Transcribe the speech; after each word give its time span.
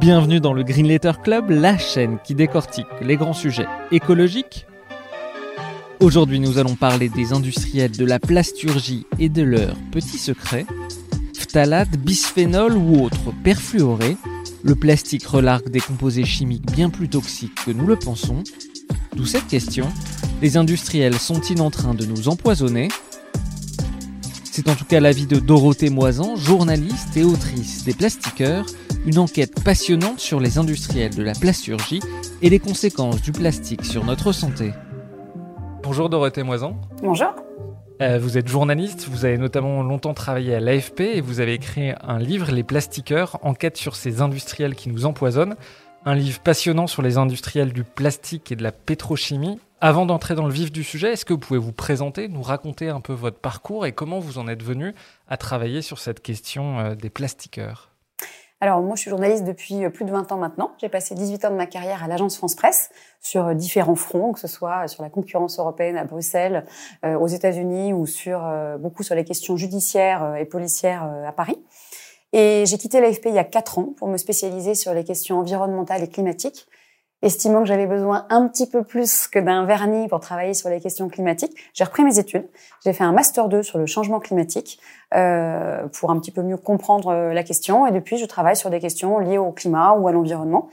Bienvenue 0.00 0.38
dans 0.38 0.52
le 0.52 0.62
Green 0.62 0.86
Letter 0.86 1.10
Club, 1.24 1.50
la 1.50 1.76
chaîne 1.76 2.18
qui 2.22 2.36
décortique 2.36 2.86
les 3.02 3.16
grands 3.16 3.32
sujets 3.32 3.66
écologiques. 3.90 4.64
Aujourd'hui, 5.98 6.38
nous 6.38 6.58
allons 6.58 6.76
parler 6.76 7.08
des 7.08 7.32
industriels 7.32 7.90
de 7.90 8.04
la 8.04 8.20
plasturgie 8.20 9.06
et 9.18 9.28
de 9.28 9.42
leurs 9.42 9.74
petits 9.90 10.18
secrets. 10.18 10.66
Phtalate, 11.36 11.96
bisphénol 11.98 12.76
ou 12.76 13.02
autres 13.02 13.32
perfluorés, 13.42 14.16
le 14.62 14.76
plastique 14.76 15.26
relargue 15.26 15.68
des 15.68 15.80
composés 15.80 16.24
chimiques 16.24 16.70
bien 16.70 16.90
plus 16.90 17.08
toxiques 17.08 17.64
que 17.66 17.72
nous 17.72 17.86
le 17.86 17.96
pensons. 17.96 18.44
D'où 19.16 19.26
cette 19.26 19.48
question, 19.48 19.88
les 20.40 20.56
industriels 20.56 21.18
sont-ils 21.18 21.60
en 21.60 21.70
train 21.70 21.94
de 21.94 22.06
nous 22.06 22.28
empoisonner? 22.28 22.86
C'est 24.44 24.68
en 24.68 24.76
tout 24.76 24.84
cas 24.84 25.00
l'avis 25.00 25.26
de 25.26 25.40
Dorothée 25.40 25.90
Moisan, 25.90 26.36
journaliste 26.36 27.16
et 27.16 27.24
autrice 27.24 27.82
des 27.82 27.94
Plastiqueurs, 27.94 28.66
une 29.08 29.18
enquête 29.18 29.64
passionnante 29.64 30.20
sur 30.20 30.38
les 30.38 30.58
industriels 30.58 31.14
de 31.14 31.22
la 31.22 31.32
plasturgie 31.32 32.02
et 32.42 32.50
les 32.50 32.58
conséquences 32.58 33.22
du 33.22 33.32
plastique 33.32 33.86
sur 33.86 34.04
notre 34.04 34.32
santé. 34.32 34.74
Bonjour 35.82 36.10
Dorothée 36.10 36.42
Moisan. 36.42 36.78
Bonjour. 37.02 37.34
Euh, 38.02 38.18
vous 38.18 38.36
êtes 38.36 38.48
journaliste, 38.48 39.08
vous 39.08 39.24
avez 39.24 39.38
notamment 39.38 39.82
longtemps 39.82 40.12
travaillé 40.12 40.54
à 40.54 40.60
l'AFP 40.60 41.00
et 41.00 41.20
vous 41.22 41.40
avez 41.40 41.54
écrit 41.54 41.92
un 42.02 42.18
livre, 42.18 42.52
Les 42.52 42.62
Plastiqueurs, 42.62 43.38
enquête 43.40 43.78
sur 43.78 43.96
ces 43.96 44.20
industriels 44.20 44.74
qui 44.74 44.90
nous 44.90 45.06
empoisonnent. 45.06 45.56
Un 46.04 46.14
livre 46.14 46.40
passionnant 46.40 46.86
sur 46.86 47.00
les 47.00 47.16
industriels 47.16 47.72
du 47.72 47.84
plastique 47.84 48.52
et 48.52 48.56
de 48.56 48.62
la 48.62 48.72
pétrochimie. 48.72 49.58
Avant 49.80 50.04
d'entrer 50.04 50.34
dans 50.34 50.46
le 50.46 50.52
vif 50.52 50.70
du 50.70 50.84
sujet, 50.84 51.14
est-ce 51.14 51.24
que 51.24 51.32
vous 51.32 51.38
pouvez 51.38 51.58
vous 51.58 51.72
présenter, 51.72 52.28
nous 52.28 52.42
raconter 52.42 52.90
un 52.90 53.00
peu 53.00 53.14
votre 53.14 53.38
parcours 53.38 53.86
et 53.86 53.92
comment 53.92 54.18
vous 54.18 54.36
en 54.36 54.48
êtes 54.48 54.62
venu 54.62 54.94
à 55.28 55.38
travailler 55.38 55.80
sur 55.80 55.98
cette 55.98 56.20
question 56.20 56.78
euh, 56.78 56.94
des 56.94 57.08
plastiqueurs? 57.08 57.88
Alors 58.60 58.82
moi, 58.82 58.96
je 58.96 59.02
suis 59.02 59.10
journaliste 59.10 59.44
depuis 59.44 59.84
euh, 59.84 59.90
plus 59.90 60.04
de 60.04 60.10
20 60.10 60.32
ans 60.32 60.36
maintenant. 60.36 60.72
J'ai 60.80 60.88
passé 60.88 61.14
18 61.14 61.44
ans 61.44 61.50
de 61.50 61.54
ma 61.54 61.66
carrière 61.66 62.02
à 62.02 62.08
l'agence 62.08 62.36
France 62.36 62.56
Presse 62.56 62.90
sur 63.20 63.46
euh, 63.46 63.54
différents 63.54 63.94
fronts, 63.94 64.32
que 64.32 64.40
ce 64.40 64.48
soit 64.48 64.88
sur 64.88 65.04
la 65.04 65.10
concurrence 65.10 65.60
européenne 65.60 65.96
à 65.96 66.04
Bruxelles, 66.04 66.66
euh, 67.04 67.16
aux 67.16 67.28
États-Unis 67.28 67.92
ou 67.92 68.06
sur 68.06 68.40
beaucoup 68.80 69.02
sur 69.02 69.14
les 69.14 69.24
questions 69.24 69.56
judiciaires 69.56 70.36
et 70.36 70.44
policières 70.44 71.08
à 71.26 71.32
Paris. 71.32 71.58
Et 72.32 72.64
j'ai 72.66 72.78
quitté 72.78 73.00
l'AFP 73.00 73.26
il 73.26 73.34
y 73.34 73.38
a 73.38 73.44
4 73.44 73.78
ans 73.78 73.94
pour 73.96 74.08
me 74.08 74.16
spécialiser 74.16 74.74
sur 74.74 74.92
les 74.92 75.04
questions 75.04 75.38
environnementales 75.38 76.02
et 76.02 76.08
climatiques 76.08 76.66
estimant 77.22 77.60
que 77.60 77.66
j'avais 77.66 77.86
besoin 77.86 78.26
un 78.30 78.46
petit 78.48 78.68
peu 78.68 78.84
plus 78.84 79.26
que 79.26 79.38
d'un 79.38 79.64
vernis 79.64 80.08
pour 80.08 80.20
travailler 80.20 80.54
sur 80.54 80.68
les 80.68 80.80
questions 80.80 81.08
climatiques, 81.08 81.56
j'ai 81.74 81.84
repris 81.84 82.04
mes 82.04 82.18
études. 82.18 82.48
J'ai 82.84 82.92
fait 82.92 83.04
un 83.04 83.12
master 83.12 83.48
2 83.48 83.62
sur 83.62 83.78
le 83.78 83.86
changement 83.86 84.20
climatique 84.20 84.80
euh, 85.14 85.86
pour 85.88 86.10
un 86.10 86.18
petit 86.18 86.30
peu 86.30 86.42
mieux 86.42 86.56
comprendre 86.56 87.08
euh, 87.08 87.32
la 87.32 87.42
question. 87.42 87.86
Et 87.86 87.90
depuis, 87.90 88.18
je 88.18 88.26
travaille 88.26 88.56
sur 88.56 88.70
des 88.70 88.78
questions 88.78 89.18
liées 89.18 89.38
au 89.38 89.50
climat 89.50 89.92
ou 89.94 90.06
à 90.06 90.12
l'environnement. 90.12 90.68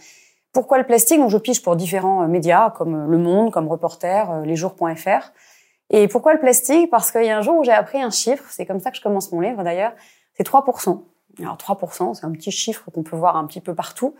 Pourquoi 0.53 0.77
le 0.77 0.85
plastique? 0.85 1.19
Donc, 1.19 1.31
je 1.31 1.37
pige 1.37 1.63
pour 1.63 1.75
différents 1.75 2.23
euh, 2.23 2.27
médias 2.27 2.69
comme 2.69 3.09
Le 3.09 3.17
Monde, 3.17 3.51
comme 3.51 3.67
Reporter, 3.67 4.41
lesjours.fr. 4.45 5.31
Et 5.89 6.07
pourquoi 6.07 6.33
le 6.33 6.39
plastique? 6.39 6.89
Parce 6.89 7.11
qu'il 7.11 7.25
y 7.25 7.29
a 7.29 7.37
un 7.37 7.41
jour 7.41 7.57
où 7.57 7.63
j'ai 7.63 7.71
appris 7.71 8.01
un 8.01 8.09
chiffre, 8.09 8.43
c'est 8.49 8.65
comme 8.65 8.79
ça 8.79 8.91
que 8.91 8.97
je 8.97 9.01
commence 9.01 9.31
mon 9.31 9.39
livre 9.39 9.63
d'ailleurs, 9.63 9.93
c'est 10.35 10.47
3%. 10.47 11.01
Alors 11.39 11.57
3%, 11.57 12.13
c'est 12.13 12.25
un 12.25 12.31
petit 12.31 12.51
chiffre 12.51 12.89
qu'on 12.91 13.03
peut 13.03 13.15
voir 13.15 13.35
un 13.35 13.45
petit 13.45 13.61
peu 13.61 13.75
partout. 13.75 14.15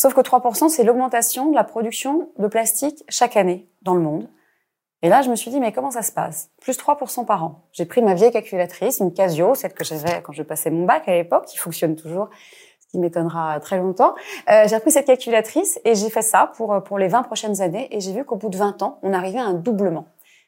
Sauf 0.00 0.14
que 0.14 0.20
3%, 0.20 0.68
c'est 0.68 0.84
l'augmentation 0.84 1.50
de 1.50 1.56
la 1.56 1.64
production 1.64 2.30
de 2.38 2.46
plastique 2.46 3.02
chaque 3.08 3.36
année 3.36 3.68
dans 3.82 3.94
le 3.94 4.00
monde. 4.00 4.28
Et 5.02 5.08
là, 5.08 5.22
je 5.22 5.30
me 5.30 5.34
suis 5.34 5.50
dit, 5.50 5.58
mais 5.58 5.72
comment 5.72 5.90
ça 5.90 6.02
se 6.02 6.12
passe? 6.12 6.50
Plus 6.60 6.78
3% 6.78 7.24
par 7.26 7.42
an. 7.42 7.66
J'ai 7.72 7.84
pris 7.84 8.00
ma 8.00 8.14
vieille 8.14 8.30
calculatrice, 8.30 9.00
une 9.00 9.12
Casio, 9.12 9.56
celle 9.56 9.74
que 9.74 9.82
j'avais 9.82 10.22
quand 10.22 10.32
je 10.32 10.44
passais 10.44 10.70
mon 10.70 10.84
bac 10.84 11.08
à 11.08 11.12
l'époque, 11.12 11.46
qui 11.46 11.58
fonctionne 11.58 11.96
toujours, 11.96 12.28
ce 12.80 12.86
qui 12.92 12.98
m'étonnera 12.98 13.58
très 13.58 13.78
longtemps. 13.78 14.14
Euh, 14.48 14.68
j'ai 14.68 14.78
pris 14.78 14.92
cette 14.92 15.06
calculatrice 15.06 15.80
et 15.84 15.96
j'ai 15.96 16.10
fait 16.10 16.22
ça 16.22 16.52
pour, 16.56 16.80
pour 16.84 16.98
les 16.98 17.08
20 17.08 17.24
prochaines 17.24 17.60
années. 17.60 17.88
Et 17.90 18.00
j'ai 18.00 18.12
vu 18.12 18.24
qu'au 18.24 18.36
bout 18.36 18.50
de 18.50 18.56
20 18.56 18.82
ans, 18.82 19.00
on 19.02 19.12
arrivait 19.12 19.40
à 19.40 19.46
un 19.46 19.54
doublement. 19.54 20.06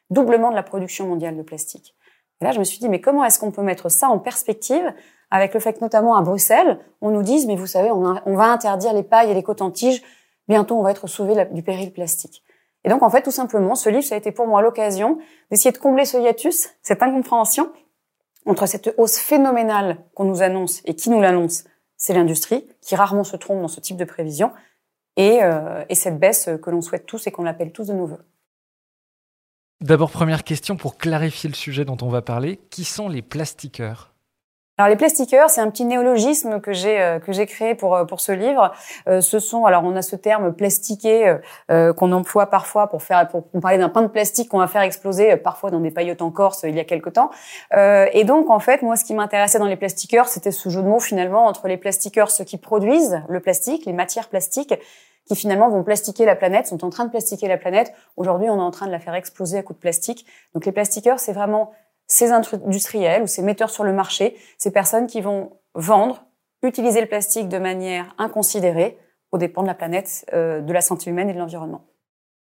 Doublement 0.09 0.49
de 0.49 0.55
la 0.55 0.63
production 0.63 1.07
mondiale 1.07 1.35
de 1.35 1.43
plastique. 1.43 1.93
Et 2.39 2.45
là, 2.45 2.51
je 2.51 2.59
me 2.59 2.63
suis 2.63 2.79
dit, 2.79 2.87
mais 2.87 3.01
comment 3.01 3.25
est-ce 3.25 3.37
qu'on 3.37 3.51
peut 3.51 3.63
mettre 3.63 3.89
ça 3.89 4.07
en 4.07 4.17
perspective? 4.17 4.93
Avec 5.31 5.53
le 5.53 5.59
fait 5.59 5.73
que 5.73 5.79
notamment 5.79 6.15
à 6.15 6.21
Bruxelles, 6.21 6.79
on 6.99 7.09
nous 7.09 7.23
dise, 7.23 7.47
mais 7.47 7.55
vous 7.55 7.65
savez, 7.65 7.89
on, 7.89 8.35
va 8.35 8.51
interdire 8.51 8.93
les 8.93 9.03
pailles 9.03 9.31
et 9.31 9.33
les 9.33 9.43
cotons-tiges, 9.43 10.03
bientôt 10.47 10.77
on 10.77 10.83
va 10.83 10.91
être 10.91 11.07
sauvé 11.07 11.47
du 11.51 11.63
péril 11.63 11.93
plastique. 11.93 12.43
Et 12.83 12.89
donc, 12.89 13.01
en 13.01 13.09
fait, 13.09 13.21
tout 13.21 13.31
simplement, 13.31 13.75
ce 13.75 13.89
livre, 13.89 14.03
ça 14.03 14.15
a 14.15 14.17
été 14.17 14.31
pour 14.31 14.47
moi 14.47 14.61
l'occasion 14.61 15.19
d'essayer 15.49 15.71
de 15.71 15.77
combler 15.77 16.03
ce 16.03 16.17
hiatus, 16.17 16.69
cette 16.81 17.01
incompréhension 17.01 17.71
entre 18.45 18.65
cette 18.65 18.93
hausse 18.97 19.19
phénoménale 19.19 20.03
qu'on 20.15 20.25
nous 20.25 20.41
annonce 20.41 20.81
et 20.85 20.95
qui 20.95 21.09
nous 21.09 21.21
l'annonce, 21.21 21.63
c'est 21.95 22.13
l'industrie, 22.13 22.67
qui 22.81 22.95
rarement 22.95 23.23
se 23.23 23.37
trompe 23.37 23.61
dans 23.61 23.67
ce 23.67 23.79
type 23.79 23.97
de 23.97 24.05
prévision, 24.05 24.51
et, 25.15 25.43
euh, 25.43 25.85
et 25.89 25.95
cette 25.95 26.19
baisse 26.19 26.49
que 26.61 26.69
l'on 26.69 26.81
souhaite 26.81 27.05
tous 27.05 27.27
et 27.27 27.31
qu'on 27.31 27.45
appelle 27.45 27.71
tous 27.71 27.87
de 27.87 27.93
nos 27.93 28.07
voeux. 28.07 28.25
D'abord, 29.79 30.11
première 30.11 30.43
question 30.43 30.75
pour 30.75 30.97
clarifier 30.97 31.49
le 31.49 31.55
sujet 31.55 31.85
dont 31.85 31.97
on 32.01 32.09
va 32.09 32.21
parler. 32.21 32.57
Qui 32.69 32.83
sont 32.83 33.09
les 33.09 33.21
plastiqueurs? 33.21 34.10
Alors 34.77 34.89
les 34.89 34.95
plastiqueurs, 34.95 35.49
c'est 35.49 35.61
un 35.61 35.69
petit 35.69 35.85
néologisme 35.85 36.59
que 36.59 36.71
j'ai 36.71 36.99
euh, 36.99 37.19
que 37.19 37.33
j'ai 37.33 37.45
créé 37.45 37.75
pour 37.75 37.93
euh, 37.93 38.05
pour 38.05 38.19
ce 38.19 38.31
livre. 38.31 38.71
Euh, 39.07 39.21
ce 39.21 39.37
sont 39.37 39.65
alors 39.65 39.83
on 39.83 39.95
a 39.95 40.01
ce 40.01 40.15
terme 40.15 40.53
plastiqué 40.53 41.37
qu'on 41.69 42.11
emploie 42.11 42.47
parfois 42.47 42.87
pour 42.87 43.03
faire 43.03 43.27
pour, 43.27 43.43
parler 43.61 43.77
d'un 43.77 43.89
pain 43.89 44.01
de 44.01 44.07
plastique 44.07 44.49
qu'on 44.49 44.57
va 44.57 44.67
faire 44.67 44.81
exploser 44.81 45.35
parfois 45.37 45.69
dans 45.69 45.79
des 45.79 45.91
paillotes 45.91 46.21
en 46.21 46.31
Corse 46.31 46.63
il 46.63 46.75
y 46.75 46.79
a 46.79 46.83
quelque 46.83 47.09
temps. 47.09 47.29
et 47.73 48.23
donc 48.23 48.49
en 48.49 48.59
fait 48.59 48.81
moi 48.81 48.95
ce 48.95 49.05
qui 49.05 49.13
m'intéressait 49.13 49.59
dans 49.59 49.67
les 49.67 49.75
plastiqueurs 49.75 50.27
c'était 50.27 50.51
ce 50.51 50.69
jeu 50.69 50.81
de 50.81 50.87
mots 50.87 50.99
finalement 50.99 51.45
entre 51.45 51.67
les 51.67 51.77
plastiqueurs 51.77 52.31
ceux 52.31 52.43
qui 52.43 52.57
produisent 52.57 53.21
le 53.29 53.39
plastique, 53.39 53.85
les 53.85 53.93
matières 53.93 54.29
plastiques 54.29 54.73
qui 55.27 55.35
finalement 55.35 55.69
vont 55.69 55.83
plastiquer 55.83 56.25
la 56.25 56.35
planète, 56.35 56.67
sont 56.67 56.83
en 56.83 56.89
train 56.89 57.05
de 57.05 57.11
plastiquer 57.11 57.47
la 57.47 57.57
planète. 57.57 57.93
Aujourd'hui, 58.17 58.49
on 58.49 58.57
est 58.57 58.61
en 58.61 58.71
train 58.71 58.87
de 58.87 58.91
la 58.91 58.99
faire 58.99 59.13
exploser 59.13 59.59
à 59.59 59.63
coups 59.63 59.77
de 59.77 59.81
plastique. 59.81 60.25
Donc 60.55 60.65
les 60.65 60.71
plastiqueurs, 60.71 61.19
c'est 61.19 61.31
vraiment 61.31 61.71
ces 62.11 62.31
industriels 62.31 63.23
ou 63.23 63.27
ces 63.27 63.41
metteurs 63.41 63.69
sur 63.69 63.85
le 63.85 63.93
marché, 63.93 64.35
ces 64.57 64.71
personnes 64.71 65.07
qui 65.07 65.21
vont 65.21 65.53
vendre, 65.75 66.25
utiliser 66.61 66.99
le 66.99 67.07
plastique 67.07 67.47
de 67.47 67.57
manière 67.57 68.13
inconsidérée 68.17 68.97
aux 69.31 69.37
dépens 69.37 69.61
de 69.61 69.67
la 69.67 69.73
planète, 69.73 70.25
euh, 70.33 70.59
de 70.59 70.73
la 70.73 70.81
santé 70.81 71.09
humaine 71.09 71.29
et 71.29 71.33
de 71.33 71.39
l'environnement. 71.39 71.87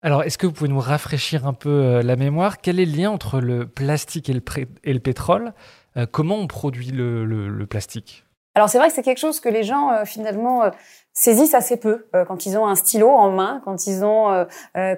Alors, 0.03 0.25
est-ce 0.25 0.39
que 0.39 0.47
vous 0.47 0.53
pouvez 0.53 0.71
nous 0.71 0.81
rafraîchir 0.81 1.47
un 1.47 1.53
peu 1.53 1.69
euh, 1.69 2.03
la 2.03 2.17
mémoire? 2.17 2.61
Quel 2.61 2.81
est 2.81 2.85
le 2.85 2.97
lien 2.97 3.11
entre 3.13 3.41
le 3.41 3.69
plastique 3.69 4.29
et 4.29 4.33
le, 4.33 4.99
pétrole? 4.99 5.53
Euh, 5.97 6.05
Comment 6.11 6.37
on 6.37 6.49
produit 6.49 6.91
le 6.91 7.65
plastique? 7.67 8.25
Alors 8.61 8.69
c'est 8.69 8.77
vrai 8.77 8.89
que 8.89 8.95
c'est 8.95 9.03
quelque 9.03 9.17
chose 9.17 9.41
que 9.41 9.49
les 9.49 9.63
gens 9.63 9.91
euh, 9.91 10.05
finalement 10.05 10.65
euh, 10.65 10.71
saisissent 11.15 11.55
assez 11.55 11.79
peu 11.79 12.05
euh, 12.15 12.27
quand 12.27 12.45
ils 12.45 12.59
ont 12.59 12.67
un 12.67 12.75
stylo 12.75 13.09
en 13.09 13.31
main, 13.31 13.63
quand 13.65 13.87
ils 13.87 14.05
ont, 14.05 14.47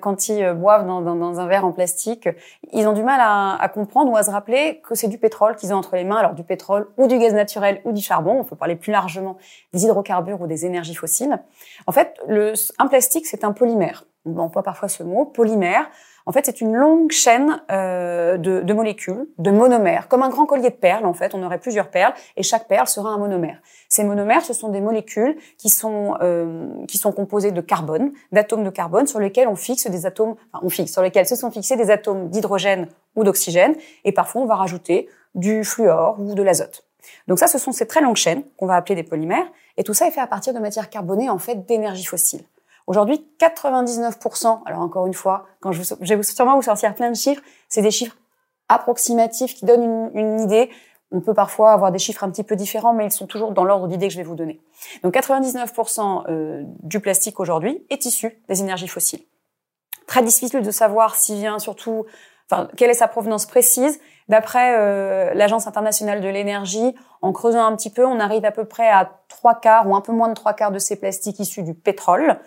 quand 0.01 0.29
ils 0.29 0.53
boivent 0.53 0.85
dans, 0.85 1.01
dans, 1.01 1.15
dans, 1.15 1.39
un 1.39 1.47
verre 1.47 1.65
en 1.65 1.71
plastique, 1.71 2.29
ils 2.73 2.89
ont 2.89 2.93
du 2.93 3.05
mal 3.05 3.21
à, 3.23 3.55
à 3.55 3.69
comprendre 3.69 4.11
ou 4.11 4.17
à 4.17 4.25
se 4.25 4.33
rappeler 4.33 4.83
que 4.85 4.97
c'est 4.97 5.07
du 5.07 5.17
pétrole 5.17 5.55
qu'ils 5.55 5.73
ont 5.73 5.77
entre 5.77 5.95
les 5.95 6.03
mains. 6.03 6.17
Alors 6.17 6.35
du 6.35 6.43
pétrole 6.43 6.89
ou 6.97 7.07
du 7.07 7.19
gaz 7.19 7.35
naturel 7.35 7.81
ou 7.85 7.93
du 7.93 8.03
charbon. 8.03 8.41
On 8.41 8.45
peut 8.45 8.57
parler 8.57 8.75
plus 8.75 8.91
largement 8.91 9.37
des 9.73 9.85
hydrocarbures 9.85 10.41
ou 10.41 10.49
des 10.49 10.67
énergies 10.67 10.97
fossiles. 10.97 11.39
En 11.87 11.93
fait, 11.93 12.19
le, 12.27 12.55
un 12.81 12.89
plastique 12.89 13.27
c'est 13.27 13.45
un 13.45 13.53
polymère. 13.53 14.05
On 14.25 14.39
emploie 14.39 14.63
parfois 14.63 14.89
ce 14.89 15.03
mot 15.03 15.25
polymère. 15.25 15.91
En 16.27 16.33
fait, 16.33 16.47
c'est 16.47 16.61
une 16.61 16.75
longue 16.75 17.11
chaîne 17.11 17.61
euh, 17.73 18.37
de, 18.37 18.73
molécules, 18.73 19.27
de 19.39 19.51
monomères, 19.51 20.07
comme 20.07 20.23
un 20.23 20.29
grand 20.29 20.47
collier 20.47 20.71
de 20.71 20.77
perles. 20.77 21.05
En 21.07 21.15
fait, 21.15 21.35
on 21.35 21.43
aurait 21.43 21.59
plusieurs 21.59 21.91
perles 21.91 22.15
et 22.37 22.45
chaque 22.45 22.69
perle 22.69 22.87
sera 22.87 23.11
un 23.11 23.19
monomère. 23.19 23.61
Ces 23.89 24.05
monomères, 24.05 24.43
ce 24.43 24.53
sont 24.53 24.69
des 24.69 24.81
molécules 24.81 25.37
qui 25.59 25.69
sont 25.69 26.17
euh, 26.21 26.69
qui 26.87 26.99
sont 26.99 27.11
composées 27.11 27.51
de 27.51 27.61
carbone, 27.61 28.13
d'atomes 28.31 28.63
de 28.63 28.71
carbone 28.71 29.09
sur 29.09 29.19
lesquels 29.19 29.49
on 29.49 29.57
fixe 29.57 29.89
des 29.89 30.07
atomes, 30.07 30.37
enfin, 30.53 30.65
on 30.65 30.69
fixe 30.69 30.93
sur 30.93 31.03
lesquels 31.03 31.27
se 31.27 31.35
sont 31.35 31.51
fixés 31.51 31.77
des 31.77 31.91
atomes 31.91 32.29
d'hydrogène 32.29 32.87
ou 33.17 33.25
d'oxygène. 33.25 33.75
Et 34.05 34.13
parfois, 34.13 34.43
on 34.43 34.47
va 34.47 34.55
rajouter 34.55 35.09
du 35.35 35.65
fluor 35.65 36.21
ou 36.21 36.35
de 36.35 36.43
l'azote. 36.43 36.85
Donc 37.27 37.41
ça, 37.41 37.49
ce 37.49 37.59
sont 37.59 37.73
ces 37.73 37.87
très 37.87 38.01
longues 38.01 38.17
chaînes 38.17 38.45
qu'on 38.57 38.67
va 38.67 38.77
appeler 38.77 38.95
des 38.95 39.03
polymères. 39.03 39.47
Et 39.77 39.83
tout 39.83 39.95
ça 39.95 40.07
est 40.07 40.11
fait 40.11 40.21
à 40.21 40.27
partir 40.29 40.55
de 40.55 40.59
matières 40.61 40.91
carbonées, 40.91 41.31
en 41.31 41.39
fait, 41.39 41.67
d'énergie 41.67 42.05
fossile. 42.05 42.43
Aujourd'hui, 42.87 43.27
99%, 43.39 44.61
alors 44.67 44.81
encore 44.81 45.07
une 45.07 45.15
fois, 45.15 45.47
quand 45.61 45.73
je, 45.73 45.83
vais 46.01 46.23
sûrement 46.23 46.57
vous 46.57 46.63
sortir 46.63 46.95
plein 46.95 47.11
de 47.11 47.17
chiffres, 47.17 47.43
c'est 47.69 47.83
des 47.83 47.91
chiffres 47.91 48.17
approximatifs 48.69 49.55
qui 49.55 49.67
donnent 49.67 50.11
une, 50.15 50.41
idée. 50.41 50.71
on 51.13 51.21
peut 51.21 51.35
parfois 51.35 51.73
avoir 51.73 51.93
des 51.93 51.99
chiffres 51.99 52.25
un 52.25 52.31
petit 52.31 52.43
peu 52.43 52.57
différents, 52.57 52.93
mais 52.93 53.07
ils 53.07 53.13
sont 53.13 53.27
toujours 53.27 53.53
dans 53.53 53.65
l'ordre 53.65 53.87
d'idées 53.87 54.09
que 54.09 54.13
je 54.13 54.19
vais 54.19 54.25
vous 54.25 54.35
donner. 54.35 54.61
Donc 55.03 55.15
99% 55.15 56.25
euh, 56.29 56.63
du 56.83 57.01
plastique 57.01 57.39
aujourd'hui 57.39 57.87
est 57.91 58.05
issu 58.05 58.43
des 58.49 58.61
énergies 58.61 58.89
fossiles. 58.89 59.23
Très 60.07 60.23
difficile 60.23 60.63
de 60.63 60.71
savoir 60.71 61.15
s'il 61.15 61.37
vient 61.37 61.59
surtout, 61.59 62.07
enfin, 62.51 62.69
quelle 62.77 62.91
est 62.91 62.95
sa 62.95 63.09
provenance 63.09 63.47
précise. 63.47 64.01
D'après 64.29 64.77
euh, 64.77 65.35
l'Agence 65.35 65.67
internationale 65.67 66.21
de 66.21 66.29
l'énergie, 66.29 66.95
en 67.21 67.33
creusant 67.33 67.65
un 67.65 67.77
petit 67.77 67.91
peu, 67.91 68.05
on 68.05 68.19
arrive 68.19 68.45
à 68.45 68.51
peu 68.51 68.65
près 68.65 68.89
à 68.89 69.21
trois 69.29 69.55
quarts 69.55 69.89
ou 69.89 69.95
un 69.95 70.01
peu 70.01 70.13
moins 70.13 70.29
de 70.29 70.35
trois 70.35 70.55
quarts 70.55 70.73
de 70.73 70.79
ces 70.79 70.97
plastiques 70.97 71.39
issus 71.39 71.63
du 71.63 71.75
pétrole. 71.75 72.39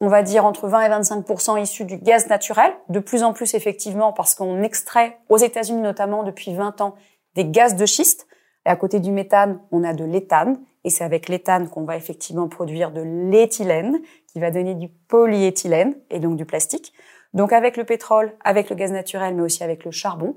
On 0.00 0.08
va 0.08 0.22
dire 0.22 0.44
entre 0.44 0.68
20 0.68 0.82
et 0.82 0.88
25% 0.88 1.60
issus 1.60 1.84
du 1.84 1.96
gaz 1.96 2.28
naturel, 2.28 2.72
de 2.90 3.00
plus 3.00 3.22
en 3.22 3.32
plus 3.32 3.54
effectivement 3.54 4.12
parce 4.12 4.34
qu'on 4.34 4.62
extrait 4.62 5.18
aux 5.28 5.38
États-Unis 5.38 5.80
notamment 5.80 6.22
depuis 6.22 6.54
20 6.54 6.80
ans 6.82 6.96
des 7.34 7.46
gaz 7.46 7.76
de 7.76 7.86
schiste. 7.86 8.26
Et 8.66 8.68
à 8.68 8.76
côté 8.76 9.00
du 9.00 9.10
méthane, 9.10 9.60
on 9.70 9.84
a 9.84 9.94
de 9.94 10.04
l'éthane. 10.04 10.60
Et 10.84 10.90
c'est 10.90 11.04
avec 11.04 11.28
l'éthane 11.28 11.68
qu'on 11.68 11.84
va 11.84 11.96
effectivement 11.96 12.48
produire 12.48 12.90
de 12.90 13.00
l'éthylène, 13.00 14.00
qui 14.32 14.40
va 14.40 14.50
donner 14.50 14.74
du 14.74 14.88
polyéthylène 14.88 15.96
et 16.10 16.18
donc 16.18 16.36
du 16.36 16.44
plastique. 16.44 16.92
Donc 17.32 17.52
avec 17.52 17.76
le 17.76 17.84
pétrole, 17.84 18.36
avec 18.44 18.70
le 18.70 18.76
gaz 18.76 18.92
naturel, 18.92 19.34
mais 19.34 19.42
aussi 19.42 19.64
avec 19.64 19.84
le 19.84 19.90
charbon, 19.90 20.36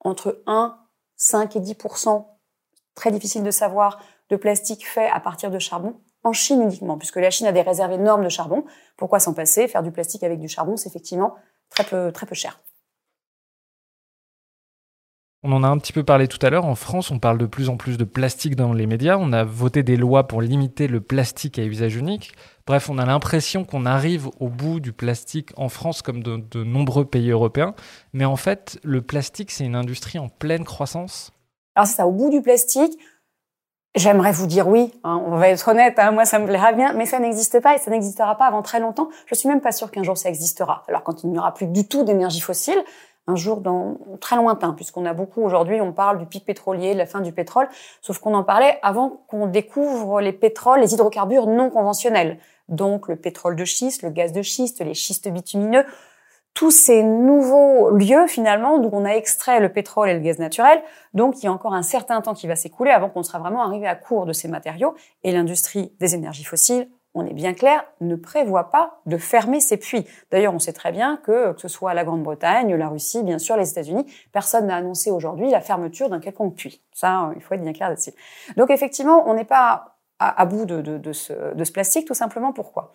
entre 0.00 0.42
1, 0.46 0.78
5 1.16 1.56
et 1.56 1.60
10% 1.60 2.26
très 2.94 3.10
difficile 3.10 3.42
de 3.42 3.50
savoir, 3.50 4.00
de 4.30 4.36
plastique 4.36 4.86
fait 4.86 5.08
à 5.08 5.20
partir 5.20 5.50
de 5.50 5.58
charbon, 5.58 6.00
en 6.26 6.32
Chine 6.32 6.62
uniquement, 6.62 6.98
puisque 6.98 7.16
la 7.16 7.30
Chine 7.30 7.46
a 7.46 7.52
des 7.52 7.62
réserves 7.62 7.92
énormes 7.92 8.24
de 8.24 8.28
charbon. 8.28 8.64
Pourquoi 8.96 9.20
s'en 9.20 9.32
passer? 9.32 9.68
Faire 9.68 9.82
du 9.82 9.92
plastique 9.92 10.22
avec 10.22 10.40
du 10.40 10.48
charbon, 10.48 10.76
c'est 10.76 10.88
effectivement 10.88 11.34
très 11.70 11.84
peu, 11.84 12.12
très 12.12 12.26
peu 12.26 12.34
cher. 12.34 12.60
On 15.42 15.52
en 15.52 15.62
a 15.62 15.68
un 15.68 15.78
petit 15.78 15.92
peu 15.92 16.02
parlé 16.02 16.26
tout 16.26 16.44
à 16.44 16.50
l'heure. 16.50 16.64
En 16.64 16.74
France, 16.74 17.12
on 17.12 17.20
parle 17.20 17.38
de 17.38 17.46
plus 17.46 17.68
en 17.68 17.76
plus 17.76 17.98
de 17.98 18.04
plastique 18.04 18.56
dans 18.56 18.72
les 18.72 18.86
médias. 18.86 19.16
On 19.16 19.32
a 19.32 19.44
voté 19.44 19.84
des 19.84 19.96
lois 19.96 20.26
pour 20.26 20.42
limiter 20.42 20.88
le 20.88 21.00
plastique 21.00 21.60
à 21.60 21.62
usage 21.62 21.94
unique. 21.94 22.32
Bref, 22.66 22.90
on 22.90 22.98
a 22.98 23.06
l'impression 23.06 23.64
qu'on 23.64 23.86
arrive 23.86 24.28
au 24.40 24.48
bout 24.48 24.80
du 24.80 24.92
plastique 24.92 25.52
en 25.56 25.68
France 25.68 26.02
comme 26.02 26.24
de, 26.24 26.38
de 26.38 26.64
nombreux 26.64 27.04
pays 27.04 27.30
européens. 27.30 27.74
Mais 28.12 28.24
en 28.24 28.34
fait, 28.34 28.80
le 28.82 29.02
plastique, 29.02 29.52
c'est 29.52 29.64
une 29.64 29.76
industrie 29.76 30.18
en 30.18 30.28
pleine 30.28 30.64
croissance? 30.64 31.30
Alors 31.76 31.86
c'est 31.86 31.96
ça, 31.96 32.08
au 32.08 32.12
bout 32.12 32.30
du 32.30 32.42
plastique, 32.42 32.98
J'aimerais 33.96 34.30
vous 34.30 34.46
dire 34.46 34.68
oui, 34.68 34.92
hein, 35.04 35.22
on 35.26 35.38
va 35.38 35.48
être 35.48 35.68
honnête, 35.68 35.98
hein, 35.98 36.10
moi 36.10 36.26
ça 36.26 36.38
me 36.38 36.46
plaira 36.46 36.72
bien, 36.72 36.92
mais 36.92 37.06
ça 37.06 37.18
n'existe 37.18 37.60
pas 37.60 37.74
et 37.74 37.78
ça 37.78 37.90
n'existera 37.90 38.36
pas 38.36 38.44
avant 38.44 38.60
très 38.60 38.78
longtemps. 38.78 39.08
Je 39.24 39.34
suis 39.34 39.48
même 39.48 39.62
pas 39.62 39.72
sûre 39.72 39.90
qu'un 39.90 40.02
jour 40.02 40.18
ça 40.18 40.28
existera. 40.28 40.84
Alors 40.86 41.02
quand 41.02 41.24
il 41.24 41.30
n'y 41.30 41.38
aura 41.38 41.54
plus 41.54 41.66
du 41.66 41.88
tout 41.88 42.04
d'énergie 42.04 42.40
fossile, 42.40 42.78
un 43.26 43.36
jour 43.36 43.62
dans 43.62 43.96
très 44.20 44.36
lointain, 44.36 44.74
puisqu'on 44.74 45.06
a 45.06 45.14
beaucoup 45.14 45.40
aujourd'hui, 45.40 45.80
on 45.80 45.94
parle 45.94 46.18
du 46.18 46.26
pic 46.26 46.44
pétrolier, 46.44 46.92
de 46.92 46.98
la 46.98 47.06
fin 47.06 47.22
du 47.22 47.32
pétrole, 47.32 47.68
sauf 48.02 48.18
qu'on 48.18 48.34
en 48.34 48.44
parlait 48.44 48.78
avant 48.82 49.22
qu'on 49.28 49.46
découvre 49.46 50.20
les 50.20 50.32
pétroles, 50.32 50.80
les 50.80 50.92
hydrocarbures 50.92 51.46
non 51.46 51.70
conventionnels. 51.70 52.38
Donc 52.68 53.08
le 53.08 53.16
pétrole 53.16 53.56
de 53.56 53.64
schiste, 53.64 54.02
le 54.02 54.10
gaz 54.10 54.30
de 54.30 54.42
schiste, 54.42 54.84
les 54.84 54.92
schistes 54.92 55.28
bitumineux, 55.28 55.86
tous 56.56 56.70
ces 56.70 57.02
nouveaux 57.02 57.90
lieux 57.90 58.26
finalement 58.26 58.78
d'où 58.78 58.88
on 58.90 59.04
a 59.04 59.10
extrait 59.10 59.60
le 59.60 59.70
pétrole 59.70 60.08
et 60.08 60.14
le 60.14 60.20
gaz 60.20 60.38
naturel. 60.38 60.82
Donc 61.14 61.42
il 61.42 61.44
y 61.44 61.48
a 61.48 61.52
encore 61.52 61.74
un 61.74 61.82
certain 61.82 62.22
temps 62.22 62.34
qui 62.34 62.48
va 62.48 62.56
s'écouler 62.56 62.90
avant 62.90 63.10
qu'on 63.10 63.22
sera 63.22 63.38
vraiment 63.38 63.62
arrivé 63.62 63.86
à 63.86 63.94
court 63.94 64.24
de 64.24 64.32
ces 64.32 64.48
matériaux. 64.48 64.94
Et 65.22 65.32
l'industrie 65.32 65.92
des 66.00 66.14
énergies 66.14 66.44
fossiles 66.44 66.88
on 67.16 67.24
est 67.24 67.32
bien 67.32 67.54
clair, 67.54 67.82
ne 68.02 68.14
prévoit 68.14 68.70
pas 68.70 69.00
de 69.06 69.16
fermer 69.16 69.60
ses 69.60 69.78
puits. 69.78 70.06
D'ailleurs, 70.30 70.52
on 70.52 70.58
sait 70.58 70.74
très 70.74 70.92
bien 70.92 71.16
que, 71.16 71.54
que 71.54 71.60
ce 71.62 71.66
soit 71.66 71.94
la 71.94 72.04
Grande-Bretagne, 72.04 72.74
la 72.74 72.88
Russie, 72.88 73.22
bien 73.22 73.38
sûr, 73.38 73.56
les 73.56 73.70
États-Unis, 73.70 74.04
personne 74.32 74.66
n'a 74.66 74.76
annoncé 74.76 75.10
aujourd'hui 75.10 75.50
la 75.50 75.62
fermeture 75.62 76.10
d'un 76.10 76.20
quelconque 76.20 76.56
puits. 76.56 76.82
Ça, 76.92 77.32
il 77.34 77.40
faut 77.40 77.54
être 77.54 77.62
bien 77.62 77.72
clair 77.72 77.88
là-dessus. 77.88 78.12
Donc, 78.58 78.70
effectivement, 78.70 79.24
on 79.26 79.32
n'est 79.32 79.46
pas 79.46 79.96
à, 80.18 80.44
bout 80.44 80.66
de, 80.66 81.12
ce, 81.12 81.54
de 81.54 81.64
ce 81.64 81.72
plastique, 81.72 82.06
tout 82.06 82.12
simplement 82.12 82.52
pourquoi? 82.52 82.92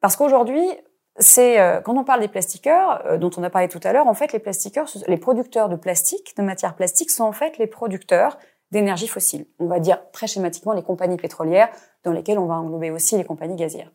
Parce 0.00 0.14
qu'aujourd'hui, 0.14 0.68
c'est 1.18 1.60
euh, 1.60 1.80
quand 1.80 1.96
on 1.96 2.04
parle 2.04 2.20
des 2.20 2.28
plastiqueurs, 2.28 3.04
euh, 3.06 3.18
dont 3.18 3.30
on 3.36 3.42
a 3.42 3.50
parlé 3.50 3.68
tout 3.68 3.80
à 3.82 3.92
l'heure, 3.92 4.06
en 4.06 4.14
fait, 4.14 4.32
les 4.32 4.38
plastiqueurs, 4.38 4.86
les 5.06 5.16
producteurs 5.16 5.68
de 5.68 5.76
plastique, 5.76 6.36
de 6.36 6.42
matières 6.42 6.74
plastiques, 6.74 7.10
sont 7.10 7.24
en 7.24 7.32
fait 7.32 7.58
les 7.58 7.66
producteurs 7.66 8.38
d'énergie 8.70 9.06
fossile. 9.06 9.46
On 9.58 9.66
va 9.66 9.78
dire 9.78 10.00
très 10.12 10.26
schématiquement 10.26 10.72
les 10.72 10.82
compagnies 10.82 11.16
pétrolières, 11.16 11.68
dans 12.04 12.12
lesquelles 12.12 12.38
on 12.38 12.46
va 12.46 12.54
englober 12.54 12.90
aussi 12.90 13.16
les 13.16 13.24
compagnies 13.24 13.56
gazières. 13.56 13.90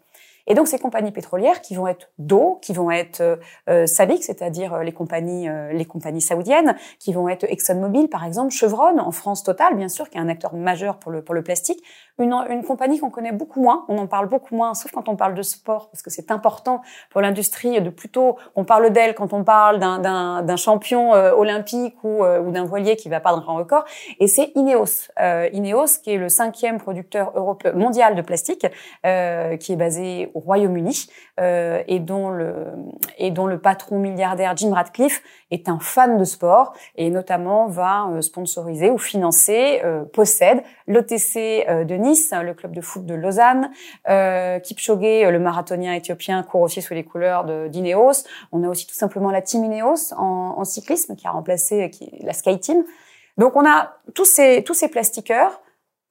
Et 0.47 0.53
donc 0.53 0.67
ces 0.67 0.79
compagnies 0.79 1.11
pétrolières 1.11 1.61
qui 1.61 1.75
vont 1.75 1.87
être 1.87 2.09
d'eau, 2.17 2.59
qui 2.61 2.73
vont 2.73 2.91
être 2.91 3.21
euh, 3.21 3.35
euh 3.69 3.85
c'est-à-dire 3.85 4.73
euh, 4.73 4.83
les 4.83 4.91
compagnies 4.91 5.47
euh, 5.47 5.71
les 5.71 5.85
compagnies 5.85 6.21
saoudiennes, 6.21 6.75
qui 6.99 7.13
vont 7.13 7.29
être 7.29 7.43
ExxonMobil 7.43 8.09
par 8.09 8.25
exemple, 8.25 8.51
Chevron 8.51 8.97
en 8.99 9.11
France 9.11 9.43
Total 9.43 9.75
bien 9.75 9.89
sûr 9.89 10.09
qui 10.09 10.17
est 10.17 10.21
un 10.21 10.29
acteur 10.29 10.53
majeur 10.55 10.97
pour 10.97 11.11
le 11.11 11.23
pour 11.23 11.35
le 11.35 11.43
plastique, 11.43 11.81
une, 12.21 12.33
une 12.49 12.63
compagnie 12.63 12.99
qu'on 12.99 13.09
connaît 13.09 13.31
beaucoup 13.31 13.61
moins, 13.61 13.85
on 13.87 13.97
en 13.97 14.07
parle 14.07 14.27
beaucoup 14.27 14.55
moins 14.55 14.73
sauf 14.73 14.91
quand 14.91 15.09
on 15.09 15.15
parle 15.15 15.33
de 15.33 15.41
sport 15.41 15.89
parce 15.89 16.01
que 16.01 16.09
c'est 16.09 16.31
important 16.31 16.81
pour 17.09 17.21
l'industrie 17.21 17.81
de 17.81 17.89
plutôt 17.89 18.37
on 18.55 18.63
parle 18.63 18.91
d'elle 18.91 19.15
quand 19.15 19.33
on 19.33 19.43
parle 19.43 19.79
d'un 19.79 20.55
champion 20.55 21.11
olympique 21.11 21.95
ou, 22.03 22.23
ou 22.23 22.51
d'un 22.51 22.65
voilier 22.65 22.95
qui 22.95 23.09
va 23.09 23.19
pas 23.19 23.31
un 23.31 23.39
record. 23.39 23.85
Et 24.19 24.27
c'est 24.27 24.51
Ineos. 24.55 25.09
Ineos 25.53 25.99
qui 26.03 26.11
est 26.11 26.17
le 26.17 26.29
cinquième 26.29 26.79
producteur 26.79 27.31
européen 27.35 27.73
mondial 27.73 28.15
de 28.15 28.21
plastique 28.21 28.65
qui 29.03 29.73
est 29.73 29.77
basé 29.77 30.31
au 30.33 30.39
Royaume-Uni 30.39 31.07
euh, 31.41 31.83
et 31.87 31.99
dont 31.99 32.29
le 32.29 33.59
patron 33.59 33.99
milliardaire 33.99 34.55
Jim 34.55 34.73
Ratcliffe 34.73 35.21
est 35.49 35.69
un 35.69 35.79
fan 35.79 36.17
de 36.17 36.23
sport 36.23 36.73
et 36.95 37.09
notamment 37.09 37.67
va 37.67 38.07
euh, 38.09 38.21
sponsoriser 38.21 38.89
ou 38.89 38.97
financer, 38.97 39.81
euh, 39.83 40.03
possède 40.05 40.63
l'OTC 40.87 41.65
de 41.85 41.95
Nice, 41.95 42.33
le 42.41 42.53
club 42.53 42.75
de 42.75 42.81
foot 42.81 43.05
de 43.05 43.13
Lausanne, 43.13 43.71
euh, 44.09 44.59
Kipchoge, 44.59 45.01
le 45.01 45.39
marathonien 45.39 45.93
éthiopien, 45.93 46.43
court 46.43 46.61
aussi 46.61 46.81
sous 46.81 46.93
les 46.93 47.03
couleurs 47.03 47.43
d'Ineos. 47.69 48.23
On 48.51 48.63
a 48.63 48.69
aussi 48.69 48.87
tout 48.87 48.95
simplement 48.95 49.31
la 49.31 49.41
Team 49.41 49.63
Ineos 49.65 50.13
en, 50.15 50.63
cyclisme 50.63 51.15
qui 51.15 51.27
a 51.27 51.31
remplacé 51.31 51.91
la 52.21 52.33
Sky 52.33 52.59
Team. 52.59 52.83
Donc 53.37 53.55
on 53.55 53.65
a 53.65 53.95
tous 54.13 54.25
ces 54.25 54.63
tous 54.63 54.73
ces 54.73 54.89
plastiqueurs, 54.89 55.61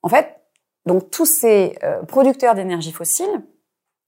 en 0.02 0.08
fait, 0.08 0.40
donc 0.86 1.10
tous 1.10 1.26
ces 1.26 1.78
producteurs 2.08 2.54
d'énergie 2.54 2.92
fossile 2.92 3.42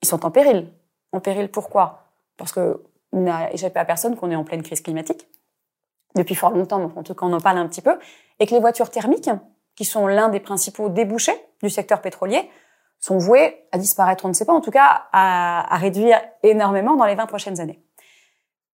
ils 0.02 0.08
sont 0.08 0.26
en 0.26 0.30
péril. 0.30 0.72
En 1.12 1.20
péril 1.20 1.50
pourquoi? 1.50 2.04
Parce 2.36 2.52
que 2.52 2.82
n'a 3.12 3.52
échappé 3.52 3.78
à 3.78 3.84
personne 3.84 4.16
qu'on 4.16 4.30
est 4.30 4.36
en 4.36 4.44
pleine 4.44 4.62
crise 4.62 4.80
climatique 4.80 5.28
depuis 6.14 6.34
fort 6.34 6.50
longtemps, 6.50 6.78
donc 6.78 6.96
en 6.96 7.02
tout 7.02 7.14
cas 7.14 7.26
on 7.26 7.32
en 7.32 7.40
parle 7.40 7.58
un 7.58 7.66
petit 7.66 7.80
peu, 7.80 7.98
et 8.38 8.46
que 8.46 8.54
les 8.54 8.60
voitures 8.60 8.90
thermiques, 8.90 9.30
qui 9.76 9.84
sont 9.84 10.06
l'un 10.06 10.28
des 10.28 10.40
principaux 10.40 10.88
débouchés 10.88 11.34
du 11.62 11.70
secteur 11.70 12.02
pétrolier, 12.02 12.50
sont 12.98 13.18
vouées 13.18 13.66
à 13.72 13.78
disparaître, 13.78 14.24
on 14.24 14.28
ne 14.28 14.34
sait 14.34 14.44
pas, 14.44 14.52
en 14.52 14.60
tout 14.60 14.70
cas 14.70 15.06
à, 15.12 15.76
réduire 15.76 16.20
énormément 16.42 16.96
dans 16.96 17.06
les 17.06 17.14
20 17.14 17.26
prochaines 17.26 17.60
années. 17.60 17.82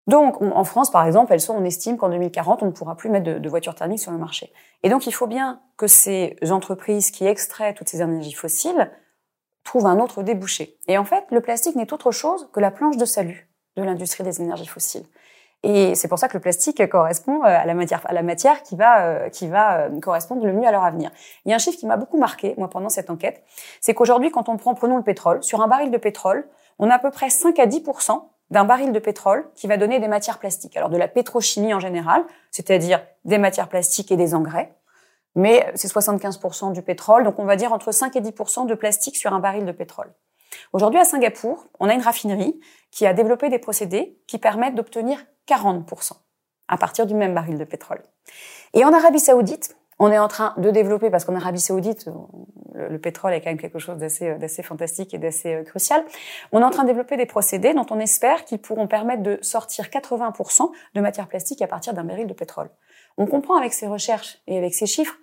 Donc, 0.09 0.43
en 0.43 0.65
France, 0.65 0.91
par 0.91 1.07
exemple, 1.07 1.35
on 1.51 1.65
estime 1.65 1.97
qu'en 1.97 2.09
2040, 2.09 2.63
on 2.63 2.67
ne 2.67 2.71
pourra 2.73 2.97
plus 2.97 3.09
mettre 3.09 3.39
de, 3.39 3.49
voitures 3.49 3.75
thermiques 3.75 4.01
sur 4.01 4.11
le 4.11 4.19
marché. 4.19 4.53
Et 4.83 4.89
donc, 4.89 5.07
il 5.07 5.13
faut 5.13 5.29
bien 5.29 5.61
que 5.77 5.87
ces 5.87 6.37
entreprises 6.51 7.13
qui 7.13 7.25
extraient 7.25 7.73
toutes 7.73 7.89
ces 7.89 8.03
énergies 8.03 8.33
fossiles 8.33 8.91
trouve 9.65 9.87
un 9.87 9.99
autre 9.99 10.23
débouché. 10.23 10.79
Et 10.89 10.99
en 10.99 11.05
fait, 11.05 11.25
le 11.31 11.41
plastique 11.41 11.77
n'est 11.77 11.93
autre 11.93 12.11
chose 12.11 12.49
que 12.53 12.61
la 12.61 12.71
planche 12.71 12.97
de 12.97 13.05
salut 13.05 13.49
de 13.77 13.83
l'industrie 13.83 14.25
des 14.25 14.41
énergies 14.41 14.67
fossiles. 14.67 15.07
Et 15.63 15.95
c'est 15.95 16.09
pour 16.09 16.19
ça 16.19 16.29
que 16.29 16.37
le 16.37 16.41
plastique 16.41 16.85
correspond 16.89 17.45
euh, 17.45 17.47
à 17.47 17.65
la 17.65 17.75
matière, 17.75 18.03
à 18.05 18.13
la 18.13 18.23
matière 18.23 18.63
qui 18.63 18.75
va, 18.75 19.05
euh, 19.05 19.29
qui 19.29 19.47
va 19.47 19.83
euh, 19.83 20.01
correspondre 20.01 20.45
le 20.45 20.53
mieux 20.53 20.67
à 20.67 20.73
leur 20.73 20.85
avenir. 20.85 21.11
Il 21.45 21.51
y 21.51 21.53
a 21.53 21.57
un 21.57 21.59
chiffre 21.59 21.79
qui 21.79 21.87
m'a 21.87 21.97
beaucoup 21.97 22.19
marqué, 22.19 22.55
moi, 22.59 22.69
pendant 22.69 22.89
cette 22.89 23.11
enquête, 23.11 23.45
c'est 23.81 23.95
qu'aujourd'hui, 23.95 24.31
quand 24.31 24.49
on 24.49 24.57
prend, 24.57 24.75
prenons 24.75 24.97
le 24.97 25.05
pétrole, 25.05 25.43
sur 25.43 25.63
un 25.63 25.69
baril 25.69 25.91
de 25.91 25.99
pétrole, 25.99 26.49
on 26.79 26.91
a 26.91 26.95
à 26.95 26.99
peu 26.99 27.11
près 27.11 27.31
5 27.31 27.59
à 27.61 27.67
10 27.67 27.83
d'un 28.51 28.65
baril 28.65 28.93
de 28.93 28.99
pétrole 28.99 29.49
qui 29.55 29.69
va 29.69 29.77
donner 29.77 30.01
des 30.01 30.09
matières 30.09 30.39
plastiques. 30.39 30.77
Alors 30.77 30.91
de 30.91 30.97
la 30.97 31.09
pétrochimie 31.09 31.73
en 31.73 31.81
général, 31.81 32.25
c'est-à-dire 32.51 33.01
des 33.25 33.39
matières 33.39 33.69
plastiques 33.69 34.11
et 34.11 34.17
des 34.17 34.35
engrais, 34.35 34.75
mais 35.35 35.71
c'est 35.75 35.89
75% 35.89 36.73
du 36.73 36.83
pétrole, 36.83 37.25
donc 37.25 37.39
on 37.39 37.45
va 37.45 37.57
dire 37.57 37.73
entre 37.73 37.93
5 37.93 38.15
et 38.17 38.21
10% 38.21 38.67
de 38.67 38.75
plastique 38.75 39.17
sur 39.17 39.33
un 39.33 39.41
baril 39.41 39.65
de 39.65 39.73
pétrole. 39.73 40.13
Aujourd'hui, 40.73 41.01
à 41.01 41.05
Singapour, 41.05 41.67
on 41.81 41.89
a 41.89 41.95
une 41.95 42.03
raffinerie 42.03 42.61
qui 42.91 43.07
a 43.07 43.15
développé 43.15 43.49
des 43.49 43.59
procédés 43.59 44.19
qui 44.27 44.39
permettent 44.39 44.75
d'obtenir 44.75 45.19
40% 45.49 46.13
à 46.69 46.77
partir 46.77 47.07
du 47.07 47.15
même 47.15 47.35
baril 47.35 47.59
de 47.59 47.65
pétrole. 47.65 48.03
Et 48.75 48.85
en 48.85 48.93
Arabie 48.93 49.21
Saoudite, 49.21 49.77
on 49.99 50.11
est 50.11 50.19
en 50.19 50.29
train 50.29 50.55
de 50.57 50.71
développer, 50.71 51.11
parce 51.11 51.25
qu'en 51.25 51.37
Arabie 51.37 51.61
Saoudite, 51.61 52.09
le, 52.75 52.99
pétrole 52.99 53.35
est 53.35 53.41
quand 53.41 53.51
même 53.51 53.61
quelque 53.61 53.79
chose 53.79 53.99
d'assez, 53.99 54.35
d'assez 54.35 54.63
fantastique 54.63 55.15
et 55.15 55.19
d'assez 55.19 55.55
euh, 55.55 55.63
crucial. 55.63 56.05
On 56.51 56.61
est 56.61 56.65
en 56.65 56.71
train 56.71 56.83
de 56.83 56.89
développer 56.89 57.17
des 57.17 57.27
procédés 57.27 57.75
dont 57.75 57.87
on 57.91 58.01
espère 58.01 58.45
qu'ils 58.45 58.59
pourront 58.59 58.89
permettre 58.89 59.23
de 59.23 59.39
sortir 59.43 59.87
80% 59.87 60.71
de 60.95 61.01
matière 61.01 61.29
plastique 61.29 61.63
à 61.63 61.67
partir 61.67 61.93
d'un 61.93 62.05
baril 62.05 62.27
de 62.27 62.33
pétrole. 62.33 62.71
On 63.19 63.27
comprend 63.27 63.57
avec 63.57 63.75
ces 63.75 63.87
recherches 63.87 64.39
et 64.47 64.57
avec 64.57 64.75
ces 64.75 64.87
chiffres 64.87 65.17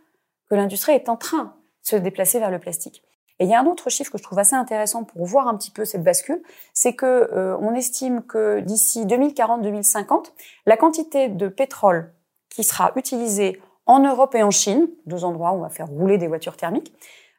que 0.49 0.55
l'industrie 0.55 0.93
est 0.93 1.09
en 1.09 1.17
train 1.17 1.43
de 1.83 1.87
se 1.87 1.95
déplacer 1.95 2.39
vers 2.39 2.51
le 2.51 2.59
plastique. 2.59 3.03
Et 3.39 3.45
il 3.45 3.49
y 3.49 3.53
a 3.53 3.59
un 3.59 3.65
autre 3.65 3.89
chiffre 3.89 4.11
que 4.11 4.17
je 4.17 4.23
trouve 4.23 4.39
assez 4.39 4.55
intéressant 4.55 5.05
pour 5.05 5.25
voir 5.25 5.47
un 5.47 5.55
petit 5.55 5.71
peu 5.71 5.85
cette 5.85 6.03
bascule, 6.03 6.43
c'est 6.73 6.93
que 6.93 7.05
euh, 7.05 7.57
on 7.61 7.73
estime 7.73 8.21
que 8.23 8.59
d'ici 8.59 9.05
2040-2050, 9.05 10.33
la 10.65 10.75
quantité 10.75 11.29
de 11.29 11.47
pétrole 11.47 12.13
qui 12.49 12.63
sera 12.65 12.91
utilisée 12.95 13.61
en 13.85 13.99
Europe 13.99 14.35
et 14.35 14.43
en 14.43 14.51
Chine, 14.51 14.89
deux 15.05 15.23
endroits 15.23 15.51
où 15.51 15.55
on 15.55 15.61
va 15.61 15.69
faire 15.69 15.87
rouler 15.87 16.17
des 16.17 16.27
voitures 16.27 16.57
thermiques, 16.57 16.93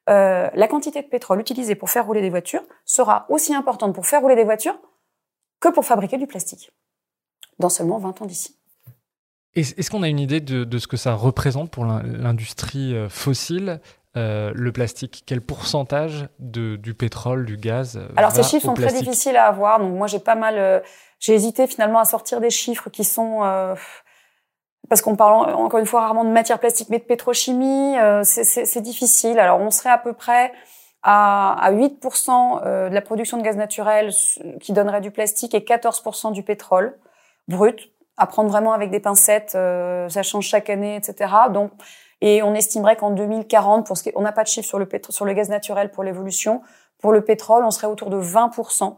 euh, 0.08 0.48
la 0.54 0.68
quantité 0.68 1.02
de 1.02 1.06
pétrole 1.06 1.40
utilisée 1.40 1.74
pour 1.74 1.90
faire 1.90 2.06
rouler 2.06 2.22
des 2.22 2.30
voitures 2.30 2.64
sera 2.86 3.26
aussi 3.28 3.54
importante 3.54 3.94
pour 3.94 4.06
faire 4.06 4.22
rouler 4.22 4.36
des 4.36 4.44
voitures 4.44 4.78
que 5.60 5.68
pour 5.68 5.84
fabriquer 5.84 6.16
du 6.16 6.26
plastique, 6.26 6.72
dans 7.58 7.68
seulement 7.68 7.98
20 7.98 8.22
ans 8.22 8.26
d'ici. 8.26 8.59
Est-ce 9.56 9.90
qu'on 9.90 10.02
a 10.04 10.08
une 10.08 10.20
idée 10.20 10.40
de, 10.40 10.78
ce 10.78 10.86
que 10.86 10.96
ça 10.96 11.14
représente 11.14 11.70
pour 11.70 11.84
l'industrie 11.84 12.94
euh, 12.94 13.08
fossile 13.08 13.80
euh, 14.16 14.52
le 14.54 14.70
plastique? 14.70 15.24
Quel 15.26 15.40
pourcentage 15.40 16.28
de, 16.38 16.76
du 16.76 16.94
pétrole, 16.94 17.46
du 17.46 17.56
gaz 17.56 17.96
euh, 17.96 18.06
Alors 18.16 18.30
ces 18.30 18.44
chiffres 18.44 18.66
sont 18.66 18.74
très 18.74 18.92
difficiles 18.92 19.36
à 19.36 19.46
avoir. 19.46 19.80
Donc 19.80 19.92
moi 19.92 20.06
j'ai 20.06 20.20
pas 20.20 20.36
mal, 20.36 20.82
j'ai 21.18 21.34
hésité 21.34 21.66
finalement 21.66 21.98
à 21.98 22.04
sortir 22.04 22.40
des 22.40 22.50
chiffres 22.50 22.90
qui 22.90 23.02
sont 23.02 23.40
parce 24.88 25.02
qu'on 25.02 25.14
parle 25.14 25.54
encore 25.54 25.78
une 25.78 25.86
fois 25.86 26.00
rarement 26.00 26.24
de 26.24 26.30
matière 26.30 26.58
plastique, 26.58 26.88
mais 26.88 26.98
de 26.98 27.04
pétrochimie, 27.04 27.96
c'est 28.22 28.80
difficile. 28.82 29.40
Alors 29.40 29.60
on 29.60 29.70
serait 29.72 29.90
à 29.90 29.98
peu 29.98 30.12
près 30.12 30.52
à, 31.02 31.54
à 31.60 31.72
8% 31.72 32.88
de 32.88 32.94
la 32.94 33.00
production 33.00 33.36
de 33.36 33.42
gaz 33.42 33.56
naturel 33.56 34.12
qui 34.60 34.72
donnerait 34.72 35.00
du 35.00 35.10
plastique 35.10 35.54
et 35.54 35.60
14% 35.60 36.32
du 36.32 36.44
pétrole 36.44 36.96
brut. 37.48 37.90
À 38.20 38.26
prendre 38.26 38.50
vraiment 38.50 38.74
avec 38.74 38.90
des 38.90 39.00
pincettes, 39.00 39.52
ça 39.52 40.22
change 40.22 40.46
chaque 40.46 40.68
année, 40.68 40.96
etc. 40.96 41.32
Donc 41.52 41.72
et 42.20 42.42
on 42.42 42.54
estimerait 42.54 42.96
qu'en 42.96 43.10
2040, 43.10 43.86
pour 43.86 43.96
ce 43.96 44.02
qui, 44.02 44.12
on 44.14 44.22
n'a 44.22 44.32
pas 44.32 44.42
de 44.42 44.48
chiffre 44.48 44.68
sur 44.68 44.78
le 44.78 44.86
sur 45.08 45.24
le 45.24 45.32
gaz 45.32 45.48
naturel 45.48 45.90
pour 45.90 46.04
l'évolution, 46.04 46.60
pour 46.98 47.12
le 47.12 47.24
pétrole, 47.24 47.64
on 47.64 47.70
serait 47.70 47.86
autour 47.86 48.10
de 48.10 48.20
20% 48.20 48.96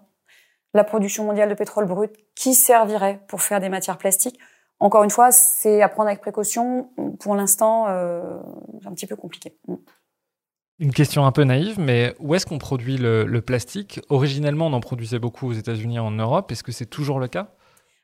la 0.74 0.84
production 0.84 1.24
mondiale 1.24 1.48
de 1.48 1.54
pétrole 1.54 1.86
brut 1.86 2.12
qui 2.34 2.54
servirait 2.54 3.20
pour 3.28 3.42
faire 3.42 3.60
des 3.60 3.68
matières 3.68 3.98
plastiques? 3.98 4.38
Encore 4.80 5.04
une 5.04 5.10
fois, 5.10 5.30
c'est 5.30 5.82
à 5.82 5.88
prendre 5.88 6.08
avec 6.08 6.20
précaution. 6.20 6.90
Pour 7.20 7.36
l'instant, 7.36 7.86
euh, 7.88 8.38
c'est 8.80 8.88
un 8.88 8.92
petit 8.92 9.06
peu 9.06 9.14
compliqué. 9.14 9.56
Mm. 9.68 9.74
Une 10.78 10.92
question 10.92 11.24
un 11.24 11.30
peu 11.30 11.44
naïve, 11.44 11.78
mais 11.78 12.14
où 12.18 12.34
est-ce 12.34 12.46
qu'on 12.46 12.58
produit 12.58 12.96
le, 12.96 13.24
le 13.24 13.40
plastique? 13.42 14.00
Originellement, 14.08 14.66
on 14.66 14.72
en 14.72 14.80
produisait 14.80 15.20
beaucoup 15.20 15.46
aux 15.46 15.52
États-Unis 15.52 15.96
et 15.96 16.00
en 16.00 16.10
Europe. 16.10 16.50
Est-ce 16.50 16.64
que 16.64 16.72
c'est 16.72 16.86
toujours 16.86 17.20
le 17.20 17.28
cas? 17.28 17.54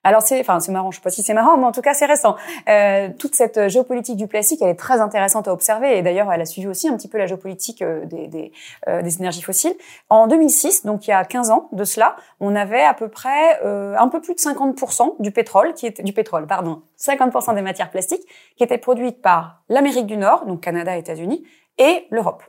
Alors 0.04 0.22
c'est, 0.22 0.40
enfin 0.40 0.60
c'est 0.60 0.72
marrant, 0.72 0.90
je 0.90 0.96
sais 0.96 1.02
pas 1.02 1.10
si 1.10 1.22
c'est 1.22 1.34
marrant, 1.34 1.56
mais 1.56 1.64
en 1.64 1.72
tout 1.72 1.82
cas 1.82 1.92
c'est 1.92 2.06
récent. 2.06 2.36
Euh, 2.68 3.08
toute 3.18 3.34
cette 3.34 3.68
géopolitique 3.68 4.16
du 4.16 4.28
plastique, 4.28 4.62
elle 4.62 4.68
est 4.68 4.74
très 4.74 5.00
intéressante 5.00 5.48
à 5.48 5.52
observer, 5.52 5.98
et 5.98 6.02
d'ailleurs 6.02 6.32
elle 6.32 6.40
a 6.40 6.46
suivi 6.46 6.68
aussi 6.68 6.88
un 6.88 6.96
petit 6.96 7.08
peu 7.08 7.18
la 7.18 7.26
géopolitique 7.26 7.82
euh, 7.82 8.04
des, 8.04 8.28
des, 8.28 8.52
euh, 8.86 9.02
des 9.02 9.18
énergies 9.18 9.42
fossiles. 9.42 9.74
En 10.08 10.28
2006, 10.28 10.84
donc 10.84 11.06
il 11.06 11.10
y 11.10 11.12
a 11.12 11.24
15 11.24 11.50
ans 11.50 11.68
de 11.72 11.84
cela, 11.84 12.16
on 12.38 12.54
avait 12.54 12.84
à 12.84 12.94
peu 12.94 13.08
près 13.08 13.60
euh, 13.64 13.96
un 13.98 14.08
peu 14.08 14.20
plus 14.20 14.34
de 14.34 14.40
50% 14.40 15.16
du 15.18 15.32
pétrole 15.32 15.74
qui 15.74 15.86
était 15.86 16.02
du 16.02 16.12
pétrole, 16.12 16.46
pardon, 16.46 16.82
50% 16.98 17.54
des 17.54 17.62
matières 17.62 17.90
plastiques 17.90 18.26
qui 18.56 18.62
étaient 18.62 18.78
produites 18.78 19.20
par 19.20 19.62
l'Amérique 19.68 20.06
du 20.06 20.16
Nord, 20.16 20.46
donc 20.46 20.60
Canada, 20.60 20.96
États-Unis, 20.96 21.44
et 21.78 22.06
l'Europe. 22.10 22.44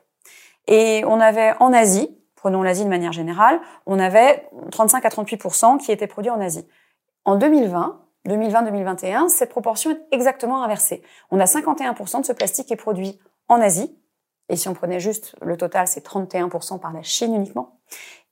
Et 0.68 1.04
on 1.08 1.20
avait 1.20 1.54
en 1.60 1.74
Asie, 1.74 2.16
prenons 2.36 2.62
l'Asie 2.62 2.84
de 2.84 2.90
manière 2.90 3.12
générale, 3.12 3.60
on 3.88 3.98
avait 3.98 4.48
35 4.72 5.04
à 5.04 5.10
38% 5.10 5.80
qui 5.80 5.92
étaient 5.92 6.08
produits 6.08 6.32
en 6.32 6.40
Asie. 6.40 6.66
En 7.30 7.36
2020, 7.36 8.02
2020-2021, 8.28 9.30
cette 9.30 9.52
proportion 9.52 9.92
est 9.92 10.02
exactement 10.10 10.64
inversée. 10.64 11.04
On 11.30 11.40
a 11.40 11.46
51% 11.46 12.22
de 12.22 12.26
ce 12.26 12.34
plastique 12.34 12.66
qui 12.66 12.74
est 12.74 12.76
produit 12.76 13.20
en 13.48 13.62
Asie. 13.62 13.96
Et 14.50 14.56
si 14.56 14.68
on 14.68 14.74
prenait 14.74 15.00
juste 15.00 15.36
le 15.44 15.56
total, 15.56 15.88
c'est 15.88 16.04
31% 16.04 16.80
par 16.80 16.92
la 16.92 17.04
Chine 17.04 17.36
uniquement. 17.36 17.78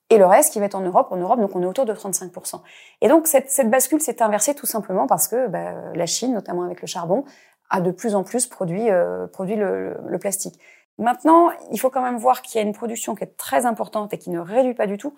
Et 0.10 0.18
le 0.18 0.26
reste 0.26 0.52
qui 0.52 0.58
va 0.60 0.66
être 0.66 0.74
en 0.74 0.82
Europe, 0.82 1.10
en 1.12 1.18
Europe, 1.18 1.40
donc 1.40 1.56
on 1.56 1.62
est 1.62 1.68
autour 1.68 1.86
de 1.86 1.94
35%. 1.94 2.62
Et 3.02 3.08
donc 3.08 3.28
cette, 3.28 3.70
bascule 3.70 4.02
s'est 4.02 4.24
inversée 4.24 4.56
tout 4.56 4.66
simplement 4.66 5.06
parce 5.06 5.28
que 5.28 5.46
bah, 5.48 5.74
la 5.94 6.06
Chine, 6.08 6.34
notamment 6.34 6.64
avec 6.64 6.82
le 6.82 6.88
charbon, 6.88 7.24
a 7.70 7.82
de 7.82 7.92
plus 7.92 8.16
en 8.16 8.24
plus 8.24 8.48
produit, 8.48 8.90
euh, 8.90 9.28
le 9.38 10.18
plastique. 10.18 10.60
Maintenant, 10.98 11.52
il 11.72 11.80
faut 11.80 11.92
quand 11.92 12.02
même 12.02 12.18
voir 12.18 12.42
qu'il 12.42 12.60
y 12.60 12.64
a 12.64 12.66
une 12.66 12.74
production 12.74 13.14
qui 13.14 13.26
est 13.26 13.38
très 13.38 13.68
importante 13.68 14.12
et 14.16 14.18
qui 14.18 14.32
ne 14.32 14.40
réduit 14.40 14.74
pas 14.74 14.88
du 14.88 14.98
tout 14.98 15.16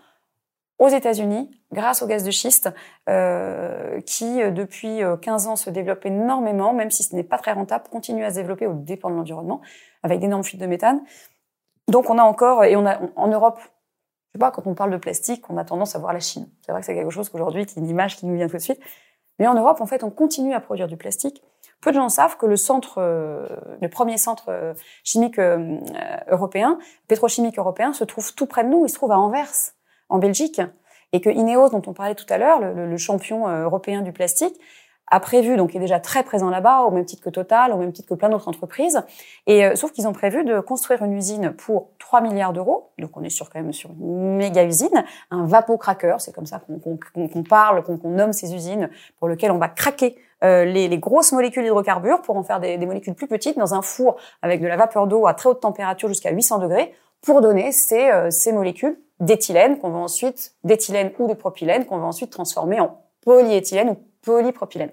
aux 0.79 0.87
États-Unis 0.87 1.51
grâce 1.71 2.01
au 2.01 2.07
gaz 2.07 2.23
de 2.23 2.31
schiste 2.31 2.69
euh, 3.09 4.01
qui 4.01 4.41
euh, 4.41 4.49
depuis 4.49 5.01
15 5.21 5.47
euh, 5.47 5.49
ans 5.51 5.55
se 5.55 5.69
développe 5.69 6.05
énormément, 6.05 6.73
même 6.73 6.89
si 6.89 7.03
ce 7.03 7.15
n'est 7.15 7.23
pas 7.23 7.37
très 7.37 7.51
rentable, 7.51 7.85
continue 7.89 8.23
à 8.23 8.31
se 8.31 8.35
développer 8.35 8.65
au 8.65 8.73
dépend 8.73 9.09
de 9.09 9.15
l'environnement 9.15 9.61
avec 10.01 10.19
d'énormes 10.19 10.43
fuites 10.43 10.61
de 10.61 10.65
méthane. 10.65 11.01
Donc 11.87 12.09
on 12.09 12.17
a 12.17 12.23
encore 12.23 12.63
et 12.63 12.75
on 12.75 12.85
a 12.85 12.99
en 13.15 13.27
Europe, 13.27 13.59
je 13.61 14.33
sais 14.33 14.39
pas 14.39 14.51
quand 14.51 14.65
on 14.65 14.73
parle 14.73 14.91
de 14.91 14.97
plastique, 14.97 15.43
on 15.49 15.57
a 15.57 15.65
tendance 15.65 15.95
à 15.95 15.99
voir 15.99 16.13
la 16.13 16.19
Chine. 16.19 16.49
C'est 16.65 16.71
vrai 16.71 16.81
que 16.81 16.85
c'est 16.85 16.95
quelque 16.95 17.11
chose 17.11 17.29
qu'aujourd'hui 17.29 17.65
qui 17.65 17.77
est 17.77 17.81
une 17.81 17.89
image 17.89 18.15
qui 18.15 18.25
nous 18.25 18.35
vient 18.35 18.47
tout 18.47 18.57
de 18.57 18.61
suite. 18.61 18.79
Mais 19.37 19.47
en 19.47 19.53
Europe, 19.53 19.79
en 19.79 19.85
fait, 19.85 20.03
on 20.03 20.09
continue 20.09 20.53
à 20.53 20.59
produire 20.59 20.89
du 20.89 20.97
plastique. 20.97 21.41
Peu 21.81 21.91
de 21.91 21.95
gens 21.95 22.09
savent 22.09 22.35
que 22.35 22.45
le 22.45 22.57
centre, 22.57 22.99
le 22.99 23.87
premier 23.87 24.17
centre 24.17 24.75
chimique 25.05 25.39
européen, 26.27 26.77
pétrochimique 27.07 27.57
européen, 27.57 27.93
se 27.93 28.03
trouve 28.03 28.35
tout 28.35 28.47
près 28.47 28.65
de 28.65 28.69
nous. 28.69 28.85
Il 28.85 28.89
se 28.89 28.95
trouve 28.95 29.13
à 29.13 29.17
Anvers 29.17 29.71
en 30.09 30.17
Belgique, 30.17 30.61
et 31.13 31.21
que 31.21 31.29
Ineos, 31.29 31.69
dont 31.69 31.81
on 31.87 31.93
parlait 31.93 32.15
tout 32.15 32.25
à 32.29 32.37
l'heure, 32.37 32.59
le, 32.59 32.97
champion 32.97 33.47
euh, 33.47 33.63
européen 33.63 34.01
du 34.01 34.11
plastique, 34.11 34.55
a 35.11 35.19
prévu, 35.19 35.57
donc 35.57 35.75
est 35.75 35.79
déjà 35.79 35.99
très 35.99 36.21
présent 36.21 36.51
là-bas, 36.51 36.81
au 36.81 36.91
même 36.91 37.05
titre 37.05 37.23
que 37.23 37.31
Total, 37.31 37.71
au 37.71 37.77
même 37.77 37.91
titre 37.91 38.07
que 38.07 38.13
plein 38.13 38.29
d'autres 38.29 38.47
entreprises. 38.47 39.01
Et 39.47 39.65
euh, 39.65 39.75
sauf 39.75 39.91
qu'ils 39.91 40.07
ont 40.07 40.13
prévu 40.13 40.43
de 40.43 40.59
construire 40.59 41.03
une 41.03 41.13
usine 41.13 41.53
pour 41.53 41.89
3 41.97 42.21
milliards 42.21 42.53
d'euros. 42.53 42.91
Donc 42.99 43.17
on 43.17 43.23
est 43.23 43.31
sur 43.31 43.49
quand 43.49 43.59
même 43.59 43.73
sur 43.73 43.89
une 43.89 44.37
méga 44.37 44.63
usine, 44.63 45.03
un 45.31 45.47
vapocracker, 45.47 46.17
c'est 46.19 46.31
comme 46.31 46.45
ça 46.45 46.61
qu'on 46.61 47.43
parle, 47.43 47.81
qu'on 47.83 47.97
nomme 48.09 48.33
ces 48.33 48.53
usines, 48.53 48.89
pour 49.17 49.27
lesquelles 49.27 49.51
on 49.51 49.57
va 49.57 49.69
craquer 49.69 50.15
euh, 50.43 50.63
les, 50.63 50.87
les, 50.87 50.99
grosses 50.99 51.31
molécules 51.31 51.63
d'hydrocarbures 51.63 52.21
pour 52.21 52.37
en 52.37 52.43
faire 52.43 52.59
des, 52.59 52.77
des 52.77 52.85
molécules 52.85 53.15
plus 53.15 53.27
petites 53.27 53.57
dans 53.57 53.73
un 53.73 53.81
four 53.81 54.15
avec 54.41 54.61
de 54.61 54.67
la 54.67 54.77
vapeur 54.77 55.07
d'eau 55.07 55.25
à 55.25 55.33
très 55.33 55.49
haute 55.49 55.59
température 55.59 56.07
jusqu'à 56.07 56.31
800 56.31 56.59
degrés 56.59 56.93
pour 57.21 57.41
donner 57.41 57.71
ces, 57.73 58.09
ces 58.29 58.53
molécules 58.53 58.97
d'éthylène 59.19 59.79
qu'on 59.79 59.89
va 59.89 59.99
ensuite, 59.99 60.55
d'éthylène 60.63 61.11
ou 61.19 61.27
de 61.27 61.33
propylène 61.33 61.85
qu'on 61.85 61.97
va 61.97 62.05
ensuite 62.05 62.29
transformer 62.29 62.79
en 62.79 63.01
polyéthylène 63.21 63.89
ou 63.89 63.97
polypropylène. 64.21 64.91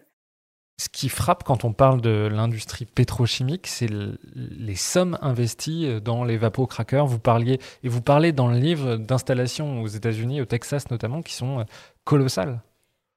Ce 0.79 0.91
qui 0.91 1.09
frappe 1.09 1.43
quand 1.43 1.65
on 1.65 1.73
parle 1.73 2.03
de 2.03 2.29
l'industrie 2.31 2.85
pétrochimique, 2.85 3.67
c'est 3.67 3.89
les 4.35 4.75
sommes 4.75 5.17
investies 5.23 6.03
dans 6.03 6.23
les 6.23 6.37
vapocrackers. 6.37 7.07
Vous 7.07 7.19
parliez 7.19 7.59
et 7.83 7.89
vous 7.89 8.03
parlez 8.03 8.33
dans 8.33 8.47
le 8.47 8.59
livre 8.59 8.97
d'installations 8.97 9.81
aux 9.81 9.87
États-Unis, 9.87 10.43
au 10.43 10.45
Texas 10.45 10.91
notamment, 10.91 11.23
qui 11.23 11.33
sont 11.33 11.61
euh, 11.61 11.65
colossales. 12.05 12.61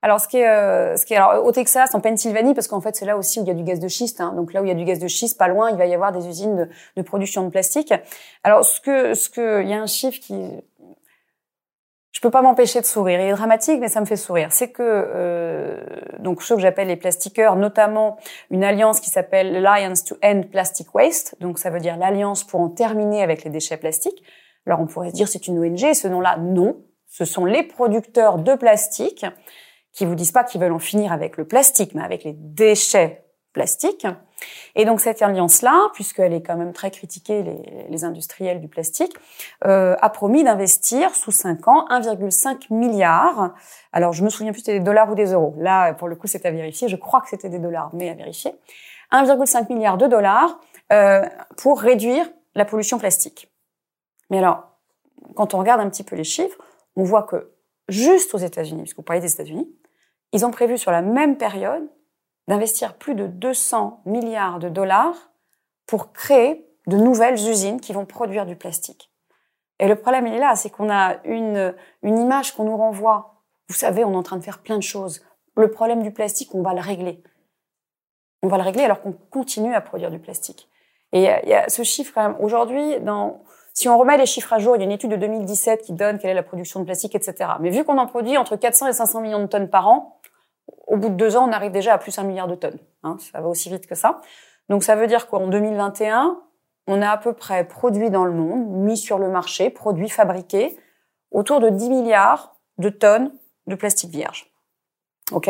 Alors, 0.01 0.22
ce 0.22 0.30
qui 0.30 0.38
est, 0.38 0.48
euh, 0.48 0.96
ce 0.96 1.06
qui 1.06 1.13
est 1.13 1.18
alors, 1.18 1.46
au 1.46 1.51
Texas, 1.51 1.94
en 1.94 2.00
Pennsylvanie, 2.00 2.54
parce 2.54 2.70
qu'en 2.70 2.80
fait, 2.80 2.96
c'est 2.96 3.06
là 3.06 3.18
aussi 3.18 3.42
où 3.42 3.44
il 3.44 3.50
y 3.50 3.51
a 3.51 3.54
du 3.54 3.63
gaz 3.63 3.82
de 3.82 3.89
schiste. 3.89 4.22
Hein. 4.22 4.32
donc 4.34 4.54
là 4.54 4.62
où 4.62 4.66
il 4.66 4.70
y 4.70 4.72
a 4.72 4.75
du 4.75 4.86
gaz 4.86 5.00
de 5.00 5.10
schiste, 5.10 5.38
pas 5.38 5.50
loin, 5.50 5.70
il 5.70 5.75
va 5.75 5.86
y 5.86 5.94
avoir 5.94 6.13
des 6.13 6.25
usines 6.25 6.56
de, 6.56 6.70
de 6.96 7.01
production 7.01 7.44
de 7.44 7.50
plastique. 7.50 7.94
Alors, 8.46 8.63
ce 8.63 8.80
que, 8.80 9.13
ce 9.13 9.30
que, 9.30 9.62
il 9.62 9.70
y 9.70 9.74
a 9.74 9.82
un 9.82 9.88
chiffre 9.88 10.20
qui 10.22 10.34
je 12.20 12.22
peux 12.22 12.32
pas 12.32 12.42
m'empêcher 12.42 12.82
de 12.82 12.86
sourire. 12.86 13.22
Il 13.22 13.30
est 13.30 13.32
dramatique, 13.32 13.80
mais 13.80 13.88
ça 13.88 14.02
me 14.02 14.06
fait 14.06 14.18
sourire. 14.18 14.52
C'est 14.52 14.72
que 14.72 14.84
euh, 14.84 15.82
donc 16.20 16.44
ce 16.44 16.54
que 16.54 16.60
j'appelle 16.60 16.90
les 16.90 16.98
plastiqueurs, 16.98 17.56
notamment 17.56 18.18
une 18.52 18.66
alliance 18.66 19.00
qui 19.00 19.10
s'appelle 19.10 19.66
Alliance 19.66 20.04
to 20.04 20.18
End 20.22 20.42
Plastic 20.52 20.94
Waste. 20.94 21.38
Donc 21.40 21.60
ça 21.60 21.70
veut 21.70 21.80
dire 21.80 21.96
l'alliance 21.96 22.44
pour 22.44 22.60
en 22.60 22.68
terminer 22.68 23.24
avec 23.24 23.46
les 23.46 23.50
déchets 23.50 23.78
plastiques. 23.78 24.22
Alors 24.66 24.82
on 24.82 24.86
pourrait 24.86 25.12
se 25.12 25.14
dire 25.14 25.30
c'est 25.30 25.48
une 25.48 25.60
ONG. 25.60 25.94
Ce 25.94 26.10
nom-là, 26.10 26.36
non. 26.36 26.84
Ce 27.08 27.24
sont 27.24 27.46
les 27.46 27.64
producteurs 27.64 28.38
de 28.40 28.54
plastique 28.54 29.26
qui 29.94 30.06
vous 30.06 30.16
disent 30.16 30.34
pas 30.34 30.44
qu'ils 30.44 30.60
veulent 30.60 30.74
en 30.74 30.80
finir 30.80 31.14
avec 31.14 31.38
le 31.38 31.48
plastique, 31.48 31.96
mais 31.96 32.04
avec 32.04 32.26
les 32.26 32.34
déchets 32.34 33.24
plastiques. 33.54 34.06
Et 34.75 34.86
donc 34.86 35.00
cette 35.00 35.22
alliance-là, 35.22 35.89
puisqu'elle 35.93 36.34
est 36.34 36.41
quand 36.41 36.55
même 36.55 36.74
très 36.74 36.91
critiquée, 36.91 37.43
les, 37.89 38.03
industriels 38.03 38.62
du 38.62 38.67
plastique, 38.67 39.13
euh, 39.65 39.96
a 40.00 40.10
promis 40.10 40.43
d'investir 40.43 41.13
sous 41.15 41.31
5 41.31 41.67
ans 41.67 41.86
1,5 41.89 42.74
milliard. 42.74 43.53
Alors 43.91 44.13
je 44.13 44.24
me 44.24 44.29
souviens 44.29 44.51
plus 44.51 44.60
c'était 44.60 44.79
des 44.79 44.86
dollars 44.86 45.12
ou 45.12 45.15
des 45.15 45.34
euros. 45.34 45.55
Là, 45.58 45.93
pour 45.93 46.08
le 46.08 46.15
coup, 46.15 46.27
c'est 46.27 46.46
à 46.46 46.51
vérifier. 46.51 46.88
Je 46.88 46.96
crois 46.96 47.22
que 47.22 47.29
c'était 47.29 47.50
des 47.50 47.60
dollars, 47.60 47.89
mais 47.93 48.10
à 48.10 48.13
vérifier. 48.13 48.53
1,5 49.12 49.74
milliard 49.74 49.98
de 49.98 50.08
dollars 50.08 50.60
euh, 50.91 51.25
pour 51.58 51.81
réduire 51.81 52.29
la 52.55 52.65
pollution 52.65 52.98
plastique. 52.98 53.51
Mais 54.29 54.38
alors, 54.38 54.69
quand 55.36 55.53
on 55.53 55.60
regarde 55.60 55.81
un 55.81 55.89
petit 55.89 56.03
peu 56.03 56.15
les 56.15 56.24
chiffres, 56.24 56.58
on 56.96 57.03
voit 57.03 57.24
que 57.24 57.51
juste 57.88 58.34
aux 58.34 58.38
États-Unis, 58.38 58.84
puisque 58.84 58.98
vous 58.98 59.03
parlez 59.03 59.22
des 59.22 59.31
États-Unis, 59.31 59.67
ils 60.31 60.46
ont 60.46 60.51
prévu 60.51 60.77
sur 60.77 60.91
la 60.91 61.01
même 61.01 61.38
période 61.38 61.88
d'investir 62.50 62.96
plus 62.96 63.13
de 63.13 63.27
200 63.27 64.01
milliards 64.06 64.58
de 64.58 64.70
dollars 64.70 65.32
pour 65.86 66.12
créer 66.12 66.68
de 66.88 66.98
nouvelles 66.98 67.36
usines 67.36 67.79
qui 67.79 67.94
vont 67.94 68.06
produire 68.06 68.48
du 68.48 68.56
plastique. 68.56 69.12
Et 69.77 69.88
le 69.88 69.96
problème, 69.96 70.25
il 70.25 70.34
est 70.34 70.39
là, 70.39 70.56
c'est 70.56 70.72
qu'on 70.72 70.89
a 70.89 71.18
une, 71.25 71.75
une 72.01 72.18
image 72.18 72.56
qu'on 72.56 72.63
nous 72.63 72.75
renvoie. 72.75 73.36
Vous 73.70 73.75
savez, 73.75 74.03
on 74.03 74.13
est 74.13 74.18
en 74.18 74.24
train 74.24 74.38
de 74.38 74.44
faire 74.44 74.63
plein 74.63 74.77
de 74.77 74.84
choses. 74.84 75.24
Le 75.56 75.70
problème 75.70 76.01
du 76.01 76.12
plastique, 76.12 76.56
on 76.56 76.63
va 76.63 76.74
le 76.74 76.82
régler. 76.82 77.24
On 78.41 78.48
va 78.48 78.58
le 78.58 78.63
régler 78.63 78.84
alors 78.84 79.01
qu'on 79.01 79.13
continue 79.13 79.75
à 79.75 79.82
produire 79.82 80.10
du 80.10 80.18
plastique. 80.18 80.70
Et 81.12 81.25
il 81.25 81.50
y, 81.50 81.53
a 81.53 81.70
ce 81.70 81.84
chiffre 81.84 82.13
quand 82.15 82.24
même. 82.24 82.38
Aujourd'hui, 82.39 83.00
dans, 83.01 83.44
si 83.74 83.88
on 83.89 83.98
remet 83.98 84.18
les 84.18 84.25
chiffres 84.25 84.53
à 84.53 84.58
jour, 84.58 84.75
il 84.75 84.79
y 84.79 84.82
a 84.82 84.86
une 84.86 84.91
étude 84.91 85.12
de 85.12 85.18
2017 85.18 85.84
qui 85.84 85.94
donne 85.94 86.18
quelle 86.18 86.32
est 86.32 86.36
la 86.36 86.44
production 86.44 86.79
de 86.79 86.86
plastique, 86.86 87.13
etc. 87.13 87.51
Mais 87.60 87.70
vu 87.70 87.84
qu'on 87.84 88.00
en 88.00 88.08
produit 88.08 88.38
entre 88.38 88.56
400 88.56 88.88
et 88.88 88.94
500 88.94 89.22
millions 89.22 89.39
de 89.39 89.48
tonnes 89.48 89.70
par 89.70 89.88
an, 89.88 90.19
au 90.88 90.98
bout 90.98 91.10
de 91.10 91.16
deux 91.16 91.36
ans, 91.36 91.48
on 91.48 91.52
arrive 91.52 91.72
déjà 91.72 91.94
à 91.94 91.98
plus 91.98 92.18
un 92.20 92.24
milliard 92.24 92.48
de 92.48 92.56
tonnes. 92.56 92.80
Hein, 93.04 93.18
ça 93.20 93.42
va 93.42 93.48
aussi 93.48 93.70
vite 93.70 93.88
que 93.88 93.96
ça. 93.96 94.22
Donc 94.70 94.84
ça 94.84 94.96
veut 94.96 95.08
dire 95.08 95.28
qu'en 95.28 95.48
2021, 95.48 96.40
on 96.88 97.02
a 97.02 97.10
à 97.10 97.18
peu 97.18 97.34
près 97.34 97.68
produit 97.68 98.10
dans 98.10 98.26
le 98.26 98.32
monde, 98.32 98.68
mis 98.68 98.98
sur 98.98 99.20
le 99.20 99.30
marché, 99.30 99.70
produits 99.70 100.10
fabriqués, 100.10 100.78
autour 101.32 101.60
de 101.60 101.70
10 101.70 101.90
milliards 101.90 102.56
de 102.78 102.90
tonnes 102.90 103.32
de 103.68 103.76
plastique 103.76 104.10
vierge. 104.10 104.52
OK? 105.32 105.50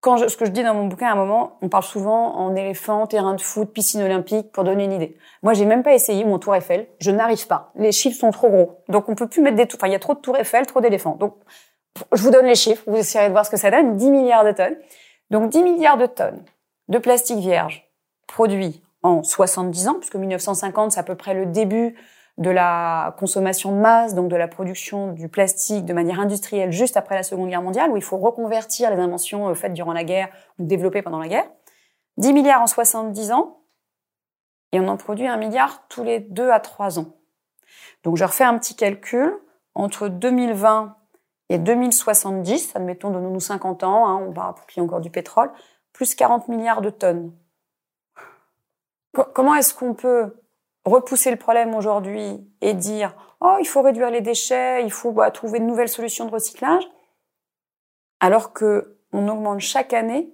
Quand 0.00 0.16
je, 0.16 0.26
ce 0.26 0.36
que 0.36 0.46
je 0.46 0.50
dis 0.50 0.64
dans 0.64 0.74
mon 0.74 0.86
bouquin 0.88 1.08
à 1.08 1.12
un 1.12 1.16
moment, 1.16 1.58
on 1.62 1.68
parle 1.68 1.84
souvent 1.84 2.34
en 2.34 2.56
éléphant, 2.56 3.06
terrain 3.06 3.34
de 3.34 3.40
foot, 3.40 3.72
piscine 3.72 4.02
olympique 4.02 4.50
pour 4.50 4.64
donner 4.64 4.84
une 4.84 4.92
idée. 4.92 5.16
Moi, 5.44 5.54
j'ai 5.54 5.64
même 5.64 5.84
pas 5.84 5.94
essayé 5.94 6.24
mon 6.24 6.40
tour 6.40 6.56
Eiffel, 6.56 6.88
je 6.98 7.12
n'arrive 7.12 7.46
pas. 7.46 7.70
Les 7.76 7.92
chiffres 7.92 8.18
sont 8.18 8.32
trop 8.32 8.48
gros. 8.48 8.82
Donc 8.88 9.08
on 9.08 9.14
peut 9.14 9.28
plus 9.28 9.42
mettre 9.42 9.56
des 9.56 9.68
enfin 9.72 9.86
il 9.86 9.92
y 9.92 9.96
a 9.96 10.00
trop 10.00 10.14
de 10.14 10.18
tours 10.18 10.36
Eiffel, 10.36 10.66
trop 10.66 10.80
d'éléphants. 10.80 11.14
Donc 11.16 11.36
je 12.12 12.22
vous 12.22 12.30
donne 12.30 12.46
les 12.46 12.54
chiffres, 12.54 12.82
vous 12.86 12.96
essayerez 12.96 13.28
de 13.28 13.32
voir 13.32 13.46
ce 13.46 13.50
que 13.50 13.56
ça 13.56 13.70
donne, 13.70 13.96
10 13.96 14.10
milliards 14.10 14.44
de 14.44 14.52
tonnes. 14.52 14.76
Donc 15.30 15.50
10 15.50 15.62
milliards 15.62 15.96
de 15.96 16.06
tonnes 16.06 16.42
de 16.88 16.98
plastique 16.98 17.38
vierge 17.38 17.88
produit 18.26 18.82
en 19.02 19.22
70 19.22 19.88
ans, 19.88 19.94
puisque 19.94 20.16
1950, 20.16 20.92
c'est 20.92 21.00
à 21.00 21.02
peu 21.02 21.14
près 21.14 21.34
le 21.34 21.46
début 21.46 21.96
de 22.38 22.50
la 22.50 23.14
consommation 23.18 23.72
de 23.72 23.80
masse, 23.80 24.14
donc 24.14 24.28
de 24.28 24.36
la 24.36 24.48
production 24.48 25.12
du 25.12 25.28
plastique 25.28 25.84
de 25.84 25.92
manière 25.92 26.18
industrielle 26.18 26.72
juste 26.72 26.96
après 26.96 27.14
la 27.14 27.22
Seconde 27.22 27.50
Guerre 27.50 27.62
mondiale, 27.62 27.90
où 27.90 27.96
il 27.96 28.02
faut 28.02 28.16
reconvertir 28.16 28.90
les 28.90 29.00
inventions 29.00 29.48
euh, 29.48 29.54
faites 29.54 29.74
durant 29.74 29.92
la 29.92 30.04
guerre 30.04 30.28
ou 30.58 30.64
développées 30.64 31.02
pendant 31.02 31.18
la 31.18 31.28
guerre. 31.28 31.44
10 32.16 32.32
milliards 32.32 32.62
en 32.62 32.66
70 32.66 33.32
ans, 33.32 33.60
et 34.72 34.80
on 34.80 34.88
en 34.88 34.96
produit 34.96 35.26
un 35.26 35.36
milliard 35.36 35.84
tous 35.88 36.04
les 36.04 36.20
2 36.20 36.50
à 36.50 36.60
3 36.60 36.98
ans. 36.98 37.16
Donc 38.04 38.16
je 38.16 38.24
refais 38.24 38.44
un 38.44 38.58
petit 38.58 38.74
calcul. 38.74 39.34
Entre 39.74 40.08
2020 40.08 40.96
et 41.52 41.58
2070, 41.58 42.76
admettons, 42.76 43.10
donnons-nous 43.10 43.38
50 43.38 43.84
ans, 43.84 44.08
hein, 44.08 44.16
on 44.26 44.30
va 44.30 44.54
y 44.74 44.80
encore 44.80 45.02
du 45.02 45.10
pétrole, 45.10 45.52
plus 45.92 46.14
40 46.14 46.48
milliards 46.48 46.80
de 46.80 46.88
tonnes. 46.88 47.30
Comment 49.12 49.54
est-ce 49.54 49.74
qu'on 49.74 49.92
peut 49.92 50.34
repousser 50.86 51.30
le 51.30 51.36
problème 51.36 51.74
aujourd'hui 51.74 52.42
et 52.62 52.72
dire 52.72 53.14
oh 53.42 53.58
il 53.60 53.66
faut 53.66 53.82
réduire 53.82 54.10
les 54.10 54.22
déchets, 54.22 54.82
il 54.82 54.90
faut 54.90 55.12
bah, 55.12 55.30
trouver 55.30 55.58
de 55.58 55.66
nouvelles 55.66 55.90
solutions 55.90 56.24
de 56.24 56.30
recyclage, 56.30 56.84
alors 58.20 58.54
que 58.54 58.96
on 59.12 59.28
augmente 59.28 59.60
chaque 59.60 59.92
année 59.92 60.32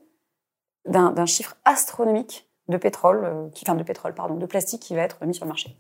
d'un 0.84 1.26
chiffre 1.26 1.56
astronomique 1.64 2.48
de 2.68 2.76
pétrole, 2.76 3.25
euh, 3.25 3.48
qui, 3.50 3.64
enfin 3.66 3.75
de 3.75 3.82
pétrole 3.82 4.14
pardon, 4.14 4.37
de 4.37 4.46
plastique 4.46 4.82
qui 4.82 4.94
va 4.94 5.02
être 5.02 5.25
mis 5.26 5.34
sur 5.34 5.46
le 5.46 5.48
marché? 5.48 5.76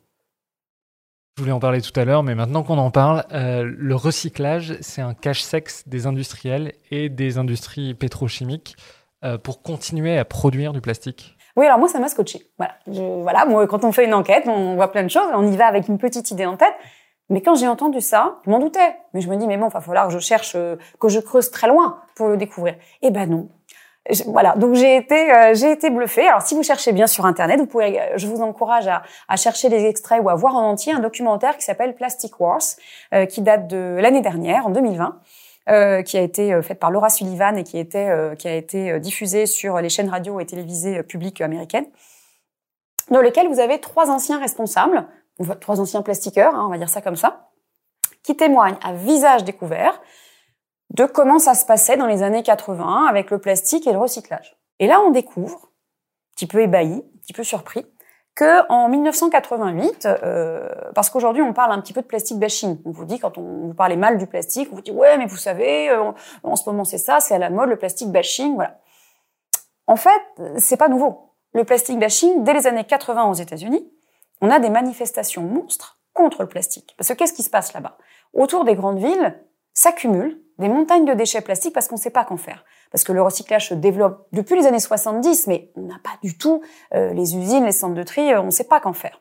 Je 1.38 1.42
voulais 1.44 1.52
en 1.52 1.60
parler 1.60 1.80
tout 1.80 1.92
à 1.94 2.04
l'heure, 2.04 2.24
mais 2.24 2.34
maintenant 2.34 2.64
qu'on 2.64 2.78
en 2.78 2.90
parle, 2.90 3.24
euh, 3.32 3.62
le 3.62 3.94
recyclage, 3.94 4.76
c'est 4.80 5.02
un 5.02 5.14
cache-sexe 5.14 5.86
des 5.86 6.08
industriels 6.08 6.72
et 6.90 7.08
des 7.08 7.38
industries 7.38 7.94
pétrochimiques 7.94 8.74
euh, 9.22 9.38
pour 9.38 9.62
continuer 9.62 10.18
à 10.18 10.24
produire 10.24 10.72
du 10.72 10.80
plastique. 10.80 11.36
Oui, 11.54 11.64
alors 11.64 11.78
moi, 11.78 11.86
ça 11.86 12.00
m'a 12.00 12.08
scotché. 12.08 12.50
Voilà. 12.58 12.74
voilà, 12.88 13.46
moi, 13.46 13.68
quand 13.68 13.84
on 13.84 13.92
fait 13.92 14.04
une 14.04 14.14
enquête, 14.14 14.48
on 14.48 14.74
voit 14.74 14.90
plein 14.90 15.04
de 15.04 15.10
choses, 15.10 15.28
on 15.32 15.46
y 15.46 15.56
va 15.56 15.66
avec 15.66 15.86
une 15.86 15.98
petite 15.98 16.28
idée 16.32 16.44
en 16.44 16.56
tête. 16.56 16.74
Mais 17.28 17.40
quand 17.40 17.54
j'ai 17.54 17.68
entendu 17.68 18.00
ça, 18.00 18.40
je 18.44 18.50
m'en 18.50 18.58
doutais. 18.58 18.96
Mais 19.14 19.20
je 19.20 19.30
me 19.30 19.36
dis, 19.36 19.46
mais 19.46 19.58
bon, 19.58 19.68
il 19.68 19.72
va 19.72 19.80
falloir 19.80 20.08
que 20.08 20.12
je 20.12 20.18
cherche, 20.18 20.56
euh, 20.56 20.74
que 20.98 21.08
je 21.08 21.20
creuse 21.20 21.52
très 21.52 21.68
loin 21.68 22.00
pour 22.16 22.26
le 22.26 22.36
découvrir. 22.36 22.74
Eh 23.02 23.12
ben 23.12 23.30
non. 23.30 23.48
Voilà, 24.26 24.54
donc 24.56 24.74
j'ai 24.74 24.96
été, 24.96 25.32
euh, 25.32 25.54
j'ai 25.54 25.72
été 25.72 25.90
bluffée. 25.90 26.26
Alors 26.26 26.42
si 26.42 26.54
vous 26.54 26.62
cherchez 26.62 26.92
bien 26.92 27.06
sur 27.06 27.26
internet, 27.26 27.58
vous 27.58 27.66
pouvez, 27.66 28.00
je 28.16 28.26
vous 28.26 28.40
encourage 28.42 28.88
à, 28.88 29.02
à, 29.28 29.36
chercher 29.36 29.68
des 29.68 29.84
extraits 29.84 30.20
ou 30.22 30.28
à 30.28 30.34
voir 30.34 30.56
en 30.56 30.70
entier 30.70 30.92
un 30.92 31.00
documentaire 31.00 31.56
qui 31.56 31.64
s'appelle 31.64 31.94
Plastic 31.94 32.40
Wars, 32.40 32.62
euh, 33.14 33.26
qui 33.26 33.42
date 33.42 33.66
de 33.68 33.98
l'année 34.00 34.22
dernière, 34.22 34.66
en 34.66 34.70
2020. 34.70 35.20
Euh, 35.68 36.00
qui 36.00 36.16
a 36.16 36.22
été 36.22 36.54
euh, 36.54 36.62
faite 36.62 36.78
par 36.78 36.90
Laura 36.90 37.10
Sullivan 37.10 37.54
et 37.58 37.62
qui, 37.62 37.76
était, 37.76 38.08
euh, 38.08 38.34
qui 38.34 38.48
a 38.48 38.54
été 38.54 38.98
diffusée 39.00 39.44
sur 39.44 39.82
les 39.82 39.90
chaînes 39.90 40.08
radio 40.08 40.40
et 40.40 40.46
télévisées 40.46 41.02
publiques 41.02 41.42
américaines, 41.42 41.84
dans 43.10 43.20
lequel 43.20 43.48
vous 43.48 43.60
avez 43.60 43.78
trois 43.78 44.08
anciens 44.08 44.40
responsables, 44.40 45.06
trois 45.60 45.78
anciens 45.78 46.00
plastiqueurs, 46.00 46.54
hein, 46.54 46.64
on 46.66 46.70
va 46.70 46.78
dire 46.78 46.88
ça 46.88 47.02
comme 47.02 47.16
ça, 47.16 47.50
qui 48.22 48.34
témoignent 48.34 48.78
à 48.82 48.94
visage 48.94 49.44
découvert 49.44 50.00
de 50.90 51.04
comment 51.04 51.38
ça 51.38 51.54
se 51.54 51.66
passait 51.66 51.96
dans 51.96 52.06
les 52.06 52.22
années 52.22 52.42
80 52.42 53.06
avec 53.08 53.30
le 53.30 53.38
plastique 53.38 53.86
et 53.86 53.92
le 53.92 53.98
recyclage. 53.98 54.56
Et 54.78 54.86
là, 54.86 55.00
on 55.00 55.10
découvre, 55.10 55.56
un 55.56 56.34
petit 56.34 56.46
peu 56.46 56.60
ébahi, 56.60 56.94
un 56.94 57.18
petit 57.20 57.32
peu 57.32 57.44
surpris, 57.44 57.86
que 58.38 58.70
en 58.70 58.88
1988, 58.88 60.06
euh, 60.06 60.68
parce 60.94 61.10
qu'aujourd'hui 61.10 61.42
on 61.42 61.52
parle 61.52 61.72
un 61.72 61.80
petit 61.80 61.92
peu 61.92 62.02
de 62.02 62.06
plastique 62.06 62.38
bashing. 62.38 62.78
On 62.84 62.92
vous 62.92 63.04
dit 63.04 63.18
quand 63.18 63.36
on 63.36 63.66
vous 63.66 63.74
parlez 63.74 63.96
mal 63.96 64.16
du 64.16 64.28
plastique, 64.28 64.68
on 64.70 64.76
vous 64.76 64.80
dit 64.80 64.92
ouais 64.92 65.18
mais 65.18 65.26
vous 65.26 65.36
savez, 65.36 65.90
euh, 65.90 66.12
en 66.44 66.54
ce 66.54 66.70
moment 66.70 66.84
c'est 66.84 66.98
ça, 66.98 67.18
c'est 67.18 67.34
à 67.34 67.38
la 67.38 67.50
mode 67.50 67.68
le 67.68 67.76
plastique 67.76 68.12
bashing, 68.12 68.54
voilà. 68.54 68.78
En 69.88 69.96
fait, 69.96 70.22
c'est 70.58 70.76
pas 70.76 70.86
nouveau. 70.88 71.32
Le 71.52 71.64
plastique 71.64 71.98
bashing, 71.98 72.44
dès 72.44 72.52
les 72.52 72.68
années 72.68 72.84
80 72.84 73.28
aux 73.28 73.34
États-Unis, 73.34 73.90
on 74.40 74.50
a 74.50 74.60
des 74.60 74.70
manifestations 74.70 75.42
monstres 75.42 75.98
contre 76.12 76.42
le 76.42 76.48
plastique. 76.48 76.94
Parce 76.96 77.08
que 77.08 77.14
qu'est-ce 77.14 77.32
qui 77.32 77.42
se 77.42 77.50
passe 77.50 77.72
là-bas? 77.72 77.96
Autour 78.34 78.64
des 78.64 78.76
grandes 78.76 78.98
villes, 78.98 79.34
s'accumulent 79.78 80.40
des 80.58 80.68
montagnes 80.68 81.04
de 81.04 81.14
déchets 81.14 81.40
plastiques 81.40 81.72
parce 81.72 81.86
qu'on 81.86 81.94
ne 81.94 82.00
sait 82.00 82.10
pas 82.10 82.24
qu'en 82.24 82.36
faire. 82.36 82.64
Parce 82.90 83.04
que 83.04 83.12
le 83.12 83.22
recyclage 83.22 83.68
se 83.68 83.74
développe 83.74 84.26
depuis 84.32 84.56
les 84.56 84.66
années 84.66 84.80
70, 84.80 85.46
mais 85.46 85.70
on 85.76 85.82
n'a 85.82 86.00
pas 86.02 86.18
du 86.24 86.36
tout 86.36 86.62
euh, 86.94 87.12
les 87.12 87.36
usines, 87.36 87.64
les 87.64 87.70
centres 87.70 87.94
de 87.94 88.02
tri, 88.02 88.32
euh, 88.32 88.40
on 88.40 88.46
ne 88.46 88.50
sait 88.50 88.64
pas 88.64 88.80
qu'en 88.80 88.92
faire. 88.92 89.20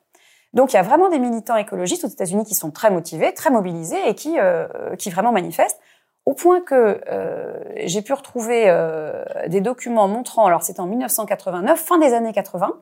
Donc 0.53 0.73
il 0.73 0.77
y 0.77 0.79
a 0.79 0.81
vraiment 0.81 1.09
des 1.09 1.19
militants 1.19 1.57
écologistes 1.57 2.05
aux 2.05 2.09
États-Unis 2.09 2.43
qui 2.43 2.55
sont 2.55 2.71
très 2.71 2.89
motivés, 2.89 3.35
très 3.35 3.51
mobilisés 3.51 3.99
et 4.07 4.15
qui, 4.15 4.39
euh, 4.39 4.95
qui 4.97 5.11
vraiment 5.11 5.31
manifestent, 5.31 5.79
au 6.25 6.33
point 6.33 6.59
que 6.59 6.99
j'ai 7.85 8.01
pu 8.01 8.11
retrouver 8.11 8.65
des 9.47 9.61
documents 9.61 10.09
montrant, 10.09 10.45
alors 10.45 10.61
c'était 10.61 10.81
en 10.81 10.85
1989, 10.85 11.79
fin 11.79 11.97
des 11.99 12.13
années 12.13 12.33
80, 12.33 12.81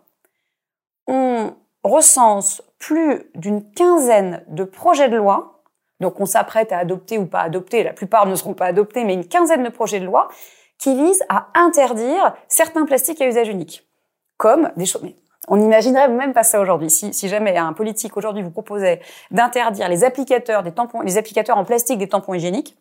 on 1.06 1.54
recense 1.84 2.64
plus 2.80 3.30
d'une 3.36 3.72
quinzaine 3.72 4.44
de 4.48 4.64
projets 4.64 5.10
de 5.10 5.18
loi 5.18 5.55
donc 6.00 6.20
on 6.20 6.26
s'apprête 6.26 6.72
à 6.72 6.78
adopter 6.78 7.18
ou 7.18 7.26
pas 7.26 7.42
adopter, 7.42 7.84
la 7.84 7.94
plupart 7.94 8.26
ne 8.26 8.36
seront 8.36 8.54
pas 8.54 8.66
adoptés, 8.66 9.04
mais 9.04 9.14
une 9.14 9.28
quinzaine 9.28 9.64
de 9.64 9.70
projets 9.70 10.00
de 10.00 10.06
loi 10.06 10.30
qui 10.78 10.96
visent 10.96 11.24
à 11.30 11.48
interdire 11.56 12.36
certains 12.48 12.86
plastiques 12.86 13.22
à 13.22 13.28
usage 13.28 13.48
unique, 13.48 13.88
comme 14.38 14.72
des 14.76 14.86
choses. 14.86 15.04
On 15.48 15.58
n'imaginerait 15.58 16.08
même 16.10 16.34
pas 16.34 16.44
ça 16.44 16.60
aujourd'hui. 16.60 16.90
Si, 16.90 17.14
si 17.14 17.30
jamais 17.30 17.56
un 17.56 17.74
politique 17.74 18.18
aujourd'hui 18.18 18.42
vous 18.42 18.52
proposait 18.52 19.02
d'interdire 19.32 19.88
les 19.90 20.04
applicateurs 20.04 20.64
des 20.64 20.72
tampons, 20.72 21.02
les 21.02 21.18
applicateurs 21.18 21.58
en 21.58 21.66
plastique 21.66 22.00
des 22.00 22.10
tampons 22.10 22.34
hygiéniques 22.34 22.76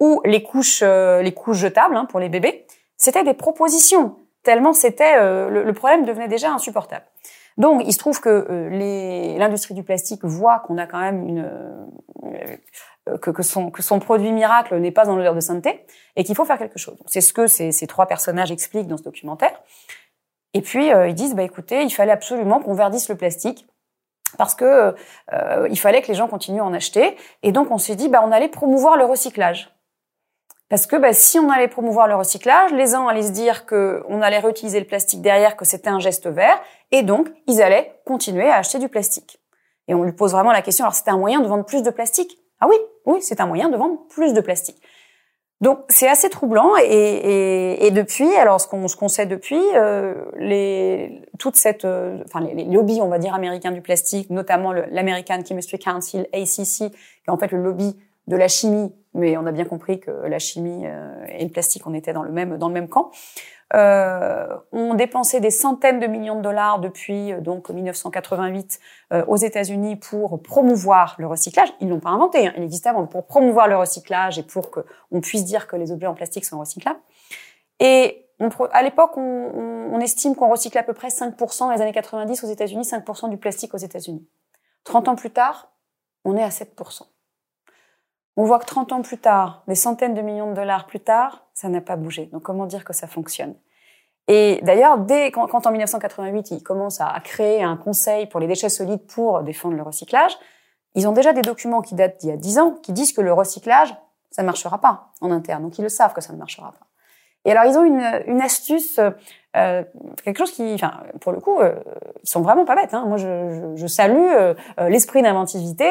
ou 0.00 0.20
les 0.24 0.42
couches, 0.42 0.82
euh, 0.82 1.22
les 1.22 1.32
couches 1.32 1.58
jetables 1.58 1.96
hein, 1.96 2.06
pour 2.06 2.20
les 2.20 2.28
bébés, 2.28 2.66
c'était 2.96 3.24
des 3.24 3.34
propositions. 3.34 4.16
Tellement 4.42 4.72
c'était 4.72 5.16
euh, 5.18 5.48
le, 5.48 5.72
problème 5.72 6.04
devenait 6.04 6.28
déjà 6.28 6.52
insupportable. 6.52 7.04
Donc, 7.56 7.82
il 7.86 7.92
se 7.92 7.98
trouve 7.98 8.20
que 8.20 8.46
euh, 8.50 9.38
l'industrie 9.38 9.74
du 9.74 9.84
plastique 9.84 10.24
voit 10.24 10.60
qu'on 10.60 10.76
a 10.78 10.86
quand 10.86 11.00
même 11.00 11.28
une 11.28 11.44
euh, 13.08 13.16
que, 13.18 13.30
que, 13.30 13.42
son, 13.42 13.70
que 13.70 13.82
son 13.82 14.00
produit 14.00 14.32
miracle 14.32 14.76
n'est 14.78 14.90
pas 14.90 15.04
dans 15.04 15.14
l'odeur 15.14 15.34
de 15.34 15.40
sainteté 15.40 15.84
et 16.16 16.24
qu'il 16.24 16.34
faut 16.34 16.44
faire 16.44 16.58
quelque 16.58 16.78
chose. 16.78 16.98
C'est 17.06 17.20
ce 17.20 17.32
que 17.32 17.46
ces, 17.46 17.70
ces, 17.70 17.86
trois 17.86 18.06
personnages 18.06 18.50
expliquent 18.50 18.88
dans 18.88 18.96
ce 18.96 19.02
documentaire. 19.02 19.62
Et 20.54 20.62
puis 20.62 20.92
euh, 20.92 21.08
ils 21.08 21.14
disent 21.14 21.34
bah 21.34 21.42
écoutez, 21.42 21.82
il 21.82 21.90
fallait 21.90 22.12
absolument 22.12 22.60
qu'on 22.60 22.74
verdisse 22.74 23.08
le 23.08 23.16
plastique 23.16 23.66
parce 24.38 24.54
que 24.54 24.94
il 25.70 25.78
fallait 25.78 26.02
que 26.02 26.08
les 26.08 26.14
gens 26.14 26.26
continuent 26.26 26.62
à 26.62 26.64
en 26.64 26.72
acheter. 26.72 27.16
Et 27.42 27.52
donc 27.52 27.70
on 27.70 27.78
s'est 27.78 27.94
dit 27.94 28.08
bah 28.08 28.22
on 28.24 28.32
allait 28.32 28.48
promouvoir 28.48 28.96
le 28.96 29.04
recyclage. 29.04 29.73
Parce 30.68 30.86
que 30.86 30.96
bah, 30.96 31.12
si 31.12 31.38
on 31.38 31.50
allait 31.50 31.68
promouvoir 31.68 32.08
le 32.08 32.14
recyclage, 32.14 32.72
les 32.72 32.86
gens 32.86 33.06
allaient 33.06 33.22
se 33.22 33.32
dire 33.32 33.66
qu'on 33.66 34.22
allait 34.22 34.38
réutiliser 34.38 34.80
le 34.80 34.86
plastique 34.86 35.20
derrière, 35.20 35.56
que 35.56 35.64
c'était 35.64 35.90
un 35.90 36.00
geste 36.00 36.26
vert, 36.26 36.60
et 36.90 37.02
donc 37.02 37.28
ils 37.46 37.62
allaient 37.62 38.00
continuer 38.06 38.48
à 38.48 38.56
acheter 38.56 38.78
du 38.78 38.88
plastique. 38.88 39.38
Et 39.88 39.94
on 39.94 40.02
lui 40.02 40.12
pose 40.12 40.32
vraiment 40.32 40.52
la 40.52 40.62
question, 40.62 40.84
alors 40.84 40.94
c'était 40.94 41.10
un 41.10 41.18
moyen 41.18 41.40
de 41.40 41.46
vendre 41.46 41.64
plus 41.64 41.82
de 41.82 41.90
plastique? 41.90 42.38
Ah 42.60 42.66
oui, 42.68 42.76
oui, 43.04 43.20
c'est 43.20 43.40
un 43.40 43.46
moyen 43.46 43.68
de 43.68 43.76
vendre 43.76 43.98
plus 44.08 44.32
de 44.32 44.40
plastique. 44.40 44.80
Donc 45.60 45.80
c'est 45.88 46.08
assez 46.08 46.28
troublant 46.28 46.76
et, 46.76 46.84
et, 46.84 47.86
et, 47.86 47.90
depuis, 47.90 48.34
alors 48.36 48.60
ce 48.60 48.66
qu'on 48.66 48.86
qu'on 48.86 49.08
sait 49.08 49.26
depuis, 49.26 49.62
euh, 49.74 50.14
les 50.36 51.22
toute 51.38 51.56
cette, 51.56 51.84
euh, 51.84 52.22
enfin 52.26 52.40
les, 52.40 52.64
lobbies, 52.64 53.00
on 53.00 53.08
va 53.08 53.18
dire 53.18 53.34
américains 53.34 53.70
du 53.70 53.80
plastique, 53.80 54.30
notamment 54.30 54.72
l'American 54.72 55.42
Chemistry 55.46 55.78
Council 55.78 56.26
(ACC), 56.32 56.90
qui 56.90 57.28
est 57.28 57.30
en 57.30 57.38
fait 57.38 57.52
le 57.52 57.62
lobby 57.62 57.96
de 58.26 58.36
la 58.36 58.48
chimie 58.48 58.92
mais 59.14 59.36
on 59.36 59.46
a 59.46 59.52
bien 59.52 59.64
compris 59.64 60.00
que 60.00 60.10
la 60.10 60.38
chimie 60.38 60.86
euh, 60.86 61.24
et 61.28 61.44
le 61.44 61.50
plastique, 61.50 61.86
on 61.86 61.94
était 61.94 62.12
dans 62.12 62.24
le 62.24 62.32
même 62.32 62.58
dans 62.58 62.68
le 62.68 62.74
même 62.74 62.88
camp. 62.88 63.12
Euh, 63.74 64.56
ont 64.72 64.94
dépensé 64.94 65.40
des 65.40 65.50
centaines 65.50 65.98
de 65.98 66.06
millions 66.06 66.36
de 66.36 66.42
dollars 66.42 66.78
depuis 66.78 67.32
euh, 67.32 67.40
donc 67.40 67.70
1988 67.70 68.78
euh, 69.12 69.24
aux 69.26 69.36
États-Unis 69.36 69.96
pour 69.96 70.42
promouvoir 70.42 71.16
le 71.18 71.26
recyclage. 71.26 71.72
Ils 71.80 71.88
l'ont 71.88 71.98
pas 71.98 72.10
inventé, 72.10 72.46
hein. 72.46 72.52
il 72.56 72.62
existait 72.62 72.90
avant 72.90 73.06
pour 73.06 73.26
promouvoir 73.26 73.66
le 73.66 73.76
recyclage 73.76 74.38
et 74.38 74.42
pour 74.42 74.70
que 74.70 74.80
on 75.10 75.20
puisse 75.20 75.44
dire 75.44 75.66
que 75.66 75.76
les 75.76 75.90
objets 75.92 76.06
en 76.06 76.14
plastique 76.14 76.44
sont 76.44 76.58
recyclables. 76.58 77.00
Et 77.80 78.28
à 78.72 78.82
l'époque, 78.82 79.16
on, 79.16 79.90
on, 79.92 80.00
estime 80.00 80.36
qu'on 80.36 80.50
recycle 80.50 80.76
à 80.76 80.82
peu 80.82 80.92
près 80.92 81.08
5% 81.08 81.58
dans 81.60 81.70
les 81.70 81.80
années 81.80 81.92
90 81.92 82.44
aux 82.44 82.48
États-Unis, 82.48 82.82
5% 82.82 83.30
du 83.30 83.38
plastique 83.38 83.74
aux 83.74 83.78
États-Unis. 83.78 84.26
30 84.84 85.08
ans 85.08 85.14
plus 85.14 85.30
tard, 85.30 85.72
on 86.24 86.36
est 86.36 86.42
à 86.42 86.48
7%. 86.48 87.02
On 88.36 88.44
voit 88.44 88.58
que 88.58 88.66
30 88.66 88.92
ans 88.92 89.02
plus 89.02 89.18
tard, 89.18 89.62
des 89.68 89.74
centaines 89.74 90.14
de 90.14 90.20
millions 90.20 90.50
de 90.50 90.56
dollars 90.56 90.86
plus 90.86 91.00
tard, 91.00 91.46
ça 91.54 91.68
n'a 91.68 91.80
pas 91.80 91.96
bougé. 91.96 92.26
Donc 92.26 92.42
comment 92.42 92.66
dire 92.66 92.84
que 92.84 92.92
ça 92.92 93.06
fonctionne? 93.06 93.54
Et 94.26 94.60
d'ailleurs, 94.62 94.98
dès 94.98 95.30
quand, 95.30 95.66
en 95.66 95.70
1988, 95.70 96.50
ils 96.50 96.62
commencent 96.62 97.00
à, 97.00 97.14
créer 97.22 97.62
un 97.62 97.76
conseil 97.76 98.26
pour 98.26 98.40
les 98.40 98.46
déchets 98.46 98.70
solides 98.70 99.06
pour 99.06 99.42
défendre 99.42 99.76
le 99.76 99.82
recyclage, 99.82 100.36
ils 100.94 101.06
ont 101.06 101.12
déjà 101.12 101.32
des 101.32 101.42
documents 101.42 101.82
qui 101.82 101.94
datent 101.94 102.18
d'il 102.20 102.30
y 102.30 102.32
a 102.32 102.36
10 102.36 102.58
ans 102.58 102.70
qui 102.82 102.92
disent 102.92 103.12
que 103.12 103.20
le 103.20 103.32
recyclage, 103.32 103.94
ça 104.30 104.42
ne 104.42 104.46
marchera 104.46 104.78
pas 104.80 105.12
en 105.20 105.30
interne. 105.30 105.62
Donc 105.62 105.78
ils 105.78 105.82
le 105.82 105.88
savent 105.88 106.14
que 106.14 106.20
ça 106.20 106.32
ne 106.32 106.38
marchera 106.38 106.72
pas. 106.72 106.86
Et 107.44 107.52
alors 107.52 107.64
ils 107.64 107.78
ont 107.78 107.84
une, 107.84 108.22
une 108.26 108.40
astuce, 108.40 108.98
euh, 109.56 109.84
quelque 110.24 110.38
chose 110.38 110.50
qui, 110.50 110.74
enfin, 110.74 110.94
pour 111.20 111.32
le 111.32 111.40
coup, 111.40 111.60
euh, 111.60 111.74
ils 112.22 112.28
sont 112.28 112.40
vraiment 112.40 112.64
pas 112.64 112.74
bêtes. 112.74 112.92
Hein. 112.92 113.04
Moi, 113.06 113.18
je, 113.18 113.26
je, 113.76 113.80
je 113.80 113.86
salue 113.86 114.16
euh, 114.16 114.54
euh 114.80 114.88
l'esprit 114.88 115.22
d'inventivité, 115.22 115.88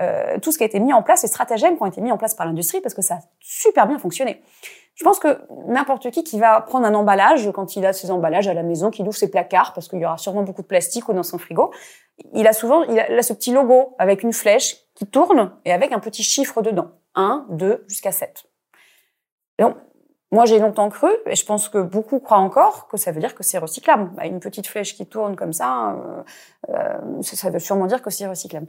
euh, 0.00 0.38
tout 0.40 0.52
ce 0.52 0.58
qui 0.58 0.64
a 0.64 0.66
été 0.66 0.80
mis 0.80 0.92
en 0.92 1.02
place, 1.02 1.22
les 1.22 1.28
stratagèmes 1.28 1.76
qui 1.76 1.82
ont 1.82 1.86
été 1.86 2.00
mis 2.00 2.12
en 2.12 2.16
place 2.16 2.34
par 2.34 2.46
l'industrie, 2.46 2.80
parce 2.80 2.94
que 2.94 3.02
ça 3.02 3.14
a 3.16 3.18
super 3.40 3.86
bien 3.86 3.98
fonctionné. 3.98 4.42
Je 4.94 5.04
pense 5.04 5.18
que 5.18 5.40
n'importe 5.66 6.10
qui 6.12 6.22
qui 6.22 6.38
va 6.38 6.60
prendre 6.60 6.86
un 6.86 6.94
emballage, 6.94 7.50
quand 7.52 7.76
il 7.76 7.84
a 7.84 7.92
ses 7.92 8.10
emballages 8.10 8.48
à 8.48 8.54
la 8.54 8.62
maison, 8.62 8.90
qu'il 8.90 9.06
ouvre 9.06 9.16
ses 9.16 9.30
placards, 9.30 9.72
parce 9.74 9.88
qu'il 9.88 9.98
y 9.98 10.06
aura 10.06 10.18
sûrement 10.18 10.42
beaucoup 10.42 10.62
de 10.62 10.66
plastique 10.66 11.08
ou 11.08 11.12
dans 11.12 11.24
son 11.24 11.36
frigo, 11.36 11.72
il 12.32 12.46
a 12.46 12.52
souvent 12.52 12.84
il 12.84 12.98
a, 13.00 13.22
ce 13.22 13.32
petit 13.32 13.52
logo 13.52 13.96
avec 13.98 14.22
une 14.22 14.32
flèche 14.32 14.76
qui 14.94 15.06
tourne 15.06 15.52
et 15.64 15.72
avec 15.72 15.92
un 15.92 15.98
petit 15.98 16.22
chiffre 16.22 16.62
dedans. 16.62 16.92
1, 17.16 17.46
2, 17.50 17.84
jusqu'à 17.88 18.12
7. 18.12 18.44
Donc, 19.58 19.76
moi, 20.32 20.46
j'ai 20.46 20.58
longtemps 20.58 20.88
cru, 20.88 21.10
et 21.26 21.36
je 21.36 21.44
pense 21.44 21.68
que 21.68 21.78
beaucoup 21.78 22.18
croient 22.18 22.38
encore, 22.38 22.88
que 22.88 22.96
ça 22.96 23.12
veut 23.12 23.20
dire 23.20 23.34
que 23.34 23.44
c'est 23.44 23.58
recyclable. 23.58 24.10
Bah, 24.14 24.26
une 24.26 24.40
petite 24.40 24.66
flèche 24.66 24.96
qui 24.96 25.06
tourne 25.06 25.36
comme 25.36 25.52
ça, 25.52 25.92
euh, 25.92 26.22
euh, 26.70 27.22
ça 27.22 27.50
veut 27.50 27.60
sûrement 27.60 27.86
dire 27.86 28.02
que 28.02 28.10
c'est 28.10 28.26
recyclable. 28.26 28.66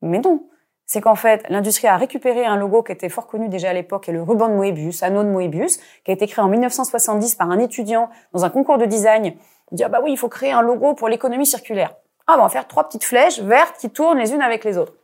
Mais 0.00 0.20
non, 0.20 0.48
c'est 0.86 1.00
qu'en 1.00 1.16
fait, 1.16 1.44
l'industrie 1.48 1.88
a 1.88 1.96
récupéré 1.96 2.46
un 2.46 2.56
logo 2.56 2.82
qui 2.82 2.92
était 2.92 3.08
fort 3.08 3.26
connu 3.26 3.48
déjà 3.48 3.70
à 3.70 3.72
l'époque, 3.72 4.08
et 4.08 4.12
le 4.12 4.22
ruban 4.22 4.48
de 4.48 4.54
Moebius, 4.54 5.02
anneau 5.02 5.24
de 5.24 5.28
Moebius, 5.28 5.78
qui 6.04 6.10
a 6.10 6.14
été 6.14 6.26
créé 6.26 6.44
en 6.44 6.48
1970 6.48 7.34
par 7.34 7.50
un 7.50 7.58
étudiant 7.58 8.10
dans 8.32 8.44
un 8.44 8.50
concours 8.50 8.78
de 8.78 8.84
design. 8.84 9.34
Il 9.72 9.74
dit, 9.74 9.84
ah 9.84 9.88
bah 9.88 10.00
oui, 10.02 10.12
il 10.12 10.16
faut 10.16 10.28
créer 10.28 10.52
un 10.52 10.62
logo 10.62 10.94
pour 10.94 11.08
l'économie 11.08 11.46
circulaire. 11.46 11.94
Ah 12.26 12.36
bah 12.36 12.40
on 12.40 12.42
va 12.44 12.48
faire 12.48 12.68
trois 12.68 12.84
petites 12.84 13.04
flèches 13.04 13.40
vertes 13.40 13.76
qui 13.78 13.90
tournent 13.90 14.18
les 14.18 14.32
unes 14.32 14.42
avec 14.42 14.64
les 14.64 14.78
autres. 14.78 14.94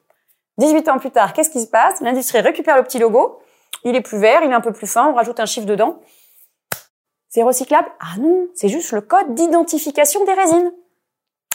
18 0.59 0.88
ans 0.88 0.99
plus 0.99 1.11
tard, 1.11 1.33
qu'est-ce 1.33 1.51
qui 1.51 1.61
se 1.61 1.67
passe? 1.67 2.01
L'industrie 2.01 2.40
récupère 2.40 2.77
le 2.77 2.83
petit 2.85 2.99
logo, 2.99 3.40
il 3.85 3.94
est 3.97 4.01
plus 4.01 4.18
vert, 4.18 4.42
il 4.42 4.51
est 4.51 4.55
un 4.55 4.61
peu 4.61 4.73
plus 4.73 4.87
fin, 4.87 5.09
on 5.09 5.14
rajoute 5.14 5.40
un 5.40 5.47
chiffre 5.47 5.66
dedans. 5.66 6.01
C'est 7.29 7.42
recyclable? 7.42 7.88
Ah 8.01 8.18
non, 8.20 8.49
c'est 8.55 8.68
juste 8.68 8.92
le 8.92 9.01
code 9.01 9.35
d'identification 9.35 10.25
des 10.25 10.35
résines. 10.35 10.73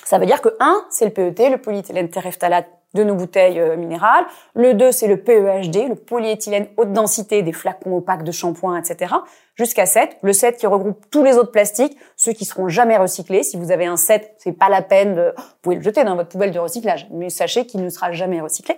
Ça 0.04 0.18
veut 0.18 0.26
dire 0.26 0.42
que 0.42 0.50
1, 0.60 0.86
c'est 0.90 1.06
le 1.06 1.12
PET, 1.12 1.50
le 1.50 1.62
polyéthylène 1.62 2.10
terephthalate 2.10 2.68
de 2.94 3.04
nos 3.04 3.16
bouteilles 3.16 3.60
euh, 3.60 3.78
minérales. 3.78 4.26
Le 4.56 4.74
2, 4.74 4.92
c'est 4.92 5.08
le 5.08 5.18
PEHD, 5.18 5.88
le 5.90 5.96
polyéthylène 5.96 6.68
haute 6.78 6.92
densité 6.92 7.44
des 7.44 7.54
flacons 7.54 7.98
opaques 7.98 8.24
de 8.24 8.32
shampoing, 8.32 8.78
etc. 8.78 9.14
Jusqu'à 9.56 9.86
7, 9.86 10.18
le 10.22 10.34
7 10.34 10.58
qui 10.58 10.68
regroupe 10.68 11.06
tous 11.12 11.24
les 11.24 11.36
autres 11.38 11.52
plastiques, 11.52 11.98
ceux 12.16 12.34
qui 12.34 12.46
seront 12.46 12.68
jamais 12.68 12.98
recyclés. 12.98 13.44
Si 13.44 13.58
vous 13.58 13.72
avez 13.72 13.86
un 13.86 13.98
7, 13.98 14.36
c'est 14.40 14.54
pas 14.54 14.70
la 14.70 14.82
peine 14.82 15.16
de, 15.16 15.34
vous 15.38 15.44
pouvez 15.62 15.76
le 15.76 15.82
jeter 15.82 16.04
dans 16.04 16.16
votre 16.16 16.30
poubelle 16.30 16.52
de 16.52 16.60
recyclage, 16.60 17.08
mais 17.12 17.30
sachez 17.30 17.66
qu'il 17.66 17.84
ne 17.84 17.90
sera 17.90 18.12
jamais 18.12 18.42
recyclé. 18.42 18.76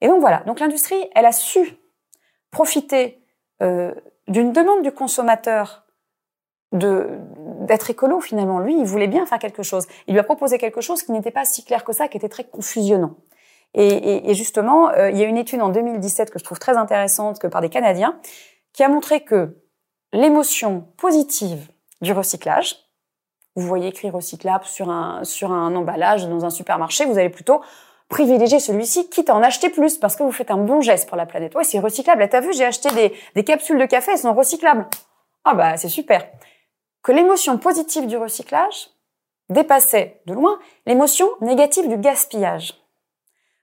Et 0.00 0.08
donc 0.08 0.20
voilà. 0.20 0.42
Donc 0.46 0.60
l'industrie, 0.60 1.08
elle 1.14 1.26
a 1.26 1.32
su 1.32 1.78
profiter 2.50 3.22
euh, 3.62 3.94
d'une 4.26 4.52
demande 4.52 4.82
du 4.82 4.92
consommateur 4.92 5.84
de 6.72 7.18
d'être 7.60 7.90
écolo 7.90 8.20
finalement. 8.20 8.60
Lui, 8.60 8.78
il 8.78 8.84
voulait 8.84 9.08
bien 9.08 9.26
faire 9.26 9.38
quelque 9.38 9.62
chose. 9.62 9.86
Il 10.06 10.12
lui 10.14 10.20
a 10.20 10.24
proposé 10.24 10.58
quelque 10.58 10.80
chose 10.80 11.02
qui 11.02 11.12
n'était 11.12 11.30
pas 11.30 11.44
si 11.44 11.64
clair 11.64 11.84
que 11.84 11.92
ça, 11.92 12.08
qui 12.08 12.16
était 12.16 12.28
très 12.28 12.44
confusionnant. 12.44 13.16
Et, 13.74 14.30
et, 14.30 14.34
justement, 14.34 14.88
euh, 14.90 15.10
il 15.10 15.18
y 15.18 15.22
a 15.22 15.26
une 15.26 15.36
étude 15.36 15.60
en 15.60 15.68
2017 15.68 16.30
que 16.30 16.38
je 16.38 16.44
trouve 16.44 16.58
très 16.58 16.78
intéressante, 16.78 17.38
que 17.38 17.46
par 17.46 17.60
des 17.60 17.68
Canadiens, 17.68 18.18
qui 18.72 18.82
a 18.82 18.88
montré 18.88 19.20
que 19.20 19.58
l'émotion 20.14 20.88
positive 20.96 21.68
du 22.00 22.12
recyclage, 22.12 22.76
vous 23.56 23.66
voyez 23.66 23.88
écrit 23.88 24.08
recyclable 24.08 24.64
sur 24.64 24.88
un 24.88 25.24
sur 25.24 25.52
un 25.52 25.74
emballage 25.74 26.26
dans 26.28 26.44
un 26.44 26.50
supermarché, 26.50 27.04
vous 27.04 27.18
allez 27.18 27.28
plutôt 27.28 27.60
privilégier 28.08 28.58
celui-ci, 28.58 29.08
quitte 29.10 29.30
à 29.30 29.34
en 29.34 29.42
acheter 29.42 29.68
plus, 29.70 29.98
parce 29.98 30.16
que 30.16 30.22
vous 30.22 30.32
faites 30.32 30.50
un 30.50 30.56
bon 30.56 30.80
geste 30.80 31.08
pour 31.08 31.16
la 31.16 31.26
planète. 31.26 31.54
Ouais, 31.54 31.64
c'est 31.64 31.78
recyclable. 31.78 32.28
T'as 32.28 32.40
vu, 32.40 32.52
j'ai 32.52 32.64
acheté 32.64 32.88
des, 32.90 33.14
des 33.34 33.44
capsules 33.44 33.78
de 33.78 33.84
café, 33.86 34.12
elles 34.12 34.18
sont 34.18 34.34
recyclables. 34.34 34.86
Ah 35.44 35.54
bah, 35.54 35.76
c'est 35.76 35.88
super. 35.88 36.26
Que 37.02 37.12
l'émotion 37.12 37.58
positive 37.58 38.06
du 38.06 38.16
recyclage 38.16 38.90
dépassait 39.48 40.20
de 40.26 40.34
loin 40.34 40.58
l'émotion 40.86 41.28
négative 41.40 41.88
du 41.88 41.96
gaspillage. 41.96 42.74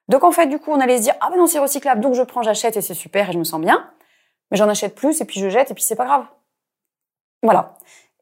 Donc 0.07 0.23
en 0.23 0.31
fait, 0.31 0.47
du 0.47 0.59
coup, 0.59 0.71
on 0.71 0.79
allait 0.79 0.97
se 0.97 1.03
dire, 1.03 1.15
ah 1.21 1.29
ben 1.29 1.37
non, 1.37 1.47
c'est 1.47 1.59
recyclable, 1.59 2.01
donc 2.01 2.13
je 2.13 2.21
prends, 2.21 2.43
j'achète 2.43 2.77
et 2.77 2.81
c'est 2.81 2.93
super 2.93 3.29
et 3.29 3.33
je 3.33 3.39
me 3.39 3.43
sens 3.43 3.59
bien. 3.59 3.91
Mais 4.51 4.57
j'en 4.57 4.69
achète 4.69 4.95
plus 4.95 5.21
et 5.21 5.25
puis 5.25 5.39
je 5.39 5.49
jette 5.49 5.71
et 5.71 5.73
puis 5.73 5.83
c'est 5.83 5.95
pas 5.95 6.05
grave. 6.05 6.25
Voilà. 7.41 7.75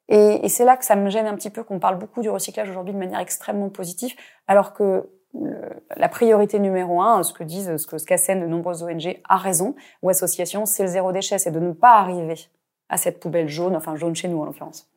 Et 0.09 0.47
c'est 0.49 0.65
là 0.65 0.77
que 0.77 0.85
ça 0.85 0.95
me 0.95 1.09
gêne 1.09 1.27
un 1.27 1.35
petit 1.35 1.49
peu 1.49 1.63
qu'on 1.63 1.79
parle 1.79 1.97
beaucoup 1.97 2.21
du 2.21 2.29
recyclage 2.29 2.69
aujourd'hui 2.69 2.93
de 2.93 2.99
manière 2.99 3.19
extrêmement 3.19 3.69
positive, 3.69 4.13
alors 4.47 4.73
que 4.73 5.09
la 5.95 6.09
priorité 6.09 6.59
numéro 6.59 7.01
un, 7.01 7.23
ce 7.23 7.33
que 7.33 7.43
disent, 7.43 7.77
ce 7.77 7.87
que 7.87 7.97
ce 7.97 8.05
qu'assènent 8.05 8.41
de 8.41 8.47
nombreuses 8.47 8.83
ONG, 8.83 9.19
a 9.27 9.37
raison, 9.37 9.75
ou 10.01 10.09
associations, 10.09 10.65
c'est 10.65 10.83
le 10.83 10.89
zéro 10.89 11.11
déchet, 11.11 11.37
c'est 11.39 11.51
de 11.51 11.59
ne 11.59 11.71
pas 11.71 11.97
arriver 11.97 12.35
à 12.89 12.97
cette 12.97 13.19
poubelle 13.19 13.49
jaune, 13.49 13.75
enfin 13.75 13.95
jaune 13.95 14.15
chez 14.15 14.27
nous 14.27 14.41
en 14.41 14.45
l'occurrence. 14.45 14.89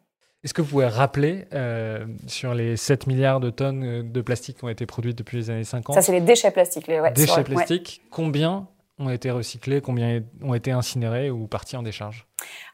Est-ce 0.45 0.55
que 0.55 0.63
vous 0.63 0.69
pouvez 0.69 0.87
rappeler 0.87 1.47
euh, 1.55 2.07
sur 2.27 2.55
les 2.55 2.77
7 2.77 3.07
milliards 3.07 3.41
de 3.41 3.51
tonnes 3.51 3.85
euh, 3.85 4.03
de 4.03 4.21
plastique 4.21 4.59
qui 4.59 4.65
ont 4.65 4.69
été 4.69 4.87
produites 4.87 5.17
depuis 5.17 5.39
les 5.39 5.51
années 5.51 5.65
50 5.65 5.95
Ça, 5.95 6.03
c'est 6.03 6.13
les 6.13 6.21
déchets 6.21 6.51
plastiques. 6.51 6.87
Les, 6.87 7.01
ouais, 7.01 7.11
déchets 7.13 7.43
plastiques. 7.43 8.03
Combien 8.11 8.69
ont 8.99 9.11
été 9.11 9.31
recyclés, 9.31 9.81
combien 9.81 10.23
ont 10.43 10.55
été 10.55 10.71
incinérés 10.71 11.31
ou 11.31 11.47
partis 11.47 11.77
en 11.77 11.83
décharge? 11.83 12.27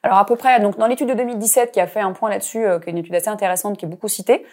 Alors 0.02 0.18
à 0.18 0.26
peu 0.26 0.36
près, 0.36 0.60
donc 0.60 0.76
dans 0.76 0.86
l'étude 0.86 1.08
de 1.08 1.14
2017 1.14 1.72
qui 1.72 1.80
a 1.80 1.86
fait 1.86 2.00
un 2.00 2.12
point 2.12 2.30
là-dessus, 2.30 2.64
euh, 2.64 2.78
qui 2.78 2.90
est 2.90 2.92
une 2.92 2.98
étude 2.98 3.14
assez 3.14 3.30
intéressante, 3.30 3.78
qui 3.78 3.86
est 3.86 3.88
beaucoup 3.88 4.08
citée, 4.08 4.44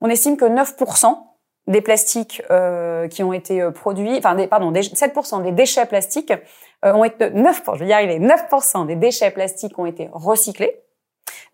on 0.00 0.08
estime 0.08 0.36
que 0.36 0.44
9% 0.44 1.16
des 1.68 1.82
plastiques 1.82 2.42
euh, 2.50 3.08
qui 3.08 3.22
ont 3.22 3.32
été 3.32 3.60
euh, 3.60 3.70
produits, 3.70 4.16
enfin, 4.16 4.34
des, 4.34 4.46
pardon, 4.46 4.72
7% 4.72 5.42
des 5.42 5.52
déchets 5.52 5.86
plastiques 5.86 6.32
euh, 6.84 6.92
ont 6.92 7.04
été 7.04 7.30
9, 7.30 7.62
je 7.74 7.78
vais 7.84 7.90
y 7.90 7.92
arriver, 7.92 8.18
9% 8.18 8.86
des 8.86 8.96
déchets 8.96 9.30
plastiques 9.30 9.78
ont 9.78 9.86
été 9.86 10.08
recyclés. 10.12 10.82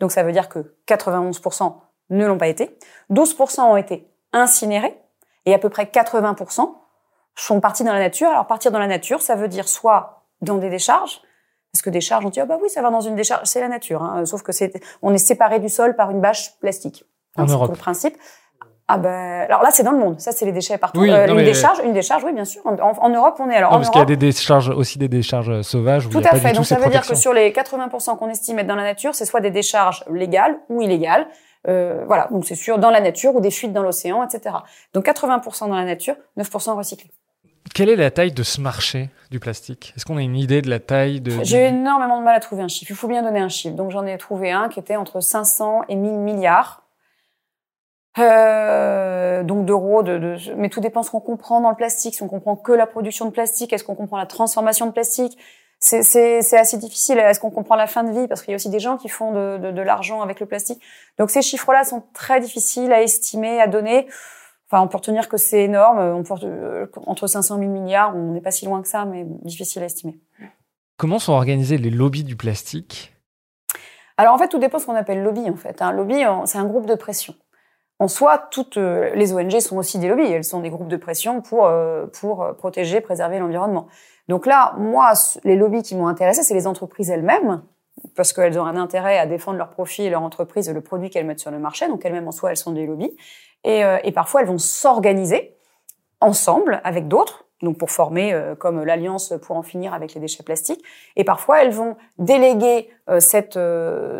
Donc 0.01 0.13
ça 0.13 0.23
veut 0.23 0.33
dire 0.33 0.49
que 0.49 0.77
91% 0.87 1.75
ne 2.11 2.27
l'ont 2.27 2.39
pas 2.39 2.47
été. 2.47 2.79
12% 3.11 3.63
ont 3.63 3.77
été 3.77 4.09
incinérés 4.33 4.97
et 5.47 5.55
à 5.55 5.59
peu 5.59 5.69
près 5.69 5.85
80% 5.85 6.73
sont 7.35 7.61
partis 7.61 7.83
dans 7.83 7.93
la 7.93 7.99
nature. 7.99 8.29
Alors 8.29 8.47
partir 8.47 8.71
dans 8.71 8.79
la 8.79 8.87
nature, 8.87 9.21
ça 9.21 9.35
veut 9.35 9.49
dire 9.49 9.69
soit 9.69 10.23
dans 10.41 10.59
des 10.59 10.71
décharges, 10.71 11.23
parce 11.73 11.83
que 11.83 11.91
décharges, 11.91 12.25
on 12.25 12.31
dit 12.31 12.39
ah 12.39 12.47
bah 12.47 12.59
oui, 12.63 12.71
ça 12.71 12.83
va 12.83 12.91
dans 12.91 13.01
une 13.01 13.17
décharge, 13.17 13.47
c'est 13.47 13.61
la 13.61 13.69
nature. 13.69 14.01
Hein, 14.03 14.25
sauf 14.27 14.43
que 14.43 14.53
c'est, 14.53 14.81
on 15.03 15.13
est 15.13 15.19
séparé 15.19 15.59
du 15.59 15.69
sol 15.69 15.97
par 15.97 16.11
une 16.11 16.21
bâche 16.21 16.57
plastique. 16.61 17.05
En 17.37 17.47
Europe. 17.47 17.71
le 17.71 17.77
principe. 17.77 18.17
Ah 18.87 18.99
ben, 18.99 19.47
alors 19.49 19.63
là 19.63 19.71
c'est 19.73 19.83
dans 19.83 19.93
le 19.93 19.99
monde. 19.99 20.21
Ça 20.21 20.33
c'est 20.33 20.45
les 20.45 20.53
déchets 20.53 20.77
partout. 20.77 21.01
euh, 21.03 21.27
une 21.27 21.45
décharge, 21.45 21.79
une 21.85 21.95
décharge, 21.95 22.23
oui 22.25 22.33
bien 22.35 22.45
sûr. 22.45 22.61
En, 22.67 22.77
en 22.77 23.09
Europe 23.09 23.37
on 23.39 23.49
est 23.49 23.57
alors. 23.57 23.73
Non, 23.73 23.79
parce 23.79 23.89
qu'il 23.91 23.99
y 23.99 24.03
a 24.03 24.07
des 24.07 24.17
décharges 24.17 24.69
aussi 24.69 24.99
des 24.99 25.09
décharges 25.09 25.63
sauvages. 25.63 26.09
tout 26.11 26.19
à 26.19 26.37
fait. 26.37 26.53
Donc 26.53 26.67
ça 26.67 26.77
veut 26.77 26.91
dire 26.91 27.07
que 27.07 27.15
sur 27.15 27.33
les 27.33 27.51
80% 27.51 28.19
qu'on 28.19 28.29
estime 28.29 28.59
être 28.59 28.67
dans 28.67 28.75
la 28.77 28.83
nature, 28.83 29.15
c'est 29.15 29.25
soit 29.25 29.41
des 29.41 29.51
décharges 29.51 30.05
légales 30.11 30.59
ou 30.69 30.83
illégales. 30.83 31.27
Euh, 31.67 32.05
voilà, 32.07 32.29
donc 32.31 32.45
c'est 32.45 32.55
sûr 32.57 32.79
dans 32.79 32.91
la 32.91 33.01
nature 33.01 33.35
ou 33.35 33.41
des 33.41 33.51
fuites 33.51 33.73
dans 33.73 33.83
l'océan, 33.83 34.23
etc. 34.23 34.55
Donc 34.93 35.07
80% 35.07 35.69
dans 35.69 35.77
la 35.77 35.85
nature, 35.87 36.15
9% 36.39 36.77
recyclés. 36.77 37.11
Quelle 37.75 37.89
est 37.89 37.97
la 37.97 38.11
taille 38.11 38.33
de 38.33 38.43
ce 38.43 38.61
marché 38.61 39.09
du 39.31 39.41
plastique? 39.41 39.95
Est-ce 39.97 40.05
qu'on 40.05 40.19
a 40.19 40.21
une 40.21 40.37
idée 40.37 40.61
de 40.61 40.69
la 40.69 40.79
taille 40.79 41.23
de 41.23 41.43
J'ai 41.43 41.69
énormément 41.69 42.19
de 42.19 42.25
mal 42.25 42.37
à 42.37 42.41
trouver 42.41 42.63
un 42.63 42.69
chiffre. 42.69 42.91
Il 42.91 42.95
faut 42.97 43.09
bien 43.09 43.23
donner 43.23 43.41
un 43.41 43.49
chiffre. 43.49 43.75
Donc 43.75 43.91
j'en 43.91 44.05
ai 44.05 44.19
trouvé 44.19 44.53
un 44.53 44.69
qui 44.69 44.79
était 44.79 44.97
entre 44.97 45.21
500 45.21 45.85
et 45.89 45.97
1000 45.97 46.13
milliards 46.19 46.83
euh, 48.19 49.43
donc 49.43 49.65
d'euros, 49.67 50.03
de, 50.03 50.19
de, 50.19 50.55
mais 50.57 50.69
tout 50.69 50.81
dépend 50.81 51.03
ce 51.03 51.11
qu'on 51.11 51.21
comprend 51.21 51.61
dans 51.61 51.71
le 51.71 51.77
plastique. 51.77 52.15
Si 52.15 52.23
on 52.23 52.29
comprend 52.29 52.57
que 52.57 52.73
la 52.73 52.87
production 52.87 53.27
de 53.27 53.31
plastique, 53.31 53.73
est-ce 53.73 53.85
qu'on 53.85 53.95
comprend 53.95 54.19
la 54.19 54.27
transformation 54.27 54.87
de 54.87 54.93
plastique? 54.93 55.39
C'est 55.81 56.57
assez 56.57 56.79
difficile. 56.79 57.19
Est-ce 57.19 57.41
qu'on 57.41 57.51
comprend 57.51 57.75
la 57.77 57.87
fin 57.87 58.05
de 58.05 58.19
vie? 58.19 58.27
Parce 58.27 58.41
qu'il 58.41 58.53
y 58.53 58.55
a 58.55 58.57
aussi 58.57 58.71
des 58.71 58.79
gens 58.79 58.97
qui 58.97 59.11
font 59.11 59.33
de, 59.33 59.59
de, 59.59 59.71
de 59.71 59.83
l'argent 59.83 60.23
avec 60.23 60.41
le 60.41 60.47
plastique. 60.47 60.81
Donc 61.19 61.31
ces 61.31 61.43
chiffres-là 61.43 61.85
sont 61.85 62.05
très 62.15 62.41
difficiles 62.41 62.91
à 62.93 63.03
estimer, 63.03 63.61
à 63.61 63.67
donner. 63.67 64.07
Enfin, 64.71 64.83
on 64.83 64.89
peut 64.89 64.97
retenir 64.97 65.29
que 65.29 65.37
c'est 65.37 65.65
énorme. 65.65 65.99
On 65.99 66.23
peut, 66.23 66.35
euh, 66.45 66.87
entre 67.07 67.27
500 67.27 67.59
000 67.59 67.71
milliards, 67.71 68.17
on 68.17 68.33
n'est 68.33 68.41
pas 68.41 68.51
si 68.51 68.65
loin 68.65 68.81
que 68.81 68.89
ça, 68.89 69.05
mais 69.05 69.25
difficile 69.43 69.83
à 69.83 69.87
estimer. 69.87 70.19
Comment 70.97 71.19
sont 71.19 71.33
organisés 71.33 71.77
les 71.77 71.91
lobbies 71.91 72.25
du 72.25 72.37
plastique? 72.37 73.13
Alors 74.17 74.33
en 74.33 74.39
fait, 74.39 74.49
tout 74.49 74.59
dépend 74.59 74.79
de 74.79 74.83
ce 74.83 74.87
qu'on 74.87 74.95
appelle 74.95 75.23
lobby. 75.23 75.51
En 75.51 75.57
fait, 75.57 75.83
un 75.83 75.93
lobby, 75.93 76.23
c'est 76.47 76.59
un 76.59 76.65
groupe 76.65 76.87
de 76.87 76.95
pression. 76.95 77.35
En 78.01 78.09
soi, 78.09 78.39
toutes 78.51 78.77
euh, 78.77 79.15
les 79.15 79.33
ONG 79.33 79.61
sont 79.61 79.77
aussi 79.77 79.99
des 79.99 80.09
lobbies. 80.09 80.31
Elles 80.31 80.45
sont 80.45 80.61
des 80.61 80.71
groupes 80.71 80.89
de 80.89 80.97
pression 80.97 81.41
pour 81.41 81.67
euh, 81.67 82.07
pour 82.07 82.43
euh, 82.43 82.53
protéger, 82.53 83.01
préserver 83.01 83.39
l'environnement. 83.39 83.87
Donc 84.29 84.47
là, 84.47 84.75
moi, 84.79 85.13
les 85.45 85.55
lobbies 85.55 85.83
qui 85.83 85.95
m'ont 85.95 86.09
intéressé, 86.09 86.43
c'est 86.43 86.55
les 86.55 86.67
entreprises 86.67 87.11
elles-mêmes, 87.11 87.63
parce 88.17 88.33
qu'elles 88.33 88.59
ont 88.59 88.65
un 88.65 88.77
intérêt 88.77 89.19
à 89.19 89.27
défendre 89.27 89.59
leurs 89.59 89.71
profits 89.71 90.05
et 90.05 90.11
leur 90.11 90.23
entreprise 90.23 90.69
et 90.69 90.73
le 90.73 90.81
produit 90.81 91.11
qu'elles 91.11 91.27
mettent 91.27 91.41
sur 91.41 91.53
le 91.53 91.59
marché. 91.59 91.87
Donc 91.87 92.05
elles-mêmes 92.05 92.27
en 92.27 92.33
soi, 92.33 92.51
elles 92.51 92.57
sont 92.57 92.73
des 92.73 92.87
lobbies. 92.87 93.17
Et, 93.65 93.83
et 94.03 94.13
parfois, 94.13 94.43
elles 94.43 94.47
vont 94.47 94.59
s'organiser 94.59 95.57
ensemble 96.21 96.83
avec 96.85 97.09
d'autres, 97.09 97.47
donc 97.63 97.79
pour 97.79 97.91
former 97.91 98.39
comme 98.59 98.85
l'Alliance 98.85 99.33
pour 99.41 99.57
en 99.57 99.63
finir 99.63 99.95
avec 99.95 100.13
les 100.13 100.21
déchets 100.21 100.43
plastiques. 100.43 100.85
Et 101.17 101.25
parfois, 101.25 101.63
elles 101.63 101.73
vont 101.73 101.97
déléguer 102.19 102.91
cette 103.21 103.59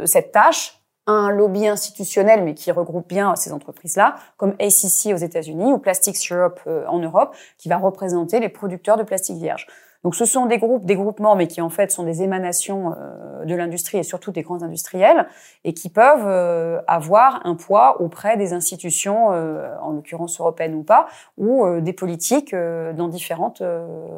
cette 0.07 0.33
tâche 0.33 0.84
un 1.07 1.31
lobby 1.31 1.67
institutionnel, 1.67 2.43
mais 2.45 2.55
qui 2.55 2.73
regroupe 2.73 3.09
bien 3.09 3.37
ces 3.37 3.53
entreprises-là, 3.53 4.17
comme 4.37 4.55
ACC 4.61 5.13
aux 5.13 5.17
États-Unis 5.17 5.73
ou 5.73 5.79
Plastics 5.79 6.17
Europe 6.31 6.61
euh, 6.67 6.87
en 6.87 6.99
Europe, 6.99 7.35
qui 7.59 7.69
va 7.69 7.77
représenter 7.77 8.41
les 8.41 8.49
producteurs 8.49 8.97
de 8.97 9.03
plastique 9.03 9.37
vierge. 9.37 9.67
Donc 10.03 10.15
ce 10.15 10.27
sont 10.27 10.45
des 10.47 10.59
groupes, 10.59 10.85
des 10.85 10.97
groupements, 10.97 11.35
mais 11.35 11.47
qui 11.47 11.63
en 11.63 11.71
fait 11.71 11.91
sont 11.91 12.05
des 12.05 12.23
émanations 12.23 12.95
euh, 12.99 13.45
de 13.45 13.55
l'industrie 13.55 13.99
et 13.99 14.03
surtout 14.03 14.33
des 14.33 14.43
grands 14.43 14.63
industriels, 14.63 15.27
et 15.65 15.75
qui 15.75 15.89
peuvent 15.89 16.27
euh, 16.27 16.81
avoir 16.87 17.41
un 17.45 17.55
poids 17.55 18.01
auprès 18.01 18.37
des 18.37 18.53
institutions, 18.53 19.29
en 19.29 19.93
l'occurrence 19.93 20.41
européennes 20.41 20.75
ou 20.75 20.83
pas, 20.83 21.07
ou 21.37 21.81
des 21.81 21.93
politiques 21.93 22.55
dans 22.55 23.09
différentes 23.09 23.63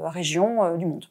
régions 0.05 0.77
du 0.77 0.87
monde. 0.87 1.07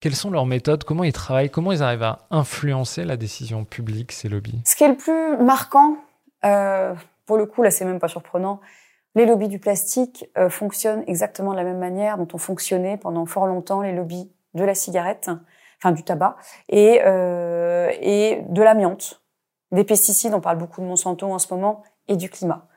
Quelles 0.00 0.16
sont 0.16 0.30
leurs 0.30 0.46
méthodes? 0.46 0.84
Comment 0.84 1.04
ils 1.04 1.12
travaillent? 1.12 1.50
Comment 1.50 1.72
ils 1.72 1.82
arrivent 1.82 2.04
à 2.04 2.20
influencer 2.30 3.04
la 3.04 3.18
décision 3.18 3.66
publique, 3.66 4.12
ces 4.12 4.30
lobbies? 4.30 4.58
Ce 4.64 4.74
qui 4.74 4.84
est 4.84 4.88
le 4.88 4.96
plus 4.96 5.36
marquant, 5.36 5.98
euh, 6.42 6.94
pour 7.26 7.36
le 7.36 7.44
coup, 7.44 7.62
là, 7.62 7.70
c'est 7.70 7.84
même 7.84 7.98
pas 7.98 8.08
surprenant, 8.08 8.60
les 9.14 9.26
lobbies 9.26 9.48
du 9.48 9.58
plastique 9.58 10.24
euh, 10.38 10.48
fonctionnent 10.48 11.04
exactement 11.06 11.50
de 11.52 11.56
la 11.56 11.64
même 11.64 11.78
manière 11.78 12.16
dont 12.16 12.28
ont 12.32 12.38
fonctionné 12.38 12.96
pendant 12.96 13.26
fort 13.26 13.46
longtemps 13.46 13.82
les 13.82 13.92
lobbies 13.92 14.32
de 14.54 14.64
la 14.64 14.74
cigarette, 14.74 15.28
enfin 15.78 15.92
du 15.92 16.02
tabac, 16.02 16.36
et, 16.70 17.02
euh, 17.04 17.90
et 18.00 18.42
de 18.48 18.62
l'amiante, 18.62 19.20
des 19.70 19.84
pesticides, 19.84 20.32
on 20.32 20.40
parle 20.40 20.56
beaucoup 20.56 20.80
de 20.80 20.86
Monsanto 20.86 21.30
en 21.30 21.38
ce 21.38 21.52
moment, 21.52 21.82
et 22.08 22.16
du 22.16 22.30
climat. 22.30 22.68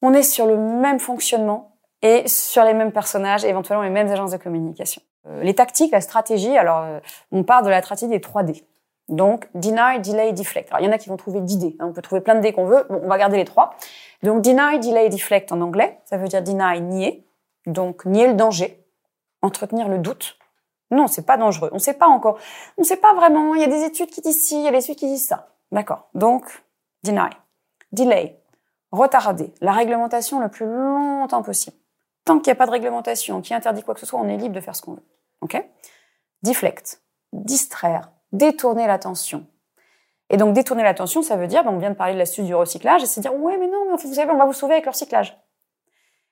On 0.00 0.14
est 0.14 0.22
sur 0.22 0.46
le 0.46 0.56
même 0.56 1.00
fonctionnement 1.00 1.76
et 2.02 2.28
sur 2.28 2.62
les 2.62 2.74
mêmes 2.74 2.92
personnages, 2.92 3.44
éventuellement 3.44 3.82
les 3.82 3.90
mêmes 3.90 4.08
agences 4.08 4.30
de 4.30 4.36
communication. 4.36 5.02
Euh, 5.28 5.42
les 5.42 5.54
tactiques, 5.54 5.92
la 5.92 6.00
stratégie, 6.00 6.56
alors 6.56 6.82
euh, 6.82 7.00
on 7.32 7.42
part 7.42 7.62
de 7.62 7.70
la 7.70 7.82
stratégie 7.82 8.10
des 8.10 8.18
3D. 8.18 8.64
Donc, 9.08 9.48
deny, 9.54 10.00
delay, 10.00 10.32
deflect. 10.32 10.68
Alors, 10.70 10.80
il 10.80 10.86
y 10.86 10.88
en 10.88 10.92
a 10.92 10.98
qui 10.98 11.08
vont 11.08 11.16
trouver 11.16 11.40
d'idées. 11.40 11.76
Hein. 11.78 11.86
on 11.88 11.92
peut 11.92 12.02
trouver 12.02 12.20
plein 12.20 12.34
de 12.34 12.40
dés 12.40 12.52
qu'on 12.52 12.64
veut. 12.64 12.86
Bon, 12.88 13.00
on 13.04 13.08
va 13.08 13.18
garder 13.18 13.36
les 13.36 13.44
trois. 13.44 13.74
Donc, 14.22 14.42
deny, 14.42 14.80
delay, 14.80 15.08
deflect 15.08 15.52
en 15.52 15.60
anglais, 15.60 16.00
ça 16.04 16.16
veut 16.16 16.26
dire 16.26 16.42
deny, 16.42 16.80
nier. 16.80 17.24
Donc, 17.66 18.04
nier 18.04 18.26
le 18.26 18.34
danger, 18.34 18.84
entretenir 19.42 19.88
le 19.88 19.98
doute. 19.98 20.38
Non, 20.90 21.06
c'est 21.06 21.26
pas 21.26 21.36
dangereux. 21.36 21.70
On 21.72 21.78
sait 21.78 21.94
pas 21.94 22.06
encore. 22.06 22.38
On 22.78 22.84
sait 22.84 22.96
pas 22.96 23.14
vraiment. 23.14 23.54
Il 23.54 23.60
y 23.60 23.64
a 23.64 23.68
des 23.68 23.84
études 23.84 24.10
qui 24.10 24.20
disent 24.20 24.44
ci, 24.44 24.56
il 24.56 24.64
y 24.64 24.68
a 24.68 24.70
des 24.70 24.78
études 24.78 24.96
qui 24.96 25.06
disent 25.06 25.26
ça. 25.26 25.48
D'accord. 25.72 26.08
Donc, 26.14 26.44
deny. 27.02 27.30
Delay. 27.92 28.40
Retarder. 28.92 29.52
La 29.60 29.72
réglementation 29.72 30.40
le 30.40 30.48
plus 30.48 30.66
longtemps 30.66 31.42
possible. 31.42 31.76
Tant 32.24 32.38
qu'il 32.38 32.50
n'y 32.50 32.56
a 32.56 32.58
pas 32.58 32.66
de 32.66 32.72
réglementation 32.72 33.40
qui 33.40 33.54
interdit 33.54 33.82
quoi 33.82 33.94
que 33.94 34.00
ce 34.00 34.06
soit, 34.06 34.18
on 34.18 34.28
est 34.28 34.36
libre 34.36 34.54
de 34.54 34.60
faire 34.60 34.74
ce 34.74 34.82
qu'on 34.82 34.94
veut. 34.94 35.02
OK? 35.40 35.62
Deflect, 36.42 37.02
distraire, 37.32 38.10
détourner 38.32 38.86
l'attention. 38.86 39.46
Et 40.30 40.36
donc 40.36 40.54
détourner 40.54 40.82
l'attention, 40.82 41.22
ça 41.22 41.36
veut 41.36 41.46
dire, 41.46 41.62
on 41.66 41.78
vient 41.78 41.90
de 41.90 41.94
parler 41.94 42.14
de 42.14 42.18
l'astuce 42.18 42.44
du 42.44 42.54
recyclage, 42.54 43.02
et 43.02 43.06
c'est 43.06 43.20
dire 43.20 43.34
ouais 43.34 43.56
mais 43.58 43.68
non, 43.68 43.86
mais 43.90 43.96
vous 43.96 44.14
savez, 44.14 44.30
on 44.30 44.36
va 44.36 44.46
vous 44.46 44.52
sauver 44.52 44.74
avec 44.74 44.84
le 44.84 44.90
recyclage. 44.90 45.38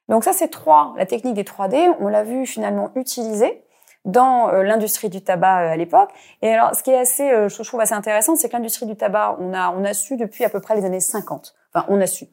Donc 0.09 0.25
ça 0.25 0.33
c'est 0.33 0.49
trois, 0.49 0.95
la 0.97 1.07
technique 1.07 1.35
des 1.35 1.45
3D, 1.45 1.95
on 2.01 2.09
l'a 2.09 2.25
vu 2.25 2.47
finalement 2.47 2.91
utilisée 2.97 3.65
dans 4.05 4.49
euh, 4.51 4.63
l'industrie 4.63 5.09
du 5.09 5.23
tabac 5.23 5.63
euh, 5.63 5.73
à 5.73 5.77
l'époque. 5.77 6.11
Et 6.43 6.53
alors 6.53 6.75
ce 6.75 6.83
qui 6.83 6.91
est 6.91 6.99
assez, 6.99 7.31
euh, 7.31 7.49
je 7.49 7.63
trouve 7.63 7.81
assez 7.81 7.95
intéressant, 7.95 8.37
c'est 8.37 8.49
que 8.49 8.57
l'industrie 8.57 8.87
du 8.87 8.97
tabac, 8.97 9.37
on 9.41 9.55
a 9.55 9.71
on 9.71 9.85
a 9.85 9.95
su 9.95 10.17
depuis 10.17 10.45
à 10.45 10.51
peu 10.51 10.61
près 10.61 10.75
les 10.75 10.85
années 10.85 11.01
50. 11.01 11.55
Enfin 11.73 11.87
on 11.89 12.01
a 12.01 12.07
su. 12.07 12.27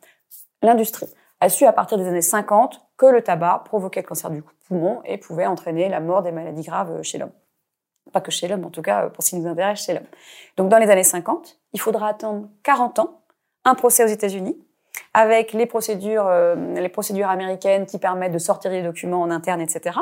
L'industrie 0.61 1.07
a 1.39 1.49
su 1.49 1.65
à 1.65 1.73
partir 1.73 1.97
des 1.97 2.07
années 2.07 2.21
50 2.21 2.81
que 2.97 3.05
le 3.05 3.21
tabac 3.21 3.63
provoquait 3.65 4.01
le 4.01 4.07
cancer 4.07 4.29
du 4.29 4.43
et 5.05 5.17
pouvait 5.17 5.45
entraîner 5.45 5.89
la 5.89 5.99
mort 5.99 6.21
des 6.21 6.31
maladies 6.31 6.63
graves 6.63 7.01
chez 7.03 7.17
l'homme. 7.17 7.31
Pas 8.11 8.21
que 8.21 8.31
chez 8.31 8.47
l'homme, 8.47 8.65
en 8.65 8.69
tout 8.69 8.81
cas 8.81 9.09
pour 9.09 9.23
ce 9.23 9.31
qui 9.31 9.35
nous 9.37 9.47
intéresse 9.47 9.83
chez 9.83 9.93
l'homme. 9.93 10.07
Donc 10.57 10.69
dans 10.69 10.77
les 10.77 10.89
années 10.89 11.03
50, 11.03 11.59
il 11.73 11.79
faudra 11.79 12.09
attendre 12.09 12.49
40 12.63 12.99
ans, 12.99 13.21
un 13.63 13.75
procès 13.75 14.03
aux 14.03 14.07
États-Unis, 14.07 14.57
avec 15.13 15.53
les 15.53 15.65
procédures, 15.65 16.27
euh, 16.27 16.55
les 16.73 16.89
procédures 16.89 17.29
américaines 17.29 17.85
qui 17.85 17.99
permettent 17.99 18.33
de 18.33 18.39
sortir 18.39 18.71
des 18.71 18.81
documents 18.81 19.21
en 19.21 19.29
interne, 19.29 19.61
etc., 19.61 19.99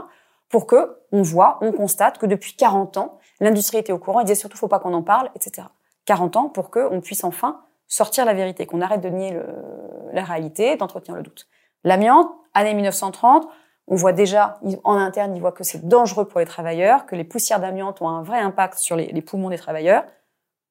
pour 0.50 0.66
que 0.66 0.98
on 1.12 1.22
voit, 1.22 1.60
on 1.62 1.72
constate 1.72 2.18
que 2.18 2.26
depuis 2.26 2.56
40 2.56 2.98
ans, 2.98 3.20
l'industrie 3.40 3.78
était 3.78 3.92
au 3.92 4.00
courant, 4.00 4.22
il 4.22 4.26
disait 4.26 4.40
surtout 4.40 4.58
faut 4.58 4.68
pas 4.68 4.80
qu'on 4.80 4.94
en 4.96 5.04
parle, 5.04 5.30
etc. 5.36 5.68
40 6.06 6.38
ans 6.38 6.50
pour 6.50 6.72
qu'on 6.72 7.02
puisse 7.02 7.24
enfin 7.24 7.62
sortir 7.88 8.26
la 8.26 8.34
vérité, 8.34 8.66
qu'on 8.66 8.82
arrête 8.82 9.02
de 9.02 9.10
nier 9.10 9.40
la 10.12 10.24
réalité, 10.24 10.76
d'entretenir 10.76 11.16
le 11.16 11.22
doute. 11.22 11.48
L'amiante, 11.84 12.32
année 12.56 12.74
1930, 12.74 13.48
on 13.90 13.96
voit 13.96 14.14
déjà 14.14 14.60
en 14.84 14.96
interne, 14.96 15.36
ils 15.36 15.42
voient 15.42 15.52
que 15.52 15.64
c'est 15.64 15.88
dangereux 15.88 16.26
pour 16.26 16.40
les 16.40 16.46
travailleurs, 16.46 17.08
que 17.08 17.16
les 17.16 17.24
poussières 17.24 17.60
d'amiante 17.60 18.02
ont 18.02 18.08
un 18.08 18.22
vrai 18.22 18.38
impact 18.38 18.78
sur 18.78 18.96
les, 18.96 19.22
poumons 19.22 19.50
des 19.50 19.58
travailleurs. 19.58 20.06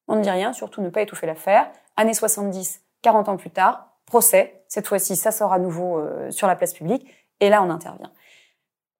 On 0.07 0.15
ne 0.15 0.21
dit 0.21 0.29
rien, 0.29 0.53
surtout 0.53 0.81
ne 0.81 0.89
pas 0.89 1.01
étouffer 1.01 1.27
l'affaire. 1.27 1.69
Année 1.97 2.13
70, 2.13 2.81
40 3.01 3.27
ans 3.27 3.35
plus 3.35 3.51
tard, 3.51 3.89
procès. 4.05 4.63
Cette 4.69 4.87
fois-ci, 4.87 5.17
ça 5.17 5.31
sort 5.31 5.51
à 5.51 5.59
nouveau 5.59 5.99
euh, 5.99 6.31
sur 6.31 6.47
la 6.47 6.55
place 6.55 6.73
publique. 6.73 7.07
Et 7.41 7.49
là, 7.49 7.61
on 7.61 7.69
intervient. 7.69 8.11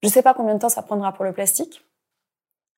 Je 0.03 0.10
ne 0.10 0.12
sais 0.12 0.21
pas 0.21 0.34
combien 0.34 0.53
de 0.53 0.60
temps 0.60 0.69
ça 0.69 0.82
prendra 0.82 1.13
pour 1.13 1.23
le 1.23 1.32
plastique. 1.32 1.86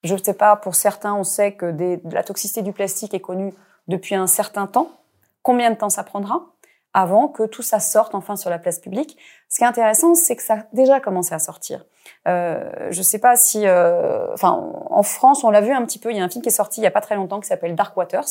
Je 0.03 0.13
ne 0.13 0.19
sais 0.19 0.35
pas, 0.35 0.55
pour 0.55 0.75
certains, 0.75 1.15
on 1.15 1.23
sait 1.23 1.53
que 1.53 1.99
la 2.11 2.23
toxicité 2.23 2.61
du 2.61 2.71
plastique 2.71 3.15
est 3.15 3.19
connue 3.19 3.53
depuis 3.87 4.13
un 4.13 4.27
certain 4.27 4.67
temps. 4.67 4.91
Combien 5.41 5.71
de 5.71 5.75
temps 5.75 5.89
ça 5.89 6.03
prendra? 6.03 6.45
Avant 6.93 7.27
que 7.27 7.43
tout 7.43 7.61
ça 7.61 7.79
sorte 7.79 8.15
enfin 8.15 8.35
sur 8.35 8.49
la 8.49 8.59
place 8.59 8.79
publique. 8.79 9.17
Ce 9.49 9.57
qui 9.57 9.63
est 9.63 9.67
intéressant, 9.67 10.13
c'est 10.13 10.35
que 10.35 10.43
ça 10.43 10.53
a 10.53 10.63
déjà 10.73 10.99
commencé 10.99 11.33
à 11.33 11.39
sortir. 11.39 11.85
Euh, 12.27 12.87
je 12.89 13.01
sais 13.01 13.19
pas 13.19 13.35
si, 13.35 13.65
euh, 13.65 14.33
enfin, 14.33 14.71
en 14.89 15.03
France, 15.03 15.43
on 15.43 15.49
l'a 15.49 15.61
vu 15.61 15.71
un 15.71 15.85
petit 15.85 15.99
peu. 15.99 16.11
Il 16.11 16.17
y 16.17 16.19
a 16.19 16.23
un 16.23 16.29
film 16.29 16.41
qui 16.41 16.49
est 16.49 16.51
sorti 16.51 16.81
il 16.81 16.83
y 16.83 16.87
a 16.87 16.91
pas 16.91 17.01
très 17.01 17.15
longtemps 17.15 17.39
qui 17.39 17.47
s'appelle 17.47 17.75
Dark 17.75 17.95
Waters 17.95 18.25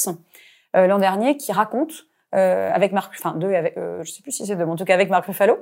euh, 0.76 0.86
l'an 0.86 0.98
dernier, 0.98 1.36
qui 1.36 1.52
raconte 1.52 2.06
euh, 2.34 2.70
avec 2.72 2.92
Marc, 2.92 3.12
enfin 3.18 3.36
deux 3.36 3.52
avec, 3.54 3.76
euh, 3.76 4.04
je 4.04 4.12
sais 4.12 4.22
plus 4.22 4.30
si 4.30 4.46
c'est 4.46 4.54
deux, 4.54 4.64
mais 4.64 4.70
en 4.70 4.76
tout 4.76 4.84
cas 4.84 4.94
avec 4.94 5.10
Marc 5.10 5.26
Ruffalo, 5.26 5.58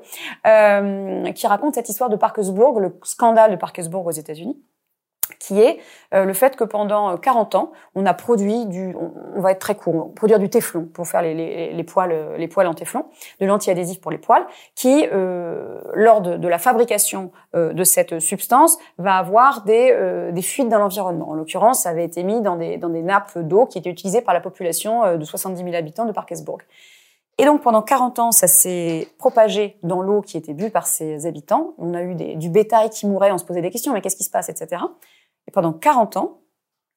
euh, 0.47 1.33
qui 1.33 1.47
raconte 1.47 1.75
cette 1.75 1.89
histoire 1.89 2.11
de 2.11 2.17
Parkersburg, 2.17 2.79
le 2.79 2.99
scandale 3.05 3.53
de 3.53 3.57
Parkersburg 3.57 4.07
aux 4.07 4.11
États-Unis 4.11 4.61
qui 5.39 5.61
est 5.61 5.79
euh, 6.15 6.25
le 6.25 6.33
fait 6.33 6.57
que 6.57 6.65
pendant 6.65 7.17
40 7.17 7.55
euh, 7.55 7.59
ans, 7.59 7.73
on 7.95 8.07
a 8.07 8.15
produit 8.15 8.67
du, 8.67 8.95
on, 8.97 9.41
va 9.41 9.53
être 9.53 9.59
très 9.59 9.75
court, 9.75 10.15
produire 10.15 10.39
du 10.39 10.49
téflon 10.49 10.87
pour 10.87 11.07
faire 11.07 11.23
les, 11.23 11.85
poils, 11.85 12.13
euh, 12.13 12.37
les 12.37 12.49
poils 12.49 12.67
en 12.67 12.75
téflon, 12.75 13.07
de 13.41 13.47
l'anti-adhésif 13.47 14.01
pour 14.01 14.11
les 14.11 14.19
poils, 14.19 14.47
qui, 14.75 15.07
euh, 15.13 15.81
lors 15.95 16.21
de, 16.21 16.49
la 16.49 16.59
fabrication 16.59 17.31
euh, 17.55 17.73
de 17.73 17.85
cette 17.85 18.21
substance, 18.21 18.79
va 18.97 19.17
avoir 19.17 19.65
des, 19.65 20.31
des 20.33 20.43
fuites 20.43 20.69
dans 20.69 20.79
l'environnement. 20.79 21.31
En 21.31 21.35
l'occurrence, 21.35 21.83
ça 21.83 21.91
avait 21.91 22.05
été 22.05 22.23
mis 22.23 22.41
dans 22.41 22.57
des, 22.57 22.77
dans 22.79 22.89
des 22.89 23.03
nappes 23.03 23.39
d'eau 23.39 23.67
qui 23.67 23.79
étaient 23.79 23.91
utilisées 23.91 24.23
par 24.23 24.35
la 24.35 24.41
population 24.41 25.17
de 25.17 25.25
70 25.25 25.63
000 25.63 25.75
habitants 25.75 26.05
de 26.05 26.13
Parkersburg. 26.13 26.61
Et 27.41 27.45
donc 27.45 27.63
pendant 27.63 27.83
40 27.83 28.19
ans, 28.19 28.33
ça 28.33 28.49
s'est 28.49 29.09
propagé 29.17 29.79
dans 29.85 30.03
l'eau 30.03 30.23
qui 30.23 30.37
était 30.37 30.55
bue 30.55 30.71
par 30.71 30.87
ces 30.87 31.25
habitants. 31.25 31.75
On 31.79 31.95
a 31.95 32.03
eu 32.03 32.15
du 32.15 32.51
bétail 32.51 32.91
qui 32.91 33.07
mourait, 33.07 33.31
on 33.31 33.39
se 33.39 33.45
posait 33.45 33.63
des 33.63 33.71
questions, 33.71 33.93
mais 33.93 34.01
qu'est-ce 34.01 34.17
qui 34.17 34.25
se 34.25 34.31
passe, 34.31 34.49
etc. 34.49 34.83
Et 35.49 35.51
pendant 35.51 35.73
40 35.73 36.19
ans, 36.19 36.43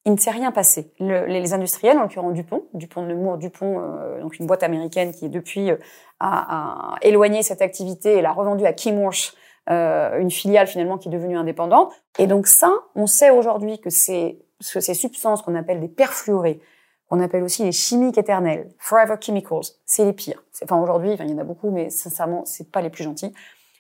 il 0.06 0.12
ne 0.14 0.18
s'est 0.18 0.32
rien 0.32 0.52
passé. 0.52 0.92
Le, 1.00 1.26
les 1.26 1.54
industriels, 1.54 1.98
en 1.98 2.04
l'occurrence 2.04 2.34
Dupont, 2.34 2.66
Dupont 2.74 3.04
de 3.04 3.08
Nemours, 3.08 3.38
Dupont, 3.38 3.80
euh, 3.80 4.22
donc 4.22 4.38
une 4.40 4.46
boîte 4.46 4.64
américaine 4.64 5.14
qui 5.14 5.30
depuis 5.30 5.72
euh, 5.72 5.78
a, 6.20 6.96
éloigné 7.02 7.44
cette 7.44 7.62
activité 7.62 8.18
et 8.18 8.22
l'a 8.22 8.34
revendue 8.34 8.66
à 8.66 8.76
Chemours, 8.76 9.34
euh, 9.70 10.20
une 10.20 10.32
filiale 10.32 10.68
finalement 10.68 10.98
qui 10.98 11.08
est 11.08 11.12
devenue 11.12 11.38
indépendante. 11.38 11.94
Et 12.18 12.28
donc 12.28 12.48
ça, 12.48 12.72
on 12.96 13.08
sait 13.08 13.30
aujourd'hui 13.30 13.80
que, 13.80 13.90
c'est, 13.90 14.40
que 14.74 14.80
ces 14.80 14.96
substances 14.96 15.44
qu'on 15.44 15.56
appelle 15.56 15.80
des 15.80 15.88
perfluorés, 15.88 16.60
qu'on 17.08 17.22
appelle 17.22 17.44
aussi 17.44 17.64
les 17.64 17.72
chimiques 17.72 18.18
éternelles, 18.18 18.70
forever 18.80 19.16
chemicals, 19.22 19.76
c'est 19.86 20.04
les 20.04 20.14
pires. 20.14 20.44
Enfin 20.64 20.82
aujourd'hui, 20.82 21.14
il 21.14 21.30
y 21.30 21.34
en 21.34 21.38
a 21.38 21.44
beaucoup, 21.44 21.70
mais 21.70 21.90
sincèrement, 21.90 22.44
c'est 22.46 22.72
pas 22.72 22.82
les 22.82 22.90
plus 22.90 23.04
gentils, 23.04 23.34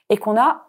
et 0.10 0.17
qu'on 0.17 0.38
a 0.38 0.67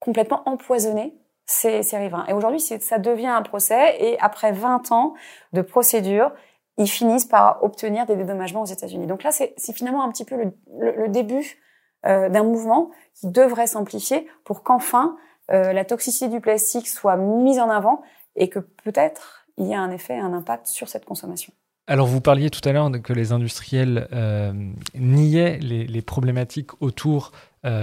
complètement 0.00 0.42
empoisonné 0.46 1.14
ces, 1.50 1.96
riverains. 1.96 2.24
Et 2.28 2.32
aujourd'hui, 2.32 2.60
ça 2.60 2.98
devient 2.98 3.26
un 3.26 3.42
procès 3.42 3.96
et 3.98 4.18
après 4.20 4.52
20 4.52 4.92
ans 4.92 5.14
de 5.52 5.62
procédure, 5.62 6.32
ils 6.78 6.86
finissent 6.86 7.26
par 7.26 7.62
obtenir 7.62 8.06
des 8.06 8.16
dédommagements 8.16 8.62
aux 8.62 8.66
États-Unis. 8.66 9.06
Donc 9.06 9.22
là, 9.22 9.32
c'est 9.32 9.72
finalement 9.74 10.04
un 10.04 10.10
petit 10.10 10.24
peu 10.24 10.36
le, 10.36 11.08
début 11.08 11.58
euh, 12.06 12.28
d'un 12.28 12.44
mouvement 12.44 12.90
qui 13.14 13.28
devrait 13.28 13.66
s'amplifier 13.66 14.28
pour 14.44 14.62
qu'enfin 14.62 15.16
euh, 15.50 15.72
la 15.72 15.84
toxicité 15.84 16.28
du 16.28 16.40
plastique 16.40 16.86
soit 16.86 17.16
mise 17.16 17.58
en 17.58 17.68
avant 17.68 18.02
et 18.36 18.48
que 18.48 18.60
peut-être 18.60 19.46
il 19.58 19.66
y 19.66 19.74
a 19.74 19.80
un 19.80 19.90
effet, 19.90 20.16
un 20.16 20.32
impact 20.32 20.68
sur 20.68 20.88
cette 20.88 21.04
consommation. 21.04 21.52
Alors 21.86 22.06
vous 22.06 22.20
parliez 22.20 22.50
tout 22.50 22.66
à 22.66 22.72
l'heure 22.72 22.90
que 23.02 23.12
les 23.12 23.32
industriels 23.32 24.06
euh, 24.12 24.52
niaient 24.94 25.58
les, 25.58 26.02
problématiques 26.02 26.80
autour 26.80 27.32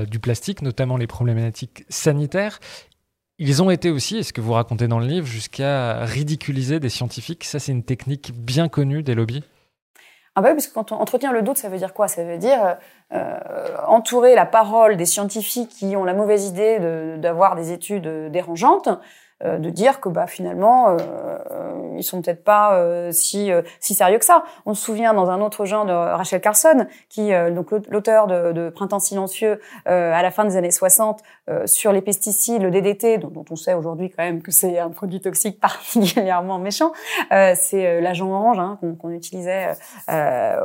du 0.10 0.20
plastique, 0.20 0.64
notamment 0.64 0.98
les 0.98 1.06
problématiques 1.06 1.86
sanitaires. 1.88 2.60
Ils 3.40 3.62
ont 3.62 3.70
été 3.70 3.92
aussi, 3.92 4.18
et 4.18 4.24
ce 4.24 4.34
que 4.34 4.42
vous 4.42 4.54
racontez 4.54 4.88
dans 4.88 5.00
le 5.00 5.06
livre, 5.06 5.28
jusqu'à 5.28 6.06
ridiculiser 6.06 6.80
des 6.80 6.90
scientifiques. 6.90 7.44
Ça, 7.44 7.60
c'est 7.60 7.72
une 7.72 7.84
technique 7.84 8.34
bien 8.34 8.68
connue 8.68 9.04
des 9.04 9.14
lobbies. 9.14 9.44
Ah 10.36 10.42
bah 10.42 10.50
oui, 10.50 10.56
parce 10.56 10.68
que 10.68 10.74
quand 10.74 10.92
on 10.92 10.96
entretient 10.96 11.32
le 11.32 11.42
doute, 11.42 11.58
ça 11.58 11.70
veut 11.70 11.78
dire 11.78 11.94
quoi? 11.94 12.08
Ça 12.08 12.24
veut 12.24 12.38
dire 12.38 12.78
euh, 13.14 13.38
entourer 13.88 14.36
la 14.36 14.46
parole 14.46 14.98
des 14.98 15.06
scientifiques 15.06 15.70
qui 15.70 15.96
ont 15.96 16.04
la 16.04 16.14
mauvaise 16.14 16.46
idée 16.46 16.80
d'avoir 17.18 17.56
des 17.56 17.72
études 17.72 18.08
dérangeantes 18.32 18.90
de 19.44 19.70
dire 19.70 20.00
que 20.00 20.10
bah 20.10 20.26
finalement 20.26 20.98
ils 21.96 22.04
sont 22.04 22.22
peut-être 22.22 22.44
pas 22.44 23.12
si 23.12 23.52
si 23.80 23.94
sérieux 23.94 24.18
que 24.18 24.26
ça. 24.26 24.44
On 24.66 24.74
se 24.74 24.84
souvient 24.84 25.14
dans 25.14 25.30
un 25.30 25.42
autre 25.42 25.66
genre 25.66 25.86
de 25.86 25.92
Rachel 25.92 26.42
Carson, 26.42 26.88
qui 27.10 27.32
donc 27.52 27.72
l'auteur 27.90 28.28
de, 28.28 28.52
de, 28.52 28.70
Printemps 28.70 29.00
silencieux 29.00 29.60
à 29.86 30.22
la 30.22 30.32
fin 30.32 30.46
des 30.46 30.56
années 30.58 30.72
60 30.72 31.22
sur 31.66 31.92
les 31.92 32.02
pesticides, 32.02 32.62
le 32.62 32.72
DDT, 32.72 33.20
dont, 33.20 33.30
dont 33.30 33.46
on 33.52 33.56
sait 33.56 33.74
aujourd'hui 33.74 34.10
quand 34.10 34.24
même 34.24 34.42
que 34.42 34.52
c'est 34.52 34.80
un 34.80 34.90
produit 34.90 35.22
toxique 35.22 35.60
particulièrement 35.62 36.58
méchant. 36.58 36.92
c'est 37.30 38.02
l'agent 38.02 38.32
orange 38.32 38.60
hein, 38.60 38.80
qu'on 39.00 39.12
utilisait 39.12 39.74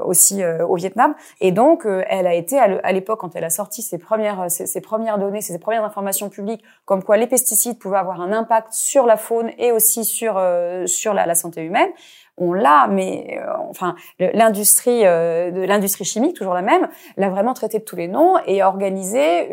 aussi 0.05 0.43
au 0.45 0.77
Vietnam. 0.77 1.15
Et 1.41 1.53
donc 1.53 1.87
elle 2.09 2.27
a 2.27 2.35
été 2.35 2.59
à 2.59 2.93
l'époque 2.93 3.21
quand 3.21 3.37
elle 3.37 3.45
a 3.45 3.51
sorti 3.51 3.83
ses 3.83 3.99
premières 3.99 4.51
ses 4.51 4.81
premières 4.81 5.19
données, 5.19 5.41
ses 5.41 5.59
premières 5.59 5.85
informations 5.85 6.29
publiques, 6.29 6.63
comme 6.85 7.03
quoi 7.03 7.17
les 7.17 7.27
pesticides 7.27 7.79
pouvaient 7.79 7.99
avoir 7.99 8.21
un 8.21 8.33
impact 8.33 8.62
sur 8.71 9.07
la 9.07 9.17
faune 9.17 9.51
et 9.59 9.73
aussi 9.73 10.05
sur 10.05 10.37
euh, 10.39 10.87
sur 10.87 11.15
la, 11.15 11.27
la, 11.27 11.35
santé 11.35 11.63
humaine. 11.63 11.91
On 12.39 12.53
l'a, 12.53 12.87
mais 12.89 13.39
euh, 13.39 13.53
enfin 13.69 13.95
l'industrie 14.19 15.07
euh, 15.07 15.51
de 15.51 15.61
l'industrie 15.63 16.05
chimique, 16.05 16.35
toujours 16.35 16.55
la 16.55 16.63
même, 16.63 16.89
l'a 17.17 17.29
vraiment 17.29 17.55
traité 17.55 17.79
de 17.79 17.85
tous 17.85 17.97
les 17.97 18.09
noms 18.09 18.39
et 18.47 18.63
a 18.63 18.69
organisé 18.69 19.51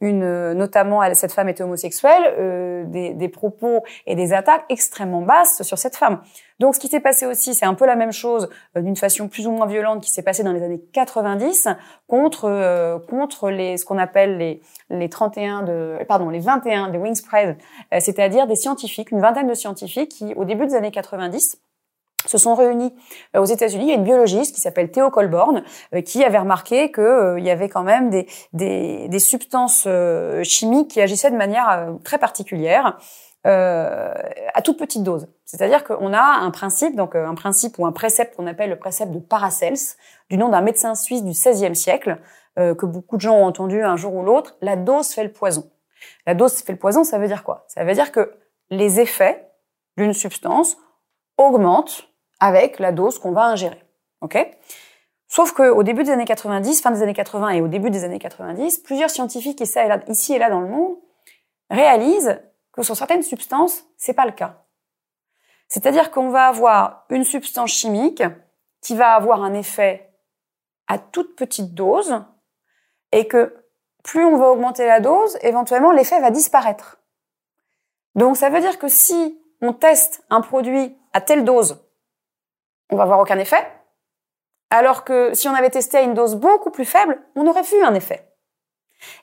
une, 0.00 0.52
notamment 0.52 1.02
cette 1.14 1.32
femme 1.32 1.48
était 1.48 1.62
homosexuelle, 1.64 2.86
des, 2.90 3.14
des 3.14 3.28
propos 3.28 3.82
et 4.06 4.14
des 4.14 4.32
attaques 4.32 4.64
extrêmement 4.68 5.22
basses 5.22 5.62
sur 5.62 5.78
cette 5.78 5.96
femme. 5.96 6.20
Donc, 6.60 6.76
ce 6.76 6.80
qui 6.80 6.88
s'est 6.88 7.00
passé 7.00 7.26
aussi, 7.26 7.52
c'est 7.54 7.66
un 7.66 7.74
peu 7.74 7.84
la 7.84 7.96
même 7.96 8.12
chose, 8.12 8.48
euh, 8.76 8.80
d'une 8.80 8.96
façon 8.96 9.28
plus 9.28 9.46
ou 9.46 9.50
moins 9.50 9.66
violente, 9.66 10.02
qui 10.02 10.10
s'est 10.10 10.22
passé 10.22 10.44
dans 10.44 10.52
les 10.52 10.62
années 10.62 10.80
90 10.92 11.68
contre 12.06 12.44
euh, 12.44 12.98
contre 12.98 13.50
les 13.50 13.76
ce 13.76 13.84
qu'on 13.84 13.98
appelle 13.98 14.38
les 14.38 14.62
les 14.90 15.08
31 15.08 15.62
de 15.62 15.98
pardon 16.06 16.28
les 16.28 16.38
21 16.38 16.90
des 16.90 16.98
Wingspread, 16.98 17.56
euh, 17.92 17.98
c'est-à-dire 17.98 18.46
des 18.46 18.56
scientifiques, 18.56 19.10
une 19.10 19.20
vingtaine 19.20 19.48
de 19.48 19.54
scientifiques 19.54 20.10
qui, 20.10 20.32
au 20.34 20.44
début 20.44 20.66
des 20.66 20.74
années 20.74 20.92
90 20.92 21.60
se 22.26 22.38
sont 22.38 22.54
réunis 22.54 22.94
aux 23.36 23.44
États-Unis. 23.44 23.84
Il 23.84 23.88
y 23.88 23.92
a 23.92 23.96
une 23.96 24.04
biologiste 24.04 24.54
qui 24.54 24.60
s'appelle 24.60 24.90
Theo 24.90 25.10
Colborn 25.10 25.62
qui 26.04 26.24
avait 26.24 26.38
remarqué 26.38 26.90
qu'il 26.90 27.42
y 27.44 27.50
avait 27.50 27.68
quand 27.68 27.82
même 27.82 28.10
des, 28.10 28.26
des, 28.52 29.08
des 29.08 29.18
substances 29.18 29.86
chimiques 30.42 30.92
qui 30.92 31.00
agissaient 31.00 31.30
de 31.30 31.36
manière 31.36 31.94
très 32.02 32.18
particulière 32.18 32.98
euh, 33.46 34.14
à 34.54 34.62
toute 34.62 34.78
petite 34.78 35.02
dose. 35.02 35.28
C'est-à-dire 35.44 35.84
qu'on 35.84 36.14
a 36.14 36.22
un 36.22 36.50
principe, 36.50 36.96
donc 36.96 37.14
euh, 37.14 37.26
un 37.26 37.34
principe 37.34 37.78
ou 37.78 37.84
un 37.84 37.92
précepte 37.92 38.34
qu'on 38.36 38.46
appelle 38.46 38.70
le 38.70 38.78
précepte 38.78 39.12
de 39.12 39.18
Paracels, 39.18 39.76
du 40.30 40.38
nom 40.38 40.48
d'un 40.48 40.62
médecin 40.62 40.94
suisse 40.94 41.22
du 41.22 41.32
XVIe 41.32 41.76
siècle, 41.76 42.18
euh, 42.58 42.74
que 42.74 42.86
beaucoup 42.86 43.16
de 43.16 43.20
gens 43.20 43.34
ont 43.34 43.44
entendu 43.44 43.82
un 43.82 43.96
jour 43.96 44.14
ou 44.14 44.22
l'autre. 44.22 44.56
La 44.62 44.76
dose 44.76 45.08
fait 45.08 45.24
le 45.24 45.30
poison. 45.30 45.70
La 46.26 46.32
dose 46.32 46.54
fait 46.62 46.72
le 46.72 46.78
poison, 46.78 47.04
ça 47.04 47.18
veut 47.18 47.26
dire 47.26 47.44
quoi? 47.44 47.66
Ça 47.68 47.84
veut 47.84 47.92
dire 47.92 48.12
que 48.12 48.32
les 48.70 48.98
effets 48.98 49.46
d'une 49.98 50.14
substance 50.14 50.78
augmentent 51.36 52.08
avec 52.44 52.78
la 52.78 52.92
dose 52.92 53.18
qu'on 53.18 53.32
va 53.32 53.46
ingérer. 53.46 53.82
Ok? 54.20 54.36
Sauf 55.28 55.52
qu'au 55.52 55.82
début 55.82 56.04
des 56.04 56.10
années 56.10 56.26
90, 56.26 56.82
fin 56.82 56.90
des 56.90 57.02
années 57.02 57.14
80 57.14 57.48
et 57.50 57.60
au 57.62 57.68
début 57.68 57.88
des 57.88 58.04
années 58.04 58.18
90, 58.18 58.80
plusieurs 58.80 59.08
scientifiques 59.08 59.62
ici 59.62 60.34
et 60.34 60.38
là 60.38 60.50
dans 60.50 60.60
le 60.60 60.68
monde 60.68 60.96
réalisent 61.70 62.38
que 62.72 62.82
sur 62.82 62.96
certaines 62.96 63.22
substances, 63.22 63.84
c'est 63.96 64.12
pas 64.12 64.26
le 64.26 64.32
cas. 64.32 64.62
C'est-à-dire 65.68 66.10
qu'on 66.10 66.28
va 66.28 66.48
avoir 66.48 67.06
une 67.08 67.24
substance 67.24 67.70
chimique 67.70 68.22
qui 68.82 68.94
va 68.94 69.14
avoir 69.14 69.42
un 69.42 69.54
effet 69.54 70.12
à 70.86 70.98
toute 70.98 71.36
petite 71.36 71.72
dose 71.72 72.22
et 73.10 73.26
que 73.26 73.56
plus 74.02 74.24
on 74.24 74.36
va 74.36 74.50
augmenter 74.50 74.86
la 74.86 75.00
dose, 75.00 75.38
éventuellement 75.40 75.92
l'effet 75.92 76.20
va 76.20 76.30
disparaître. 76.30 76.98
Donc 78.14 78.36
ça 78.36 78.50
veut 78.50 78.60
dire 78.60 78.78
que 78.78 78.88
si 78.88 79.40
on 79.62 79.72
teste 79.72 80.22
un 80.28 80.42
produit 80.42 80.94
à 81.14 81.22
telle 81.22 81.44
dose, 81.44 81.83
on 82.90 82.96
va 82.96 83.04
avoir 83.04 83.20
aucun 83.20 83.38
effet, 83.38 83.66
alors 84.70 85.04
que 85.04 85.34
si 85.34 85.48
on 85.48 85.54
avait 85.54 85.70
testé 85.70 85.98
à 85.98 86.02
une 86.02 86.14
dose 86.14 86.34
beaucoup 86.34 86.70
plus 86.70 86.84
faible, 86.84 87.20
on 87.36 87.46
aurait 87.46 87.62
vu 87.62 87.82
un 87.82 87.94
effet. 87.94 88.28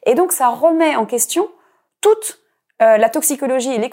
Et 0.06 0.16
donc 0.16 0.32
ça 0.32 0.50
remet 0.50 0.96
en 0.96 1.06
question 1.06 1.50
toute 2.02 2.40
euh, 2.82 2.98
la 2.98 3.10
toxicologie 3.10 3.72
et 3.74 3.90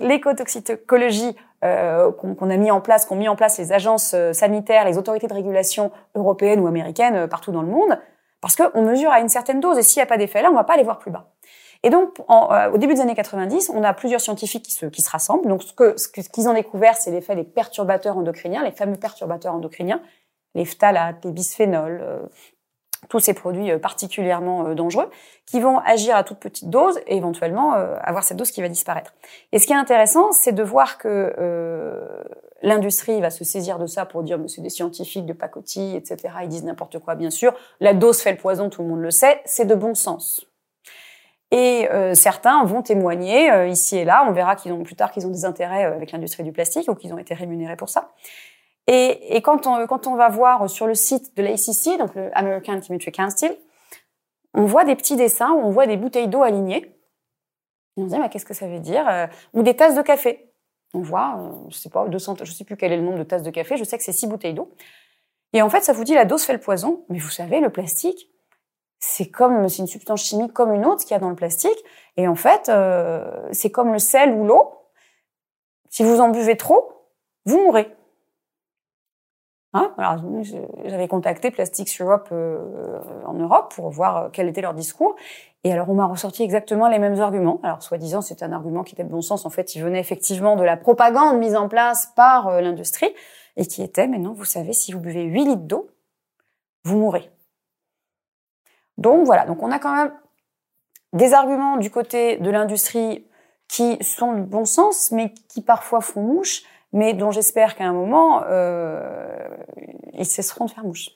l'écotoxicologie 0.00 1.36
euh, 1.62 2.10
qu'on 2.12 2.50
a 2.50 2.56
mis 2.56 2.70
en 2.70 2.80
place, 2.80 3.04
qu'ont 3.04 3.16
mis 3.16 3.28
en 3.28 3.36
place 3.36 3.58
les 3.58 3.72
agences 3.72 4.14
euh, 4.14 4.32
sanitaires, 4.32 4.86
les 4.86 4.96
autorités 4.96 5.26
de 5.26 5.34
régulation 5.34 5.92
européennes 6.14 6.60
ou 6.60 6.66
américaines 6.66 7.26
partout 7.28 7.52
dans 7.52 7.62
le 7.62 7.68
monde, 7.68 7.98
parce 8.40 8.56
qu'on 8.56 8.82
mesure 8.82 9.10
à 9.10 9.20
une 9.20 9.28
certaine 9.28 9.60
dose 9.60 9.78
et 9.78 9.82
s'il 9.82 10.00
n'y 10.00 10.04
a 10.04 10.06
pas 10.06 10.16
d'effet 10.16 10.40
là, 10.40 10.50
on 10.50 10.54
va 10.54 10.64
pas 10.64 10.74
aller 10.74 10.84
voir 10.84 10.98
plus 10.98 11.10
bas. 11.10 11.32
Et 11.84 11.90
donc, 11.90 12.16
en, 12.26 12.72
au 12.72 12.78
début 12.78 12.94
des 12.94 13.00
années 13.00 13.14
90, 13.14 13.70
on 13.72 13.84
a 13.84 13.94
plusieurs 13.94 14.20
scientifiques 14.20 14.64
qui 14.64 14.72
se, 14.72 14.86
qui 14.86 15.02
se 15.02 15.10
rassemblent. 15.10 15.46
Donc, 15.46 15.62
ce 15.62 15.72
qu'ils 16.08 16.24
ce 16.24 16.28
qu'ils 16.28 16.48
ont 16.48 16.54
découvert, 16.54 16.96
c'est 16.96 17.12
l'effet 17.12 17.36
des 17.36 17.44
perturbateurs 17.44 18.16
endocriniens, 18.16 18.64
les 18.64 18.72
fameux 18.72 18.96
perturbateurs 18.96 19.54
endocriniens, 19.54 20.00
les 20.56 20.64
phtalates, 20.64 21.24
les 21.24 21.30
bisphénols, 21.30 22.28
tous 23.08 23.20
ces 23.20 23.34
produits 23.34 23.70
euh, 23.70 23.78
particulièrement 23.78 24.66
euh, 24.66 24.74
dangereux, 24.74 25.10
qui 25.46 25.60
vont 25.60 25.78
agir 25.78 26.16
à 26.16 26.24
toute 26.24 26.38
petite 26.38 26.70
dose 26.70 26.98
et 27.06 27.16
éventuellement 27.16 27.74
euh, 27.74 27.96
avoir 28.02 28.24
cette 28.24 28.36
dose 28.36 28.50
qui 28.50 28.60
va 28.60 28.68
disparaître. 28.68 29.14
Et 29.52 29.58
ce 29.58 29.66
qui 29.66 29.72
est 29.72 29.76
intéressant, 29.76 30.32
c'est 30.32 30.52
de 30.52 30.62
voir 30.62 30.98
que 30.98 31.34
l'industrie 32.62 33.20
va 33.20 33.30
se 33.30 33.44
saisir 33.44 33.78
de 33.78 33.86
ça 33.86 34.06
pour 34.06 34.22
dire 34.22 34.38
mais 34.38 34.48
c'est 34.48 34.62
des 34.62 34.70
scientifiques 34.70 35.26
de 35.26 35.32
pacotille, 35.32 35.96
etc. 35.96 36.34
Ils 36.42 36.48
disent 36.48 36.64
n'importe 36.64 36.98
quoi, 36.98 37.14
bien 37.14 37.30
sûr. 37.30 37.54
La 37.80 37.94
dose 37.94 38.20
fait 38.20 38.32
le 38.32 38.38
poison, 38.38 38.70
tout 38.70 38.82
le 38.82 38.88
monde 38.88 39.00
le 39.00 39.10
sait. 39.10 39.40
C'est 39.44 39.66
de 39.66 39.74
bon 39.74 39.94
sens. 39.94 40.46
Et 41.56 41.86
certains 42.14 42.64
vont 42.64 42.82
témoigner 42.82 43.68
ici 43.68 43.96
et 43.96 44.04
là. 44.04 44.26
On 44.28 44.32
verra 44.32 44.56
qu'ils 44.56 44.72
ont 44.72 44.82
plus 44.82 44.96
tard 44.96 45.12
qu'ils 45.12 45.24
ont 45.24 45.30
des 45.30 45.44
intérêts 45.44 45.84
avec 45.84 46.10
l'industrie 46.10 46.42
du 46.42 46.50
plastique 46.50 46.88
ou 46.88 46.96
qu'ils 46.96 47.12
ont 47.14 47.18
été 47.18 47.32
rémunérés 47.32 47.76
pour 47.76 47.88
ça. 47.88 48.10
Et, 48.86 49.40
quand, 49.42 49.66
on, 49.66 50.16
va 50.16 50.28
voir 50.28 50.68
sur 50.68 50.86
le 50.86 50.94
site 50.94 51.36
de 51.36 51.42
l'ACC, 51.42 51.98
donc 51.98 52.14
le 52.14 52.36
American 52.36 52.80
Chemistry 52.82 53.12
Council, 53.12 53.56
on 54.52 54.66
voit 54.66 54.84
des 54.84 54.94
petits 54.94 55.16
dessins 55.16 55.52
où 55.52 55.60
on 55.60 55.70
voit 55.70 55.86
des 55.86 55.96
bouteilles 55.96 56.28
d'eau 56.28 56.42
alignées. 56.42 56.94
Et 57.96 58.02
on 58.02 58.04
se 58.08 58.14
dit, 58.14 58.20
mais 58.20 58.28
qu'est-ce 58.28 58.44
que 58.44 58.54
ça 58.54 58.66
veut 58.66 58.80
dire 58.80 59.08
euh, 59.08 59.26
Ou 59.54 59.62
des 59.62 59.74
tasses 59.74 59.94
de 59.94 60.02
café. 60.02 60.52
On 60.92 61.00
voit, 61.00 61.38
euh, 61.38 61.50
je 61.70 61.76
sais 61.76 61.88
pas, 61.88 62.06
200, 62.06 62.36
je 62.42 62.52
sais 62.52 62.64
plus 62.64 62.76
quel 62.76 62.92
est 62.92 62.96
le 62.96 63.02
nombre 63.02 63.18
de 63.18 63.24
tasses 63.24 63.42
de 63.42 63.50
café, 63.50 63.76
je 63.76 63.84
sais 63.84 63.96
que 63.96 64.04
c'est 64.04 64.12
six 64.12 64.26
bouteilles 64.26 64.54
d'eau. 64.54 64.70
Et 65.52 65.62
en 65.62 65.70
fait, 65.70 65.80
ça 65.80 65.92
vous 65.92 66.04
dit 66.04 66.14
la 66.14 66.24
dose 66.24 66.44
fait 66.44 66.52
le 66.52 66.60
poison. 66.60 67.04
Mais 67.08 67.18
vous 67.18 67.30
savez, 67.30 67.60
le 67.60 67.70
plastique, 67.70 68.28
c'est 69.06 69.28
comme, 69.28 69.68
c'est 69.68 69.82
une 69.82 69.86
substance 69.86 70.22
chimique 70.22 70.52
comme 70.52 70.72
une 70.72 70.86
autre 70.86 71.02
qu'il 71.02 71.12
y 71.12 71.14
a 71.14 71.18
dans 71.18 71.28
le 71.28 71.36
plastique. 71.36 71.84
Et 72.16 72.26
en 72.26 72.34
fait, 72.34 72.68
euh, 72.68 73.48
c'est 73.52 73.70
comme 73.70 73.92
le 73.92 73.98
sel 73.98 74.32
ou 74.32 74.46
l'eau. 74.46 74.72
Si 75.90 76.02
vous 76.02 76.20
en 76.20 76.30
buvez 76.30 76.56
trop, 76.56 76.90
vous 77.44 77.58
mourrez. 77.58 77.94
Hein? 79.74 79.92
Alors, 79.98 80.24
j'avais 80.84 81.08
contacté 81.08 81.50
Plastics 81.50 82.00
Europe 82.00 82.28
euh, 82.32 83.00
en 83.26 83.34
Europe 83.34 83.74
pour 83.74 83.90
voir 83.90 84.16
euh, 84.16 84.28
quel 84.32 84.48
était 84.48 84.62
leur 84.62 84.72
discours. 84.72 85.16
Et 85.64 85.72
alors, 85.72 85.90
on 85.90 85.94
m'a 85.94 86.06
ressorti 86.06 86.42
exactement 86.42 86.88
les 86.88 86.98
mêmes 86.98 87.20
arguments. 87.20 87.60
Alors, 87.62 87.82
soi-disant, 87.82 88.22
c'est 88.22 88.42
un 88.42 88.52
argument 88.52 88.84
qui 88.84 88.94
était 88.94 89.04
de 89.04 89.10
bon 89.10 89.20
sens. 89.20 89.44
En 89.44 89.50
fait, 89.50 89.74
il 89.74 89.82
venait 89.82 90.00
effectivement 90.00 90.56
de 90.56 90.62
la 90.62 90.76
propagande 90.76 91.38
mise 91.38 91.56
en 91.56 91.68
place 91.68 92.10
par 92.16 92.48
euh, 92.48 92.60
l'industrie 92.62 93.12
et 93.56 93.66
qui 93.66 93.82
était, 93.82 94.06
mais 94.06 94.18
non, 94.18 94.32
vous 94.32 94.44
savez, 94.44 94.72
si 94.72 94.92
vous 94.92 95.00
buvez 95.00 95.24
8 95.24 95.44
litres 95.44 95.62
d'eau, 95.62 95.90
vous 96.84 96.96
mourrez. 96.96 97.33
Donc, 98.98 99.24
voilà. 99.24 99.46
Donc, 99.46 99.62
on 99.62 99.70
a 99.70 99.78
quand 99.78 99.94
même 99.94 100.12
des 101.12 101.32
arguments 101.32 101.76
du 101.76 101.90
côté 101.90 102.38
de 102.38 102.50
l'industrie 102.50 103.26
qui 103.68 104.02
sont 104.02 104.32
de 104.34 104.42
bon 104.42 104.64
sens, 104.64 105.10
mais 105.10 105.32
qui 105.48 105.62
parfois 105.62 106.00
font 106.00 106.22
mouche 106.22 106.64
mais 106.94 107.12
dont 107.12 107.32
j'espère 107.32 107.74
qu'à 107.74 107.84
un 107.84 107.92
moment, 107.92 108.44
euh, 108.48 109.48
ils 110.16 110.24
cesseront 110.24 110.66
de 110.66 110.70
faire 110.70 110.84
mouche. 110.84 111.10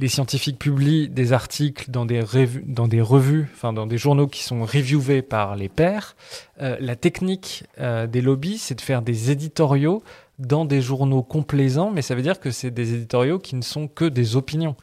Les 0.00 0.08
scientifiques 0.08 0.58
publient 0.58 1.08
des 1.08 1.32
articles 1.32 1.90
dans 1.90 2.06
des, 2.06 2.20
revues, 2.20 2.64
dans 2.66 2.88
des 2.88 3.00
revues, 3.00 3.48
enfin 3.54 3.72
dans 3.72 3.86
des 3.86 3.98
journaux 3.98 4.26
qui 4.26 4.42
sont 4.42 4.64
reviewés 4.64 5.22
par 5.22 5.54
les 5.56 5.68
pairs. 5.68 6.16
Euh, 6.60 6.76
la 6.80 6.96
technique 6.96 7.64
euh, 7.78 8.06
des 8.06 8.20
lobbies, 8.20 8.58
c'est 8.58 8.74
de 8.74 8.80
faire 8.80 9.02
des 9.02 9.30
éditoriaux 9.30 10.02
dans 10.38 10.64
des 10.64 10.80
journaux 10.80 11.22
complaisants, 11.22 11.90
mais 11.90 12.02
ça 12.02 12.14
veut 12.14 12.22
dire 12.22 12.40
que 12.40 12.50
c'est 12.50 12.70
des 12.70 12.94
éditoriaux 12.94 13.38
qui 13.38 13.54
ne 13.54 13.62
sont 13.62 13.86
que 13.86 14.06
des 14.06 14.36
opinions. 14.36 14.74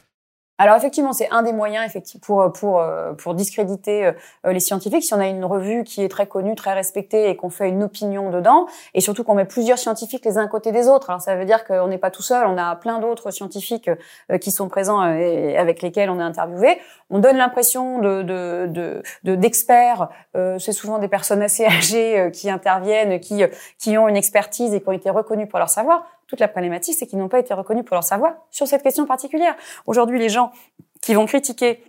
Alors 0.60 0.76
effectivement, 0.76 1.12
c'est 1.12 1.30
un 1.30 1.42
des 1.42 1.52
moyens 1.52 1.86
effectivement 1.86 2.20
pour 2.20 2.52
pour 2.52 2.80
euh, 2.80 3.12
pour 3.12 3.34
discréditer 3.34 4.06
euh, 4.06 4.12
les 4.52 4.58
scientifiques. 4.58 5.04
Si 5.04 5.14
on 5.14 5.20
a 5.20 5.28
une 5.28 5.44
revue 5.44 5.84
qui 5.84 6.02
est 6.02 6.08
très 6.08 6.26
connue, 6.26 6.56
très 6.56 6.74
respectée 6.74 7.30
et 7.30 7.36
qu'on 7.36 7.48
fait 7.48 7.68
une 7.68 7.84
opinion 7.84 8.30
dedans, 8.30 8.66
et 8.92 9.00
surtout 9.00 9.22
qu'on 9.22 9.36
met 9.36 9.44
plusieurs 9.44 9.78
scientifiques 9.78 10.24
les 10.24 10.36
uns 10.36 10.44
à 10.44 10.48
côté 10.48 10.72
des 10.72 10.88
autres. 10.88 11.10
Alors 11.10 11.22
ça 11.22 11.36
veut 11.36 11.44
dire 11.44 11.64
qu'on 11.64 11.86
n'est 11.86 11.98
pas 11.98 12.10
tout 12.10 12.22
seul. 12.22 12.44
On 12.48 12.58
a 12.58 12.74
plein 12.74 12.98
d'autres 12.98 13.30
scientifiques 13.30 13.88
euh, 14.32 14.38
qui 14.38 14.50
sont 14.50 14.68
présents 14.68 15.04
et 15.14 15.56
avec 15.56 15.80
lesquels 15.80 16.10
on 16.10 16.18
est 16.18 16.24
interviewé. 16.24 16.78
On 17.08 17.20
donne 17.20 17.36
l'impression 17.36 18.00
de 18.00 18.22
de 18.22 19.02
d'experts. 19.36 20.08
c'est 20.34 20.72
souvent 20.72 20.98
des 20.98 21.08
personnes 21.08 21.42
assez 21.42 21.64
âgées 21.66 22.30
qui 22.32 22.50
interviennent, 22.50 23.20
qui 23.20 23.44
qui 23.78 23.96
ont 23.96 24.08
une 24.08 24.16
expertise 24.16 24.74
et 24.74 24.80
qui 24.80 24.88
ont 24.88 24.92
été 24.92 25.10
reconnues 25.10 25.46
pour 25.46 25.60
leur 25.60 25.70
savoir. 25.70 26.04
Toute 26.28 26.40
la 26.40 26.48
problématique, 26.48 26.94
c'est 26.98 27.06
qu'ils 27.06 27.18
n'ont 27.18 27.28
pas 27.28 27.38
été 27.38 27.54
reconnus 27.54 27.84
pour 27.84 27.94
leur 27.94 28.04
savoir 28.04 28.34
sur 28.50 28.66
cette 28.66 28.82
question 28.82 29.06
particulière. 29.06 29.56
Aujourd'hui, 29.86 30.18
les 30.18 30.28
gens 30.28 30.52
qui 31.00 31.14
vont 31.14 31.26
critiquer 31.26 31.82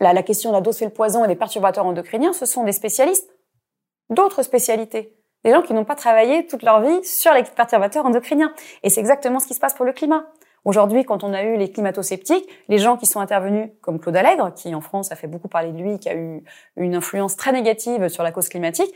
la, 0.00 0.22
question 0.22 0.50
de 0.50 0.54
la 0.54 0.60
dose 0.60 0.78
fait 0.78 0.84
le 0.84 0.92
poison 0.92 1.24
et 1.24 1.28
des 1.28 1.36
perturbateurs 1.36 1.86
endocriniens, 1.86 2.32
ce 2.32 2.46
sont 2.46 2.64
des 2.64 2.72
spécialistes 2.72 3.30
d'autres 4.10 4.42
spécialités. 4.42 5.16
Des 5.44 5.50
gens 5.50 5.62
qui 5.62 5.74
n'ont 5.74 5.84
pas 5.84 5.94
travaillé 5.94 6.46
toute 6.46 6.62
leur 6.62 6.80
vie 6.80 7.04
sur 7.04 7.32
les 7.32 7.42
perturbateurs 7.42 8.06
endocriniens. 8.06 8.52
Et 8.82 8.90
c'est 8.90 9.00
exactement 9.00 9.40
ce 9.40 9.46
qui 9.46 9.54
se 9.54 9.60
passe 9.60 9.74
pour 9.74 9.84
le 9.84 9.92
climat. 9.92 10.26
Aujourd'hui, 10.64 11.04
quand 11.04 11.24
on 11.24 11.34
a 11.34 11.42
eu 11.42 11.58
les 11.58 11.70
climato-sceptiques, 11.70 12.48
les 12.68 12.78
gens 12.78 12.96
qui 12.96 13.04
sont 13.04 13.20
intervenus, 13.20 13.68
comme 13.82 14.00
Claude 14.00 14.16
Allègre, 14.16 14.54
qui 14.54 14.74
en 14.74 14.80
France 14.80 15.12
a 15.12 15.16
fait 15.16 15.26
beaucoup 15.26 15.48
parler 15.48 15.72
de 15.72 15.78
lui, 15.78 15.98
qui 15.98 16.08
a 16.08 16.14
eu 16.14 16.42
une 16.76 16.94
influence 16.94 17.36
très 17.36 17.52
négative 17.52 18.08
sur 18.08 18.22
la 18.22 18.32
cause 18.32 18.48
climatique, 18.48 18.90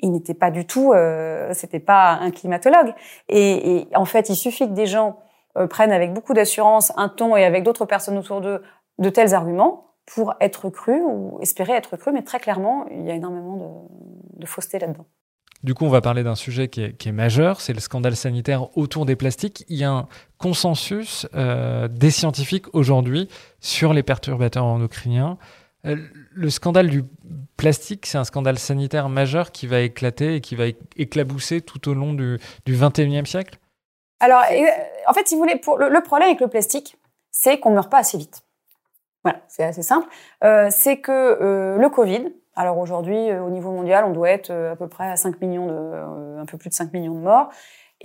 il 0.00 0.12
n'était 0.12 0.34
pas 0.34 0.50
du 0.50 0.66
tout, 0.66 0.92
euh, 0.92 1.50
c'était 1.52 1.80
pas 1.80 2.12
un 2.12 2.30
climatologue. 2.30 2.94
Et, 3.28 3.76
et, 3.76 3.88
en 3.96 4.04
fait, 4.04 4.28
il 4.28 4.36
suffit 4.36 4.68
que 4.68 4.74
des 4.74 4.86
gens 4.86 5.18
euh, 5.56 5.66
prennent 5.66 5.92
avec 5.92 6.12
beaucoup 6.12 6.34
d'assurance 6.34 6.92
un 6.96 7.08
ton 7.08 7.36
et 7.36 7.44
avec 7.44 7.62
d'autres 7.62 7.86
personnes 7.86 8.18
autour 8.18 8.40
d'eux 8.40 8.62
de 8.98 9.08
tels 9.08 9.34
arguments 9.34 9.94
pour 10.06 10.34
être 10.40 10.68
cru 10.70 11.00
ou 11.02 11.38
espérer 11.40 11.72
être 11.72 11.96
cru, 11.96 12.12
mais 12.12 12.22
très 12.22 12.38
clairement, 12.38 12.86
il 12.90 13.04
y 13.04 13.10
a 13.10 13.14
énormément 13.14 13.56
de, 13.56 14.40
de 14.40 14.46
fausseté 14.46 14.78
là-dedans. 14.78 15.06
Du 15.64 15.72
coup, 15.72 15.86
on 15.86 15.90
va 15.90 16.02
parler 16.02 16.22
d'un 16.22 16.34
sujet 16.34 16.68
qui 16.68 16.82
est, 16.82 16.92
qui 16.92 17.08
est 17.08 17.12
majeur, 17.12 17.62
c'est 17.62 17.72
le 17.72 17.80
scandale 17.80 18.16
sanitaire 18.16 18.76
autour 18.76 19.06
des 19.06 19.16
plastiques. 19.16 19.64
Il 19.70 19.78
y 19.78 19.84
a 19.84 19.90
un 19.90 20.08
consensus 20.36 21.26
euh, 21.34 21.88
des 21.88 22.10
scientifiques 22.10 22.66
aujourd'hui 22.74 23.28
sur 23.60 23.94
les 23.94 24.02
perturbateurs 24.02 24.66
endocriniens. 24.66 25.38
Euh, 26.34 26.40
le 26.42 26.50
scandale 26.50 26.88
du 26.88 27.04
plastique, 27.56 28.06
c'est 28.06 28.18
un 28.18 28.24
scandale 28.24 28.58
sanitaire 28.58 29.08
majeur 29.08 29.52
qui 29.52 29.66
va 29.66 29.80
éclater 29.80 30.36
et 30.36 30.40
qui 30.40 30.56
va 30.56 30.64
éclabousser 30.96 31.60
tout 31.60 31.88
au 31.88 31.94
long 31.94 32.12
du, 32.12 32.38
du 32.66 32.76
21e 32.76 33.26
siècle? 33.26 33.58
Alors, 34.20 34.42
en 35.06 35.12
fait, 35.12 35.28
si 35.28 35.34
vous 35.34 35.40
voulez, 35.40 35.56
pour 35.56 35.78
le, 35.78 36.02
problème 36.02 36.28
avec 36.28 36.40
le 36.40 36.48
plastique, 36.48 36.96
c'est 37.30 37.58
qu'on 37.58 37.70
ne 37.70 37.74
meurt 37.74 37.90
pas 37.90 37.98
assez 37.98 38.16
vite. 38.16 38.42
Voilà, 39.22 39.40
c'est 39.48 39.64
assez 39.64 39.82
simple. 39.82 40.08
Euh, 40.44 40.68
c'est 40.70 40.98
que 40.98 41.10
euh, 41.10 41.78
le 41.78 41.88
Covid, 41.88 42.32
alors 42.56 42.78
aujourd'hui, 42.78 43.30
euh, 43.30 43.42
au 43.42 43.50
niveau 43.50 43.70
mondial, 43.72 44.04
on 44.04 44.12
doit 44.12 44.30
être 44.30 44.50
euh, 44.50 44.72
à 44.72 44.76
peu 44.76 44.86
près 44.88 45.08
à 45.08 45.16
5 45.16 45.40
millions 45.40 45.66
de, 45.66 45.72
euh, 45.72 46.40
un 46.40 46.46
peu 46.46 46.56
plus 46.56 46.70
de 46.70 46.74
5 46.74 46.92
millions 46.92 47.14
de 47.14 47.20
morts. 47.20 47.50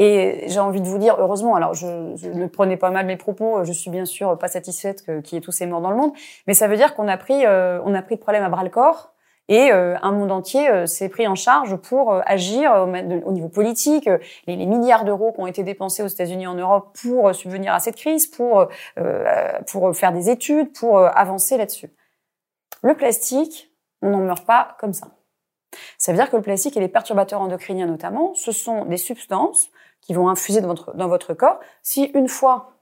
Et 0.01 0.45
j'ai 0.47 0.61
envie 0.61 0.79
de 0.79 0.87
vous 0.87 0.97
dire, 0.97 1.17
heureusement, 1.19 1.55
alors 1.55 1.73
je, 1.73 1.85
ne 1.85 2.47
prenez 2.47 2.77
pas 2.77 2.89
mal 2.89 3.05
mes 3.05 3.17
propos, 3.17 3.65
je 3.65 3.73
suis 3.73 3.91
bien 3.91 4.05
sûr 4.05 4.37
pas 4.37 4.47
satisfaite 4.47 5.03
qu'il 5.03 5.35
y 5.35 5.37
ait 5.37 5.41
tous 5.41 5.51
ces 5.51 5.65
morts 5.65 5.81
dans 5.81 5.89
le 5.89 5.97
monde, 5.97 6.13
mais 6.47 6.53
ça 6.53 6.69
veut 6.69 6.77
dire 6.77 6.95
qu'on 6.95 7.09
a 7.09 7.17
pris, 7.17 7.45
euh, 7.45 7.81
on 7.83 7.93
a 7.93 8.01
pris 8.01 8.15
le 8.15 8.21
problème 8.21 8.43
à 8.43 8.47
bras 8.47 8.63
le 8.63 8.69
corps 8.69 9.11
et 9.49 9.73
euh, 9.73 9.97
un 10.01 10.13
monde 10.13 10.31
entier 10.31 10.69
euh, 10.69 10.85
s'est 10.85 11.09
pris 11.09 11.27
en 11.27 11.35
charge 11.35 11.75
pour 11.75 12.13
agir 12.25 12.71
au, 12.71 12.85
au, 12.85 13.31
niveau 13.33 13.49
politique. 13.49 14.09
Les, 14.47 14.55
milliards 14.55 15.03
d'euros 15.03 15.33
qui 15.33 15.41
ont 15.41 15.47
été 15.47 15.63
dépensés 15.63 16.01
aux 16.01 16.07
États-Unis 16.07 16.47
en 16.47 16.55
Europe 16.55 16.97
pour 17.01 17.35
subvenir 17.35 17.73
à 17.73 17.81
cette 17.81 17.97
crise, 17.97 18.25
pour 18.25 18.69
pour 19.67 19.93
faire 19.97 20.13
des 20.13 20.29
études, 20.29 20.71
pour 20.71 20.99
avancer 20.99 21.57
là-dessus. 21.57 21.89
Le 22.83 22.95
plastique, 22.95 23.69
on 24.01 24.11
n'en 24.11 24.19
meurt 24.19 24.45
pas 24.45 24.77
comme 24.79 24.93
ça. 24.93 25.07
Ça 25.97 26.13
veut 26.13 26.17
dire 26.17 26.29
que 26.29 26.37
le 26.37 26.41
plastique 26.41 26.77
et 26.77 26.79
les 26.79 26.87
perturbateurs 26.87 27.41
endocriniens 27.41 27.85
notamment, 27.85 28.33
ce 28.33 28.51
sont 28.51 28.85
des 28.85 28.97
substances 28.97 29.69
qui 30.01 30.13
vont 30.13 30.29
infuser 30.29 30.61
dans 30.61 30.67
votre, 30.67 30.95
dans 30.95 31.07
votre 31.07 31.33
corps. 31.33 31.59
Si 31.83 32.05
une 32.13 32.27
fois 32.27 32.79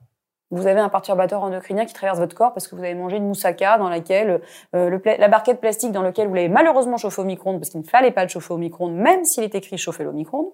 vous 0.49 0.65
avez 0.65 0.79
un 0.79 0.87
perturbateur 0.87 1.43
endocrinien 1.43 1.85
qui 1.85 1.93
traverse 1.93 2.19
votre 2.19 2.35
corps 2.35 2.53
parce 2.53 2.67
que 2.67 2.75
vous 2.75 2.83
avez 2.83 2.95
mangé 2.95 3.17
une 3.17 3.27
moussaka 3.27 3.77
dans 3.77 3.89
laquelle 3.89 4.41
euh, 4.75 4.89
le 4.89 5.01
la 5.05 5.27
barquette 5.27 5.59
plastique 5.59 5.91
dans 5.91 6.01
laquelle 6.01 6.27
vous 6.29 6.33
l'avez 6.33 6.47
malheureusement 6.47 6.97
chauffé 6.97 7.21
au 7.21 7.25
micro-ondes 7.25 7.59
parce 7.59 7.69
qu'il 7.69 7.81
ne 7.81 7.85
fallait 7.85 8.11
pas 8.11 8.23
le 8.23 8.29
chauffer 8.29 8.53
au 8.53 8.57
micro-ondes 8.57 8.95
même 8.95 9.25
s'il 9.25 9.43
est 9.43 9.55
écrit 9.55 9.77
chauffer 9.77 10.05
au 10.05 10.13
micro-ondes, 10.13 10.51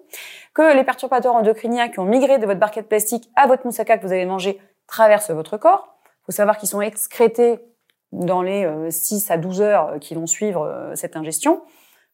que 0.52 0.74
les 0.74 0.82
perturbateurs 0.82 1.34
endocriniens 1.34 1.88
qui 1.88 2.00
ont 2.00 2.04
migré 2.04 2.38
de 2.38 2.46
votre 2.46 2.58
barquette 2.58 2.88
plastique 2.88 3.30
à 3.36 3.46
votre 3.46 3.64
moussaka 3.64 3.98
que 3.98 4.06
vous 4.06 4.12
avez 4.12 4.26
mangé 4.26 4.60
traversent 4.88 5.30
votre 5.30 5.56
corps. 5.58 5.96
Faut 6.26 6.32
savoir 6.32 6.58
qu'ils 6.58 6.68
sont 6.68 6.80
excrétés 6.80 7.60
dans 8.10 8.42
les 8.42 8.90
6 8.90 9.30
euh, 9.30 9.34
à 9.34 9.36
12 9.36 9.60
heures 9.60 9.98
qui 10.00 10.14
vont 10.14 10.26
suivre 10.26 10.62
euh, 10.62 10.94
cette 10.94 11.16
ingestion. 11.16 11.62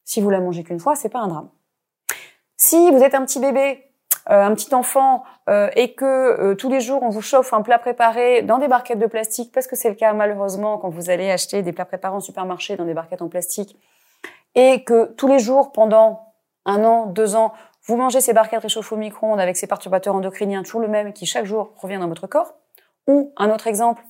Si 0.05 0.21
vous 0.21 0.31
la 0.31 0.41
mangez 0.41 0.65
qu'une 0.65 0.81
fois, 0.81 0.97
c'est 0.97 1.09
pas 1.09 1.21
un 1.21 1.29
drame. 1.29 1.51
Si 2.57 2.91
vous 2.91 3.03
êtes 3.03 3.15
un 3.15 3.25
petit 3.25 3.41
bébé 3.41 3.90
un 4.27 4.55
petit 4.55 4.75
enfant 4.75 5.25
euh, 5.49 5.71
et 5.75 5.95
que 5.95 6.05
euh, 6.05 6.55
tous 6.55 6.71
les 6.71 6.81
jours 6.81 7.03
on 7.03 7.09
vous 7.09 7.23
chauffe 7.23 7.53
un 7.53 7.63
plat 7.63 7.79
préparé 7.79 8.43
dans 8.43 8.59
des 8.59 8.69
barquettes 8.69 8.99
de 8.99 9.07
plastique, 9.07 9.53
parce 9.53 9.67
que 9.67 9.77
c'est 9.77 9.89
le 9.89 9.95
cas 9.95 10.13
malheureusement 10.13 10.79
quand 10.79 10.91
vous 10.91 11.11
allez 11.11 11.31
acheter 11.31 11.63
des 11.63 11.73
plats 11.73 11.85
préparés 11.85 12.15
en 12.15 12.21
supermarché 12.21 12.77
dans 12.77 12.85
des 12.85 12.95
barquettes 12.95 13.23
en 13.23 13.29
plastique, 13.29 13.77
et 14.55 14.85
que 14.85 15.13
tous 15.15 15.29
les 15.29 15.39
jours 15.39 15.73
pendant 15.73 16.35
un 16.67 16.85
an, 16.85 17.07
deux 17.07 17.37
ans, 17.37 17.53
vous 17.85 17.97
mangez 17.97 18.21
ces 18.21 18.33
barquettes 18.33 18.63
réchauffées 18.63 18.95
au 18.95 18.99
micro-ondes 18.99 19.41
avec 19.41 19.57
ces 19.57 19.67
perturbateurs 19.67 20.15
endocriniens, 20.15 20.63
toujours 20.63 20.81
le 20.81 20.89
même, 20.89 21.13
qui 21.13 21.27
chaque 21.27 21.47
jour 21.47 21.73
revient 21.77 21.99
dans 21.99 22.09
votre 22.09 22.27
corps. 22.27 22.55
Ou 23.07 23.33
un 23.37 23.51
autre 23.51 23.67
exemple 23.67 24.03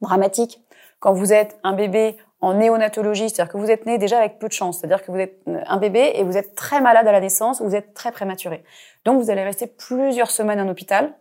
dramatique, 0.00 0.62
quand 1.00 1.12
vous 1.12 1.32
êtes 1.32 1.58
un 1.64 1.72
bébé 1.72 2.16
en 2.46 2.54
néonatologie, 2.54 3.28
c'est-à-dire 3.28 3.52
que 3.52 3.58
vous 3.58 3.70
êtes 3.70 3.86
né 3.86 3.98
déjà 3.98 4.18
avec 4.18 4.38
peu 4.38 4.46
de 4.46 4.52
chance, 4.52 4.78
c'est-à-dire 4.78 5.04
que 5.04 5.10
vous 5.10 5.18
êtes 5.18 5.42
un 5.46 5.78
bébé 5.78 6.12
et 6.14 6.22
vous 6.22 6.36
êtes 6.36 6.54
très 6.54 6.80
malade 6.80 7.06
à 7.08 7.12
la 7.12 7.20
naissance, 7.20 7.60
vous 7.60 7.74
êtes 7.74 7.92
très 7.92 8.12
prématuré. 8.12 8.62
Donc 9.04 9.20
vous 9.20 9.30
allez 9.30 9.42
rester 9.42 9.66
plusieurs 9.66 10.30
semaines 10.30 10.60
en 10.60 10.68
hôpital 10.68 11.12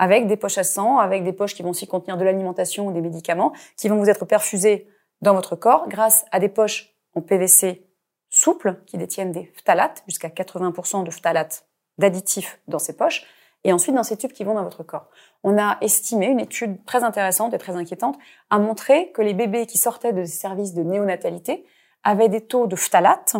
avec 0.00 0.26
des 0.26 0.36
poches 0.36 0.58
à 0.58 0.64
sang, 0.64 0.98
avec 0.98 1.22
des 1.22 1.32
poches 1.32 1.54
qui 1.54 1.62
vont 1.62 1.70
aussi 1.70 1.86
contenir 1.86 2.16
de 2.16 2.24
l'alimentation 2.24 2.88
ou 2.88 2.92
des 2.92 3.00
médicaments 3.00 3.52
qui 3.76 3.88
vont 3.88 3.96
vous 3.96 4.10
être 4.10 4.24
perfusés 4.24 4.88
dans 5.20 5.34
votre 5.34 5.54
corps 5.54 5.88
grâce 5.88 6.24
à 6.32 6.40
des 6.40 6.48
poches 6.48 6.92
en 7.14 7.20
PVC 7.20 7.86
souples 8.28 8.82
qui 8.86 8.98
détiennent 8.98 9.30
des 9.30 9.52
phtalates, 9.54 10.02
jusqu'à 10.08 10.28
80% 10.28 11.04
de 11.04 11.10
phtalates 11.12 11.66
d'additifs 11.98 12.58
dans 12.66 12.80
ces 12.80 12.96
poches, 12.96 13.24
et 13.64 13.72
ensuite 13.72 13.94
dans 13.94 14.02
ces 14.02 14.16
tubes 14.16 14.32
qui 14.32 14.44
vont 14.44 14.54
dans 14.54 14.64
votre 14.64 14.82
corps. 14.82 15.08
On 15.44 15.58
a 15.58 15.78
estimé, 15.80 16.26
une 16.26 16.40
étude 16.40 16.84
très 16.84 17.04
intéressante 17.04 17.54
et 17.54 17.58
très 17.58 17.76
inquiétante, 17.76 18.18
a 18.50 18.58
montré 18.58 19.12
que 19.12 19.22
les 19.22 19.34
bébés 19.34 19.66
qui 19.66 19.78
sortaient 19.78 20.12
de 20.12 20.24
services 20.24 20.74
de 20.74 20.82
néonatalité 20.82 21.64
avaient 22.04 22.28
des 22.28 22.40
taux 22.40 22.66
de 22.66 22.76
phtalates 22.76 23.36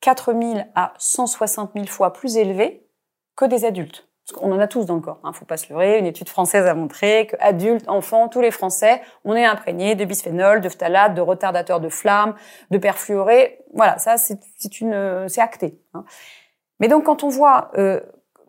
4000 0.00 0.68
à 0.74 0.92
160 0.98 1.72
000 1.74 1.86
fois 1.86 2.12
plus 2.12 2.36
élevés 2.36 2.86
que 3.36 3.44
des 3.44 3.64
adultes. 3.64 4.06
On 4.40 4.52
en 4.52 4.58
a 4.58 4.66
tous 4.66 4.86
dans 4.86 4.94
le 4.94 5.00
corps, 5.02 5.20
hein, 5.22 5.32
faut 5.34 5.44
pas 5.44 5.58
se 5.58 5.70
leurrer. 5.70 5.98
Une 5.98 6.06
étude 6.06 6.30
française 6.30 6.66
a 6.66 6.74
montré 6.74 7.26
que 7.26 7.36
adultes, 7.40 7.86
enfants, 7.88 8.28
tous 8.28 8.40
les 8.40 8.50
Français, 8.50 9.02
on 9.24 9.34
est 9.34 9.44
imprégnés 9.44 9.96
de 9.96 10.04
bisphénol, 10.06 10.62
de 10.62 10.68
phtalates, 10.70 11.14
de 11.14 11.20
retardateurs 11.20 11.80
de 11.80 11.90
flamme, 11.90 12.34
de 12.70 12.78
perfluorés. 12.78 13.58
Voilà, 13.74 13.98
ça 13.98 14.16
c'est 14.16 14.80
une, 14.80 15.28
c'est 15.28 15.42
acté. 15.42 15.78
Hein. 15.92 16.04
Mais 16.80 16.88
donc 16.88 17.04
quand 17.04 17.22
on 17.22 17.28
voit 17.28 17.70
euh, 17.76 18.00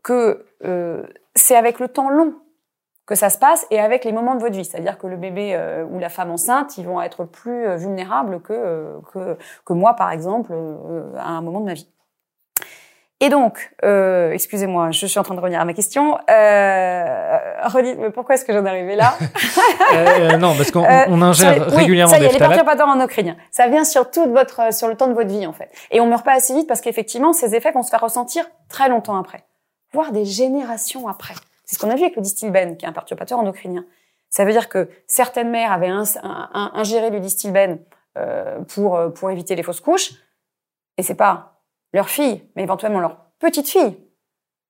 que 0.06 0.46
euh, 0.64 1.04
c'est 1.34 1.56
avec 1.56 1.80
le 1.80 1.90
temps 1.90 2.10
long 2.10 2.36
que 3.08 3.16
ça 3.16 3.30
se 3.30 3.38
passe 3.38 3.68
et 3.72 3.80
avec 3.80 4.06
les 4.06 4.12
moments 4.12 4.36
de 4.36 4.40
votre 4.40 4.56
vie. 4.56 4.64
C'est-à-dire 4.64 4.98
que 4.98 5.08
le 5.08 5.18
bébé 5.18 5.54
euh, 5.56 5.84
ou 5.84 6.00
la 6.00 6.10
femme 6.10 6.32
enceinte, 6.32 6.78
ils 6.78 6.86
vont 6.86 7.02
être 7.02 7.26
plus 7.26 7.68
euh, 7.68 7.76
vulnérables 7.76 8.40
que, 8.42 8.54
euh, 8.54 8.98
que, 9.12 9.38
que, 9.66 9.74
moi, 9.74 9.96
par 9.96 10.12
exemple, 10.12 10.52
euh, 10.54 11.12
à 11.18 11.30
un 11.30 11.42
moment 11.42 11.60
de 11.60 11.66
ma 11.66 11.74
vie. 11.74 11.90
Et 13.22 13.30
donc, 13.30 13.72
euh, 13.84 14.32
excusez-moi, 14.32 14.92
je 14.92 15.06
suis 15.08 15.18
en 15.18 15.24
train 15.24 15.36
de 15.36 15.40
revenir 15.40 15.62
à 15.62 15.66
ma 15.66 15.74
question. 15.74 16.18
Euh, 16.30 17.38
pourquoi 18.14 18.36
est-ce 18.36 18.46
que 18.46 18.54
j'en 18.54 18.66
arrivé 18.66 18.96
là 18.96 19.14
Non, 20.38 20.54
parce 20.56 20.70
qu'on 20.70 20.86
on 21.08 21.22
ingère 21.22 21.66
régulièrement 21.68 22.14
ça 22.14 22.20
y 22.20 22.26
est, 22.26 22.28
des 22.28 22.34
les 22.34 22.40
perturbateurs 22.40 22.90
endocriniens. 22.90 23.38
Ça 23.52 23.68
vient 23.68 23.86
sur 23.86 24.12
toute 24.12 24.30
votre, 24.30 24.74
sur 24.74 24.90
le 24.90 24.96
temps 24.96 25.08
de 25.08 25.14
votre 25.14 25.30
vie 25.30 25.48
en 25.48 25.54
fait. 25.54 25.72
Et 25.92 26.02
on 26.02 26.08
meurt 26.08 26.26
pas 26.26 26.34
assez 26.34 26.54
vite 26.54 26.68
parce 26.68 26.82
qu'effectivement, 26.82 27.32
ces 27.32 27.56
effets 27.56 27.72
vont 27.72 27.84
se 27.84 27.90
faire 27.90 28.02
ressentir 28.02 28.46
très 28.68 28.90
longtemps 28.90 29.18
après, 29.18 29.46
voire 29.96 30.12
des 30.12 30.26
générations 30.26 31.08
après. 31.08 31.34
C'est 31.64 31.76
ce 31.76 31.80
qu'on 31.80 31.90
a 31.90 31.96
vu 31.96 32.04
avec 32.04 32.16
le 32.16 32.22
distilbène, 32.22 32.78
qui 32.78 32.86
est 32.86 32.88
un 32.88 32.94
perturbateur 32.94 33.40
endocrinien. 33.40 33.86
Ça 34.30 34.46
veut 34.46 34.52
dire 34.52 34.70
que 34.70 34.90
certaines 35.08 35.50
mères 35.50 35.72
avaient 35.72 35.92
ingéré 36.22 37.10
du 37.10 37.20
distilbène 37.20 37.80
euh, 38.18 38.62
pour 38.62 38.98
euh, 38.98 39.10
pour 39.10 39.32
éviter 39.32 39.56
les 39.56 39.64
fausses 39.64 39.80
couches, 39.80 40.12
et 40.98 41.04
c'est 41.04 41.16
pas 41.16 41.62
leur 41.94 42.10
fille, 42.10 42.44
mais 42.56 42.64
éventuellement 42.64 43.00
leur 43.00 43.18
petite 43.40 43.70
fille 43.70 43.98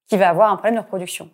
qui 0.07 0.17
va 0.17 0.29
avoir 0.29 0.51
un 0.51 0.55
problème 0.57 0.75
de 0.75 0.81
reproduction. 0.81 1.29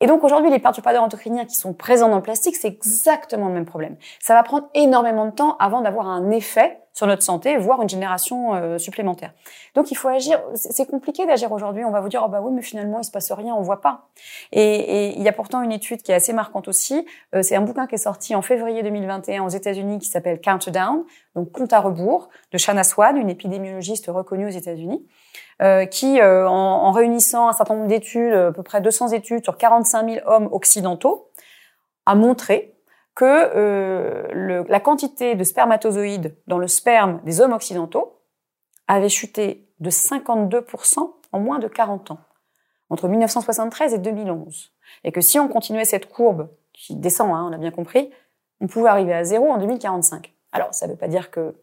Et 0.00 0.06
donc 0.06 0.24
aujourd'hui, 0.24 0.50
les 0.50 0.58
perturbateurs 0.58 1.02
endocriniens 1.02 1.44
qui 1.44 1.54
sont 1.54 1.72
présents 1.72 2.08
dans 2.08 2.16
le 2.16 2.22
plastique, 2.22 2.56
c'est 2.56 2.68
exactement 2.68 3.48
le 3.48 3.54
même 3.54 3.64
problème. 3.64 3.96
Ça 4.20 4.34
va 4.34 4.42
prendre 4.42 4.68
énormément 4.74 5.26
de 5.26 5.30
temps 5.30 5.56
avant 5.58 5.80
d'avoir 5.80 6.08
un 6.08 6.30
effet 6.30 6.80
sur 6.92 7.08
notre 7.08 7.22
santé, 7.22 7.56
voire 7.56 7.82
une 7.82 7.88
génération 7.88 8.54
euh, 8.54 8.78
supplémentaire. 8.78 9.32
Donc 9.74 9.90
il 9.90 9.96
faut 9.96 10.08
agir. 10.08 10.40
C'est 10.54 10.86
compliqué 10.86 11.26
d'agir 11.26 11.50
aujourd'hui. 11.50 11.84
On 11.84 11.90
va 11.90 12.00
vous 12.00 12.08
dire 12.08 12.22
oh 12.24 12.28
bah 12.28 12.40
oui, 12.40 12.52
mais 12.54 12.62
finalement 12.62 13.00
il 13.00 13.04
se 13.04 13.10
passe 13.10 13.32
rien, 13.32 13.54
on 13.54 13.62
voit 13.62 13.80
pas. 13.80 14.08
Et, 14.52 15.16
il 15.16 15.22
y 15.22 15.28
a 15.28 15.32
pourtant 15.32 15.62
une 15.62 15.72
étude 15.72 16.02
qui 16.02 16.12
est 16.12 16.14
assez 16.14 16.32
marquante 16.32 16.68
aussi. 16.68 17.04
Euh, 17.34 17.42
c'est 17.42 17.56
un 17.56 17.62
bouquin 17.62 17.86
qui 17.86 17.96
est 17.96 17.98
sorti 17.98 18.34
en 18.34 18.42
février 18.42 18.82
2021 18.82 19.44
aux 19.44 19.48
États-Unis 19.48 19.98
qui 19.98 20.08
s'appelle 20.08 20.40
Countdown, 20.40 21.04
donc 21.34 21.50
compte 21.50 21.72
à 21.72 21.80
rebours, 21.80 22.28
de 22.52 22.58
Shanna 22.58 22.84
Swan, 22.84 23.16
une 23.16 23.30
épidémiologiste 23.30 24.06
reconnue 24.06 24.46
aux 24.46 24.50
États-Unis. 24.50 25.04
Euh, 25.62 25.86
qui, 25.86 26.20
euh, 26.20 26.48
en, 26.48 26.90
réunissant 26.90 27.48
un 27.48 27.52
certain 27.52 27.74
nombre 27.74 27.86
d'études, 27.86 28.34
à 28.34 28.52
peu 28.52 28.62
près 28.62 28.80
200 28.80 29.08
études 29.10 29.44
sur 29.44 29.56
45 29.56 30.10
000 30.10 30.26
hommes 30.26 30.48
occidentaux, 30.50 31.30
a 32.06 32.14
montré 32.14 32.74
que 33.14 33.24
euh, 33.24 34.64
la 34.68 34.80
quantité 34.80 35.36
de 35.36 35.44
spermatozoïdes 35.44 36.36
dans 36.48 36.58
le 36.58 36.66
sperme 36.66 37.20
des 37.24 37.40
hommes 37.40 37.52
occidentaux 37.52 38.20
avait 38.88 39.08
chuté 39.08 39.68
de 39.78 39.90
52% 39.90 41.12
en 41.32 41.38
moins 41.38 41.60
de 41.60 41.68
40 41.68 42.10
ans, 42.10 42.18
entre 42.90 43.08
1973 43.08 43.94
et 43.94 43.98
2011. 43.98 44.72
Et 45.04 45.12
que 45.12 45.20
si 45.20 45.38
on 45.38 45.48
continuait 45.48 45.84
cette 45.84 46.10
courbe, 46.10 46.48
qui 46.72 46.96
descend, 46.96 47.30
hein, 47.30 47.46
on 47.48 47.52
a 47.52 47.58
bien 47.58 47.70
compris, 47.70 48.10
on 48.60 48.66
pouvait 48.66 48.88
arriver 48.88 49.14
à 49.14 49.22
zéro 49.22 49.50
en 49.50 49.58
2045. 49.58 50.34
Alors, 50.50 50.74
ça 50.74 50.86
ne 50.86 50.92
veut 50.92 50.98
pas 50.98 51.08
dire 51.08 51.30
que 51.30 51.54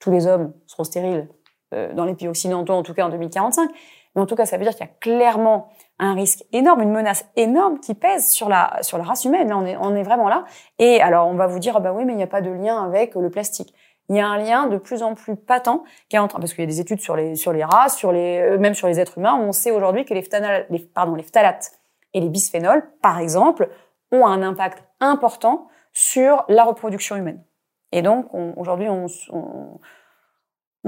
tous 0.00 0.10
les 0.10 0.26
hommes 0.26 0.52
seront 0.66 0.84
stériles 0.84 1.28
dans 1.72 2.04
les 2.04 2.14
pays 2.14 2.28
occidentaux, 2.28 2.72
en 2.72 2.82
tout 2.82 2.94
cas 2.94 3.04
en 3.04 3.10
2045. 3.10 3.70
Mais 4.14 4.22
en 4.22 4.26
tout 4.26 4.36
cas, 4.36 4.46
ça 4.46 4.56
veut 4.56 4.64
dire 4.64 4.72
qu'il 4.72 4.86
y 4.86 4.88
a 4.88 4.92
clairement 5.00 5.68
un 5.98 6.14
risque 6.14 6.44
énorme, 6.52 6.82
une 6.82 6.92
menace 6.92 7.26
énorme 7.36 7.80
qui 7.80 7.94
pèse 7.94 8.30
sur 8.30 8.48
la 8.48 8.78
sur 8.82 8.98
la 8.98 9.04
race 9.04 9.24
humaine. 9.24 9.48
Là, 9.48 9.58
on 9.58 9.66
est 9.66 9.76
on 9.76 9.94
est 9.94 10.02
vraiment 10.02 10.28
là. 10.28 10.44
Et 10.78 11.00
alors, 11.00 11.28
on 11.28 11.34
va 11.34 11.46
vous 11.46 11.58
dire, 11.58 11.74
ah 11.76 11.80
bah 11.80 11.92
oui, 11.92 12.04
mais 12.04 12.12
il 12.12 12.16
n'y 12.16 12.22
a 12.22 12.28
pas 12.28 12.40
de 12.40 12.50
lien 12.50 12.82
avec 12.82 13.14
le 13.14 13.30
plastique. 13.30 13.74
Il 14.08 14.16
y 14.16 14.20
a 14.20 14.26
un 14.26 14.38
lien 14.38 14.66
de 14.66 14.78
plus 14.78 15.02
en 15.02 15.14
plus 15.14 15.36
patent 15.36 15.82
qui 16.08 16.16
est 16.16 16.18
en 16.18 16.28
train, 16.28 16.38
parce 16.38 16.54
qu'il 16.54 16.64
y 16.64 16.66
a 16.66 16.70
des 16.70 16.80
études 16.80 17.00
sur 17.00 17.14
les 17.14 17.36
sur 17.36 17.52
les 17.52 17.64
races, 17.64 17.96
sur 17.96 18.12
les 18.12 18.38
euh, 18.38 18.58
même 18.58 18.74
sur 18.74 18.88
les 18.88 18.98
êtres 19.00 19.18
humains. 19.18 19.34
On 19.34 19.52
sait 19.52 19.70
aujourd'hui 19.70 20.04
que 20.04 20.14
les, 20.14 20.26
les 20.70 20.78
pardon 20.78 21.14
les 21.14 21.22
phtalates 21.22 21.72
et 22.14 22.20
les 22.20 22.28
bisphénols, 22.28 22.90
par 23.02 23.18
exemple, 23.18 23.68
ont 24.10 24.24
un 24.26 24.42
impact 24.42 24.82
important 25.00 25.68
sur 25.92 26.44
la 26.48 26.64
reproduction 26.64 27.16
humaine. 27.16 27.44
Et 27.92 28.02
donc, 28.02 28.26
aujourd'hui, 28.56 28.88
on, 28.88 29.06
on 29.30 29.78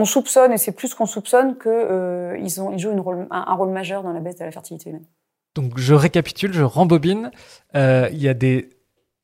soupçonne, 0.05 0.53
et 0.53 0.59
c'est 0.59 0.72
plus 0.72 0.94
qu'on 0.94 1.07
soupçonne, 1.07 1.59
qu'ils 1.59 1.70
euh, 1.70 2.38
ils 2.40 2.78
jouent 2.78 3.26
un, 3.30 3.55
rôle 3.55 3.70
majeur 3.70 4.03
dans 4.03 4.12
la 4.12 4.20
baisse 4.20 4.36
de 4.36 4.44
la 4.44 4.53
fertilité 4.53 4.90
humaine. 4.90 5.07
Donc 5.55 5.78
je 5.78 5.94
récapitule, 5.94 6.53
je 6.53 6.62
rembobine. 6.62 7.30
Euh, 7.74 8.09
il 8.12 8.22
y 8.22 8.28
a 8.28 8.34
des 8.34 8.70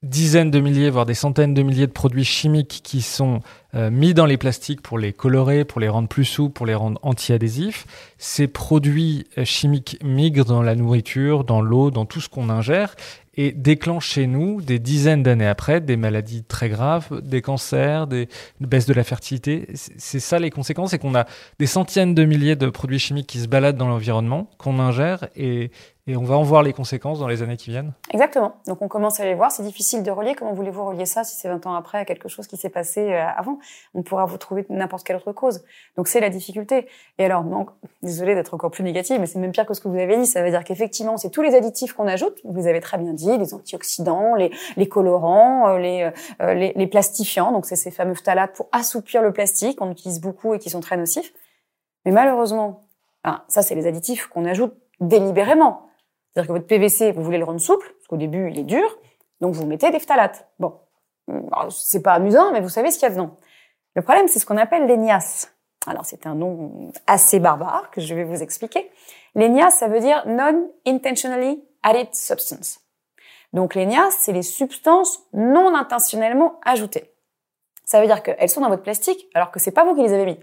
dizaines 0.03 0.51
de 0.51 0.61
milliers, 0.61 0.91
voire 0.91 1.07
des 1.07 1.15
centaines 1.15 1.55
de 1.55 1.63
milliers 1.63 1.87
de 1.87 1.93
produits 1.93 2.25
chimiques 2.25 2.81
qui 2.83 3.03
sont 3.03 3.41
euh, 3.75 3.91
mis 3.91 4.15
dans 4.15 4.27
les 4.27 4.37
plastiques 4.37 4.81
pour 4.81 4.99
les 4.99 5.13
colorer, 5.13 5.65
pour 5.65 5.81
les 5.81 5.89
rendre 5.89 6.09
plus 6.09 6.25
souples, 6.25 6.55
pour 6.55 6.67
les 6.67 6.75
rendre 6.75 7.01
anti-adhésifs. 7.03 7.87
Ces 8.19 8.47
produits 8.47 9.27
chimiques 9.45 9.99
migrent 10.05 10.45
dans 10.45 10.63
la 10.63 10.75
nourriture, 10.75 11.45
dans 11.45 11.61
l'eau, 11.61 11.91
dans 11.91 12.05
tout 12.05 12.21
ce 12.21 12.29
qu'on 12.29 12.49
ingère 12.49 12.95
et 13.37 13.53
déclenche 13.53 14.09
chez 14.09 14.27
nous, 14.27 14.61
des 14.61 14.79
dizaines 14.79 15.23
d'années 15.23 15.47
après, 15.47 15.81
des 15.81 15.97
maladies 15.97 16.43
très 16.43 16.69
graves, 16.69 17.21
des 17.21 17.43
cancers, 17.43 18.07
des 18.07 18.29
baisses 18.61 18.87
de 18.87 18.95
la 18.95 19.05
fertilité. 19.05 19.69
C'est 19.75 20.21
ça 20.21 20.39
les 20.39 20.51
conséquences, 20.51 20.91
c'est 20.91 20.99
qu'on 20.99 21.15
a 21.15 21.27
des 21.59 21.67
centaines 21.67 22.15
de 22.15 22.25
milliers 22.25 22.57
de 22.57 22.69
produits 22.71 22.99
chimiques 22.99 23.27
qui 23.27 23.39
se 23.39 23.49
baladent 23.49 23.77
dans 23.77 23.89
l'environnement, 23.89 24.49
qu'on 24.59 24.79
ingère, 24.79 25.29
et, 25.37 25.71
on 26.09 26.23
va 26.23 26.37
en 26.37 26.45
voir 26.45 26.63
les 26.63 26.73
conséquences 26.73 27.19
dans 27.19 27.27
les 27.27 27.43
années 27.43 27.57
qui 27.57 27.71
viennent. 27.71 27.93
Exactement. 28.13 28.55
Donc 28.69 28.81
on 28.81 28.87
commence 28.87 29.19
à 29.19 29.25
les 29.25 29.35
voir. 29.35 29.51
C'est 29.51 29.65
difficile 29.65 30.05
de 30.05 30.11
relier. 30.13 30.37
Comment 30.37 30.53
voulez-vous 30.53 30.85
relier 30.85 31.05
ça 31.05 31.25
si 31.25 31.35
c'est 31.35 31.49
20 31.49 31.67
ans 31.67 31.75
après 31.75 31.99
à 31.99 32.05
quelque 32.05 32.29
chose 32.29 32.47
qui 32.47 32.57
s'est 32.57 32.71
passé 32.71 33.13
euh, 33.13 33.27
On 33.95 34.03
pourra 34.03 34.25
vous 34.25 34.39
trouver 34.39 34.67
n'importe 34.69 35.05
quelle 35.07 35.17
autre 35.17 35.33
cause. 35.33 35.65
Donc 35.97 36.09
c'est 36.09 36.21
la 36.21 36.31
difficulté. 36.31 36.87
Et 37.19 37.25
alors, 37.25 37.45
donc, 37.45 37.71
désolé 38.03 38.35
d'être 38.35 38.55
encore 38.55 38.71
plus 38.71 38.85
négative, 38.85 39.19
mais 39.21 39.27
c'est 39.27 39.39
même 39.39 39.53
pire 39.53 39.67
que 39.67 39.75
ce 39.75 39.81
que 39.81 39.89
vous 39.89 39.99
avez 39.99 40.17
dit. 40.17 40.27
Ça 40.27 40.43
veut 40.43 40.51
dire 40.51 40.65
qu'effectivement, 40.65 41.17
c'est 41.17 41.31
tous 41.31 41.43
les 41.43 41.55
additifs 41.55 41.93
qu'on 41.93 42.07
ajoute. 42.07 42.39
Vous 42.45 42.67
avez 42.67 42.81
très 42.81 42.99
bien 42.99 43.13
dit, 43.13 43.37
les 43.37 43.55
antioxydants, 43.55 44.35
les, 44.35 44.89
colorants, 44.89 45.69
euh, 45.69 45.79
les, 45.79 46.11
euh, 46.43 46.55
les, 46.55 46.87
plastifiants. 46.87 47.53
Donc 47.53 47.67
c'est 47.67 47.77
ces 47.77 47.91
fameux 47.91 48.15
phtalates 48.15 48.55
pour 48.55 48.69
assouplir 48.73 49.23
le 49.23 49.33
plastique 49.33 49.79
qu'on 49.79 49.91
utilise 49.91 50.21
beaucoup 50.21 50.55
et 50.55 50.59
qui 50.59 50.71
sont 50.71 50.81
très 50.81 50.97
nocifs. 50.97 51.33
Mais 52.05 52.13
malheureusement, 52.13 52.83
ça 53.49 53.63
c'est 53.63 53.75
les 53.75 53.87
additifs 53.87 54.29
qu'on 54.29 54.45
ajoute 54.45 54.75
délibérément. 55.01 55.87
C'est-à-dire 56.33 56.49
que 56.49 56.53
votre 56.53 56.67
PVC, 56.67 57.13
vous 57.13 57.23
voulez 57.23 57.39
le 57.39 57.45
rendre 57.45 57.61
souple, 57.61 57.87
parce 57.87 58.09
qu'au 58.09 58.17
début, 58.17 58.51
il 58.51 58.59
est 58.59 58.65
dur, 58.65 58.99
donc 59.41 59.55
vous 59.55 59.67
mettez 59.67 59.91
des 59.91 59.99
phtalates. 59.99 60.49
Bon, 60.59 60.75
c'est 61.71 62.03
pas 62.03 62.13
amusant, 62.13 62.53
mais 62.53 62.61
vous 62.61 62.69
savez 62.69 62.91
ce 62.91 62.99
qu'il 62.99 63.09
y 63.09 63.11
a 63.11 63.15
dedans. 63.15 63.37
Le 63.97 64.03
problème, 64.03 64.29
c'est 64.29 64.39
ce 64.39 64.45
qu'on 64.45 64.59
appelle 64.59 64.87
l'ENIAS. 64.87 65.49
Alors, 65.87 66.05
c'est 66.05 66.27
un 66.27 66.35
nom 66.35 66.93
assez 67.07 67.41
barbare 67.41 67.91
que 67.91 68.03
je 68.03 68.15
vais 68.15 68.25
vous 68.25 68.43
expliquer. 68.43 68.91
L'ENIAS, 69.35 69.71
ça 69.71 69.89
veut 69.89 70.01
dire 70.01 70.23
Non-Intentionally 70.27 71.65
Added 71.83 72.15
Substance. 72.15 72.81
Donc, 73.55 73.75
l'ENIAS, 73.75 74.11
c'est 74.19 74.33
les 74.33 74.43
substances 74.43 75.21
non 75.33 75.75
intentionnellement 75.75 76.61
ajoutées. 76.63 77.11
Ça 77.85 78.03
veut 78.03 78.07
dire 78.07 78.23
qu'elles 78.23 78.51
sont 78.51 78.61
dans 78.61 78.69
votre 78.69 78.83
plastique, 78.83 79.29
alors 79.33 79.51
que 79.51 79.59
c'est 79.59 79.71
pas 79.71 79.85
vous 79.85 79.95
qui 79.95 80.03
les 80.03 80.13
avez 80.13 80.27
mis. 80.27 80.41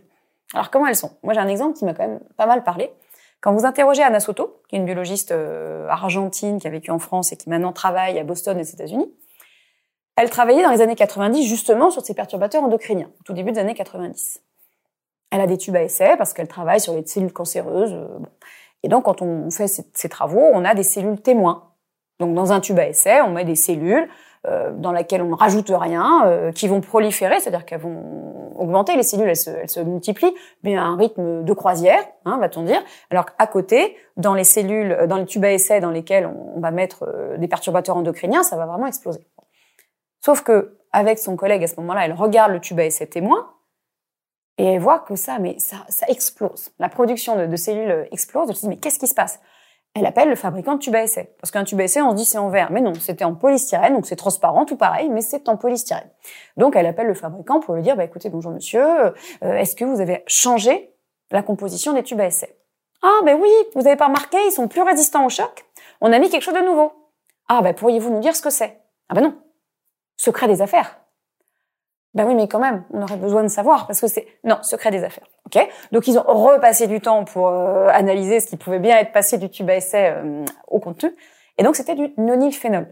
Alors, 0.55 0.71
comment 0.71 0.87
elles 0.87 0.95
sont? 0.95 1.11
Moi, 1.21 1.33
j'ai 1.33 1.39
un 1.39 1.47
exemple 1.47 1.77
qui 1.77 1.85
m'a 1.85 1.93
quand 1.93 2.07
même 2.07 2.21
pas 2.37 2.47
mal 2.47 2.63
parlé. 2.63 2.91
Quand 3.39 3.53
vous 3.53 3.65
interrogez 3.65 4.01
Anna 4.01 4.19
Soto, 4.19 4.61
qui 4.67 4.77
est 4.77 4.79
une 4.79 4.85
biologiste 4.85 5.31
euh, 5.31 5.87
argentine 5.89 6.59
qui 6.59 6.65
a 6.65 6.71
vécu 6.71 6.89
en 6.89 6.99
France 6.99 7.31
et 7.31 7.37
qui 7.37 7.49
maintenant 7.49 7.73
travaille 7.73 8.17
à 8.17 8.23
Boston 8.23 8.57
aux 8.57 8.63
États-Unis, 8.63 9.13
elle 10.15 10.29
travaillait 10.29 10.63
dans 10.63 10.71
les 10.71 10.81
années 10.81 10.95
90 10.95 11.47
justement 11.47 11.89
sur 11.89 12.05
ces 12.05 12.13
perturbateurs 12.13 12.63
endocriniens, 12.63 13.09
tout 13.25 13.33
début 13.33 13.51
des 13.51 13.59
années 13.59 13.73
90. 13.73 14.41
Elle 15.31 15.41
a 15.41 15.47
des 15.47 15.57
tubes 15.57 15.75
à 15.75 15.83
essai 15.83 16.15
parce 16.17 16.33
qu'elle 16.33 16.47
travaille 16.47 16.79
sur 16.79 16.93
les 16.93 17.05
cellules 17.05 17.33
cancéreuses. 17.33 17.93
Euh, 17.93 18.19
et 18.83 18.87
donc, 18.87 19.05
quand 19.05 19.21
on 19.21 19.49
fait 19.49 19.67
ces, 19.67 20.09
travaux, 20.09 20.43
on 20.53 20.63
a 20.65 20.75
des 20.75 20.83
cellules 20.83 21.19
témoins. 21.19 21.71
Donc, 22.19 22.35
dans 22.35 22.51
un 22.51 22.59
tube 22.59 22.77
à 22.77 22.87
essai, 22.87 23.21
on 23.21 23.31
met 23.31 23.45
des 23.45 23.55
cellules 23.55 24.07
euh, 24.45 24.71
dans 24.73 24.91
lesquelles 24.91 25.21
on 25.21 25.29
ne 25.29 25.35
rajoute 25.35 25.71
rien, 25.73 26.51
qui 26.53 26.67
vont 26.67 26.81
proliférer, 26.81 27.39
c'est-à-dire 27.39 27.65
qu'elles 27.65 27.79
vont 27.79 28.43
augmenter, 28.57 28.95
les 28.95 29.03
cellules 29.03 29.27
elles 29.27 29.35
se, 29.35 29.49
elles 29.49 29.69
se 29.69 29.79
multiplient, 29.79 30.33
mais 30.63 30.75
à 30.75 30.83
un 30.83 30.97
rythme 30.97 31.43
de 31.43 31.53
croisière, 31.53 32.03
hein, 32.25 32.37
va-t-on 32.39 32.63
dire. 32.63 32.81
Alors 33.09 33.25
qu'à 33.25 33.47
côté, 33.47 33.95
dans 34.17 34.33
les 34.33 34.43
cellules, 34.43 34.97
dans 35.07 35.17
les 35.17 35.25
tubes 35.25 35.45
à 35.45 35.51
essai 35.51 35.79
dans 35.79 35.91
lesquels 35.91 36.25
on, 36.25 36.59
va 36.59 36.71
mettre 36.71 37.03
euh, 37.07 37.37
des 37.37 37.47
perturbateurs 37.47 37.97
endocriniens, 37.97 38.43
ça 38.43 38.55
va 38.55 38.65
vraiment 38.65 38.87
exploser. 38.87 39.21
Sauf 40.23 40.41
que 40.41 40.77
avec 40.91 41.19
son 41.19 41.35
collègue 41.35 41.63
à 41.63 41.67
ce 41.67 41.75
moment-là, 41.81 42.05
elle 42.05 42.13
regarde 42.13 42.51
le 42.51 42.59
tube 42.59 42.79
à 42.79 42.85
essai 42.85 43.07
témoin 43.07 43.51
et 44.57 44.65
elle 44.65 44.79
voit 44.79 44.99
que 44.99 45.15
ça, 45.15 45.39
mais 45.39 45.57
ça, 45.59 45.77
ça 45.89 46.05
explose. 46.07 46.69
La 46.79 46.87
production 46.87 47.35
de, 47.35 47.55
cellules 47.55 48.07
explose. 48.11 48.49
Elle 48.49 48.55
se 48.55 48.61
dit 48.61 48.67
mais 48.69 48.77
qu'est-ce 48.77 48.99
qui 48.99 49.07
se 49.07 49.15
passe? 49.15 49.39
Elle 49.95 50.05
appelle 50.05 50.29
le 50.29 50.35
fabricant 50.35 50.75
de 50.75 50.79
tube 50.79 50.95
à 50.95 51.03
essai. 51.03 51.35
Parce 51.39 51.51
qu'un 51.51 51.63
tube 51.63 51.79
à 51.79 51.83
essai, 51.83 52.01
on 52.01 52.11
se 52.11 52.15
dit 52.15 52.25
c'est 52.25 52.37
en 52.37 52.49
verre. 52.49 52.71
Mais 52.71 52.79
non, 52.79 52.93
c'était 52.93 53.25
en 53.25 53.35
polystyrène, 53.35 53.93
donc 53.93 54.05
c'est 54.05 54.15
transparent, 54.15 54.65
tout 54.65 54.77
pareil, 54.77 55.09
mais 55.09 55.21
c'est 55.21 55.49
en 55.49 55.57
polystyrène. 55.57 56.09
Donc 56.57 56.75
elle 56.75 56.85
appelle 56.85 57.07
le 57.07 57.13
fabricant 57.15 57.59
pour 57.59 57.75
lui 57.75 57.81
dire, 57.81 57.95
bah 57.95 58.05
écoutez, 58.05 58.29
bonjour 58.29 58.51
monsieur, 58.51 58.81
euh, 58.83 59.13
est-ce 59.41 59.75
que 59.75 59.85
vous 59.85 59.99
avez 59.99 60.23
changé 60.25 60.93
la 61.31 61.43
composition 61.43 61.93
des 61.93 62.03
tubes 62.03 62.21
à 62.21 62.27
essai 62.27 62.57
Ah 63.01 63.19
ben 63.25 63.37
oui, 63.39 63.51
vous 63.75 63.85
avez 63.85 63.97
pas 63.97 64.07
remarqué, 64.07 64.37
ils 64.47 64.51
sont 64.51 64.67
plus 64.67 64.83
résistants 64.83 65.25
au 65.25 65.29
choc? 65.29 65.65
On 65.99 66.13
a 66.13 66.19
mis 66.19 66.29
quelque 66.29 66.43
chose 66.43 66.53
de 66.53 66.65
nouveau. 66.65 66.93
Ah 67.49 67.61
ben 67.61 67.73
pourriez-vous 67.73 68.09
nous 68.09 68.21
dire 68.21 68.35
ce 68.35 68.41
que 68.41 68.49
c'est? 68.49 68.79
Ah 69.09 69.15
ben 69.15 69.21
non, 69.21 69.35
secret 70.23 70.47
des 70.47 70.61
affaires. 70.61 70.99
Ben 72.13 72.25
oui, 72.27 72.35
mais 72.35 72.47
quand 72.47 72.59
même, 72.59 72.85
on 72.91 73.01
aurait 73.01 73.17
besoin 73.17 73.43
de 73.43 73.47
savoir 73.47 73.87
parce 73.87 73.99
que 73.99 74.07
c'est 74.07 74.27
non 74.43 74.61
secret 74.61 74.91
des 74.91 75.03
affaires. 75.03 75.27
Ok? 75.47 75.67
Donc 75.91 76.07
ils 76.07 76.17
ont 76.17 76.23
repassé 76.23 76.87
du 76.87 77.01
temps 77.01 77.25
pour 77.25 77.49
euh, 77.49 77.87
analyser 77.87 78.39
ce 78.39 78.47
qui 78.47 78.55
pouvait 78.55 78.79
bien 78.79 78.97
être 78.99 79.11
passé 79.11 79.37
du 79.37 79.49
tube 79.49 79.69
à 79.69 79.75
essai 79.75 80.11
euh, 80.15 80.45
au 80.67 80.79
contenu. 80.79 81.13
Et 81.57 81.63
donc 81.63 81.75
c'était 81.75 81.95
du 81.95 82.13
nonylphénol. 82.17 82.87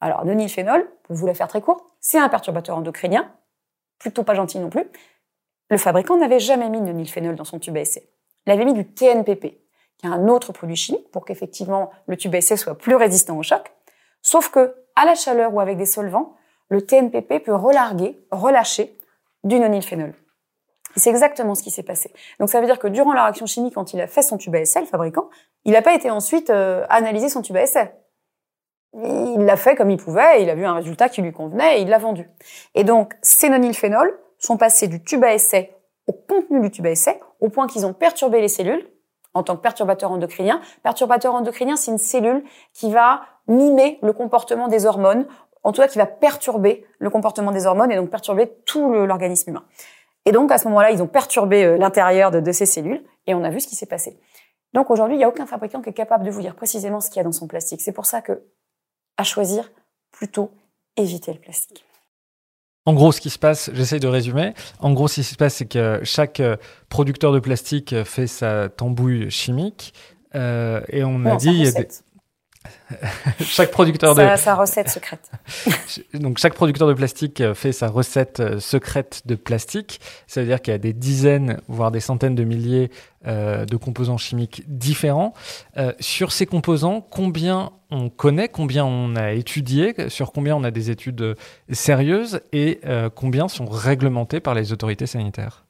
Alors 0.00 0.24
nonylphénol, 0.24 0.88
pour 1.02 1.16
vous 1.16 1.26
la 1.26 1.34
faire 1.34 1.48
très 1.48 1.60
court, 1.60 1.90
c'est 2.00 2.18
un 2.18 2.28
perturbateur 2.28 2.76
endocrinien, 2.76 3.32
plutôt 3.98 4.22
pas 4.22 4.34
gentil 4.34 4.58
non 4.58 4.70
plus. 4.70 4.84
Le 5.70 5.78
fabricant 5.78 6.16
n'avait 6.16 6.40
jamais 6.40 6.68
mis 6.68 6.80
de 6.80 6.86
nonylphénol 6.86 7.34
dans 7.34 7.44
son 7.44 7.58
tube 7.58 7.76
à 7.76 7.80
essai. 7.80 8.10
Il 8.46 8.52
avait 8.52 8.64
mis 8.64 8.74
du 8.74 8.86
TNPP, 8.86 9.58
qui 9.98 10.06
est 10.06 10.10
un 10.10 10.28
autre 10.28 10.52
produit 10.52 10.76
chimique 10.76 11.10
pour 11.10 11.24
qu'effectivement 11.24 11.90
le 12.06 12.16
tube 12.16 12.34
à 12.34 12.38
essai 12.38 12.56
soit 12.56 12.76
plus 12.76 12.94
résistant 12.94 13.38
au 13.38 13.42
choc. 13.42 13.72
Sauf 14.22 14.50
que 14.50 14.74
à 14.96 15.06
la 15.06 15.14
chaleur 15.14 15.54
ou 15.54 15.60
avec 15.60 15.78
des 15.78 15.86
solvants, 15.86 16.36
le 16.70 16.82
TNPP 16.82 17.44
peut 17.44 17.54
relarguer, 17.54 18.18
relâcher 18.30 18.96
du 19.44 19.58
nonylphénol. 19.58 20.14
C'est 20.96 21.10
exactement 21.10 21.54
ce 21.54 21.62
qui 21.62 21.70
s'est 21.70 21.82
passé. 21.82 22.12
Donc 22.40 22.48
ça 22.48 22.60
veut 22.60 22.66
dire 22.66 22.78
que 22.78 22.88
durant 22.88 23.12
la 23.12 23.24
réaction 23.24 23.46
chimique, 23.46 23.74
quand 23.74 23.92
il 23.92 24.00
a 24.00 24.06
fait 24.06 24.22
son 24.22 24.38
tube 24.38 24.54
à 24.54 24.60
essai, 24.60 24.80
le 24.80 24.86
fabricant, 24.86 25.28
il 25.64 25.72
n'a 25.72 25.82
pas 25.82 25.94
été 25.94 26.10
ensuite 26.10 26.50
euh, 26.50 26.84
analysé 26.88 27.28
son 27.28 27.42
tube 27.42 27.56
à 27.56 27.62
essai. 27.62 27.94
Il 28.94 29.44
l'a 29.44 29.56
fait 29.56 29.76
comme 29.76 29.90
il 29.90 29.98
pouvait, 29.98 30.42
il 30.42 30.50
a 30.50 30.54
vu 30.56 30.64
un 30.64 30.74
résultat 30.74 31.08
qui 31.08 31.22
lui 31.22 31.32
convenait 31.32 31.78
et 31.78 31.82
il 31.82 31.88
l'a 31.88 31.98
vendu. 31.98 32.28
Et 32.74 32.82
donc 32.82 33.14
ces 33.22 33.48
nonylphénols 33.48 34.18
sont 34.38 34.56
passés 34.56 34.88
du 34.88 35.02
tube 35.02 35.22
à 35.22 35.32
essai 35.32 35.76
au 36.08 36.12
contenu 36.12 36.60
du 36.60 36.70
tube 36.72 36.86
à 36.86 36.90
essai, 36.90 37.20
au 37.38 37.50
point 37.50 37.68
qu'ils 37.68 37.86
ont 37.86 37.92
perturbé 37.92 38.40
les 38.40 38.48
cellules 38.48 38.84
en 39.32 39.44
tant 39.44 39.56
que 39.56 39.62
perturbateur 39.62 40.10
endocrinien. 40.10 40.60
Perturbateur 40.82 41.34
endocrinien, 41.34 41.76
c'est 41.76 41.92
une 41.92 41.98
cellule 41.98 42.42
qui 42.72 42.90
va 42.90 43.22
mimer 43.46 44.00
le 44.02 44.12
comportement 44.12 44.66
des 44.66 44.86
hormones 44.86 45.26
en 45.62 45.72
tout 45.72 45.80
cas 45.80 45.88
qui 45.88 45.98
va 45.98 46.06
perturber 46.06 46.84
le 46.98 47.10
comportement 47.10 47.52
des 47.52 47.66
hormones 47.66 47.92
et 47.92 47.96
donc 47.96 48.10
perturber 48.10 48.52
tout 48.64 48.92
l'organisme 48.92 49.50
humain. 49.50 49.64
Et 50.26 50.32
donc 50.32 50.52
à 50.52 50.58
ce 50.58 50.68
moment-là, 50.68 50.90
ils 50.90 51.02
ont 51.02 51.06
perturbé 51.06 51.64
euh, 51.64 51.76
l'intérieur 51.76 52.30
de, 52.30 52.52
ces 52.52 52.66
cellules 52.66 53.02
et 53.26 53.34
on 53.34 53.44
a 53.44 53.50
vu 53.50 53.60
ce 53.60 53.68
qui 53.68 53.74
s'est 53.74 53.86
passé. 53.86 54.18
Donc 54.72 54.90
aujourd'hui, 54.90 55.16
il 55.16 55.18
n'y 55.18 55.24
a 55.24 55.28
aucun 55.28 55.46
fabricant 55.46 55.82
qui 55.82 55.90
est 55.90 55.94
capable 55.94 56.24
de 56.24 56.30
vous 56.30 56.40
dire 56.40 56.54
précisément 56.54 57.00
ce 57.00 57.08
qu'il 57.08 57.16
y 57.16 57.20
a 57.20 57.24
dans 57.24 57.32
son 57.32 57.46
plastique. 57.46 57.80
C'est 57.80 57.92
pour 57.92 58.06
ça 58.06 58.22
que, 58.22 58.42
à 59.16 59.24
choisir, 59.24 59.70
plutôt 60.12 60.50
éviter 60.96 61.32
le 61.32 61.40
plastique. 61.40 61.84
En 62.86 62.94
gros, 62.94 63.12
ce 63.12 63.20
qui 63.20 63.30
se 63.30 63.38
passe, 63.38 63.70
j'essaye 63.74 64.00
de 64.00 64.08
résumer. 64.08 64.54
En 64.78 64.92
gros, 64.92 65.08
ce 65.08 65.16
qui 65.16 65.24
se 65.24 65.36
passe, 65.36 65.56
c'est 65.56 65.66
que 65.66 66.00
chaque 66.02 66.40
euh, 66.40 66.56
producteur 66.88 67.32
de 67.32 67.38
plastique 67.38 68.04
fait 68.04 68.26
sa 68.26 68.68
tambouille 68.68 69.30
chimique. 69.30 69.92
Euh, 70.34 70.80
et 70.88 71.04
on 71.04 71.24
a 71.26 71.36
dit, 71.36 71.48
il 71.48 71.64
y 71.64 71.68
a 71.68 71.72
des... 71.72 71.88
chaque 73.40 73.70
producteur 73.70 74.14
de 74.14 74.36
sa 74.36 74.54
recette 74.54 74.90
secrète. 74.90 75.30
Donc 76.14 76.38
chaque 76.38 76.54
producteur 76.54 76.88
de 76.88 76.94
plastique 76.94 77.40
euh, 77.40 77.54
fait 77.54 77.72
sa 77.72 77.88
recette 77.88 78.40
euh, 78.40 78.60
secrète 78.60 79.22
de 79.26 79.34
plastique. 79.34 80.00
Ça 80.26 80.40
veut 80.40 80.46
dire 80.46 80.60
qu'il 80.60 80.72
y 80.72 80.74
a 80.74 80.78
des 80.78 80.92
dizaines, 80.92 81.60
voire 81.68 81.90
des 81.90 82.00
centaines 82.00 82.34
de 82.34 82.44
milliers 82.44 82.90
euh, 83.26 83.64
de 83.64 83.76
composants 83.76 84.18
chimiques 84.18 84.62
différents. 84.66 85.32
sur 86.00 86.32
ces 86.32 86.46
composants, 86.46 87.00
combien 87.00 87.72
on 87.90 88.08
connaît, 88.08 88.48
combien 88.48 88.84
on 88.84 89.16
a 89.16 89.32
étudié, 89.32 89.94
sur 90.08 90.32
combien 90.32 90.56
on 90.56 90.64
a 90.64 90.70
des 90.70 90.90
études 90.90 91.36
sérieuses 91.70 92.40
et 92.52 92.80
combien 93.14 93.48
sont 93.48 93.66
réglementés 93.66 94.40
par 94.40 94.54
les 94.54 94.72
autorités 94.72 95.06
sanitaires? 95.06 95.64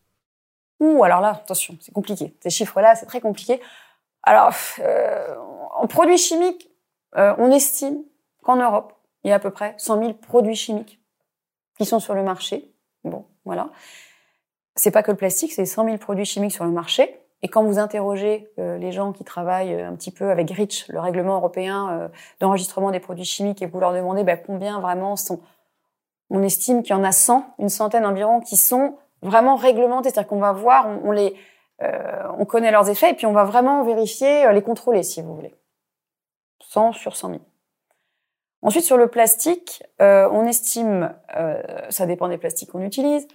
Ou 0.81 1.03
alors 1.05 1.21
là, 1.21 1.41
attention, 1.43 1.77
c'est 1.81 1.93
compliqué. 1.93 2.35
Ces 2.41 2.51
chiffres-là, 2.51 2.95
c'est 2.95 3.07
très 3.07 3.21
compliqué. 3.21 3.61
Alors, 4.23 4.55
en 5.75 5.87
produits 5.87 6.19
chimiques, 6.19 6.70
euh, 7.17 7.35
on 7.39 7.51
estime 7.51 8.03
qu'en 8.43 8.57
Europe, 8.57 8.95
il 9.25 9.29
y 9.29 9.33
a 9.33 9.37
à 9.37 9.39
peu 9.39 9.51
près 9.51 9.75
100 9.79 9.99
000 9.99 10.15
produits 10.15 10.55
chimiques 10.55 11.01
qui 11.79 11.85
sont 11.85 12.01
sur 12.01 12.15
le 12.15 12.23
marché. 12.23 12.73
Bon, 13.05 13.25
voilà. 13.45 13.71
C'est 14.77 14.91
pas 14.91 15.03
que 15.03 15.11
le 15.11 15.17
plastique, 15.17 15.53
c'est 15.53 15.67
100 15.67 15.85
000 15.85 15.97
produits 15.99 16.25
chimiques 16.25 16.53
sur 16.53 16.65
le 16.65 16.71
marché. 16.71 17.21
Et 17.43 17.49
quand 17.49 17.63
vous 17.63 17.79
interrogez 17.79 18.51
euh, 18.59 18.77
les 18.77 18.93
gens 18.93 19.13
qui 19.13 19.25
travaillent 19.25 19.75
euh, 19.75 19.89
un 19.89 19.95
petit 19.95 20.11
peu 20.11 20.31
avec 20.31 20.51
REACH, 20.51 20.89
le 20.89 21.01
règlement 21.01 21.37
européen 21.37 21.89
euh, 21.91 22.09
d'enregistrement 22.39 22.91
des 22.91 23.01
produits 23.01 23.25
chimiques, 23.25 23.63
et 23.63 23.67
vous 23.67 23.81
leur 23.81 23.95
demandez 23.95 24.25
bah, 24.25 24.37
combien 24.37 24.81
vraiment 24.81 25.17
sont, 25.17 25.41
on 26.29 26.43
estime 26.43 26.83
qu'il 26.83 26.95
y 26.95 26.99
en 26.99 27.05
a 27.05 27.13
100, 27.13 27.55
une 27.59 27.71
centaine 27.71 28.05
environ, 28.05 28.41
qui 28.41 28.57
sont 28.57 28.99
vraiment 29.23 29.57
réglementés. 29.57 30.11
C'est-à-dire 30.11 30.29
qu'on 30.29 30.41
va 30.41 30.53
voir, 30.53 30.87
on, 30.87 31.09
on 31.09 31.13
les, 31.13 31.35
on 32.39 32.45
connaît 32.45 32.71
leurs 32.71 32.91
effets, 32.91 33.13
et 33.13 33.15
puis 33.15 33.25
on 33.25 33.33
va 33.33 33.45
vraiment 33.45 33.83
vérifier, 33.85 34.53
les 34.53 34.61
contrôler, 34.61 35.03
si 35.03 35.23
vous 35.23 35.35
voulez. 35.35 35.55
100 36.61 36.93
sur 36.93 37.17
100 37.17 37.29
000. 37.29 37.41
Ensuite, 38.63 38.85
sur 38.85 38.97
le 38.97 39.09
plastique, 39.09 39.83
on 39.99 40.47
estime, 40.47 41.15
ça 41.89 42.05
dépend 42.05 42.29
des 42.29 42.37
plastiques 42.37 42.71
qu'on 42.71 42.83
utilise, 42.83 43.27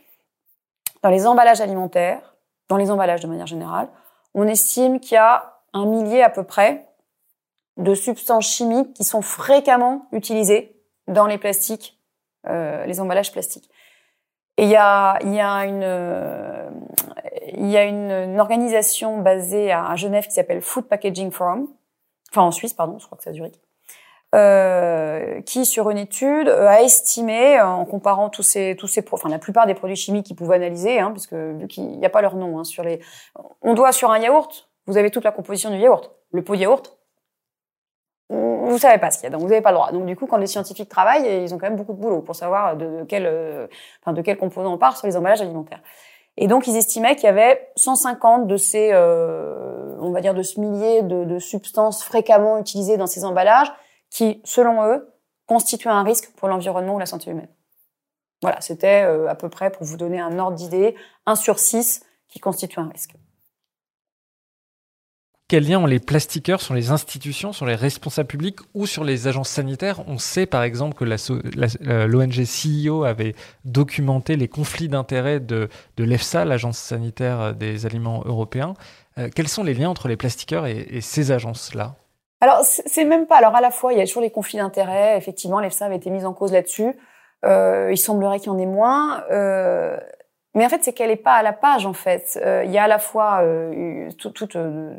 dans 1.02 1.10
les 1.10 1.26
emballages 1.26 1.62
alimentaires, 1.62 2.36
dans 2.70 2.78
les 2.78 2.92
emballages 2.92 3.22
de 3.22 3.28
manière 3.28 3.48
générale, 3.48 3.90
on 4.34 4.48
estime 4.48 5.00
qu'il 5.00 5.16
y 5.16 5.18
a 5.18 5.56
un 5.74 5.86
millier 5.86 6.24
à 6.24 6.30
peu 6.30 6.44
près 6.44 6.88
de 7.78 7.94
substances 7.94 8.48
chimiques 8.48 8.94
qui 8.94 9.04
sont 9.04 9.22
fréquemment 9.22 10.08
utilisées 10.12 10.82
dans 11.08 11.26
les 11.26 11.38
plastiques, 11.38 12.00
euh, 12.48 12.86
les 12.86 13.00
emballages 13.00 13.32
plastiques. 13.32 13.70
Et 14.58 14.64
il 14.64 14.70
y 14.70 14.76
a, 14.78 15.20
y 15.24 15.40
a 15.40 15.66
une, 15.66 15.84
euh, 15.84 16.70
y 17.58 17.76
a 17.76 17.84
une, 17.84 18.40
organisation 18.40 19.20
basée 19.20 19.72
à, 19.72 19.96
Genève 19.96 20.26
qui 20.26 20.34
s'appelle 20.34 20.62
Food 20.62 20.86
Packaging 20.86 21.32
Forum, 21.32 21.68
enfin 22.36 22.46
en 22.48 22.52
Suisse, 22.52 22.74
pardon, 22.74 23.00
je 23.00 23.06
crois 23.06 23.18
que 23.18 23.24
c'est 23.24 23.30
à 23.30 23.34
Zurich, 23.34 23.60
euh, 24.34 25.42
qui 25.42 25.66
sur 25.66 25.90
une 25.90 25.98
étude 25.98 26.50
euh, 26.50 26.68
a 26.68 26.82
estimé, 26.82 27.58
euh, 27.58 27.66
en 27.66 27.86
comparant 27.86 28.30
tous 28.30 28.44
ces 28.44 28.76
tous 28.76 28.88
ces, 28.88 29.06
enfin 29.12 29.30
la 29.30 29.40
plupart 29.40 29.66
des 29.66 29.76
produits 29.76 29.96
chimiques 29.96 30.26
qu'ils 30.26 30.36
pouvaient 30.36 30.56
analyser, 30.56 31.00
hein, 31.00 31.12
puisque 31.12 31.34
vu 31.34 31.68
qu'il 31.68 31.88
n'y 31.88 32.06
a 32.06 32.10
pas 32.10 32.22
leur 32.22 32.36
nom 32.36 32.60
hein, 32.60 32.64
sur 32.64 32.84
les, 32.84 33.00
on 33.62 33.74
doit 33.74 33.94
sur 33.94 34.12
un 34.12 34.20
yaourt, 34.20 34.70
vous 34.88 34.98
avez 34.98 35.10
toute 35.10 35.24
la 35.24 35.32
composition 35.32 35.70
du 35.70 35.78
yaourt, 35.78 36.12
le 36.32 36.44
pot 36.44 36.56
de 36.56 36.62
yaourt, 36.62 36.98
vous 38.30 38.78
savez 38.80 38.98
pas 38.98 39.12
ce 39.12 39.20
qu'il 39.20 39.26
y 39.26 39.28
a, 39.28 39.30
donc 39.30 39.42
vous 39.42 39.48
n'avez 39.48 39.62
pas 39.62 39.72
le 39.72 39.76
droit. 39.76 39.92
Donc 39.92 40.06
du 40.06 40.16
coup, 40.16 40.26
quand 40.26 40.38
les 40.38 40.48
scientifiques 40.48 40.90
travaillent, 40.90 41.44
ils 41.44 41.54
ont 41.54 41.58
quand 41.58 41.68
même 41.68 41.78
beaucoup 41.78 41.94
de 41.94 42.00
boulot 42.00 42.22
pour 42.22 42.36
savoir 42.36 42.76
de 42.76 43.06
quel, 43.08 43.70
enfin 44.02 44.12
de 44.12 44.22
quel 44.22 44.38
composant 44.38 44.74
on 44.74 44.78
part 44.78 44.98
sur 44.98 45.08
les 45.08 45.16
emballages 45.16 45.42
alimentaires. 45.42 45.82
Et 46.38 46.48
donc 46.48 46.68
ils 46.68 46.76
estimaient 46.76 47.16
qu'il 47.16 47.26
y 47.26 47.30
avait 47.30 47.72
150 47.78 48.48
de 48.48 48.58
ces, 48.58 48.92
euh, 48.92 49.96
on 50.00 50.12
va 50.12 50.22
dire 50.22 50.34
de 50.34 50.44
ce 50.44 50.60
millier 50.60 51.02
de, 51.02 51.40
substances 51.40 52.04
fréquemment 52.04 52.58
utilisées 52.58 52.98
dans 52.98 53.08
ces 53.08 53.24
emballages 53.24 53.72
qui, 54.10 54.42
selon 54.44 54.86
eux, 54.86 55.10
constituent 55.48 55.90
un 55.90 56.04
risque 56.04 56.32
pour 56.36 56.48
l'environnement 56.48 56.96
ou 56.96 57.00
la 57.00 57.06
santé 57.06 57.32
humaine. 57.32 57.50
Voilà, 58.42 58.60
c'était 58.62 59.04
euh, 59.06 59.30
à 59.30 59.36
peu 59.36 59.50
près, 59.50 59.72
pour 59.72 59.86
vous 59.86 59.98
donner 59.98 60.20
un 60.20 60.38
ordre 60.40 60.58
d'idée, 60.58 60.96
1 61.26 61.36
sur 61.36 61.60
6 61.60 62.04
qui 62.28 62.40
constitue 62.40 62.80
un 62.80 62.90
risque. 62.90 63.16
Quel 65.48 65.68
lien 65.70 65.80
ont 65.80 65.86
les 65.86 66.00
plastiqueurs 66.00 66.60
sur 66.60 66.74
les 66.74 66.90
institutions, 66.90 67.54
sur 67.54 67.68
les 67.68 67.76
responsables 67.76 68.28
publics 68.28 68.58
ou 68.74 68.88
sur 68.88 69.04
les 69.04 69.28
agences 69.28 69.50
sanitaires? 69.50 70.02
On 70.08 70.18
sait 70.18 70.48
par 70.48 70.64
exemple 70.64 70.96
que 70.96 71.06
l'ONG 71.06 72.44
CIO 72.46 73.04
avait 73.04 73.36
documenté 73.64 74.38
les 74.38 74.48
conflits 74.48 74.90
d'intérêts 74.90 75.40
de, 75.40 75.70
de 75.98 76.04
l'EFSA, 76.04 76.46
l'agence 76.46 76.80
sanitaire 76.80 77.54
des 77.54 77.86
aliments 77.86 78.24
européens. 78.26 78.74
Euh, 79.20 79.30
quels 79.34 79.48
sont 79.48 79.64
les 79.64 79.76
liens 79.76 79.90
entre 79.90 80.08
les 80.08 80.18
plastiqueurs 80.18 80.66
et, 80.66 81.00
ces 81.02 81.32
agences-là? 81.32 81.94
Alors, 82.42 82.62
c'est 82.64 83.06
même 83.06 83.28
pas. 83.28 83.38
Alors, 83.38 83.56
à 83.56 83.62
la 83.62 83.72
fois, 83.72 83.94
il 83.94 84.00
y 84.00 84.02
a 84.02 84.06
toujours 84.06 84.24
les 84.24 84.32
conflits 84.32 84.58
d'intérêts. 84.58 85.16
Effectivement, 85.16 85.60
l'EFSA 85.60 85.86
avait 85.86 85.96
été 85.98 86.10
mise 86.10 86.26
en 86.26 86.34
cause 86.34 86.52
là-dessus. 86.52 86.96
Euh, 87.46 87.90
il 87.92 87.98
semblerait 87.98 88.40
qu'il 88.40 88.48
y 88.48 88.56
en 88.56 88.58
ait 88.58 88.66
moins. 88.66 89.24
Euh, 89.32 89.98
mais 90.56 90.66
en 90.66 90.70
fait, 90.70 90.84
c'est 90.84 90.94
qu'elle 90.94 91.10
n'est 91.10 91.16
pas 91.16 91.36
à 91.36 91.44
la 91.44 91.54
page, 91.54 91.86
en 91.86 91.94
fait. 91.94 92.40
Euh, 92.44 92.64
il 92.66 92.72
y 92.72 92.78
a 92.78 92.84
à 92.84 92.88
la 92.88 92.98
fois 92.98 93.42
euh, 93.44 94.10
toute, 94.18 94.56
euh, 94.56 94.96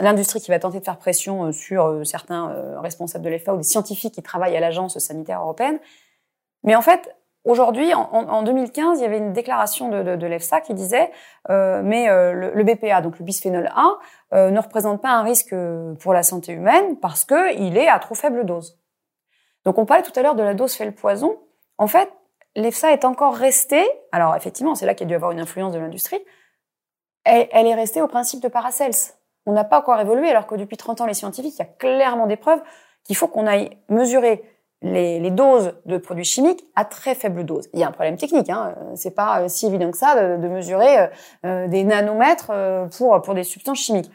l'industrie 0.00 0.40
qui 0.40 0.50
va 0.50 0.58
tenter 0.58 0.80
de 0.80 0.84
faire 0.84 0.98
pression 0.98 1.52
sur 1.52 2.00
certains 2.04 2.80
responsables 2.80 3.24
de 3.24 3.30
l'EFSA 3.30 3.54
ou 3.54 3.58
des 3.58 3.62
scientifiques 3.62 4.14
qui 4.14 4.22
travaillent 4.22 4.56
à 4.56 4.60
l'agence 4.60 4.98
sanitaire 4.98 5.40
européenne. 5.40 5.78
Mais 6.64 6.74
en 6.74 6.82
fait, 6.82 7.14
Aujourd'hui, 7.44 7.94
en, 7.94 8.02
en, 8.12 8.42
2015, 8.42 8.98
il 8.98 9.02
y 9.02 9.06
avait 9.06 9.16
une 9.16 9.32
déclaration 9.32 9.88
de, 9.88 10.02
de, 10.02 10.16
de 10.16 10.26
l'EFSA 10.26 10.60
qui 10.60 10.74
disait 10.74 11.10
euh, 11.48 11.80
mais 11.82 12.10
euh, 12.10 12.34
le, 12.34 12.52
le, 12.52 12.64
BPA, 12.64 13.00
donc 13.00 13.18
le 13.18 13.24
bisphénol 13.24 13.70
A, 13.74 13.98
euh, 14.34 14.50
ne 14.50 14.60
représente 14.60 15.00
pas 15.00 15.08
un 15.08 15.22
risque 15.22 15.54
pour 16.00 16.12
la 16.12 16.22
santé 16.22 16.52
humaine 16.52 16.98
parce 17.00 17.24
que 17.24 17.56
il 17.58 17.78
est 17.78 17.88
à 17.88 17.98
trop 17.98 18.14
faible 18.14 18.44
dose. 18.44 18.78
Donc 19.64 19.78
on 19.78 19.86
parlait 19.86 20.02
tout 20.02 20.12
à 20.16 20.22
l'heure 20.22 20.34
de 20.34 20.42
la 20.42 20.52
dose 20.52 20.74
fait 20.74 20.84
le 20.84 20.92
poison. 20.92 21.38
En 21.78 21.86
fait, 21.86 22.10
l'EFSA 22.56 22.92
est 22.92 23.04
encore 23.04 23.34
restée, 23.34 23.86
alors 24.12 24.34
effectivement, 24.36 24.74
c'est 24.74 24.86
là 24.86 24.94
qu'il 24.94 25.06
y 25.06 25.08
a 25.08 25.10
dû 25.10 25.14
avoir 25.14 25.32
une 25.32 25.40
influence 25.40 25.72
de 25.72 25.78
l'industrie, 25.78 26.20
elle, 27.24 27.48
elle, 27.52 27.66
est 27.66 27.74
restée 27.74 28.00
au 28.02 28.08
principe 28.08 28.42
de 28.42 28.48
Paracels. 28.48 28.94
On 29.46 29.52
n'a 29.52 29.64
pas 29.64 29.78
encore 29.80 30.00
évolué 30.00 30.28
alors 30.28 30.46
que 30.46 30.54
depuis 30.54 30.76
30 30.76 31.02
ans, 31.02 31.06
les 31.06 31.14
scientifiques, 31.14 31.54
il 31.54 31.58
y 31.58 31.62
a 31.62 31.66
clairement 31.66 32.26
des 32.26 32.36
preuves 32.36 32.62
qu'il 33.04 33.16
faut 33.16 33.28
qu'on 33.28 33.46
aille 33.46 33.76
mesurer 33.88 34.44
les, 34.82 35.30
doses 35.30 35.74
de 35.84 35.98
produits 35.98 36.24
chimiques 36.24 36.64
à 36.74 36.84
très 36.84 37.14
faible 37.14 37.44
dose. 37.44 37.68
Il 37.74 37.80
y 37.80 37.84
a 37.84 37.88
un 37.88 37.92
problème 37.92 38.16
technique, 38.16 38.48
hein. 38.48 38.74
c'est 38.94 39.14
pas 39.14 39.42
euh, 39.42 39.48
si 39.48 39.66
évident 39.66 39.90
que 39.90 39.98
ça 39.98 40.14
de, 40.14 40.42
de 40.42 40.48
mesurer 40.48 40.98
euh, 40.98 41.06
euh, 41.44 41.68
des 41.68 41.84
nanomètres 41.84 42.50
pour 42.96 43.20
pour 43.22 43.34
des 43.34 43.44
substances 43.44 43.78
chimiques. 43.78 44.10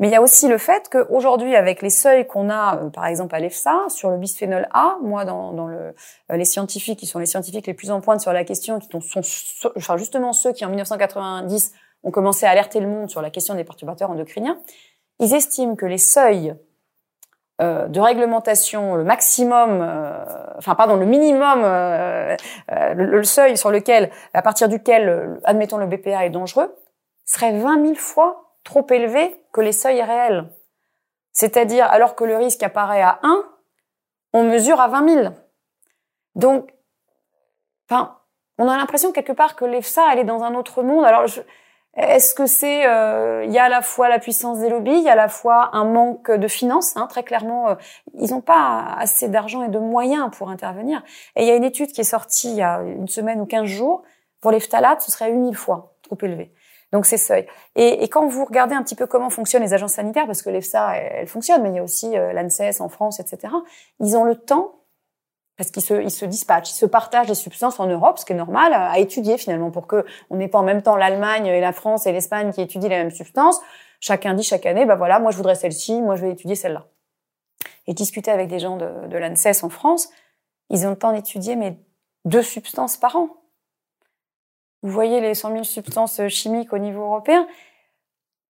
Mais 0.00 0.08
il 0.08 0.10
y 0.10 0.16
a 0.16 0.22
aussi 0.22 0.48
le 0.48 0.58
fait 0.58 0.88
qu'aujourd'hui, 0.90 1.54
avec 1.54 1.80
les 1.80 1.90
seuils 1.90 2.26
qu'on 2.26 2.50
a, 2.50 2.76
par 2.92 3.06
exemple 3.06 3.34
à 3.34 3.38
l'EFSA, 3.38 3.86
sur 3.88 4.10
le 4.10 4.16
bisphénol 4.16 4.68
A, 4.72 4.96
moi, 5.02 5.24
dans, 5.24 5.52
dans 5.52 5.68
le, 5.68 5.94
les 6.30 6.44
scientifiques 6.44 6.98
qui 6.98 7.06
sont 7.06 7.20
les 7.20 7.26
scientifiques 7.26 7.66
les 7.66 7.74
plus 7.74 7.92
en 7.92 8.00
pointe 8.00 8.20
sur 8.20 8.32
la 8.32 8.44
question, 8.44 8.80
qui 8.80 8.88
sont, 8.88 9.70
enfin, 9.76 9.96
justement 9.96 10.32
ceux 10.32 10.52
qui 10.52 10.64
en 10.64 10.68
1990 10.68 11.72
ont 12.02 12.10
commencé 12.10 12.44
à 12.44 12.50
alerter 12.50 12.80
le 12.80 12.88
monde 12.88 13.08
sur 13.08 13.22
la 13.22 13.30
question 13.30 13.54
des 13.54 13.64
perturbateurs 13.64 14.10
endocriniens, 14.10 14.58
ils 15.20 15.32
estiment 15.32 15.76
que 15.76 15.86
les 15.86 15.98
seuils 15.98 16.54
euh, 17.62 17.86
de 17.86 18.00
réglementation, 18.00 18.96
le 18.96 19.04
maximum, 19.04 19.80
euh, 19.80 20.24
enfin 20.58 20.74
pardon, 20.74 20.96
le 20.96 21.06
minimum, 21.06 21.62
euh, 21.62 22.36
le, 22.96 23.22
seuil 23.22 23.56
sur 23.56 23.70
lequel, 23.70 24.10
à 24.32 24.42
partir 24.42 24.68
duquel, 24.68 25.38
admettons 25.44 25.76
le 25.76 25.86
BPA 25.86 26.26
est 26.26 26.30
dangereux, 26.30 26.74
serait 27.24 27.56
20 27.56 27.80
000 27.80 27.94
fois 27.94 28.43
trop 28.64 28.86
élevé 28.90 29.40
que 29.52 29.60
les 29.60 29.72
seuils 29.72 30.02
réels. 30.02 30.50
C'est-à-dire, 31.32 31.86
alors 31.86 32.14
que 32.14 32.24
le 32.24 32.36
risque 32.36 32.62
apparaît 32.62 33.02
à 33.02 33.18
1, 33.22 33.44
on 34.32 34.44
mesure 34.44 34.80
à 34.80 34.88
20 34.88 35.08
000. 35.22 35.34
Donc, 36.34 36.72
enfin, 37.88 38.18
on 38.58 38.68
a 38.68 38.76
l'impression 38.76 39.12
quelque 39.12 39.32
part 39.32 39.56
que 39.56 39.64
l'EFSA, 39.64 40.12
elle 40.12 40.20
est 40.20 40.24
dans 40.24 40.42
un 40.42 40.54
autre 40.54 40.82
monde. 40.82 41.04
Alors, 41.04 41.26
est-ce 41.96 42.34
que 42.34 42.46
c'est, 42.46 42.86
euh, 42.86 43.44
il 43.44 43.52
y 43.52 43.58
a 43.58 43.64
à 43.64 43.68
la 43.68 43.82
fois 43.82 44.08
la 44.08 44.18
puissance 44.18 44.58
des 44.58 44.68
lobbies, 44.68 44.96
il 44.96 45.02
y 45.02 45.08
a 45.08 45.12
à 45.12 45.16
la 45.16 45.28
fois 45.28 45.70
un 45.74 45.84
manque 45.84 46.30
de 46.30 46.48
finances, 46.48 46.96
hein, 46.96 47.06
très 47.06 47.22
clairement, 47.22 47.68
euh, 47.68 47.74
ils 48.14 48.30
n'ont 48.30 48.40
pas 48.40 48.96
assez 48.98 49.28
d'argent 49.28 49.62
et 49.62 49.68
de 49.68 49.78
moyens 49.78 50.30
pour 50.36 50.50
intervenir. 50.50 51.02
Et 51.36 51.42
il 51.42 51.48
y 51.48 51.50
a 51.52 51.56
une 51.56 51.64
étude 51.64 51.92
qui 51.92 52.00
est 52.00 52.04
sortie 52.04 52.50
il 52.50 52.56
y 52.56 52.62
a 52.62 52.80
une 52.82 53.08
semaine 53.08 53.40
ou 53.40 53.46
quinze 53.46 53.66
jours, 53.66 54.02
pour 54.40 54.50
les 54.50 54.60
phtalates, 54.60 55.02
ce 55.02 55.12
serait 55.12 55.30
8000 55.30 55.56
fois 55.56 55.96
trop 56.02 56.18
élevé. 56.22 56.52
Donc 56.94 57.06
c'est 57.06 57.18
seuil. 57.18 57.44
Et, 57.74 58.04
et, 58.04 58.08
quand 58.08 58.28
vous 58.28 58.44
regardez 58.44 58.76
un 58.76 58.82
petit 58.84 58.94
peu 58.94 59.08
comment 59.08 59.28
fonctionnent 59.28 59.64
les 59.64 59.74
agences 59.74 59.94
sanitaires, 59.94 60.26
parce 60.26 60.42
que 60.42 60.48
l'EFSA, 60.48 60.96
elle, 60.96 61.26
fonctionne, 61.26 61.60
mais 61.60 61.70
il 61.70 61.74
y 61.74 61.78
a 61.80 61.82
aussi 61.82 62.16
euh, 62.16 62.32
l'ANSES 62.32 62.80
en 62.80 62.88
France, 62.88 63.18
etc., 63.18 63.52
ils 63.98 64.16
ont 64.16 64.22
le 64.22 64.36
temps 64.36 64.84
parce 65.56 65.72
qu'ils 65.72 65.82
se, 65.82 66.00
ils 66.00 66.12
se 66.12 66.24
dispatchent, 66.24 66.70
ils 66.70 66.76
se 66.76 66.86
partagent 66.86 67.28
les 67.28 67.34
substances 67.34 67.80
en 67.80 67.86
Europe, 67.88 68.18
ce 68.18 68.24
qui 68.24 68.32
est 68.32 68.36
normal, 68.36 68.72
à 68.72 68.96
étudier 69.00 69.38
finalement, 69.38 69.72
pour 69.72 69.88
que 69.88 70.04
on 70.30 70.36
n'ait 70.36 70.46
pas 70.46 70.58
en 70.58 70.62
même 70.62 70.82
temps 70.82 70.94
l'Allemagne 70.94 71.46
et 71.46 71.60
la 71.60 71.72
France 71.72 72.06
et 72.06 72.12
l'Espagne 72.12 72.52
qui 72.52 72.60
étudient 72.60 72.88
les 72.88 72.98
mêmes 72.98 73.10
substances. 73.10 73.60
Chacun 73.98 74.34
dit 74.34 74.44
chaque 74.44 74.64
année, 74.64 74.86
bah 74.86 74.94
voilà, 74.94 75.18
moi 75.18 75.32
je 75.32 75.36
voudrais 75.36 75.56
celle-ci, 75.56 76.00
moi 76.00 76.14
je 76.14 76.22
vais 76.22 76.30
étudier 76.30 76.54
celle-là. 76.54 76.86
Et 77.88 77.94
discuter 77.94 78.30
avec 78.30 78.46
des 78.46 78.60
gens 78.60 78.76
de, 78.76 79.08
de 79.08 79.18
l'ANSES 79.18 79.64
en 79.64 79.68
France, 79.68 80.10
ils 80.70 80.86
ont 80.86 80.90
le 80.90 80.96
temps 80.96 81.12
d'étudier 81.12 81.56
mais 81.56 81.76
deux 82.24 82.42
substances 82.42 82.96
par 82.96 83.16
an. 83.16 83.30
Vous 84.84 84.90
voyez 84.90 85.20
les 85.20 85.34
100 85.34 85.50
000 85.50 85.64
substances 85.64 86.28
chimiques 86.28 86.72
au 86.72 86.78
niveau 86.78 87.02
européen, 87.02 87.48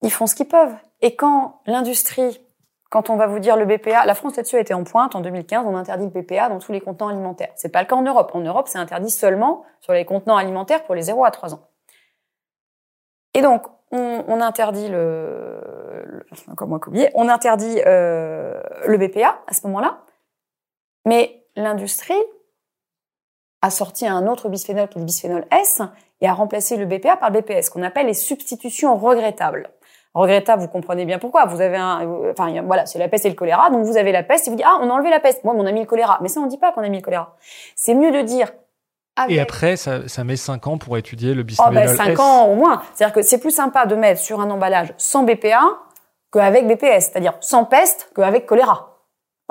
ils 0.01 0.11
font 0.11 0.27
ce 0.27 0.36
qu'ils 0.36 0.49
peuvent. 0.49 0.75
Et 1.01 1.15
quand 1.15 1.61
l'industrie 1.65 2.41
quand 2.93 3.09
on 3.09 3.15
va 3.15 3.25
vous 3.25 3.39
dire 3.39 3.57
le 3.57 3.65
BPA, 3.65 4.05
la 4.05 4.13
France 4.13 4.36
là-dessus 4.36 4.59
été 4.59 4.75
en 4.75 4.84
pointe. 4.84 5.15
En 5.15 5.21
2015, 5.21 5.65
on 5.65 5.75
interdit 5.75 6.05
le 6.13 6.21
BPA 6.21 6.47
dans 6.49 6.59
tous 6.59 6.71
les 6.71 6.79
contenants 6.79 7.07
alimentaires. 7.07 7.51
C'est 7.55 7.69
pas 7.69 7.81
le 7.81 7.88
cas 7.88 7.95
en 7.95 8.03
Europe. 8.03 8.29
En 8.36 8.41
Europe, 8.41 8.67
c'est 8.67 8.77
interdit 8.77 9.09
seulement 9.09 9.63
sur 9.81 9.93
les 9.93 10.05
contenants 10.05 10.38
alimentaires 10.38 10.84
pour 10.84 10.93
les 10.93 11.01
0 11.01 11.25
à 11.25 11.31
3 11.31 11.55
ans. 11.55 11.67
Et 13.34 13.41
donc, 13.41 13.65
on, 13.89 14.39
interdit 14.41 14.89
le, 14.89 16.23
encore 16.51 16.67
moins 16.67 16.79
on 17.15 17.29
interdit 17.29 17.81
euh, 17.84 18.61
le 18.86 18.97
BPA 18.99 19.39
à 19.47 19.53
ce 19.53 19.65
moment-là. 19.65 20.01
Mais 21.07 21.47
l'industrie 21.55 22.13
a 23.63 23.71
sorti 23.71 24.05
un 24.05 24.27
autre 24.27 24.49
bisphénol 24.49 24.88
qui 24.88 24.99
est 24.99 25.01
le 25.01 25.05
bisphénol 25.05 25.47
S 25.49 25.81
et 26.24 26.28
à 26.28 26.34
remplacer 26.34 26.78
le 26.78 26.86
BPA 26.86 27.17
par 27.17 27.30
le 27.30 27.41
BPS, 27.41 27.69
qu'on 27.69 27.84
appelle 27.84 28.07
les 28.07 28.13
substitutions 28.13 28.95
regrettables. 28.97 29.69
Regrettable, 30.13 30.61
vous 30.61 30.67
comprenez 30.69 31.05
bien 31.05 31.19
pourquoi. 31.19 31.45
Vous 31.45 31.59
avez 31.59 31.76
un, 31.76 32.07
euh, 32.07 32.32
enfin 32.32 32.61
voilà, 32.61 32.86
c'est 32.86 32.97
la 32.97 33.09
peste 33.09 33.26
et 33.26 33.30
le 33.30 33.36
choléra. 33.36 33.69
Donc 33.69 33.84
vous 33.84 33.97
avez 33.97 34.11
la 34.11 34.24
peste 34.24 34.47
et 34.47 34.49
vous 34.49 34.55
dites 34.55 34.65
ah 34.67 34.78
on 34.82 34.89
a 34.89 34.93
enlevé 34.93 35.09
la 35.09 35.19
peste. 35.19 35.43
Moi 35.43 35.53
on 35.57 35.65
a 35.65 35.71
mis 35.71 35.82
le 35.82 35.86
choléra. 35.86 36.19
Mais 36.21 36.30
ça 36.30 36.39
on 36.39 36.45
dit 36.45 36.57
pas 36.57 36.71
qu'on 36.71 36.82
a 36.82 36.89
mis 36.89 36.97
le 36.97 37.03
choléra. 37.03 37.36
C'est 37.76 37.93
mieux 37.93 38.11
de 38.11 38.21
dire 38.21 38.53
Et 39.28 39.39
après, 39.39 39.76
ça, 39.76 40.07
ça, 40.07 40.24
met 40.24 40.36
5 40.36 40.67
ans 40.67 40.78
pour 40.78 40.97
étudier 40.97 41.34
le 41.34 41.43
bisphénol 41.43 41.74
oh, 41.74 41.76
ben, 41.76 41.88
5 41.88 42.19
ans 42.19 42.45
au 42.45 42.55
moins. 42.55 42.84
C'est-à-dire 42.93 43.13
que 43.13 43.21
c'est 43.21 43.39
plus 43.39 43.51
sympa 43.51 43.86
de 43.86 43.95
mettre 43.95 44.21
sur 44.21 44.39
un 44.39 44.49
emballage 44.49 44.93
sans 44.97 45.24
BPA 45.24 45.61
qu'avec 46.32 46.67
BPS, 46.67 47.09
c'est-à-dire 47.11 47.34
sans 47.41 47.65
peste 47.65 48.11
qu'avec 48.15 48.45
choléra. 48.45 48.93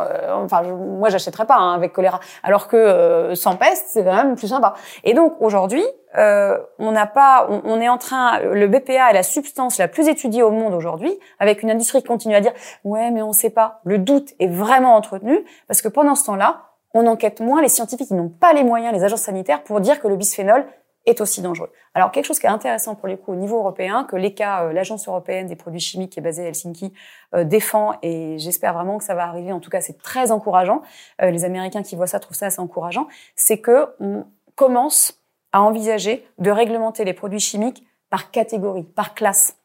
Euh, 0.00 0.32
enfin, 0.32 0.62
je, 0.64 0.72
moi, 0.72 1.10
j'achèterais 1.10 1.46
pas 1.46 1.56
hein, 1.56 1.74
avec 1.74 1.92
choléra. 1.92 2.20
Alors 2.42 2.68
que 2.68 2.76
euh, 2.76 3.34
sans 3.34 3.56
peste, 3.56 3.86
c'est 3.88 4.04
quand 4.04 4.14
même 4.14 4.36
plus 4.36 4.48
sympa. 4.48 4.74
Et 5.04 5.12
donc 5.12 5.34
aujourd'hui, 5.40 5.84
euh, 6.16 6.58
on 6.78 6.92
n'a 6.92 7.06
pas, 7.06 7.46
on, 7.50 7.62
on, 7.64 7.80
est 7.80 7.88
en 7.88 7.98
train, 7.98 8.40
le 8.40 8.66
BPA 8.68 9.10
est 9.10 9.14
la 9.14 9.22
substance 9.22 9.78
la 9.78 9.88
plus 9.88 10.08
étudiée 10.08 10.42
au 10.42 10.50
monde 10.50 10.74
aujourd'hui, 10.74 11.18
avec 11.38 11.62
une 11.62 11.70
industrie 11.70 12.00
qui 12.00 12.08
continue 12.08 12.34
à 12.34 12.40
dire 12.40 12.52
ouais, 12.84 13.10
mais 13.10 13.22
on 13.22 13.32
sait 13.32 13.50
pas. 13.50 13.80
Le 13.84 13.98
doute 13.98 14.30
est 14.38 14.48
vraiment 14.48 14.94
entretenu 14.94 15.44
parce 15.68 15.82
que 15.82 15.88
pendant 15.88 16.14
ce 16.14 16.24
temps-là, 16.24 16.62
on 16.94 17.06
enquête 17.06 17.40
moins. 17.40 17.62
Les 17.62 17.68
scientifiques, 17.68 18.08
ils 18.10 18.16
n'ont 18.16 18.28
pas 18.28 18.52
les 18.52 18.64
moyens, 18.64 18.94
les 18.94 19.04
agences 19.04 19.22
sanitaires, 19.22 19.62
pour 19.62 19.80
dire 19.80 20.00
que 20.00 20.08
le 20.08 20.16
bisphénol 20.16 20.66
est 21.06 21.20
aussi 21.20 21.42
dangereux. 21.42 21.70
Alors 21.94 22.10
quelque 22.10 22.26
chose 22.26 22.38
qui 22.38 22.46
est 22.46 22.50
intéressant 22.50 22.94
pour 22.94 23.08
les 23.08 23.16
coups 23.16 23.36
au 23.36 23.40
niveau 23.40 23.58
européen, 23.58 24.04
que 24.04 24.16
l'ECA, 24.16 24.64
euh, 24.64 24.72
l'agence 24.72 25.08
européenne 25.08 25.46
des 25.46 25.56
produits 25.56 25.80
chimiques 25.80 26.12
qui 26.12 26.20
est 26.20 26.22
basée 26.22 26.44
à 26.44 26.48
Helsinki, 26.48 26.92
euh, 27.34 27.44
défend 27.44 27.94
et 28.02 28.38
j'espère 28.38 28.74
vraiment 28.74 28.98
que 28.98 29.04
ça 29.04 29.14
va 29.14 29.24
arriver. 29.24 29.52
En 29.52 29.60
tout 29.60 29.70
cas, 29.70 29.80
c'est 29.80 30.00
très 30.00 30.30
encourageant. 30.30 30.82
Euh, 31.20 31.30
les 31.30 31.44
Américains 31.44 31.82
qui 31.82 31.96
voient 31.96 32.06
ça 32.06 32.20
trouvent 32.20 32.36
ça 32.36 32.46
assez 32.46 32.60
encourageant. 32.60 33.08
C'est 33.34 33.58
que 33.58 33.88
on 34.00 34.24
commence 34.54 35.20
à 35.52 35.62
envisager 35.62 36.26
de 36.38 36.50
réglementer 36.50 37.04
les 37.04 37.14
produits 37.14 37.40
chimiques 37.40 37.84
par 38.10 38.30
catégorie, 38.30 38.84
par 38.84 39.14
classe. 39.14 39.56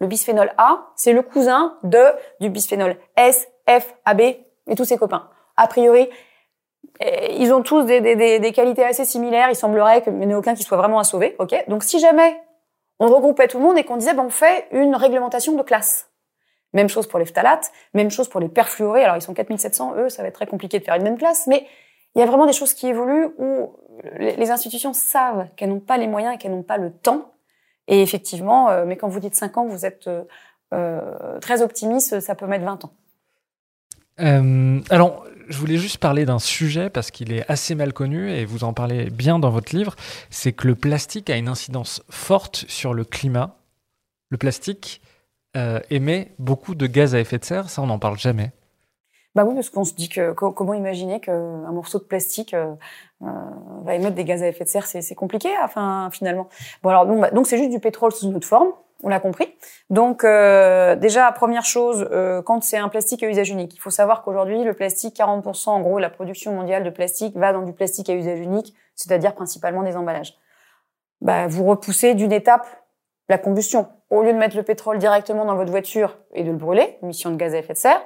Le 0.00 0.06
bisphénol 0.06 0.52
A, 0.58 0.88
c'est 0.96 1.12
le 1.12 1.22
cousin 1.22 1.78
de 1.82 2.02
du 2.40 2.50
bisphénol 2.50 2.96
S, 3.16 3.48
F, 3.68 3.94
AB 4.04 4.20
et 4.20 4.74
tous 4.76 4.84
ses 4.84 4.98
copains. 4.98 5.28
A 5.56 5.66
priori, 5.66 6.08
ils 7.00 7.52
ont 7.52 7.62
tous 7.62 7.84
des, 7.84 8.52
qualités 8.54 8.84
assez 8.84 9.04
similaires. 9.04 9.48
Il 9.50 9.56
semblerait 9.56 10.02
qu'il 10.02 10.12
n'y 10.14 10.26
en 10.26 10.30
ait 10.30 10.34
aucun 10.34 10.54
qui 10.54 10.62
soit 10.62 10.76
vraiment 10.76 10.98
à 10.98 11.04
sauver. 11.04 11.36
Donc 11.68 11.82
si 11.82 11.98
jamais 11.98 12.36
on 12.98 13.06
regroupait 13.06 13.48
tout 13.48 13.58
le 13.58 13.64
monde 13.64 13.78
et 13.78 13.84
qu'on 13.84 13.96
disait 13.96 14.14
ben 14.14 14.24
on 14.24 14.30
fait 14.30 14.66
une 14.70 14.94
réglementation 14.94 15.56
de 15.56 15.62
classe. 15.62 16.10
Même 16.72 16.88
chose 16.88 17.06
pour 17.06 17.18
les 17.18 17.24
phtalates, 17.24 17.72
même 17.94 18.10
chose 18.10 18.28
pour 18.28 18.40
les 18.40 18.48
perfluorés. 18.48 19.04
Alors 19.04 19.16
ils 19.16 19.22
sont 19.22 19.34
4700, 19.34 19.94
eux, 19.96 20.08
ça 20.08 20.22
va 20.22 20.28
être 20.28 20.34
très 20.34 20.46
compliqué 20.46 20.78
de 20.78 20.84
faire 20.84 20.94
une 20.94 21.02
même 21.02 21.18
classe, 21.18 21.46
mais 21.46 21.66
il 22.14 22.20
y 22.20 22.22
a 22.22 22.26
vraiment 22.26 22.46
des 22.46 22.52
choses 22.52 22.74
qui 22.74 22.86
évoluent 22.86 23.28
où 23.38 23.72
les 24.18 24.50
institutions 24.50 24.92
savent 24.92 25.48
qu'elles 25.56 25.70
n'ont 25.70 25.80
pas 25.80 25.96
les 25.96 26.06
moyens 26.06 26.34
et 26.34 26.38
qu'elles 26.38 26.52
n'ont 26.52 26.62
pas 26.62 26.76
le 26.76 26.92
temps. 26.92 27.32
Et 27.88 28.02
effectivement, 28.02 28.70
euh, 28.70 28.84
mais 28.86 28.96
quand 28.96 29.08
vous 29.08 29.20
dites 29.20 29.34
5 29.34 29.58
ans, 29.58 29.66
vous 29.66 29.84
êtes 29.84 30.06
euh, 30.06 30.22
euh, 30.72 31.38
très 31.40 31.62
optimiste, 31.62 32.20
ça 32.20 32.34
peut 32.34 32.46
mettre 32.46 32.64
20 32.64 32.84
ans. 32.84 32.92
Alors, 34.90 35.26
je 35.52 35.58
voulais 35.58 35.76
juste 35.76 35.98
parler 35.98 36.24
d'un 36.24 36.38
sujet 36.38 36.90
parce 36.90 37.10
qu'il 37.10 37.32
est 37.32 37.48
assez 37.50 37.74
mal 37.74 37.92
connu 37.92 38.30
et 38.30 38.44
vous 38.44 38.64
en 38.64 38.72
parlez 38.72 39.10
bien 39.10 39.38
dans 39.38 39.50
votre 39.50 39.76
livre, 39.76 39.94
c'est 40.30 40.52
que 40.52 40.66
le 40.66 40.74
plastique 40.74 41.30
a 41.30 41.36
une 41.36 41.48
incidence 41.48 42.02
forte 42.08 42.64
sur 42.68 42.94
le 42.94 43.04
climat. 43.04 43.56
Le 44.30 44.38
plastique 44.38 45.02
euh, 45.56 45.80
émet 45.90 46.32
beaucoup 46.38 46.74
de 46.74 46.86
gaz 46.86 47.14
à 47.14 47.20
effet 47.20 47.38
de 47.38 47.44
serre, 47.44 47.68
ça 47.68 47.82
on 47.82 47.86
n'en 47.86 47.98
parle 47.98 48.18
jamais. 48.18 48.50
Bah 49.34 49.44
oui, 49.44 49.54
parce 49.54 49.70
qu'on 49.70 49.84
se 49.84 49.94
dit 49.94 50.08
que 50.08 50.32
comment 50.32 50.74
imaginer 50.74 51.20
qu'un 51.20 51.72
morceau 51.72 51.98
de 51.98 52.04
plastique 52.04 52.54
euh, 52.54 52.74
euh, 53.22 53.26
va 53.84 53.94
émettre 53.94 54.14
des 54.14 54.24
gaz 54.24 54.42
à 54.42 54.48
effet 54.48 54.64
de 54.64 54.68
serre, 54.68 54.86
c'est 54.86 55.14
compliqué, 55.14 55.50
enfin 55.62 56.08
finalement. 56.12 56.48
Bon 56.82 56.90
alors 56.90 57.06
donc 57.06 57.20
bah, 57.20 57.30
donc 57.30 57.46
c'est 57.46 57.58
juste 57.58 57.70
du 57.70 57.78
pétrole 57.78 58.12
sous 58.12 58.26
une 58.26 58.36
autre 58.36 58.48
forme 58.48 58.72
on 59.02 59.08
l'a 59.08 59.20
compris. 59.20 59.54
Donc 59.90 60.24
euh, 60.24 60.96
déjà, 60.96 61.30
première 61.32 61.64
chose, 61.64 62.08
euh, 62.12 62.42
quand 62.42 62.62
c'est 62.62 62.78
un 62.78 62.88
plastique 62.88 63.22
à 63.22 63.28
usage 63.28 63.50
unique, 63.50 63.74
il 63.74 63.78
faut 63.78 63.90
savoir 63.90 64.22
qu'aujourd'hui, 64.22 64.62
le 64.64 64.74
plastique, 64.74 65.16
40%, 65.16 65.70
en 65.70 65.80
gros, 65.80 65.98
la 65.98 66.10
production 66.10 66.52
mondiale 66.52 66.84
de 66.84 66.90
plastique 66.90 67.36
va 67.36 67.52
dans 67.52 67.62
du 67.62 67.72
plastique 67.72 68.08
à 68.08 68.14
usage 68.14 68.40
unique, 68.40 68.74
c'est-à-dire 68.94 69.34
principalement 69.34 69.82
des 69.82 69.96
emballages. 69.96 70.34
Bah, 71.20 71.46
vous 71.46 71.64
repoussez 71.64 72.14
d'une 72.14 72.32
étape 72.32 72.66
la 73.28 73.38
combustion. 73.38 73.88
Au 74.10 74.22
lieu 74.22 74.32
de 74.32 74.38
mettre 74.38 74.56
le 74.56 74.62
pétrole 74.62 74.98
directement 74.98 75.44
dans 75.44 75.56
votre 75.56 75.70
voiture 75.70 76.18
et 76.34 76.44
de 76.44 76.50
le 76.50 76.56
brûler, 76.56 76.98
émission 77.02 77.30
de 77.30 77.36
gaz 77.36 77.54
à 77.54 77.58
effet 77.58 77.72
de 77.72 77.78
serre, 77.78 78.02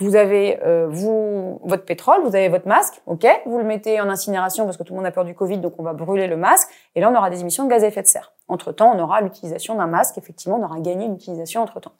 vous 0.00 0.14
avez 0.14 0.60
euh, 0.64 0.86
vous 0.88 1.60
votre 1.64 1.84
pétrole, 1.84 2.20
vous 2.22 2.36
avez 2.36 2.48
votre 2.48 2.68
masque, 2.68 3.02
ok, 3.06 3.26
vous 3.46 3.58
le 3.58 3.64
mettez 3.64 4.00
en 4.00 4.08
incinération 4.08 4.64
parce 4.64 4.76
que 4.76 4.84
tout 4.84 4.92
le 4.92 4.98
monde 4.98 5.06
a 5.06 5.10
peur 5.10 5.24
du 5.24 5.34
Covid, 5.34 5.58
donc 5.58 5.74
on 5.78 5.82
va 5.82 5.92
brûler 5.92 6.28
le 6.28 6.36
masque, 6.36 6.68
et 6.94 7.00
là 7.00 7.10
on 7.10 7.16
aura 7.16 7.30
des 7.30 7.40
émissions 7.40 7.64
de 7.64 7.70
gaz 7.70 7.82
à 7.82 7.88
effet 7.88 8.02
de 8.02 8.06
serre. 8.06 8.32
Entre 8.48 8.72
temps, 8.72 8.92
on 8.94 8.98
aura 8.98 9.20
l'utilisation 9.20 9.74
d'un 9.76 9.86
masque, 9.86 10.18
effectivement, 10.18 10.58
on 10.58 10.64
aura 10.64 10.80
gagné 10.80 11.06
une 11.06 11.14
utilisation 11.14 11.62
entre 11.62 11.80
temps. 11.80 11.92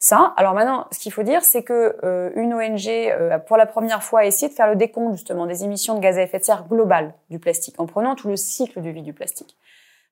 Ça. 0.00 0.32
Alors 0.36 0.54
maintenant, 0.54 0.86
ce 0.92 1.00
qu'il 1.00 1.12
faut 1.12 1.24
dire, 1.24 1.42
c'est 1.42 1.64
que 1.64 1.96
euh, 2.04 2.30
une 2.36 2.54
ONG, 2.54 2.86
euh, 2.88 3.38
pour 3.38 3.56
la 3.56 3.66
première 3.66 4.02
fois, 4.02 4.20
a 4.20 4.24
essayé 4.26 4.48
de 4.48 4.54
faire 4.54 4.68
le 4.68 4.76
décompte 4.76 5.16
justement 5.16 5.46
des 5.46 5.64
émissions 5.64 5.96
de 5.96 6.00
gaz 6.00 6.18
à 6.18 6.22
effet 6.22 6.38
de 6.38 6.44
serre 6.44 6.68
globales 6.68 7.14
du 7.30 7.40
plastique, 7.40 7.80
en 7.80 7.86
prenant 7.86 8.14
tout 8.14 8.28
le 8.28 8.36
cycle 8.36 8.80
de 8.80 8.90
vie 8.90 9.02
du 9.02 9.12
plastique. 9.12 9.56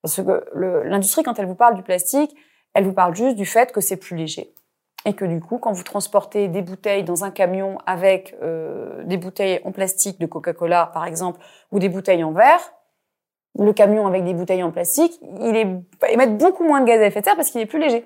Parce 0.03 0.17
que 0.21 0.45
l'industrie, 0.89 1.23
quand 1.23 1.39
elle 1.39 1.47
vous 1.47 1.55
parle 1.55 1.77
du 1.77 1.83
plastique, 1.83 2.35
elle 2.75 2.85
vous 2.85 2.93
parle 2.93 3.15
juste 3.15 3.37
du 3.37 3.47
fait 3.47 3.71
que 3.73 3.81
c'est 3.81 3.97
plus 3.97 4.17
léger, 4.17 4.53
et 5.05 5.15
que 5.15 5.25
du 5.25 5.41
coup, 5.41 5.59
quand 5.59 5.73
vous 5.73 5.85
transportez 5.85 6.49
des 6.49 6.63
bouteilles 6.63 7.05
dans 7.05 7.25
un 7.25 7.31
camion 7.31 7.79
avec 7.87 8.37
euh, 8.43 9.05
des 9.05 9.17
bouteilles 9.17 9.61
en 9.65 9.71
plastique 9.71 10.19
de 10.19 10.27
Coca-Cola, 10.27 10.91
par 10.93 11.07
exemple, 11.07 11.41
ou 11.71 11.79
des 11.79 11.89
bouteilles 11.89 12.25
en 12.25 12.33
verre, 12.33 12.73
le 13.59 13.73
camion 13.73 14.07
avec 14.07 14.25
des 14.25 14.35
bouteilles 14.35 14.63
en 14.63 14.71
plastique, 14.71 15.19
il 15.41 15.57
est, 15.57 15.67
émettre 16.13 16.33
beaucoup 16.33 16.65
moins 16.65 16.81
de 16.81 16.87
gaz 16.87 17.01
à 17.01 17.07
effet 17.07 17.21
de 17.21 17.25
serre 17.25 17.37
parce 17.37 17.51
qu'il 17.51 17.61
est 17.61 17.67
plus 17.67 17.79
léger. 17.79 18.05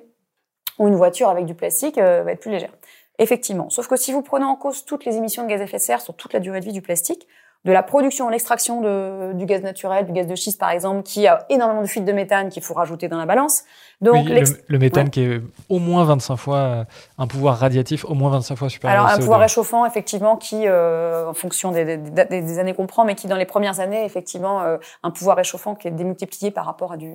Ou 0.78 0.88
une 0.88 0.94
voiture 0.94 1.28
avec 1.28 1.44
du 1.46 1.54
plastique 1.54 1.98
euh, 1.98 2.22
va 2.22 2.32
être 2.32 2.40
plus 2.40 2.50
légère. 2.50 2.72
Effectivement. 3.18 3.68
Sauf 3.68 3.86
que 3.86 3.96
si 3.96 4.12
vous 4.12 4.22
prenez 4.22 4.44
en 4.44 4.56
cause 4.56 4.84
toutes 4.84 5.04
les 5.04 5.16
émissions 5.16 5.42
de 5.42 5.48
gaz 5.48 5.60
à 5.60 5.64
effet 5.64 5.76
de 5.76 5.82
serre 5.82 6.00
sur 6.00 6.14
toute 6.14 6.32
la 6.32 6.40
durée 6.40 6.60
de 6.60 6.64
vie 6.64 6.72
du 6.72 6.82
plastique, 6.82 7.26
de 7.64 7.72
la 7.72 7.82
production 7.82 8.30
l'extraction 8.30 9.32
du 9.34 9.44
gaz 9.44 9.62
naturel, 9.62 10.06
du 10.06 10.12
gaz 10.12 10.26
de 10.26 10.34
schiste 10.34 10.58
par 10.58 10.70
exemple, 10.70 11.02
qui 11.02 11.26
a 11.26 11.44
énormément 11.50 11.82
de 11.82 11.86
fuite 11.86 12.06
de 12.06 12.12
méthane 12.12 12.48
qu'il 12.48 12.62
faut 12.62 12.72
rajouter 12.72 13.08
dans 13.08 13.18
la 13.18 13.26
balance. 13.26 13.64
Donc 14.00 14.26
le, 14.68 14.78
méthane 14.78 15.10
qui 15.10 15.22
est 15.22 15.42
au 15.68 15.78
moins 15.78 16.04
25 16.04 16.36
fois 16.36 16.56
euh, 16.56 16.84
un 17.18 17.26
pouvoir 17.26 17.58
radiatif 17.58 18.06
au 18.06 18.14
moins 18.14 18.30
25 18.30 18.56
fois 18.56 18.70
supérieur. 18.70 19.04
Alors 19.04 19.14
un 19.14 19.18
pouvoir 19.18 19.40
réchauffant 19.40 19.84
effectivement 19.84 20.38
qui, 20.38 20.66
euh, 20.66 21.28
en 21.28 21.34
fonction 21.34 21.70
des, 21.70 21.98
des, 21.98 22.58
années 22.58 22.72
qu'on 22.72 22.86
prend, 22.86 23.04
mais 23.04 23.14
qui 23.14 23.26
dans 23.26 23.36
les 23.36 23.44
premières 23.44 23.78
années 23.78 24.06
effectivement 24.06 24.62
euh, 24.62 24.78
un 25.02 25.10
pouvoir 25.10 25.36
réchauffant 25.36 25.74
qui 25.74 25.86
est 25.86 25.90
démultiplié 25.90 26.50
par 26.50 26.64
rapport 26.64 26.92
à 26.92 26.96
du, 26.96 27.12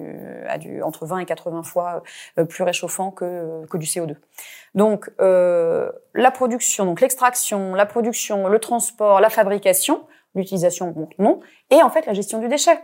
à 0.47 0.59
du 0.59 0.83
entre 0.83 1.07
20 1.07 1.19
et 1.19 1.25
80 1.25 1.63
fois 1.63 2.03
plus 2.47 2.63
réchauffant 2.63 3.09
que, 3.09 3.65
que 3.65 3.77
du 3.77 3.87
CO2. 3.87 4.15
Donc 4.75 5.09
la 5.17 6.31
production, 6.31 6.85
donc 6.85 7.01
l'extraction, 7.01 7.73
la 7.73 7.87
production, 7.87 8.47
le 8.47 8.59
transport, 8.59 9.21
la 9.21 9.31
fabrication 9.31 10.03
l'utilisation, 10.36 10.93
non, 11.19 11.39
et 11.71 11.81
en 11.81 11.89
fait 11.89 12.05
la 12.05 12.13
gestion 12.13 12.39
du 12.39 12.47
déchet. 12.47 12.79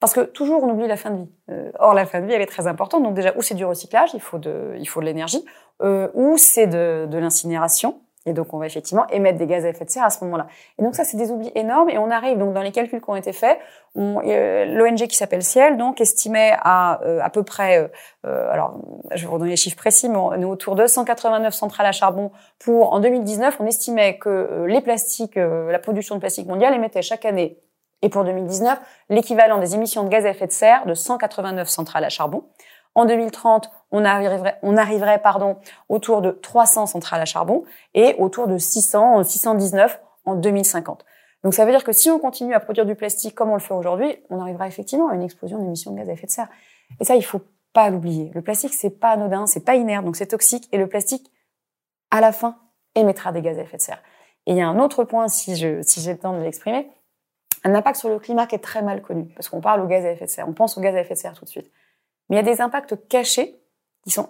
Parce 0.00 0.12
que 0.12 0.20
toujours 0.20 0.62
on 0.62 0.70
oublie 0.70 0.86
la 0.86 0.96
fin 0.96 1.10
de 1.10 1.16
vie. 1.16 1.30
Euh, 1.50 1.72
or 1.80 1.92
la 1.92 2.06
fin 2.06 2.20
de 2.20 2.26
vie 2.26 2.32
elle 2.32 2.42
est 2.42 2.46
très 2.46 2.66
importante. 2.66 3.02
Donc 3.02 3.14
déjà 3.14 3.36
ou 3.36 3.42
c'est 3.42 3.54
du 3.54 3.64
recyclage, 3.64 4.10
il 4.14 4.20
faut 4.20 4.38
de, 4.38 4.74
il 4.78 4.88
faut 4.88 5.00
de 5.00 5.06
l'énergie, 5.06 5.44
euh, 5.82 6.08
ou 6.14 6.36
c'est 6.38 6.68
de, 6.68 7.06
de 7.10 7.18
l'incinération. 7.18 8.00
Et 8.28 8.32
donc, 8.32 8.52
on 8.52 8.58
va 8.58 8.66
effectivement 8.66 9.06
émettre 9.08 9.38
des 9.38 9.46
gaz 9.46 9.64
à 9.64 9.68
effet 9.68 9.84
de 9.84 9.90
serre 9.90 10.04
à 10.04 10.10
ce 10.10 10.22
moment-là. 10.24 10.46
Et 10.78 10.82
donc, 10.82 10.94
ça, 10.94 11.04
c'est 11.04 11.16
des 11.16 11.30
oublis 11.30 11.50
énormes. 11.54 11.90
Et 11.90 11.98
on 11.98 12.10
arrive 12.10 12.38
donc 12.38 12.52
dans 12.54 12.62
les 12.62 12.72
calculs 12.72 13.00
qui 13.00 13.10
ont 13.10 13.16
été 13.16 13.32
faits. 13.32 13.58
Euh, 13.96 14.64
L'ONG 14.66 15.06
qui 15.06 15.16
s'appelle 15.16 15.42
Ciel, 15.42 15.76
donc, 15.76 16.00
estimait 16.00 16.52
à 16.60 17.00
euh, 17.02 17.20
à 17.22 17.30
peu 17.30 17.42
près, 17.42 17.90
euh, 18.26 18.52
alors, 18.52 18.78
je 19.12 19.22
vais 19.22 19.26
vous 19.26 19.34
redonner 19.34 19.50
les 19.50 19.56
chiffres 19.56 19.76
précis, 19.76 20.08
mais 20.08 20.18
on 20.18 20.32
est 20.32 20.44
autour 20.44 20.76
de 20.76 20.86
189 20.86 21.54
centrales 21.54 21.86
à 21.86 21.92
charbon 21.92 22.30
pour, 22.58 22.92
en 22.92 23.00
2019, 23.00 23.56
on 23.60 23.66
estimait 23.66 24.18
que 24.18 24.64
les 24.66 24.80
plastiques, 24.80 25.36
la 25.36 25.78
production 25.78 26.14
de 26.14 26.20
plastique 26.20 26.46
mondiale 26.46 26.74
émettait 26.74 27.02
chaque 27.02 27.24
année 27.24 27.58
et 28.02 28.08
pour 28.08 28.24
2019, 28.24 28.78
l'équivalent 29.10 29.58
des 29.58 29.74
émissions 29.74 30.04
de 30.04 30.08
gaz 30.08 30.24
à 30.24 30.30
effet 30.30 30.46
de 30.46 30.52
serre 30.52 30.86
de 30.86 30.94
189 30.94 31.68
centrales 31.68 32.04
à 32.04 32.08
charbon. 32.08 32.44
En 32.98 33.04
2030, 33.04 33.70
on 33.92 34.04
arriverait, 34.04 34.58
on 34.62 34.76
arriverait 34.76 35.22
pardon, 35.22 35.58
autour 35.88 36.20
de 36.20 36.32
300 36.32 36.86
centrales 36.86 37.20
à 37.20 37.26
charbon 37.26 37.62
et 37.94 38.16
autour 38.18 38.48
de 38.48 38.58
600, 38.58 39.22
619 39.22 40.00
en 40.24 40.34
2050. 40.34 41.04
Donc 41.44 41.54
ça 41.54 41.64
veut 41.64 41.70
dire 41.70 41.84
que 41.84 41.92
si 41.92 42.10
on 42.10 42.18
continue 42.18 42.54
à 42.54 42.58
produire 42.58 42.86
du 42.86 42.96
plastique 42.96 43.36
comme 43.36 43.50
on 43.50 43.54
le 43.54 43.60
fait 43.60 43.72
aujourd'hui, 43.72 44.16
on 44.30 44.40
arrivera 44.40 44.66
effectivement 44.66 45.10
à 45.10 45.14
une 45.14 45.22
explosion 45.22 45.60
d'émissions 45.60 45.92
de 45.92 45.96
gaz 45.96 46.08
à 46.08 46.12
effet 46.14 46.26
de 46.26 46.32
serre. 46.32 46.48
Et 46.98 47.04
ça, 47.04 47.14
il 47.14 47.22
faut 47.22 47.40
pas 47.72 47.88
l'oublier. 47.88 48.32
Le 48.34 48.42
plastique, 48.42 48.74
c'est 48.74 48.90
pas 48.90 49.10
anodin, 49.10 49.46
c'est 49.46 49.64
pas 49.64 49.76
inerte, 49.76 50.04
donc 50.04 50.16
c'est 50.16 50.26
toxique. 50.26 50.68
Et 50.72 50.76
le 50.76 50.88
plastique, 50.88 51.30
à 52.10 52.20
la 52.20 52.32
fin, 52.32 52.56
émettra 52.96 53.30
des 53.30 53.42
gaz 53.42 53.60
à 53.60 53.62
effet 53.62 53.76
de 53.76 53.82
serre. 53.82 54.02
Et 54.46 54.50
il 54.54 54.56
y 54.56 54.60
a 54.60 54.66
un 54.66 54.80
autre 54.80 55.04
point, 55.04 55.28
si 55.28 55.54
j'ai 55.54 55.76
le 55.76 56.18
temps 56.18 56.36
de 56.36 56.42
l'exprimer, 56.42 56.90
un 57.62 57.76
impact 57.76 58.00
sur 58.00 58.08
le 58.08 58.18
climat 58.18 58.48
qui 58.48 58.56
est 58.56 58.58
très 58.58 58.82
mal 58.82 59.02
connu, 59.02 59.26
parce 59.36 59.48
qu'on 59.48 59.60
parle 59.60 59.82
au 59.82 59.86
gaz 59.86 60.04
à 60.04 60.10
effet 60.10 60.24
de 60.24 60.30
serre, 60.30 60.48
on 60.48 60.52
pense 60.52 60.76
au 60.76 60.80
gaz 60.80 60.96
à 60.96 61.00
effet 61.00 61.14
de 61.14 61.20
serre 61.20 61.34
tout 61.34 61.44
de 61.44 61.50
suite. 61.50 61.70
Mais 62.28 62.36
il 62.36 62.38
y 62.38 62.40
a 62.40 62.54
des 62.54 62.60
impacts 62.60 63.08
cachés 63.08 63.60
qui 64.04 64.10
sont, 64.10 64.28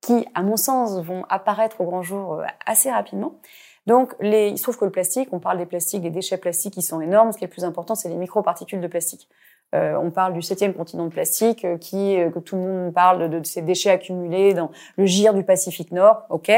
qui, 0.00 0.26
à 0.34 0.42
mon 0.42 0.56
sens, 0.56 1.00
vont 1.00 1.24
apparaître 1.28 1.80
au 1.80 1.84
grand 1.84 2.02
jour 2.02 2.34
euh, 2.34 2.44
assez 2.64 2.90
rapidement. 2.90 3.40
Donc, 3.86 4.14
les, 4.20 4.48
il 4.48 4.58
se 4.58 4.64
trouve 4.64 4.78
que 4.78 4.84
le 4.84 4.90
plastique, 4.90 5.28
on 5.32 5.38
parle 5.38 5.58
des 5.58 5.66
plastiques, 5.66 6.02
des 6.02 6.10
déchets 6.10 6.38
plastiques 6.38 6.74
qui 6.74 6.82
sont 6.82 7.00
énormes. 7.00 7.32
Ce 7.32 7.38
qui 7.38 7.44
est 7.44 7.46
le 7.46 7.52
plus 7.52 7.64
important, 7.64 7.94
c'est 7.94 8.08
les 8.08 8.16
microparticules 8.16 8.80
de 8.80 8.86
plastique. 8.88 9.28
Euh, 9.74 9.96
on 9.96 10.10
parle 10.10 10.32
du 10.32 10.42
septième 10.42 10.74
continent 10.74 11.04
de 11.04 11.10
plastique, 11.10 11.64
euh, 11.64 11.76
qui 11.76 12.16
que 12.32 12.38
tout 12.38 12.56
le 12.56 12.62
monde 12.62 12.94
parle 12.94 13.28
de, 13.28 13.42
ces 13.44 13.62
déchets 13.62 13.90
accumulés 13.90 14.54
dans 14.54 14.70
le 14.96 15.06
gire 15.06 15.34
du 15.34 15.44
Pacifique 15.44 15.92
Nord. 15.92 16.24
Ok, 16.30 16.50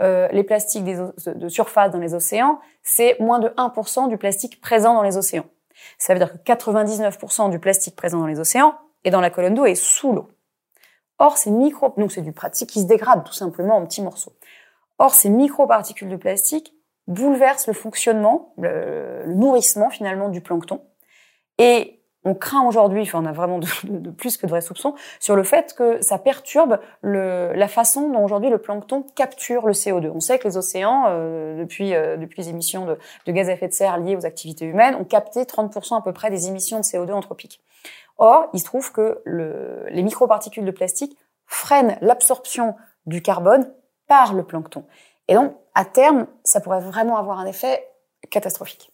les 0.00 0.44
plastiques 0.44 0.84
de 0.84 1.48
surface 1.48 1.90
dans 1.90 1.98
les 1.98 2.14
océans, 2.14 2.58
c'est 2.82 3.18
moins 3.20 3.38
de 3.38 3.48
1% 3.48 4.08
du 4.08 4.18
plastique 4.18 4.60
présent 4.60 4.94
dans 4.94 5.02
les 5.02 5.16
océans. 5.16 5.46
Ça 5.98 6.14
veut 6.14 6.18
dire 6.18 6.32
que 6.32 6.38
99% 6.38 7.50
du 7.50 7.58
plastique 7.58 7.96
présent 7.96 8.18
dans 8.18 8.26
les 8.26 8.40
océans 8.40 8.74
et 9.04 9.10
dans 9.10 9.20
la 9.20 9.30
colonne 9.30 9.54
d'eau 9.54 9.66
est 9.66 9.74
sous 9.74 10.12
l'eau. 10.12 10.28
Or, 11.18 11.38
ces 11.38 11.50
micro, 11.50 11.94
donc 11.96 12.10
c'est 12.10 12.22
du 12.22 12.32
plastique 12.32 12.70
qui 12.70 12.80
se 12.80 12.86
dégrade 12.86 13.24
tout 13.24 13.32
simplement 13.32 13.76
en 13.76 13.86
petits 13.86 14.02
morceaux. 14.02 14.32
Or, 14.98 15.14
ces 15.14 15.30
microparticules 15.30 16.08
de 16.08 16.16
plastique 16.16 16.74
bouleversent 17.06 17.66
le 17.66 17.72
fonctionnement, 17.72 18.52
le, 18.58 19.24
nourrissement 19.26 19.90
finalement 19.90 20.28
du 20.28 20.40
plancton. 20.40 20.80
Et 21.58 22.00
on 22.24 22.34
craint 22.34 22.66
aujourd'hui, 22.66 23.02
enfin 23.02 23.22
on 23.22 23.26
a 23.26 23.32
vraiment 23.32 23.58
de, 23.58 24.10
plus 24.10 24.38
que 24.38 24.46
de 24.46 24.50
vrais 24.50 24.62
soupçons, 24.62 24.94
sur 25.20 25.36
le 25.36 25.42
fait 25.42 25.74
que 25.74 26.02
ça 26.02 26.18
perturbe 26.18 26.80
le, 27.02 27.52
la 27.54 27.68
façon 27.68 28.08
dont 28.10 28.24
aujourd'hui 28.24 28.48
le 28.48 28.58
plancton 28.58 29.04
capture 29.14 29.66
le 29.66 29.74
CO2. 29.74 30.10
On 30.14 30.20
sait 30.20 30.38
que 30.38 30.48
les 30.48 30.56
océans, 30.56 31.04
euh, 31.08 31.58
depuis, 31.58 31.94
euh, 31.94 32.16
depuis 32.16 32.42
les 32.42 32.48
émissions 32.48 32.86
de, 32.86 33.32
gaz 33.32 33.50
à 33.50 33.52
effet 33.52 33.68
de 33.68 33.74
serre 33.74 33.98
liées 33.98 34.16
aux 34.16 34.24
activités 34.24 34.64
humaines, 34.64 34.94
ont 34.94 35.04
capté 35.04 35.42
30% 35.42 35.98
à 35.98 36.02
peu 36.02 36.12
près 36.12 36.30
des 36.30 36.48
émissions 36.48 36.78
de 36.78 36.84
CO2 36.84 37.12
anthropiques. 37.12 37.60
Or, 38.16 38.48
il 38.52 38.60
se 38.60 38.64
trouve 38.64 38.92
que 38.92 39.20
le, 39.24 39.86
les 39.90 40.02
microparticules 40.02 40.64
de 40.64 40.70
plastique 40.70 41.16
freinent 41.46 41.98
l'absorption 42.00 42.74
du 43.06 43.22
carbone 43.22 43.72
par 44.06 44.34
le 44.34 44.44
plancton. 44.44 44.84
Et 45.28 45.34
donc, 45.34 45.54
à 45.74 45.84
terme, 45.84 46.26
ça 46.44 46.60
pourrait 46.60 46.80
vraiment 46.80 47.16
avoir 47.16 47.38
un 47.38 47.46
effet 47.46 47.86
catastrophique. 48.30 48.92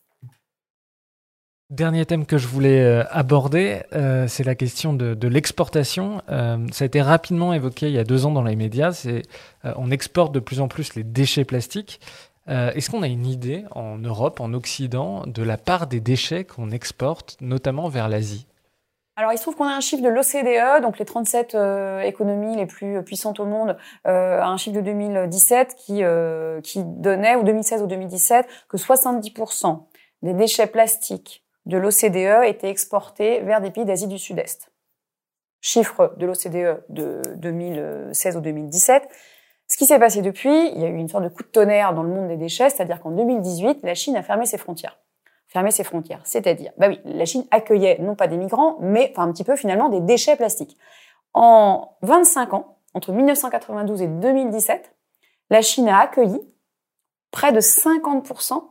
Dernier 1.70 2.04
thème 2.04 2.26
que 2.26 2.36
je 2.36 2.48
voulais 2.48 2.82
euh, 2.82 3.04
aborder, 3.10 3.82
euh, 3.92 4.26
c'est 4.26 4.42
la 4.42 4.56
question 4.56 4.92
de, 4.92 5.28
l'exportation. 5.28 6.20
Euh, 6.28 6.66
ça 6.72 6.82
a 6.82 6.86
été 6.86 7.00
rapidement 7.00 7.52
évoqué 7.52 7.86
il 7.86 7.92
y 7.92 7.98
a 7.98 8.02
deux 8.02 8.26
ans 8.26 8.32
dans 8.32 8.42
les 8.42 8.56
médias. 8.56 9.06
On 9.62 9.92
exporte 9.92 10.32
de 10.32 10.40
plus 10.40 10.60
en 10.60 10.66
plus 10.66 10.96
les 10.96 11.04
déchets 11.04 11.44
plastiques. 11.44 12.00
Est-ce 12.48 12.90
qu'on 12.90 13.04
a 13.04 13.06
une 13.06 13.26
idée 13.26 13.64
en 13.70 13.98
Europe, 13.98 14.40
en 14.40 14.52
Occident, 14.54 15.22
de 15.24 15.44
la 15.44 15.56
part 15.56 15.86
des 15.86 16.00
déchets 16.00 16.42
qu'on 16.42 16.72
exporte, 16.72 17.36
notamment 17.40 17.88
vers 17.88 18.08
l'Asie? 18.08 18.48
Alors, 19.20 19.34
il 19.34 19.36
se 19.36 19.42
trouve 19.42 19.54
qu'on 19.54 19.66
a 19.66 19.74
un 19.74 19.80
chiffre 19.80 20.02
de 20.02 20.08
l'OCDE, 20.08 20.80
donc 20.80 20.98
les 20.98 21.04
37 21.04 21.54
euh, 21.54 22.00
économies 22.00 22.56
les 22.56 22.64
plus 22.64 23.02
puissantes 23.02 23.38
au 23.38 23.44
monde, 23.44 23.76
euh, 24.06 24.40
un 24.40 24.56
chiffre 24.56 24.74
de 24.74 24.80
2017 24.80 25.74
qui, 25.74 26.02
euh, 26.04 26.62
qui 26.62 26.82
donnait, 26.82 27.36
ou 27.36 27.42
2016 27.42 27.82
ou 27.82 27.86
2017, 27.86 28.46
que 28.70 28.78
70% 28.78 29.82
des 30.22 30.32
déchets 30.32 30.68
plastiques 30.68 31.44
de 31.66 31.76
l'OCDE 31.76 32.46
étaient 32.46 32.70
exportés 32.70 33.40
vers 33.40 33.60
des 33.60 33.70
pays 33.70 33.84
d'Asie 33.84 34.06
du 34.06 34.18
Sud-Est. 34.18 34.72
Chiffre 35.60 36.14
de 36.16 36.24
l'OCDE 36.24 36.82
de 36.88 37.20
2016 37.36 38.38
ou 38.38 38.40
2017. 38.40 39.06
Ce 39.66 39.76
qui 39.76 39.84
s'est 39.84 39.98
passé 39.98 40.22
depuis, 40.22 40.70
il 40.70 40.80
y 40.80 40.84
a 40.86 40.88
eu 40.88 40.96
une 40.96 41.08
sorte 41.08 41.24
de 41.24 41.28
coup 41.28 41.42
de 41.42 41.48
tonnerre 41.48 41.92
dans 41.92 42.04
le 42.04 42.08
monde 42.08 42.28
des 42.28 42.38
déchets, 42.38 42.70
c'est-à-dire 42.70 43.00
qu'en 43.00 43.10
2018, 43.10 43.80
la 43.82 43.94
Chine 43.94 44.16
a 44.16 44.22
fermé 44.22 44.46
ses 44.46 44.56
frontières 44.56 44.98
fermer 45.50 45.72
ses 45.72 45.84
frontières. 45.84 46.20
C'est-à-dire, 46.24 46.72
bah 46.78 46.88
oui, 46.88 47.00
la 47.04 47.24
Chine 47.24 47.44
accueillait 47.50 47.98
non 48.00 48.14
pas 48.14 48.28
des 48.28 48.36
migrants, 48.36 48.76
mais 48.80 49.12
enfin 49.12 49.28
un 49.28 49.32
petit 49.32 49.44
peu 49.44 49.56
finalement 49.56 49.88
des 49.88 50.00
déchets 50.00 50.36
plastiques. 50.36 50.78
En 51.34 51.96
25 52.02 52.54
ans, 52.54 52.78
entre 52.94 53.12
1992 53.12 54.02
et 54.02 54.06
2017, 54.06 54.94
la 55.50 55.60
Chine 55.60 55.88
a 55.88 55.98
accueilli 55.98 56.40
près 57.32 57.52
de 57.52 57.60
50% 57.60 58.62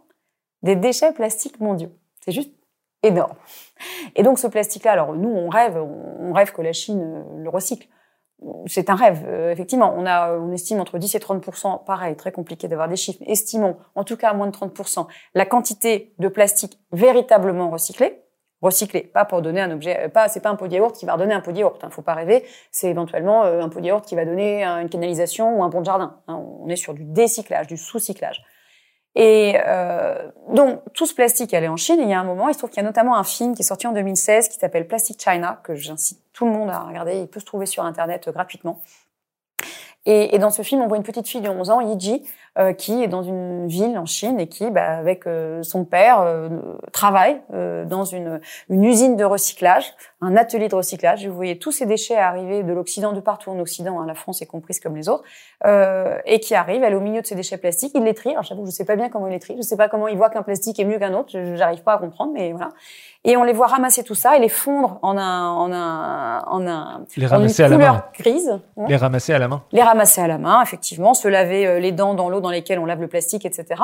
des 0.64 0.76
déchets 0.76 1.12
plastiques 1.12 1.60
mondiaux. 1.60 1.92
C'est 2.24 2.32
juste 2.32 2.54
énorme. 3.04 3.36
Et 4.16 4.24
donc 4.24 4.40
ce 4.40 4.48
plastique-là, 4.48 4.94
alors 4.94 5.14
nous 5.14 5.30
on 5.30 5.50
rêve, 5.50 5.78
on 5.78 6.34
rêve 6.34 6.52
que 6.54 6.62
la 6.62 6.74
Chine 6.74 7.26
le 7.38 7.50
recycle 7.50 7.88
c'est 8.68 8.90
un 8.90 8.96
rêve. 8.96 9.24
Euh, 9.28 9.52
effectivement, 9.52 9.94
on 9.98 10.06
a, 10.06 10.34
on 10.34 10.52
estime 10.52 10.80
entre 10.80 10.98
10 10.98 11.16
et 11.16 11.20
30 11.20 11.44
Pareil, 11.86 12.16
très 12.16 12.32
compliqué 12.32 12.68
d'avoir 12.68 12.88
des 12.88 12.96
chiffres. 12.96 13.20
Estimons, 13.26 13.78
en 13.96 14.04
tout 14.04 14.18
cas, 14.18 14.30
à 14.30 14.34
moins 14.34 14.48
de 14.48 14.52
30 14.52 14.72
la 15.34 15.46
quantité 15.46 16.14
de 16.20 16.28
plastique 16.28 16.80
véritablement 16.92 17.70
recyclé. 17.70 18.24
Recyclé, 18.62 19.02
pas 19.02 19.24
pour 19.24 19.42
donner 19.42 19.62
un 19.62 19.72
objet, 19.72 20.06
euh, 20.06 20.10
pas, 20.10 20.28
c'est 20.28 20.42
pas 20.42 20.50
un 20.50 20.56
pot 20.56 20.68
de 20.68 20.74
yaourt 20.74 20.94
qui 20.94 21.06
va 21.06 21.14
redonner 21.14 21.34
un 21.34 21.40
pot 21.40 21.54
de 21.54 21.60
yaourt. 21.60 21.82
Hein, 21.84 21.90
faut 21.90 22.02
pas 22.02 22.14
rêver. 22.14 22.44
C'est 22.72 22.90
éventuellement 22.90 23.46
euh, 23.46 23.62
un 23.62 23.70
pot 23.70 23.80
de 23.80 23.86
yaourt 23.86 24.06
qui 24.06 24.16
va 24.16 24.26
donner 24.26 24.64
une 24.64 24.90
canalisation 24.90 25.58
ou 25.58 25.64
un 25.64 25.70
pont 25.70 25.80
de 25.80 25.86
jardin. 25.86 26.20
Hein, 26.28 26.44
on 26.62 26.68
est 26.68 26.76
sur 26.76 26.94
du 26.94 27.06
décyclage, 27.06 27.68
du 27.68 27.78
sous-cyclage. 27.78 28.44
Et 29.16 29.56
euh, 29.66 30.30
donc 30.50 30.82
tout 30.94 31.06
ce 31.06 31.14
plastique 31.14 31.54
allait 31.54 31.68
en 31.68 31.78
Chine. 31.78 32.00
Et 32.00 32.04
il 32.04 32.10
y 32.10 32.14
a 32.14 32.20
un 32.20 32.24
moment, 32.24 32.48
il 32.48 32.54
se 32.54 32.60
trouve 32.60 32.70
qu'il 32.70 32.82
y 32.82 32.86
a 32.86 32.88
notamment 32.88 33.18
un 33.18 33.24
film 33.24 33.56
qui 33.56 33.62
est 33.62 33.66
sorti 33.66 33.88
en 33.88 33.92
2016 33.92 34.50
qui 34.50 34.58
s'appelle 34.58 34.88
Plastic 34.88 35.22
China 35.22 35.60
que 35.64 35.76
j'incite 35.76 36.20
tout 36.34 36.46
le 36.46 36.52
monde 36.52 36.70
à 36.70 36.80
regarder. 36.80 37.20
Il 37.20 37.28
peut 37.28 37.40
se 37.40 37.46
trouver 37.46 37.66
sur 37.66 37.84
internet 37.84 38.28
euh, 38.28 38.32
gratuitement. 38.32 38.82
Et, 40.06 40.34
et, 40.34 40.40
dans 40.40 40.50
ce 40.50 40.62
film, 40.62 40.82
on 40.82 40.88
voit 40.88 40.98
une 40.98 41.04
petite 41.04 41.28
fille 41.28 41.42
de 41.42 41.50
11 41.50 41.70
ans, 41.72 41.82
Yiji, 41.82 42.24
euh, 42.58 42.74
qui 42.74 43.04
est 43.04 43.08
dans 43.08 43.22
une 43.22 43.68
ville 43.68 43.98
en 43.98 44.08
Chine 44.08 44.40
et 44.40 44.48
qui, 44.48 44.72
bah, 44.72 44.98
avec 44.98 45.28
euh, 45.28 45.62
son 45.62 45.86
père, 45.86 46.22
euh, 46.22 46.50
travaille 46.92 47.40
dans 47.86 48.06
une, 48.06 48.42
une, 48.70 48.84
usine 48.84 49.16
de 49.16 49.24
recyclage, 49.24 49.94
un 50.20 50.36
atelier 50.36 50.68
de 50.68 50.76
recyclage. 50.76 51.28
Vous 51.28 51.36
voyez 51.36 51.60
tous 51.60 51.72
ces 51.72 51.86
déchets 51.86 52.18
arriver 52.18 52.64
de 52.64 52.74
l'Occident, 52.74 53.14
de 53.14 53.20
partout 53.20 53.52
en 53.52 53.60
Occident, 53.60 54.00
hein, 54.00 54.06
la 54.08 54.16
France 54.16 54.42
est 54.42 54.46
comprise 54.46 54.80
comme 54.80 54.96
les 54.96 55.10
autres, 55.10 55.24
et 56.26 56.40
qui 56.40 56.56
arrive, 56.56 56.84
elle 56.84 56.94
est 56.94 56.96
au 56.96 57.02
milieu 57.02 57.22
de 57.22 57.28
ces 57.28 57.36
déchets 57.36 57.58
plastiques, 57.58 57.92
il 57.96 58.04
les 58.04 58.14
trie. 58.14 58.32
Alors 58.32 58.44
j'avoue, 58.44 58.66
je 58.66 58.72
sais 58.72 58.86
pas 58.86 58.96
bien 58.96 59.10
comment 59.10 59.28
il 59.28 59.34
les 59.34 59.40
trie, 59.40 59.56
je 59.58 59.62
sais 59.62 59.78
pas 59.78 59.90
comment 59.90 60.08
il 60.08 60.18
voit 60.18 60.30
qu'un 60.30 60.44
plastique 60.44 60.80
est 60.80 60.86
mieux 60.86 61.00
qu'un 61.00 61.14
autre, 61.14 61.30
j'arrive 61.56 61.84
pas 61.84 61.94
à 61.94 61.98
comprendre, 61.98 62.32
mais 62.34 62.52
voilà. 62.52 62.70
Et 63.26 63.36
on 63.36 63.44
les 63.44 63.54
voit 63.54 63.68
ramasser 63.68 64.04
tout 64.04 64.16
ça 64.16 64.38
et 64.38 64.40
les 64.40 64.50
fondre 64.50 64.98
en 65.02 65.18
un, 65.18 65.50
en 65.50 65.72
un, 65.74 66.40
en 66.48 66.68
un, 66.68 67.06
les 67.18 67.26
ramasser 67.26 67.64
une 67.64 67.70
couleur 67.70 67.90
à 67.90 67.94
la 67.94 67.94
main. 67.94 68.06
grise. 68.18 68.60
Les 68.88 68.96
ramasser 68.96 69.34
à 69.34 69.40
la 69.40 69.48
main. 69.48 69.64
Les 69.72 69.84
ramasser 69.84 70.22
à 70.22 70.28
la 70.28 70.38
main, 70.38 70.62
effectivement, 70.62 71.14
se 71.14 71.28
laver 71.28 71.80
les 71.82 71.92
dents 71.92 72.14
dans 72.14 72.30
l'eau 72.30 72.39
dans 72.42 72.50
lesquelles 72.50 72.80
on 72.80 72.86
lave 72.86 73.02
le 73.02 73.08
plastique, 73.08 73.46
etc. 73.46 73.82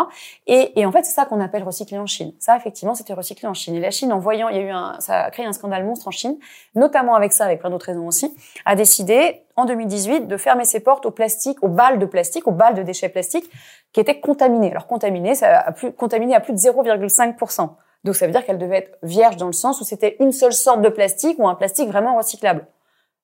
Et, 0.47 0.79
et 0.79 0.85
en 0.85 0.91
fait, 0.91 1.03
c'est 1.03 1.13
ça 1.13 1.25
qu'on 1.25 1.41
appelle 1.41 1.63
recycler 1.63 1.97
en 1.97 2.05
Chine. 2.05 2.33
Ça, 2.39 2.55
effectivement, 2.55 2.95
c'était 2.95 3.13
recyclé 3.13 3.47
en 3.47 3.53
Chine. 3.53 3.75
Et 3.75 3.79
la 3.79 3.91
Chine, 3.91 4.11
en 4.13 4.19
voyant, 4.19 4.49
il 4.49 4.57
y 4.57 4.59
a 4.59 4.63
eu 4.63 4.69
un, 4.69 4.99
ça 4.99 5.23
a 5.23 5.31
créé 5.31 5.45
un 5.45 5.53
scandale 5.53 5.85
monstre 5.85 6.07
en 6.07 6.11
Chine, 6.11 6.37
notamment 6.75 7.15
avec 7.15 7.33
ça, 7.33 7.45
avec 7.45 7.59
plein 7.59 7.69
d'autres 7.69 7.87
raisons 7.87 8.07
aussi, 8.07 8.35
a 8.65 8.75
décidé 8.75 9.43
en 9.55 9.65
2018 9.65 10.27
de 10.27 10.37
fermer 10.37 10.65
ses 10.65 10.79
portes 10.79 11.05
au 11.05 11.11
plastique, 11.11 11.63
aux 11.63 11.69
balles 11.69 11.99
de 11.99 12.05
plastique, 12.05 12.47
aux 12.47 12.51
balles 12.51 12.75
de 12.75 12.83
déchets 12.83 13.09
plastiques 13.09 13.49
qui 13.93 13.99
étaient 13.99 14.19
contaminées. 14.19 14.71
Alors 14.71 14.87
contaminées, 14.87 15.35
ça 15.35 15.59
a 15.59 15.71
plus, 15.71 15.93
contaminé 15.93 16.35
à 16.35 16.41
plus 16.41 16.53
de 16.53 16.57
0,5%. 16.57 17.69
Donc 18.03 18.15
ça 18.15 18.25
veut 18.27 18.31
dire 18.31 18.45
qu'elle 18.45 18.57
devait 18.57 18.77
être 18.77 18.97
vierge 19.01 19.37
dans 19.37 19.47
le 19.47 19.53
sens 19.53 19.81
où 19.81 19.83
c'était 19.83 20.17
une 20.19 20.31
seule 20.31 20.53
sorte 20.53 20.81
de 20.81 20.89
plastique 20.89 21.39
ou 21.39 21.47
un 21.47 21.55
plastique 21.55 21.87
vraiment 21.87 22.15
recyclable. 22.17 22.67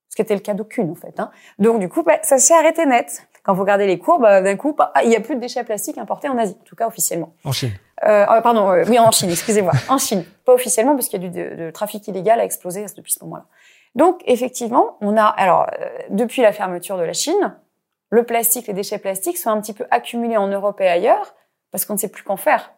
Ce 0.09 0.15
qui 0.15 0.21
était 0.21 0.33
le 0.33 0.41
cas 0.41 0.53
d'aucune 0.53 0.89
en 0.89 0.95
fait. 0.95 1.19
Hein. 1.19 1.29
Donc 1.59 1.79
du 1.79 1.87
coup, 1.87 2.03
bah, 2.03 2.17
ça 2.23 2.37
s'est 2.37 2.55
arrêté 2.55 2.85
net. 2.85 3.27
Quand 3.43 3.53
vous 3.53 3.61
regardez 3.61 3.87
les 3.87 3.97
courbes, 3.97 4.25
euh, 4.25 4.41
d'un 4.41 4.55
coup, 4.55 4.75
ah, 4.79 5.03
il 5.03 5.09
n'y 5.09 5.15
a 5.15 5.19
plus 5.19 5.35
de 5.35 5.39
déchets 5.39 5.63
plastiques 5.63 5.97
importés 5.97 6.29
en 6.29 6.37
Asie, 6.37 6.57
en 6.59 6.63
tout 6.63 6.75
cas 6.75 6.87
officiellement. 6.87 7.33
En 7.43 7.51
Chine. 7.51 7.71
Euh, 8.03 8.25
oh, 8.29 8.41
pardon, 8.41 8.69
euh, 8.71 8.83
oui, 8.87 8.97
en 8.97 9.11
Chine, 9.11 9.29
excusez-moi. 9.29 9.73
En 9.89 9.97
Chine, 9.97 10.25
pas 10.45 10.53
officiellement, 10.53 10.95
parce 10.95 11.07
qu'il 11.07 11.21
y 11.21 11.25
a 11.25 11.29
du 11.29 11.55
de, 11.55 11.71
trafic 11.71 12.07
illégal 12.07 12.39
a 12.39 12.45
explosé 12.45 12.85
depuis 12.95 13.11
ce 13.11 13.23
moment-là. 13.23 13.45
Donc, 13.93 14.21
effectivement, 14.25 14.97
on 15.01 15.17
a, 15.17 15.25
alors, 15.25 15.67
euh, 15.79 15.89
depuis 16.09 16.41
la 16.41 16.51
fermeture 16.51 16.97
de 16.97 17.03
la 17.03 17.13
Chine, 17.13 17.55
le 18.09 18.23
plastique, 18.23 18.67
les 18.67 18.73
déchets 18.73 18.97
plastiques 18.97 19.37
sont 19.37 19.49
un 19.49 19.61
petit 19.61 19.73
peu 19.73 19.85
accumulés 19.91 20.37
en 20.37 20.47
Europe 20.47 20.81
et 20.81 20.87
ailleurs, 20.87 21.35
parce 21.71 21.85
qu'on 21.85 21.93
ne 21.93 21.99
sait 21.99 22.09
plus 22.09 22.23
qu'en 22.23 22.37
faire. 22.37 22.73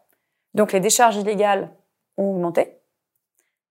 Donc, 0.54 0.74
les 0.74 0.80
décharges 0.80 1.16
illégales 1.16 1.70
ont 2.18 2.32
augmenté. 2.32 2.78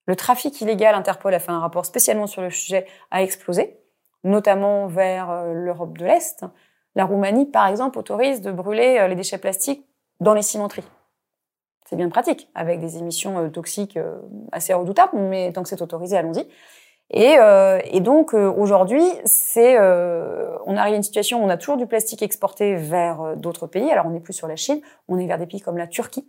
Le 0.06 0.16
trafic 0.16 0.60
illégal, 0.60 0.94
Interpol 0.94 1.34
a 1.34 1.38
fait 1.38 1.52
un 1.52 1.60
rapport 1.60 1.86
spécialement 1.86 2.26
sur 2.26 2.42
le 2.42 2.50
sujet, 2.50 2.86
a 3.10 3.22
explosé, 3.22 3.78
notamment 4.24 4.86
vers 4.86 5.44
l'Europe 5.52 5.96
de 5.96 6.04
l'Est. 6.04 6.44
La 6.94 7.04
Roumanie, 7.04 7.46
par 7.46 7.68
exemple, 7.68 7.98
autorise 7.98 8.42
de 8.42 8.52
brûler 8.52 8.98
euh, 8.98 9.08
les 9.08 9.14
déchets 9.14 9.38
plastiques 9.38 9.86
dans 10.20 10.34
les 10.34 10.42
cimenteries. 10.42 10.84
C'est 11.88 11.96
bien 11.96 12.08
pratique, 12.08 12.48
avec 12.54 12.80
des 12.80 12.98
émissions 12.98 13.38
euh, 13.38 13.48
toxiques 13.48 13.96
euh, 13.96 14.18
assez 14.52 14.74
redoutables, 14.74 15.18
mais 15.18 15.52
tant 15.52 15.62
que 15.62 15.68
c'est 15.68 15.82
autorisé, 15.82 16.16
allons-y. 16.16 16.46
Et, 17.14 17.36
et, 17.92 18.00
donc 18.00 18.32
aujourd'hui, 18.32 19.02
c'est, 19.26 19.78
on 19.78 20.76
arrive 20.78 20.94
à 20.94 20.96
une 20.96 21.02
situation 21.02 21.42
où 21.42 21.44
on 21.44 21.50
a 21.50 21.58
toujours 21.58 21.76
du 21.76 21.86
plastique 21.86 22.22
exporté 22.22 22.74
vers 22.74 23.36
d'autres 23.36 23.66
pays. 23.66 23.90
Alors 23.90 24.06
on 24.06 24.10
n'est 24.10 24.20
plus 24.20 24.32
sur 24.32 24.48
la 24.48 24.56
Chine, 24.56 24.80
on 25.08 25.18
est 25.18 25.26
vers 25.26 25.36
des 25.36 25.44
pays 25.44 25.60
comme 25.60 25.76
la 25.76 25.86
Turquie. 25.86 26.26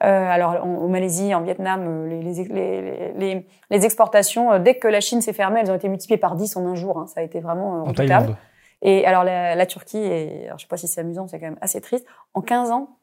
alors 0.00 0.64
en, 0.64 0.88
Malaisie, 0.88 1.34
en 1.34 1.42
Vietnam, 1.42 2.06
les, 2.06 2.22
les, 2.22 3.12
les, 3.18 3.46
les, 3.68 3.84
exportations, 3.84 4.58
dès 4.60 4.76
que 4.76 4.88
la 4.88 5.02
Chine 5.02 5.20
s'est 5.20 5.34
fermée, 5.34 5.60
elles 5.60 5.70
ont 5.70 5.76
été 5.76 5.90
multipliées 5.90 6.16
par 6.16 6.36
10 6.36 6.56
en 6.56 6.68
un 6.68 6.74
jour. 6.74 6.96
Hein. 6.96 7.06
Ça 7.08 7.20
a 7.20 7.22
été 7.22 7.40
vraiment 7.40 7.84
redoutable. 7.84 8.38
Et 8.82 9.06
alors 9.06 9.24
la, 9.24 9.54
la 9.54 9.66
Turquie, 9.66 9.98
et 9.98 10.46
alors, 10.46 10.58
je 10.58 10.64
sais 10.64 10.68
pas 10.68 10.76
si 10.76 10.88
c'est 10.88 11.00
amusant, 11.00 11.28
c'est 11.28 11.38
quand 11.38 11.46
même 11.46 11.58
assez 11.60 11.80
triste. 11.80 12.06
En 12.34 12.42
15 12.42 12.70
ans, 12.70 12.98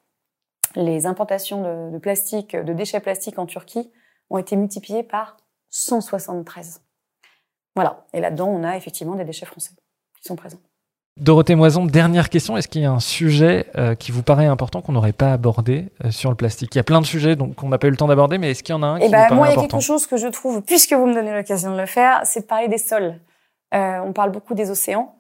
les 0.76 1.06
importations 1.06 1.64
de, 1.64 1.92
de, 1.92 1.98
plastique, 1.98 2.56
de 2.56 2.74
déchets 2.74 3.00
plastiques 3.00 3.40
en 3.40 3.46
Turquie 3.46 3.92
ont 4.30 4.38
été 4.38 4.56
multipliées 4.56 5.04
par 5.04 5.38
173. 5.70 6.82
Voilà. 7.76 8.06
Et 8.14 8.20
là-dedans, 8.20 8.48
on 8.50 8.64
a 8.64 8.76
effectivement 8.76 9.16
des 9.16 9.24
déchets 9.26 9.46
français 9.46 9.72
qui 10.22 10.28
sont 10.28 10.36
présents. 10.36 10.60
Dorothée 11.18 11.56
Moison, 11.56 11.86
dernière 11.86 12.30
question. 12.30 12.56
Est-ce 12.56 12.70
qu'il 12.70 12.82
y 12.82 12.86
a 12.86 12.92
un 12.92 13.02
sujet 13.02 13.68
euh, 13.78 13.94
qui 13.94 14.14
vous 14.14 14.24
paraît 14.24 14.46
important 14.46 14.82
qu'on 14.82 14.94
n'aurait 14.94 15.12
pas 15.12 15.34
abordé 15.34 15.92
euh, 16.06 16.12
sur 16.12 16.30
le 16.30 16.36
plastique? 16.36 16.74
Il 16.76 16.78
y 16.78 16.80
a 16.80 16.84
plein 16.84 17.02
de 17.02 17.06
sujets 17.06 17.36
donc 17.36 17.56
qu'on 17.56 17.68
n'a 17.68 17.78
pas 17.78 17.88
eu 17.88 17.92
le 17.92 17.98
temps 17.98 18.08
d'aborder, 18.08 18.38
mais 18.38 18.52
est-ce 18.52 18.64
qu'il 18.64 18.74
y 18.74 18.78
en 18.78 18.84
a 18.84 18.88
un 18.88 19.00
qui 19.00 19.10
ben, 19.10 19.24
vous 19.24 19.28
paraît 19.28 19.36
Moi, 19.36 19.48
il 19.48 19.50
y 19.50 19.52
a 19.52 19.54
important? 19.60 19.78
quelque 19.78 19.86
chose 19.86 20.08
que 20.08 20.16
je 20.16 20.28
trouve, 20.28 20.62
puisque 20.62 20.94
vous 20.94 21.06
me 21.06 21.14
donnez 21.14 21.34
l'occasion 21.34 21.74
de 21.74 21.80
le 21.80 21.86
faire, 21.86 22.22
c'est 22.24 22.42
de 22.42 22.46
parler 22.46 22.70
des 22.70 22.78
sols. 22.78 23.20
Euh, 23.74 24.00
on 24.00 24.14
parle 24.14 24.32
beaucoup 24.32 24.54
des 24.54 24.72
océans. 24.72 25.19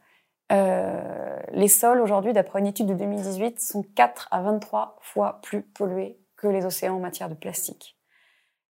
Euh, 0.51 1.39
les 1.51 1.67
sols, 1.67 2.01
aujourd'hui, 2.01 2.33
d'après 2.33 2.59
une 2.59 2.67
étude 2.67 2.87
de 2.87 2.93
2018, 2.93 3.59
sont 3.59 3.83
4 3.95 4.27
à 4.31 4.41
23 4.41 4.97
fois 5.01 5.39
plus 5.41 5.61
pollués 5.61 6.19
que 6.37 6.47
les 6.47 6.65
océans 6.65 6.95
en 6.95 6.99
matière 6.99 7.29
de 7.29 7.35
plastique. 7.35 7.95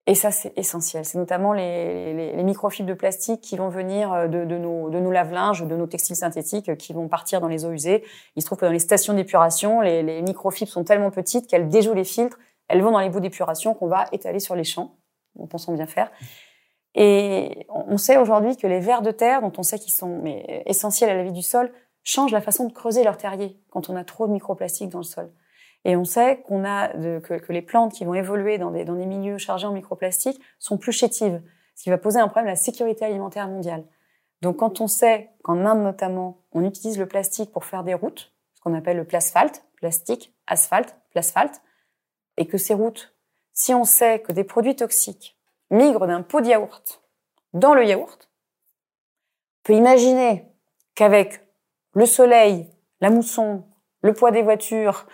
Et 0.08 0.14
ça, 0.14 0.30
c'est 0.30 0.56
essentiel. 0.56 1.04
C'est 1.04 1.18
notamment 1.18 1.52
les, 1.52 2.32
microfibres 2.44 2.88
de 2.88 2.94
plastique 2.94 3.40
qui 3.40 3.56
vont 3.56 3.68
venir 3.68 4.12
euh, 4.12 4.28
de, 4.28 4.56
nos, 4.56 5.10
lave-linges, 5.10 5.64
de 5.64 5.76
nos 5.76 5.86
textiles 5.86 6.16
synthétiques, 6.16 6.68
euh, 6.68 6.76
qui 6.76 6.92
vont 6.92 7.08
partir 7.08 7.40
dans 7.40 7.48
les 7.48 7.64
eaux 7.64 7.72
usées. 7.72 8.04
Il 8.36 8.42
se 8.42 8.46
trouve 8.46 8.58
que 8.58 8.66
dans 8.66 8.72
les 8.72 8.78
stations 8.78 9.14
d'épuration, 9.14 9.80
les, 9.80 10.02
les 10.02 10.22
microfibres 10.22 10.70
sont 10.70 10.84
tellement 10.84 11.10
petites 11.10 11.48
qu'elles 11.48 11.68
déjouent 11.68 11.94
les 11.94 12.04
filtres. 12.04 12.38
Elles 12.68 12.82
vont 12.82 12.92
dans 12.92 13.00
les 13.00 13.10
bouts 13.10 13.20
d'épuration 13.20 13.74
qu'on 13.74 13.88
va 13.88 14.04
étaler 14.12 14.38
sur 14.38 14.54
les 14.54 14.64
champs, 14.64 14.96
en 15.38 15.46
pensant 15.46 15.72
bien 15.72 15.86
faire. 15.86 16.10
Et 16.96 17.66
on 17.68 17.98
sait 17.98 18.16
aujourd'hui 18.16 18.56
que 18.56 18.66
les 18.66 18.80
vers 18.80 19.02
de 19.02 19.10
terre, 19.10 19.42
dont 19.42 19.52
on 19.58 19.62
sait 19.62 19.78
qu'ils 19.78 19.92
sont 19.92 20.18
mais, 20.22 20.62
essentiels 20.64 21.10
à 21.10 21.14
la 21.14 21.22
vie 21.22 21.32
du 21.32 21.42
sol, 21.42 21.70
changent 22.02 22.32
la 22.32 22.40
façon 22.40 22.64
de 22.66 22.72
creuser 22.72 23.04
leur 23.04 23.18
terrier 23.18 23.60
quand 23.70 23.90
on 23.90 23.96
a 23.96 24.02
trop 24.02 24.26
de 24.26 24.32
microplastiques 24.32 24.88
dans 24.88 25.00
le 25.00 25.04
sol. 25.04 25.30
Et 25.84 25.94
on 25.94 26.04
sait 26.04 26.38
qu'on 26.46 26.64
a 26.64 26.88
de, 26.96 27.18
que, 27.18 27.34
que, 27.34 27.52
les 27.52 27.60
plantes 27.60 27.92
qui 27.92 28.06
vont 28.06 28.14
évoluer 28.14 28.56
dans 28.56 28.70
des, 28.70 28.84
dans 28.84 28.94
des 28.94 29.04
milieux 29.04 29.36
chargés 29.36 29.66
en 29.66 29.72
microplastiques 29.72 30.40
sont 30.58 30.78
plus 30.78 30.92
chétives, 30.92 31.42
ce 31.74 31.82
qui 31.82 31.90
va 31.90 31.98
poser 31.98 32.18
un 32.18 32.28
problème 32.28 32.48
à 32.48 32.52
la 32.52 32.56
sécurité 32.56 33.04
alimentaire 33.04 33.46
mondiale. 33.46 33.84
Donc 34.40 34.56
quand 34.56 34.80
on 34.80 34.86
sait 34.86 35.30
qu'en 35.42 35.66
Inde 35.66 35.82
notamment, 35.82 36.38
on 36.52 36.64
utilise 36.64 36.98
le 36.98 37.06
plastique 37.06 37.52
pour 37.52 37.66
faire 37.66 37.84
des 37.84 37.94
routes, 37.94 38.32
ce 38.54 38.62
qu'on 38.62 38.74
appelle 38.74 38.96
le 38.96 39.04
plasphalte, 39.04 39.64
plastique, 39.76 40.34
asphalte, 40.46 40.96
plasphalte, 41.10 41.60
et 42.38 42.46
que 42.46 42.56
ces 42.56 42.74
routes, 42.74 43.14
si 43.52 43.74
on 43.74 43.84
sait 43.84 44.20
que 44.20 44.32
des 44.32 44.44
produits 44.44 44.76
toxiques 44.76 45.35
migrent 45.70 46.06
d'un 46.06 46.22
pot 46.22 46.40
de 46.40 46.46
yaourt 46.46 47.02
dans 47.52 47.74
le 47.74 47.84
yaourt, 47.84 48.30
peut 49.62 49.74
imaginer 49.74 50.46
qu'avec 50.94 51.46
le 51.94 52.06
soleil, 52.06 52.70
la 53.00 53.10
mousson, 53.10 53.64
le 54.02 54.12
poids 54.12 54.30
des 54.30 54.42
voitures, 54.42 55.06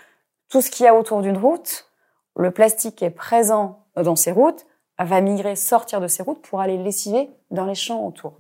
tout 0.49 0.61
ce 0.61 0.71
qu'il 0.71 0.85
y 0.85 0.89
a 0.89 0.95
autour 0.95 1.23
d'une 1.23 1.39
route, 1.39 1.91
le 2.37 2.51
plastique 2.51 3.03
est 3.03 3.11
présent 3.11 3.87
dans 3.95 4.17
ces 4.17 4.33
routes 4.33 4.67
va 5.05 5.21
migrer, 5.21 5.57
sortir 5.57 6.01
de 6.01 6.07
ces 6.07 6.23
routes 6.23 6.43
pour 6.43 6.61
aller 6.61 6.79
lessiver 6.79 7.31
dans 7.51 7.67
les 7.67 7.75
champs 7.75 8.07
autour. 8.07 8.39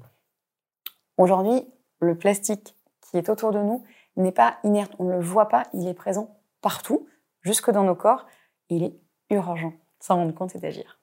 Aujourd'hui, 1.18 1.66
le 2.00 2.16
plastique 2.16 2.76
qui 3.00 3.16
est 3.16 3.28
autour 3.28 3.52
de 3.52 3.58
nous 3.58 3.84
n'est 4.16 4.32
pas 4.32 4.58
inerte, 4.64 4.92
on 4.98 5.04
ne 5.04 5.14
le 5.14 5.20
voit 5.20 5.48
pas, 5.48 5.64
il 5.72 5.88
est 5.88 5.94
présent 5.94 6.38
partout, 6.60 7.08
jusque 7.42 7.70
dans 7.70 7.84
nos 7.84 7.94
corps. 7.94 8.26
Il 8.68 8.84
est 8.84 8.94
urgent, 9.30 9.72
s'en 10.00 10.16
rendre 10.16 10.34
compte 10.34 10.54
et 10.54 10.58
d'agir. 10.58 11.01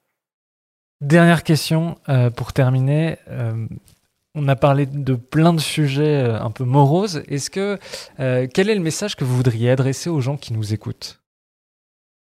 Dernière 1.02 1.44
question 1.44 1.96
euh, 2.10 2.30
pour 2.30 2.52
terminer. 2.52 3.18
Euh, 3.30 3.54
on 4.36 4.50
a 4.50 4.58
parlé 4.58 4.86
de 4.86 5.16
plein 5.16 5.54
de 5.54 5.60
sujets 5.60 6.24
euh, 6.24 6.42
un 6.42 6.52
peu 6.52 6.66
moroses. 6.66 7.24
Est-ce 7.30 7.50
que 7.50 7.78
quel 8.18 8.70
est 8.70 8.76
le 8.76 8.82
message 8.82 9.16
que 9.16 9.24
vous 9.24 9.36
voudriez 9.36 9.72
adresser 9.72 10.10
aux 10.10 10.20
gens 10.20 10.36
qui 10.36 10.54
nous 10.54 10.74
écoutent? 10.74 11.22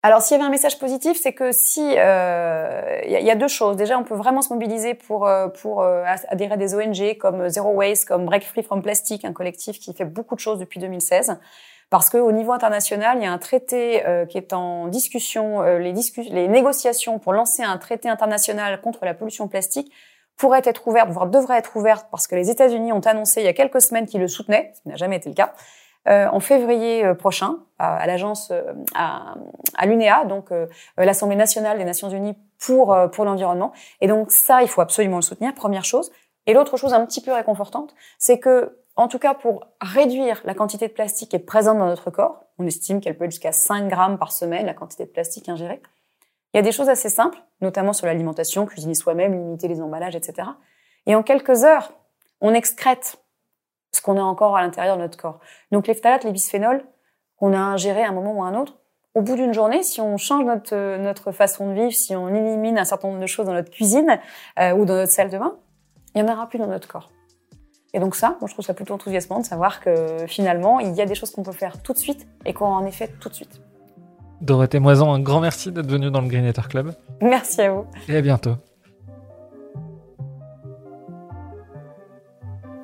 Alors, 0.03 0.22
s'il 0.22 0.36
y 0.36 0.39
avait 0.39 0.47
un 0.47 0.51
message 0.51 0.80
positif, 0.80 1.20
c'est 1.22 1.34
que 1.34 1.51
si 1.51 1.82
il 1.82 1.93
y, 1.93 3.32
a 3.32 3.36
deux 3.36 3.47
choses. 3.47 3.78
Déjà, 3.78 3.99
on 3.99 4.03
peut 4.03 4.16
vraiment 4.16 4.41
se 4.41 4.51
mobiliser 4.51 4.95
pour 4.95 5.30
pour 5.62 5.84
adhérer 5.84 6.53
à 6.53 6.57
des 6.57 6.74
ONG 6.74 7.18
comme 7.20 7.49
Zero 7.49 7.70
Waste, 7.70 8.07
comme 8.07 8.26
Break 8.26 8.43
Free 8.43 8.64
from 8.64 8.82
Plastic, 8.82 9.26
un 9.26 9.34
collectif 9.34 9.80
qui 9.80 9.93
fait 9.93 10.05
beaucoup 10.05 10.34
de 10.34 10.39
choses 10.39 10.57
depuis 10.57 10.80
2016. 10.80 11.38
Parce 11.92 12.10
qu'au 12.10 12.32
niveau 12.32 12.54
international, 12.54 13.18
il 13.20 13.24
y 13.24 13.28
a 13.28 13.32
un 13.32 13.38
traité 13.38 14.04
euh, 14.08 14.26
qui 14.26 14.38
est 14.39 14.54
en 14.54 14.88
discussion, 14.88 15.62
euh, 15.62 15.78
les, 15.78 15.94
discuss 15.94 16.28
les 16.30 16.48
négociations 16.48 17.20
pour 17.20 17.34
lancer 17.34 17.62
un 17.62 17.78
traité 17.78 18.10
international 18.10 18.82
contre 18.82 19.06
la 19.06 19.14
pollution 19.14 19.48
plastique 19.48 19.92
pourrait 20.38 20.62
être 20.66 20.88
ouverte, 20.88 21.10
voire 21.10 21.28
devrait 21.28 21.58
être 21.58 21.76
ouverte, 21.76 22.08
parce 22.10 22.26
que 22.26 22.36
les 22.36 22.50
États-Unis 22.50 22.94
ont 22.94 23.02
annoncé 23.02 23.42
il 23.42 23.46
y 23.46 23.50
a 23.50 23.54
quelques 23.54 23.82
semaines 23.82 24.08
qu'ils 24.08 24.22
le 24.22 24.28
soutenaient, 24.28 24.72
ce 24.74 24.82
qui 24.82 24.89
n'a 24.89 24.96
jamais 24.96 25.18
été 25.18 25.30
le 25.30 25.36
cas, 25.36 25.54
euh, 26.08 26.28
en 26.32 26.39
février 26.39 27.06
euh, 27.06 27.14
prochain, 27.14 27.58
à, 27.78 27.98
à 27.98 28.08
l'agence, 28.08 28.50
euh, 28.50 28.74
à, 28.96 29.36
à 29.78 29.86
l'UNEA, 29.86 30.26
donc 30.26 30.52
euh, 30.52 30.66
l'Assemblée 30.98 31.36
nationale 31.36 31.78
des 31.78 31.86
Nations 31.86 32.10
Unies 32.10 32.36
pour 32.58 32.96
pour 33.12 33.26
l'environnement. 33.26 33.72
Et 34.02 34.08
donc 34.08 34.32
ça, 34.32 34.62
il 34.62 34.68
faut 34.68 34.82
absolument 34.82 35.18
le 35.18 35.24
soutenir. 35.24 35.54
Première 35.54 35.86
chose. 35.86 36.12
Et 36.48 36.54
l'autre 36.54 36.76
chose 36.78 36.94
un 36.94 37.06
petit 37.06 37.22
peu 37.22 37.32
réconfortante, 37.32 37.94
c'est 38.18 38.39
que, 38.39 38.80
en 38.96 39.08
tout 39.08 39.20
cas, 39.20 39.34
pour 39.34 39.66
réduire 39.80 40.42
la 40.44 40.54
quantité 40.54 40.88
de 40.88 40.94
plastique 40.94 41.30
qui 41.30 41.36
est 41.36 41.39
présente 41.39 41.78
dans 41.78 41.88
notre 41.88 42.12
corps, 42.12 42.44
on 42.58 42.68
estime 42.68 43.00
qu'elle 43.00 43.18
peut 43.18 43.26
être 43.26 43.32
jusqu'à 43.32 43.52
5 43.52 43.88
grammes 43.88 44.18
par 44.18 44.32
semaine, 44.32 44.66
la 44.66 44.74
quantité 44.74 45.06
de 45.06 45.10
plastique 45.10 45.50
ingérée. 45.50 45.82
Il 46.54 46.58
y 46.58 46.60
a 46.60 46.64
des 46.64 46.72
choses 46.72 46.89
assez 46.89 47.10
simples, 47.10 47.38
notamment 47.62 47.94
sur 47.94 48.08
l'alimentation, 48.08 48.66
cuisiner 48.66 48.94
soi-même, 48.94 49.34
limiter 49.34 49.68
les 49.68 49.82
emballages, 49.82 50.16
etc. 50.16 50.50
Et 51.06 51.16
en 51.16 51.24
quelques 51.24 51.64
heures, 51.64 51.94
on 52.42 52.54
excrète 52.54 53.18
ce 53.94 54.02
qu'on 54.02 54.18
a 54.18 54.22
encore 54.22 54.58
à 54.58 54.62
l'intérieur 54.62 54.98
de 54.98 55.02
notre 55.02 55.18
corps. 55.18 55.39
Donc 55.72 55.88
les 55.88 55.94
phtalates, 55.94 56.24
les 56.24 56.32
bisphénols, 56.32 56.84
qu'on 57.38 57.54
a 57.54 57.60
ingérés 57.60 58.04
à 58.04 58.10
un 58.10 58.14
moment 58.14 58.34
ou 58.34 58.44
à 58.44 58.48
un 58.48 58.56
autre, 58.56 58.78
au 59.14 59.22
bout 59.22 59.36
d'une 59.36 59.54
journée, 59.54 59.84
si 59.84 60.00
on 60.00 60.18
change 60.18 60.46
notre, 60.46 60.98
notre 60.98 61.32
façon 61.32 61.70
de 61.70 61.74
vivre, 61.74 61.92
si 61.92 62.16
on 62.16 62.30
élimine 62.30 62.78
un 62.78 62.86
certain 62.86 63.10
nombre 63.10 63.20
de 63.20 63.28
choses 63.28 63.46
dans 63.46 63.54
notre 63.54 63.72
cuisine 63.72 64.20
euh, 64.60 64.72
ou 64.72 64.86
dans 64.86 64.96
notre 64.96 65.12
salle 65.12 65.30
de 65.30 65.38
bain, 65.38 65.58
il 66.16 66.24
n'y 66.24 66.30
en 66.30 66.34
aura 66.34 66.48
plus 66.48 66.60
dans 66.60 66.68
notre 66.68 66.88
corps. 66.88 67.10
Et 67.94 68.00
donc 68.00 68.16
ça, 68.16 68.38
moi 68.39 68.48
je 68.48 68.54
trouve 68.54 68.66
ça 68.66 68.74
plutôt 68.74 68.94
enthousiasmant 68.94 69.39
de 69.39 69.46
savoir 69.46 69.82
que 69.82 70.26
finalement, 70.28 70.80
il 70.80 70.94
y 70.94 71.02
a 71.02 71.06
des 71.06 71.16
choses 71.16 71.32
qu'on 71.32 71.44
peut 71.44 71.52
faire 71.52 71.82
tout 71.82 71.94
de 71.94 71.98
suite 71.98 72.28
et 72.46 72.54
qu'on 72.54 72.68
en 72.68 72.86
effet 72.86 73.10
tout 73.20 73.30
de 73.30 73.34
suite. 73.34 73.62
Dorothée 74.39 74.80
Moison, 74.80 75.14
un 75.14 75.20
grand 75.20 75.42
merci 75.42 75.72
d'être 75.72 75.89
venue 75.89 76.10
dans 76.10 76.22
le 76.22 76.28
Greenetter 76.28 76.64
Club. 76.68 76.96
Merci 77.22 77.62
à 77.62 77.72
vous. 77.72 77.86
Et 78.08 78.16
à 78.16 78.22
bientôt. 78.22 78.56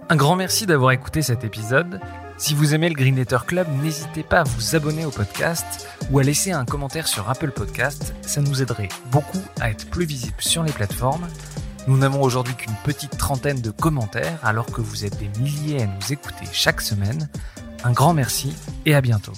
Un 0.10 0.16
grand 0.16 0.36
merci 0.36 0.66
d'avoir 0.66 0.92
écouté 0.92 1.22
cet 1.22 1.44
épisode. 1.44 2.00
Si 2.38 2.54
vous 2.54 2.76
aimez 2.76 2.88
le 2.88 2.96
Greenetter 2.96 3.40
Club, 3.48 3.68
n'hésitez 3.82 4.24
pas 4.24 4.42
à 4.42 4.44
vous 4.44 4.76
abonner 4.76 5.06
au 5.06 5.10
podcast 5.10 5.88
ou 6.12 6.20
à 6.20 6.24
laisser 6.24 6.52
un 6.52 6.64
commentaire 6.66 7.08
sur 7.08 7.30
Apple 7.30 7.52
Podcast. 7.52 8.14
Ça 8.22 8.42
nous 8.42 8.62
aiderait 8.62 8.90
beaucoup 9.12 9.42
à 9.60 9.72
être 9.72 9.90
plus 9.90 10.06
visible 10.06 10.38
sur 10.40 10.64
les 10.64 10.72
plateformes. 10.72 11.28
Nous 11.88 11.98
n'avons 11.98 12.22
aujourd'hui 12.22 12.54
qu'une 12.54 12.76
petite 12.84 13.18
trentaine 13.18 13.62
de 13.62 13.72
commentaires 13.72 14.40
alors 14.44 14.66
que 14.66 14.82
vous 14.82 15.06
êtes 15.06 15.18
des 15.18 15.30
milliers 15.40 15.84
à 15.84 15.86
nous 15.86 16.12
écouter 16.12 16.46
chaque 16.52 16.82
semaine. 16.82 17.30
Un 17.86 17.92
grand 17.92 18.14
merci 18.14 18.54
et 18.86 18.94
à 18.94 19.00
bientôt. 19.00 19.34